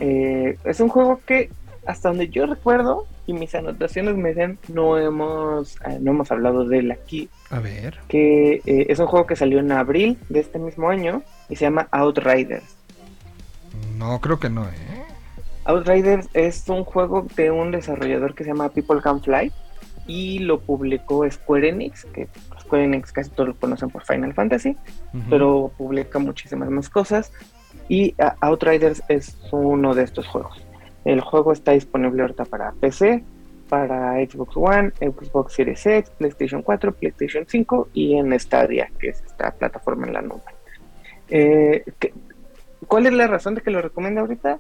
Eh, 0.01 0.57
es 0.65 0.81
un 0.81 0.89
juego 0.89 1.21
que, 1.27 1.51
hasta 1.87 2.09
donde 2.09 2.29
yo 2.29 2.47
recuerdo, 2.47 3.07
y 3.27 3.35
mis 3.35 3.55
anotaciones 3.55 4.17
me 4.17 4.31
dicen, 4.31 4.59
no 4.69 4.97
hemos, 4.97 5.77
eh, 5.85 5.99
no 6.01 6.13
hemos 6.13 6.31
hablado 6.33 6.65
de 6.67 6.79
él 6.79 6.91
aquí, 6.91 7.29
A 7.51 7.61
ver. 7.61 7.99
que 8.09 8.63
eh, 8.65 8.87
es 8.89 8.99
un 8.99 9.07
juego 9.07 9.27
que 9.27 9.37
salió 9.37 9.59
en 9.59 9.71
abril 9.73 10.17
de 10.31 10.41
este 10.41 10.59
mismo 10.59 10.89
año 10.89 11.23
y 11.51 11.57
se 11.57 11.67
llama 11.67 11.89
Outriders. 11.91 12.65
No, 13.99 14.19
creo 14.21 14.39
que 14.39 14.49
no, 14.49 14.65
¿eh? 14.65 15.05
Outriders 15.65 16.29
es 16.33 16.67
un 16.69 16.85
juego 16.85 17.27
de 17.37 17.51
un 17.51 17.71
desarrollador 17.73 18.35
que 18.35 18.45
se 18.45 18.51
llama 18.51 18.71
People 18.71 19.03
Can 19.03 19.21
Fly 19.23 19.53
y 20.07 20.39
lo 20.39 20.61
publicó 20.61 21.31
Square 21.31 21.69
Enix, 21.69 22.07
que 22.07 22.29
Square 22.69 22.85
Enix 22.85 23.11
casi 23.13 23.31
todos 23.31 23.49
lo 23.49 23.57
conocen 23.57 23.89
por 23.89 24.05
Final 24.05 24.35
Fantasy, 24.35 24.77
Ujú. 25.15 25.25
pero 25.31 25.73
publica 25.79 26.19
muchísimas 26.19 26.69
más 26.71 26.91
cosas 26.91 27.33
y 27.89 28.15
Outriders 28.41 29.03
es 29.09 29.39
uno 29.51 29.95
de 29.95 30.03
estos 30.05 30.27
juegos. 30.27 30.63
El 31.07 31.23
juego 31.23 31.53
está 31.53 31.73
disponible 31.73 32.21
ahorita 32.23 32.45
para 32.45 32.73
PC, 32.73 33.25
para 33.71 34.15
Xbox 34.25 34.57
One, 34.57 34.93
Xbox 35.01 35.55
Series 35.55 35.87
X, 35.87 36.11
PlayStation 36.19 36.61
4, 36.63 36.93
PlayStation 36.93 37.45
5 37.49 37.89
y 37.95 38.17
en 38.17 38.39
Stadia, 38.39 38.91
que 38.99 39.09
es 39.11 39.23
esta 39.27 39.51
plataforma 39.53 40.07
en 40.07 40.13
la 40.13 40.21
nube. 40.23 40.43
Eh, 41.31 41.85
¿qué- 41.99 42.13
¿Cuál 42.87 43.07
es 43.07 43.13
la 43.13 43.27
razón 43.27 43.55
de 43.55 43.61
que 43.63 43.71
lo 43.71 43.81
recomiendo 43.83 44.21
ahorita? 44.21 44.59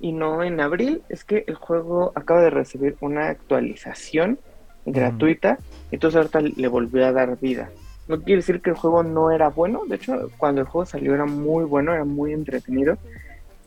Y 0.00 0.12
no 0.12 0.42
en 0.42 0.60
abril, 0.60 1.02
es 1.08 1.24
que 1.24 1.44
el 1.46 1.54
juego 1.56 2.12
acaba 2.14 2.40
de 2.40 2.50
recibir 2.50 2.96
una 3.00 3.28
actualización 3.28 4.38
gratuita, 4.86 5.58
entonces 5.90 6.16
ahorita 6.16 6.40
le 6.40 6.68
volvió 6.68 7.06
a 7.06 7.12
dar 7.12 7.38
vida. 7.38 7.70
No 8.08 8.20
quiere 8.22 8.40
decir 8.40 8.60
que 8.60 8.70
el 8.70 8.76
juego 8.76 9.02
no 9.02 9.30
era 9.30 9.48
bueno, 9.48 9.82
de 9.86 9.96
hecho, 9.96 10.30
cuando 10.36 10.60
el 10.60 10.66
juego 10.66 10.86
salió 10.86 11.14
era 11.14 11.26
muy 11.26 11.64
bueno, 11.64 11.94
era 11.94 12.04
muy 12.04 12.32
entretenido. 12.32 12.98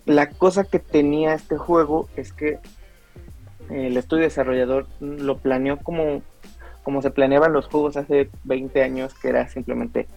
La 0.05 0.29
cosa 0.29 0.65
que 0.65 0.79
tenía 0.79 1.33
este 1.33 1.57
juego 1.57 2.09
es 2.17 2.33
que 2.33 2.59
el 3.69 3.95
estudio 3.95 4.23
desarrollador 4.23 4.87
lo 4.99 5.37
planeó 5.37 5.77
como, 5.77 6.21
como 6.83 7.01
se 7.01 7.11
planeaban 7.11 7.53
los 7.53 7.67
juegos 7.67 7.95
hace 7.95 8.29
20 8.43 8.83
años, 8.83 9.13
que 9.13 9.29
era 9.29 9.47
simplemente, 9.47 10.07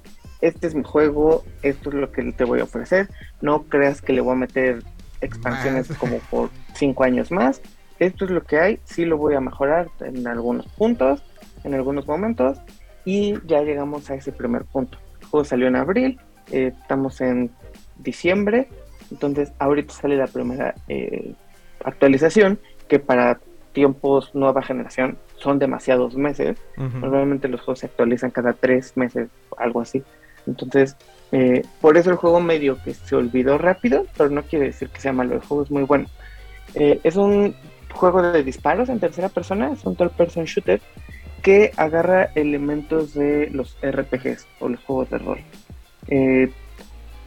este 0.41 0.67
es 0.67 0.75
mi 0.75 0.83
juego, 0.83 1.45
esto 1.63 1.91
es 1.91 1.95
lo 1.95 2.11
que 2.11 2.33
te 2.33 2.45
voy 2.45 2.61
a 2.61 2.65
ofrecer, 2.65 3.09
no 3.41 3.63
creas 3.63 4.03
que 4.03 4.13
le 4.13 4.21
voy 4.21 4.33
a 4.33 4.37
meter 4.37 4.83
expansiones 5.21 5.89
Más. 5.91 5.99
como 5.99 6.19
por 6.19 6.51
5 6.75 7.05
años 7.05 7.31
más, 7.31 7.61
esto 7.99 8.25
es 8.25 8.31
lo 8.31 8.43
que 8.43 8.59
hay, 8.59 8.79
sí 8.85 9.05
lo 9.05 9.17
voy 9.17 9.35
a 9.35 9.41
mejorar 9.41 9.89
en 10.01 10.27
algunos 10.27 10.67
puntos, 10.67 11.23
en 11.65 11.75
algunos 11.75 12.07
momentos, 12.07 12.59
y 13.05 13.35
ya 13.47 13.63
llegamos 13.63 14.11
a 14.11 14.15
ese 14.15 14.33
primer 14.33 14.65
punto. 14.65 14.99
El 15.21 15.27
juego 15.27 15.45
salió 15.45 15.67
en 15.67 15.77
abril, 15.77 16.21
eh, 16.51 16.73
estamos 16.81 17.21
en 17.21 17.51
diciembre, 17.99 18.69
entonces 19.11 19.53
ahorita 19.59 19.95
sale 19.95 20.17
la 20.17 20.27
primera 20.27 20.75
eh, 20.89 21.35
actualización, 21.85 22.59
que 22.89 22.99
para 22.99 23.41
tiempos 23.73 24.35
nueva 24.35 24.63
generación 24.63 25.19
son 25.37 25.59
demasiados 25.59 26.17
meses. 26.17 26.59
Ujú. 26.77 26.99
Normalmente 26.99 27.49
los 27.49 27.61
juegos 27.61 27.81
se 27.81 27.87
actualizan 27.87 28.31
cada 28.31 28.53
tres 28.53 28.97
meses, 28.97 29.29
algo 29.57 29.81
así. 29.81 30.03
Entonces, 30.47 30.97
Eh, 31.33 31.63
por 31.81 31.97
eso 31.97 32.11
el 32.11 32.17
juego 32.17 32.41
medio 32.41 32.79
que 32.85 32.95
se 32.95 33.17
olvidó 33.17 33.59
rápido, 33.59 34.07
pero 34.17 34.31
no 34.31 34.43
quiere 34.43 34.67
decir 34.67 34.89
que 34.91 35.01
sea 35.01 35.13
malo, 35.13 35.35
el 35.35 35.41
juego 35.41 35.65
es 35.65 35.73
muy 35.73 35.83
bueno. 35.83 36.07
Eh, 36.75 37.01
es 37.03 37.17
un 37.17 37.53
juego 37.97 38.23
de 38.23 38.43
disparos 38.43 38.89
en 38.89 39.01
tercera 39.01 39.29
persona, 39.29 39.73
es 39.73 39.85
un 39.85 39.97
third 39.97 40.13
person 40.13 40.45
shooter 40.45 40.81
que 41.43 41.73
agarra 41.77 42.31
elementos 42.35 43.15
de 43.15 43.51
los 43.51 43.77
RPGs 43.83 44.47
o 44.61 44.69
los 44.69 44.83
juegos 44.85 45.11
de 45.11 45.19
rol. 45.19 45.39
Eh, 46.09 46.51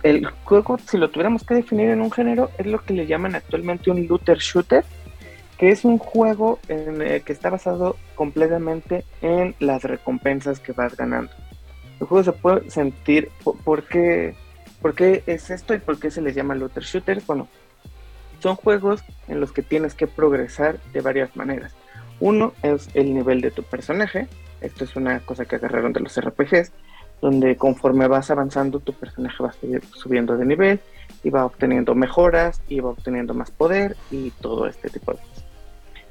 el 0.03 0.25
juego, 0.25 0.77
si 0.77 0.97
lo 0.97 1.09
tuviéramos 1.09 1.43
que 1.43 1.55
definir 1.55 1.89
en 1.89 2.01
un 2.01 2.11
género, 2.11 2.51
es 2.57 2.65
lo 2.65 2.83
que 2.83 2.93
le 2.93 3.05
llaman 3.05 3.35
actualmente 3.35 3.91
un 3.91 4.07
looter 4.07 4.37
shooter, 4.37 4.85
que 5.57 5.69
es 5.69 5.83
un 5.83 5.97
juego 5.97 6.59
que 6.67 7.33
está 7.33 7.49
basado 7.49 7.97
completamente 8.15 9.03
en 9.21 9.55
las 9.59 9.83
recompensas 9.83 10.59
que 10.61 10.71
vas 10.71 10.95
ganando. 10.95 11.31
El 11.99 12.07
juego 12.07 12.23
se 12.23 12.31
puede 12.31 12.69
sentir, 12.69 13.29
¿por, 13.43 13.83
qué, 13.83 14.35
¿por 14.81 14.95
qué 14.95 15.21
es 15.27 15.49
esto 15.49 15.73
y 15.73 15.79
por 15.79 15.99
qué 15.99 16.11
se 16.11 16.21
les 16.21 16.33
llama 16.33 16.55
looter 16.55 16.83
shooter? 16.83 17.21
Bueno, 17.27 17.49
son 18.39 18.55
juegos 18.55 19.03
en 19.27 19.39
los 19.39 19.51
que 19.51 19.61
tienes 19.61 19.93
que 19.93 20.07
progresar 20.07 20.79
de 20.93 21.01
varias 21.01 21.35
maneras. 21.35 21.73
Uno 22.19 22.53
es 22.63 22.89
el 22.93 23.13
nivel 23.13 23.41
de 23.41 23.51
tu 23.51 23.63
personaje, 23.63 24.27
esto 24.61 24.83
es 24.83 24.95
una 24.95 25.19
cosa 25.21 25.45
que 25.45 25.55
agarraron 25.55 25.93
de 25.93 26.01
los 26.01 26.19
RPGs, 26.19 26.71
donde 27.21 27.55
conforme 27.57 28.07
vas 28.07 28.31
avanzando 28.31 28.79
tu 28.79 28.93
personaje 28.93 29.43
va 29.43 29.53
subiendo 29.93 30.37
de 30.37 30.45
nivel 30.45 30.79
y 31.23 31.29
va 31.29 31.45
obteniendo 31.45 31.95
mejoras 31.95 32.61
y 32.67 32.79
va 32.79 32.89
obteniendo 32.89 33.33
más 33.33 33.51
poder 33.51 33.95
y 34.11 34.31
todo 34.31 34.67
este 34.67 34.89
tipo 34.89 35.13
de 35.13 35.19
cosas. 35.19 35.45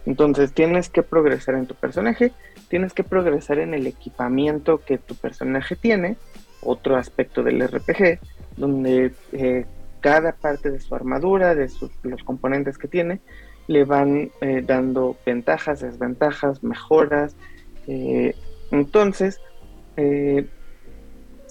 Entonces 0.06 0.52
tienes 0.52 0.88
que 0.88 1.02
progresar 1.02 1.54
en 1.54 1.66
tu 1.66 1.74
personaje, 1.74 2.32
tienes 2.68 2.94
que 2.94 3.04
progresar 3.04 3.58
en 3.58 3.74
el 3.74 3.86
equipamiento 3.86 4.78
que 4.78 4.98
tu 4.98 5.14
personaje 5.14 5.76
tiene, 5.76 6.16
otro 6.62 6.96
aspecto 6.96 7.42
del 7.42 7.66
RPG, 7.66 8.18
donde 8.56 9.12
eh, 9.32 9.66
cada 10.08 10.32
parte 10.32 10.70
de 10.70 10.80
su 10.80 10.94
armadura, 10.94 11.54
de 11.54 11.70
los 12.02 12.22
componentes 12.24 12.78
que 12.78 12.88
tiene, 12.88 13.20
le 13.66 13.84
van 13.84 14.30
eh, 14.40 14.62
dando 14.66 15.18
ventajas, 15.26 15.80
desventajas, 15.80 16.62
mejoras. 16.62 17.36
Eh, 17.86 18.34
entonces, 18.70 19.38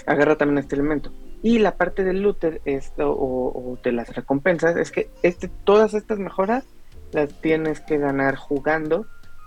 agarra 0.08 0.38
también 0.38 0.58
este 0.58 0.74
elemento. 0.74 1.12
Y 1.44 1.60
la 1.60 1.76
parte 1.76 2.04
del 2.04 2.24
looter 2.24 2.62
esto, 2.66 3.12
o, 3.12 3.78
de 3.84 3.92
las 3.92 4.16
recompensas 4.16 4.76
es 4.76 4.92
que 4.92 5.12
este, 5.22 5.50
todas 5.64 5.94
estas 5.94 6.18
mejoras 6.18 6.64
las 7.12 7.32
tienes 7.42 7.80
que 7.80 8.00
ganar 8.00 8.36
jugando 8.36 9.06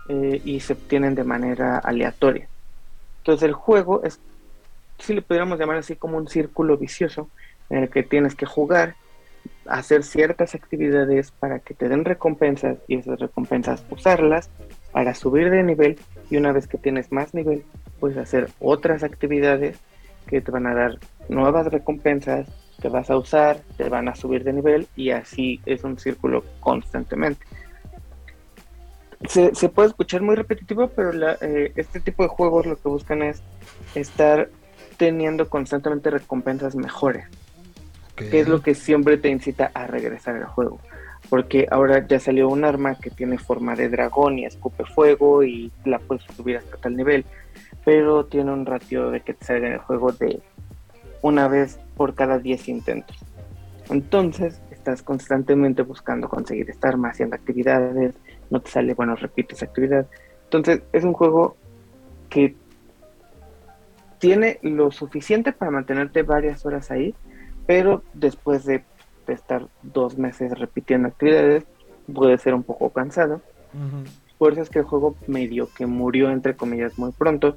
eh, 0.09 0.41
y 0.45 0.61
se 0.61 0.75
obtienen 0.75 1.17
de 1.17 1.25
manera 1.25 1.79
aleatoria. 1.79 2.49
Entonces 3.19 3.49
el 3.49 3.55
juego 3.55 4.05
es, 4.05 4.21
si 4.99 5.15
le 5.15 5.23
pudiéramos 5.23 5.59
llamar 5.59 5.79
así 5.79 5.97
como 5.97 6.17
un 6.17 6.29
círculo 6.29 6.77
vicioso 6.77 7.29
en 7.71 7.79
el 7.79 7.89
que 7.89 8.03
tienes 8.03 8.35
que 8.35 8.47
jugar, 8.47 8.97
hacer 9.67 10.03
ciertas 10.03 10.55
actividades 10.55 11.31
para 11.31 11.61
que 11.61 11.75
te 11.75 11.89
den 11.89 12.05
recompensas 12.05 12.79
y 12.89 12.97
esas 12.97 13.19
recompensas 13.19 13.85
usarlas 13.91 14.51
para 14.93 15.15
subir 15.15 15.51
de 15.51 15.63
nivel 15.63 15.99
y 16.31 16.37
una 16.37 16.53
vez 16.53 16.67
que 16.67 16.79
tienes 16.79 17.13
más 17.13 17.33
nivel 17.35 17.65
puedes 18.01 18.19
hacer 18.19 18.49
otras 18.59 19.05
actividades 19.05 19.79
que 20.27 20.41
te 20.41 20.51
van 20.51 20.67
a 20.67 20.75
dar 20.75 20.99
nuevas 21.29 21.67
recompensas 21.69 22.49
que 22.81 22.89
vas 22.89 23.11
a 23.11 23.17
usar, 23.17 23.61
te 23.77 23.89
van 23.89 24.09
a 24.09 24.15
subir 24.15 24.43
de 24.43 24.53
nivel 24.53 24.89
y 24.97 25.11
así 25.11 25.61
es 25.67 25.85
un 25.85 25.99
círculo 25.99 26.45
constantemente. 26.61 27.45
Se, 29.29 29.69
puede 29.69 29.89
escuchar 29.89 30.23
muy 30.23 30.35
repetitivo, 30.35 30.89
pero 30.89 31.13
eh, 31.43 31.73
este 31.77 32.01
tipo 32.01 32.23
de 32.23 32.31
juegos 32.31 32.65
lo 32.65 32.77
que 32.77 32.89
buscan 32.89 33.23
es 33.23 33.43
estar 33.95 34.49
teniendo 34.97 35.49
constantemente 35.51 36.11
recompensas 36.11 36.75
mejores, 36.75 37.27
que 38.29 38.41
es 38.41 38.49
lo 38.49 38.63
que 38.63 38.75
siempre 38.75 39.17
te 39.17 39.29
incita 39.29 39.71
a 39.75 39.87
regresar 39.87 40.37
al 40.37 40.47
juego. 40.47 40.81
Porque 41.29 41.67
ahora 41.71 42.07
ya 42.07 42.19
salió 42.19 42.49
un 42.49 42.65
arma 42.65 42.97
que 42.97 43.11
tiene 43.11 43.39
forma 43.39 43.77
de 43.77 43.89
dragón 43.89 44.39
y 44.39 44.47
escupe 44.47 44.85
fuego 44.85 45.45
y 45.45 45.71
la 45.85 45.99
puedes 45.99 46.25
subir 46.25 46.57
hasta 46.57 46.77
tal 46.77 46.97
nivel 46.97 47.25
pero 47.85 48.27
tiene 48.27 48.53
un 48.53 48.67
ratio 48.67 49.11
de 49.11 49.21
que 49.21 49.35
te 49.35 49.45
salga 49.45 49.67
en 49.67 49.73
el 49.75 49.79
juego 49.79 50.13
de 50.13 50.41
una 51.23 51.49
vez 51.49 51.79
por 51.97 52.15
cada 52.15 52.39
10 52.39 52.69
intentos. 52.69 53.17
Entonces, 53.89 54.61
estás 54.71 55.03
constantemente 55.03 55.83
buscando 55.83 56.29
conseguir 56.29 56.71
estar 56.71 56.97
más 56.97 57.13
haciendo 57.13 57.37
actividades, 57.37 58.15
no 58.51 58.61
te 58.61 58.71
sale, 58.71 58.95
bueno, 58.95 59.17
repites 59.17 59.63
actividad. 59.63 60.07
Entonces, 60.45 60.83
es 60.93 61.05
un 61.05 61.13
juego 61.13 61.57
que 62.29 62.55
tiene 64.19 64.59
lo 64.63 64.91
suficiente 64.91 65.53
para 65.53 65.71
mantenerte 65.71 66.23
varias 66.23 66.65
horas 66.65 66.91
ahí, 66.91 67.15
pero 67.71 68.03
después 68.15 68.65
de, 68.65 68.83
estar 69.29 69.69
dos 69.85 70.19
meses 70.19 70.59
repitiendo 70.59 71.07
actividades, 71.07 71.63
puede 72.13 72.37
ser 72.37 72.53
un 72.53 72.65
poco 72.65 72.91
cansado. 72.91 73.43
Por 74.39 74.55
eso 74.55 74.63
es 74.63 74.71
que 74.71 74.81
el 74.81 74.85
juego 74.85 75.15
medio 75.29 75.69
que 75.73 75.87
murió, 75.87 76.33
entre 76.33 76.57
comillas, 76.57 76.99
muy 76.99 77.13
pronto, 77.13 77.57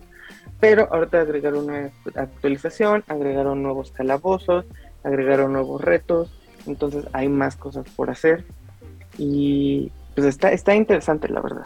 pero 0.59 0.87
ahorita 0.93 1.21
agregaron 1.21 1.63
una 1.63 1.89
actualización, 2.13 3.03
agregaron 3.07 3.63
nuevos 3.63 3.89
calabozos, 3.89 4.65
agregaron 5.03 5.51
nuevos 5.51 5.81
retos, 5.81 6.31
entonces 6.67 7.07
hay 7.11 7.27
más 7.27 7.55
cosas 7.55 7.89
por 7.95 8.11
hacer 8.11 8.45
y 9.17 9.91
pues 10.13 10.27
está, 10.27 10.51
está 10.51 10.75
interesante 10.75 11.27
la 11.27 11.41
verdad. 11.41 11.65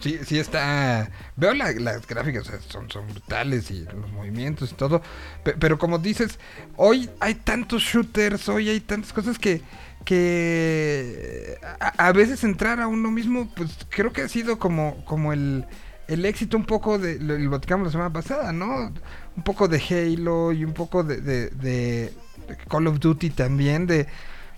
Sí, 0.00 0.20
sí 0.24 0.38
está. 0.38 1.10
Veo 1.36 1.54
las 1.54 2.06
gráficas, 2.06 2.50
son, 2.68 2.90
son 2.90 3.08
brutales 3.08 3.70
y 3.70 3.84
los 3.84 4.12
movimientos 4.12 4.70
y 4.70 4.74
todo. 4.74 5.02
Pero, 5.42 5.78
como 5.78 5.98
dices, 5.98 6.38
hoy 6.76 7.10
hay 7.20 7.34
tantos 7.34 7.82
shooters, 7.82 8.48
hoy 8.48 8.68
hay 8.68 8.80
tantas 8.80 9.12
cosas 9.12 9.38
que, 9.38 9.62
que 10.04 11.58
a, 11.80 12.12
veces 12.12 12.44
entrar 12.44 12.80
a 12.80 12.86
uno 12.86 13.10
mismo, 13.10 13.48
pues 13.56 13.70
creo 13.88 14.12
que 14.12 14.22
ha 14.22 14.28
sido 14.28 14.58
como, 14.58 15.04
como 15.04 15.32
el, 15.32 15.64
el 16.06 16.24
éxito 16.26 16.56
un 16.56 16.64
poco 16.64 16.98
de, 16.98 17.18
lo 17.18 17.50
platicamos 17.50 17.86
la 17.86 17.92
semana 17.92 18.12
pasada, 18.12 18.52
¿no? 18.52 18.92
Un 19.36 19.42
poco 19.42 19.68
de 19.68 19.82
Halo 19.90 20.52
y 20.52 20.64
un 20.64 20.74
poco 20.74 21.02
de, 21.02 21.20
de, 21.20 22.12
Call 22.68 22.86
of 22.86 23.00
Duty 23.00 23.30
también, 23.30 23.86
de, 23.86 24.06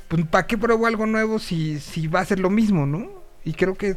pues, 0.08 0.26
¿para 0.26 0.46
qué 0.46 0.58
pruebo 0.58 0.86
algo 0.86 1.06
nuevo 1.06 1.38
si, 1.38 1.78
si 1.80 2.08
va 2.08 2.20
a 2.20 2.26
ser 2.26 2.40
lo 2.40 2.50
mismo, 2.50 2.84
¿no? 2.84 3.08
Y 3.44 3.54
creo 3.54 3.74
que 3.76 3.96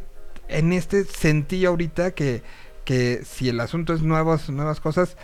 en 0.53 0.73
este 0.73 1.03
sentí 1.03 1.65
ahorita 1.65 2.11
que, 2.11 2.41
que 2.85 3.21
si 3.23 3.49
el 3.49 3.59
asunto 3.59 3.93
es 3.93 4.01
nuevas, 4.01 4.49
nuevas 4.49 4.79
cosas, 4.79 5.17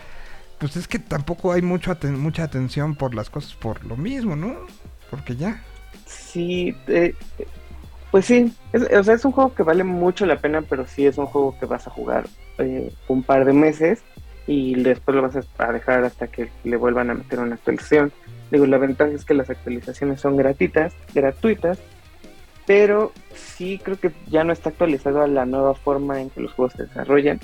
pues 0.58 0.76
es 0.76 0.88
que 0.88 0.98
tampoco 0.98 1.52
hay 1.52 1.62
mucho 1.62 1.96
mucha 2.12 2.44
atención 2.44 2.94
por 2.94 3.14
las 3.14 3.30
cosas 3.30 3.54
por 3.54 3.84
lo 3.84 3.96
mismo, 3.96 4.36
¿no? 4.36 4.56
Porque 5.10 5.36
ya. 5.36 5.62
Sí, 6.06 6.76
eh, 6.86 7.14
pues 8.10 8.26
sí, 8.26 8.52
es, 8.72 8.82
o 8.82 9.04
sea, 9.04 9.14
es 9.14 9.24
un 9.24 9.32
juego 9.32 9.54
que 9.54 9.62
vale 9.62 9.84
mucho 9.84 10.26
la 10.26 10.36
pena, 10.36 10.62
pero 10.62 10.86
sí 10.86 11.06
es 11.06 11.16
un 11.16 11.26
juego 11.26 11.56
que 11.58 11.66
vas 11.66 11.86
a 11.86 11.90
jugar 11.90 12.28
eh, 12.58 12.92
un 13.08 13.22
par 13.22 13.44
de 13.44 13.52
meses 13.52 14.02
y 14.46 14.74
después 14.82 15.14
lo 15.14 15.22
vas 15.22 15.36
a 15.58 15.72
dejar 15.72 16.04
hasta 16.04 16.26
que 16.26 16.50
le 16.64 16.76
vuelvan 16.76 17.10
a 17.10 17.14
meter 17.14 17.38
una 17.38 17.54
actualización. 17.54 18.12
Digo, 18.50 18.66
la 18.66 18.78
ventaja 18.78 19.12
es 19.12 19.24
que 19.24 19.34
las 19.34 19.48
actualizaciones 19.48 20.20
son 20.20 20.36
gratuitas, 20.36 20.92
gratuitas, 21.14 21.78
pero 22.66 23.12
sí 23.34 23.80
creo 23.82 23.98
que 23.98 24.12
ya 24.28 24.44
no 24.44 24.52
está 24.52 24.70
actualizado 24.70 25.22
a 25.22 25.26
la 25.26 25.46
nueva 25.46 25.74
forma 25.74 26.20
en 26.20 26.30
que 26.30 26.40
los 26.40 26.52
juegos 26.52 26.74
se 26.74 26.84
desarrollan, 26.84 27.40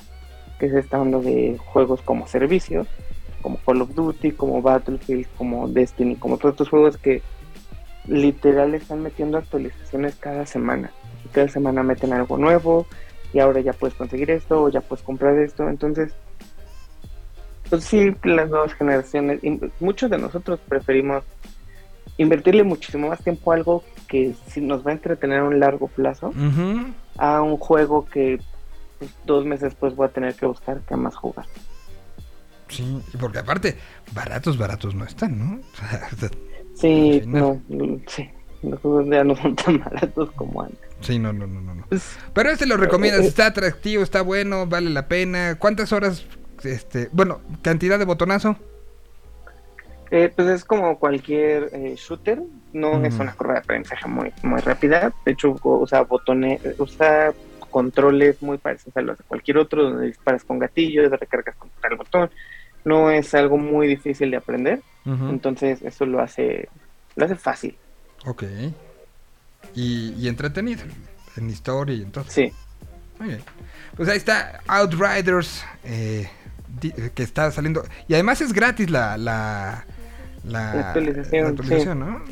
que 0.59 0.67
es 0.67 0.75
esta 0.75 1.01
onda 1.01 1.19
de 1.19 1.59
juegos 1.59 2.03
como 2.03 2.27
servicios, 2.27 2.87
como 3.43 3.59
Call 3.59 3.83
of 3.83 3.95
Duty, 3.95 4.33
como 4.33 4.63
Battlefield, 4.63 5.27
como 5.37 5.69
Destiny, 5.69 6.17
como 6.17 6.39
todos 6.39 6.55
estos 6.55 6.69
juegos 6.69 6.97
que 6.97 7.23
literal 8.07 8.75
están 8.75 9.03
metiendo 9.03 9.39
actualizaciones 9.39 10.17
cada 10.17 10.47
semana. 10.47 10.91
Cada 11.33 11.49
semana 11.49 11.83
meten 11.83 12.13
algo 12.13 12.39
nuevo 12.39 12.87
y 13.33 13.41
ahora 13.41 13.61
ya 13.61 13.73
puedes 13.73 13.97
conseguir 13.97 14.31
esto 14.31 14.63
o 14.63 14.69
ya 14.69 14.81
puedes 14.81 15.05
comprar 15.05 15.37
esto. 15.39 15.69
Entonces, 15.69 16.13
pues 17.69 17.85
sí, 17.85 18.15
las 18.23 18.49
nuevas 18.49 18.75
generaciones, 18.75 19.41
muchos 19.81 20.11
de 20.11 20.19
nosotros 20.19 20.61
preferimos 20.69 21.25
invertirle 22.17 22.63
muchísimo 22.63 23.09
más 23.09 23.23
tiempo 23.23 23.53
a 23.53 23.57
algo 23.57 23.85
que 24.07 24.35
si 24.49 24.61
nos 24.61 24.87
va 24.87 24.91
a 24.91 24.95
entretener 24.95 25.41
a 25.41 25.45
un 25.45 25.61
largo 25.61 25.89
plazo 25.89 26.33
a 27.19 27.43
un 27.43 27.57
juego 27.57 28.07
que 28.07 28.41
pues, 28.99 29.11
dos 29.25 29.45
meses 29.45 29.71
después 29.71 29.95
voy 29.95 30.07
a 30.07 30.11
tener 30.11 30.35
que 30.35 30.47
buscar 30.47 30.81
qué 30.89 30.97
más 30.97 31.15
jugar. 31.17 31.47
Sí, 32.69 33.01
porque 33.21 33.39
aparte, 33.39 33.77
baratos, 34.13 34.59
baratos 34.59 34.95
no 34.95 35.05
están, 35.05 35.39
¿no? 35.39 35.61
Sí, 36.75 37.23
no, 37.27 37.59
sí. 38.07 38.29
Los 38.63 38.79
juegos 38.81 39.07
ya 39.09 39.25
no 39.25 39.35
son 39.35 39.57
tan 39.57 39.79
baratos 39.85 40.31
como 40.33 40.63
antes. 40.63 40.79
Sí, 41.01 41.19
no, 41.19 41.33
no, 41.33 41.47
no, 41.47 41.75
no. 41.75 41.87
Pues, 41.89 42.19
Pero 42.35 42.51
este 42.51 42.67
lo 42.67 42.77
recomiendas, 42.77 43.25
eh, 43.25 43.29
está 43.29 43.47
atractivo, 43.47 44.03
está 44.03 44.21
bueno, 44.21 44.67
vale 44.67 44.91
la 44.91 45.09
pena. 45.09 45.57
¿Cuántas 45.59 45.93
horas, 45.95 46.27
este, 46.65 47.09
bueno, 47.13 47.41
cantidad 47.63 47.99
de 47.99 48.05
botonazo? 48.05 48.57
Eh, 50.11 50.33
pues 50.35 50.49
es 50.49 50.65
como 50.65 50.99
cualquier 50.99 51.71
eh, 51.73 51.95
shooter, 51.97 52.41
no 52.73 53.05
es 53.05 53.15
una 53.19 53.33
curva 53.35 53.55
de 53.55 53.59
aprendizaje 53.61 54.07
muy, 54.09 54.33
muy 54.43 54.61
rápida. 54.61 55.13
De 55.25 55.33
hecho, 55.33 55.57
usa 55.63 56.03
botones, 56.03 56.61
usa 56.79 57.33
controles 57.71 58.41
muy 58.43 58.59
parecidos 58.59 58.97
a 58.97 59.01
los 59.03 59.19
de 59.19 59.25
cualquier 59.25 59.59
otro, 59.59 59.83
donde 59.83 60.07
disparas 60.07 60.45
con 60.45 60.59
gatillo, 60.59 61.09
recargas 61.09 61.57
con 61.57 61.71
el 61.91 61.97
botón. 61.97 62.31
no 62.85 63.11
es 63.11 63.35
algo 63.35 63.59
muy 63.59 63.87
difícil 63.89 64.31
de 64.31 64.37
aprender, 64.37 64.81
entonces 65.05 65.83
eso 65.83 66.07
lo 66.07 66.21
hace, 66.21 66.69
lo 67.17 67.25
hace 67.25 67.37
fácil, 67.37 67.77
Ok. 68.25 68.45
Y, 69.75 70.13
y 70.19 70.29
entretenido. 70.29 70.83
En 71.37 71.51
historia 71.51 71.95
y 71.95 72.03
en 72.03 72.11
todo. 72.13 72.25
sí. 72.29 72.53
Muy 73.19 73.29
bien. 73.29 73.41
Pues 73.97 74.09
ahí 74.09 74.17
está 74.19 74.61
Outriders. 74.67 75.65
eh, 75.85 76.29
que 77.15 77.23
está 77.23 77.51
saliendo. 77.51 77.83
Y 78.09 78.15
además 78.15 78.41
es 78.41 78.53
gratis 78.53 78.91
la. 78.91 79.17
La, 79.17 79.85
la, 80.47 80.75
La 80.75 80.81
actualización, 80.89 81.43
la 81.45 81.49
actualización, 81.51 81.99
¿no? 82.01 82.23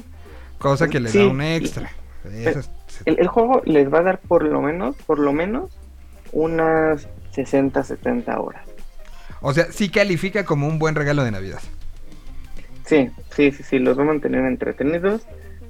Cosa 0.58 0.88
que 0.88 1.00
le 1.00 1.08
Sí. 1.10 1.18
da 1.18 1.26
un 1.28 1.40
extra. 1.42 1.90
Es- 2.32 2.70
El, 3.04 3.18
el 3.18 3.28
juego 3.28 3.60
les 3.64 3.92
va 3.92 3.98
a 3.98 4.02
dar 4.02 4.18
por 4.20 4.44
lo 4.44 4.62
menos, 4.62 4.96
por 5.06 5.18
lo 5.18 5.32
menos, 5.32 5.76
unas 6.32 7.08
60, 7.32 7.82
70 7.84 8.40
horas. 8.40 8.62
o 9.40 9.52
sea, 9.52 9.66
sí 9.70 9.90
califica 9.90 10.44
como 10.44 10.66
un 10.68 10.78
buen 10.78 10.94
regalo 10.94 11.22
de 11.24 11.30
Navidad. 11.30 11.60
Sí, 12.86 13.10
sí, 13.34 13.50
sí, 13.52 13.62
sí, 13.62 13.78
los 13.78 13.98
va 13.98 14.02
a 14.02 14.06
mantener 14.06 14.44
entretenidos 14.44 15.22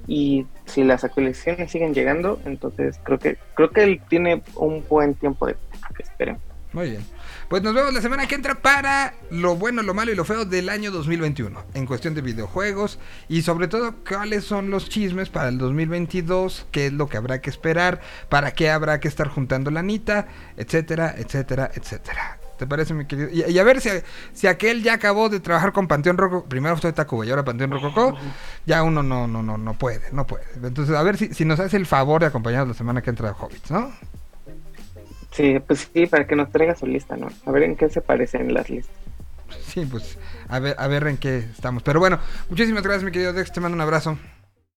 y 0.07 0.45
si 0.65 0.83
las 0.83 1.03
actualizaciones 1.03 1.71
siguen 1.71 1.93
llegando, 1.93 2.39
entonces 2.45 2.99
creo 3.03 3.19
que 3.19 3.37
creo 3.55 3.71
que 3.71 3.83
él 3.83 4.01
tiene 4.09 4.43
un 4.55 4.85
buen 4.87 5.15
tiempo 5.15 5.47
de 5.47 5.55
que 5.95 6.03
esperen. 6.03 6.37
Muy 6.73 6.91
bien. 6.91 7.05
Pues 7.49 7.61
nos 7.61 7.75
vemos 7.75 7.93
la 7.93 8.01
semana 8.01 8.27
que 8.27 8.33
entra 8.33 8.55
para 8.55 9.13
lo 9.29 9.55
bueno, 9.55 9.83
lo 9.83 9.93
malo 9.93 10.11
y 10.11 10.15
lo 10.15 10.25
feo 10.25 10.45
del 10.45 10.67
año 10.67 10.89
2021. 10.89 11.63
En 11.75 11.85
cuestión 11.85 12.15
de 12.15 12.21
videojuegos 12.21 12.97
y 13.29 13.43
sobre 13.43 13.67
todo 13.67 13.93
cuáles 14.07 14.45
son 14.45 14.71
los 14.71 14.89
chismes 14.89 15.29
para 15.29 15.49
el 15.49 15.59
2022, 15.59 16.65
qué 16.71 16.87
es 16.87 16.93
lo 16.93 17.07
que 17.07 17.17
habrá 17.17 17.41
que 17.41 17.51
esperar, 17.51 18.01
para 18.29 18.51
qué 18.51 18.71
habrá 18.71 18.99
que 18.99 19.07
estar 19.07 19.27
juntando 19.27 19.69
la 19.69 19.81
anita, 19.81 20.27
etcétera, 20.57 21.13
etcétera, 21.17 21.69
etcétera. 21.75 22.39
¿Te 22.57 22.65
parece, 22.65 22.93
mi 22.93 23.05
querido? 23.05 23.29
Y, 23.31 23.43
y 23.51 23.59
a 23.59 23.63
ver 23.63 23.79
si, 23.81 23.89
si 24.33 24.47
aquel 24.47 24.81
ya 24.81 24.93
acabó 24.93 25.29
de 25.29 25.39
trabajar 25.39 25.71
con 25.71 25.87
Panteón 25.87 26.17
Roco. 26.17 26.45
Primero 26.45 26.77
fue 26.77 26.93
Tacuba 26.93 27.25
y 27.25 27.29
ahora 27.29 27.43
Panteón 27.43 27.71
Rococó. 27.71 28.17
Ya 28.65 28.81
uno 28.81 29.03
no, 29.03 29.27
no, 29.27 29.43
no, 29.43 29.57
no 29.57 29.73
puede, 29.77 30.01
no 30.11 30.25
puede. 30.25 30.45
Entonces, 30.63 30.95
a 30.95 31.03
ver 31.03 31.17
si, 31.17 31.33
si 31.33 31.45
nos 31.45 31.59
hace 31.59 31.77
el 31.77 31.85
favor 31.85 32.21
de 32.21 32.27
acompañarnos 32.27 32.69
la 32.69 32.73
semana 32.73 33.01
que 33.01 33.09
entra 33.09 33.29
a 33.29 33.33
Hobbits, 33.33 33.69
¿no? 33.69 33.91
Sí, 35.35 35.59
pues 35.59 35.89
sí, 35.93 36.05
para 36.05 36.25
que 36.25 36.35
nos 36.35 36.49
traiga 36.49 36.75
su 36.75 36.87
lista, 36.87 37.17
¿no? 37.17 37.27
A 37.45 37.51
ver 37.51 37.63
en 37.63 37.75
qué 37.75 37.89
se 37.89 37.99
parecen 37.99 38.53
las 38.53 38.69
listas. 38.69 38.95
Sí, 39.67 39.85
pues 39.85 40.17
a 40.47 40.59
ver, 40.59 40.75
a 40.77 40.87
ver 40.87 41.05
en 41.07 41.17
qué 41.17 41.39
estamos. 41.39 41.83
Pero 41.83 41.99
bueno, 41.99 42.19
muchísimas 42.49 42.83
gracias, 42.83 43.03
mi 43.03 43.11
querido 43.11 43.33
Dex. 43.33 43.51
Te 43.51 43.59
mando 43.59 43.75
un 43.75 43.81
abrazo. 43.81 44.17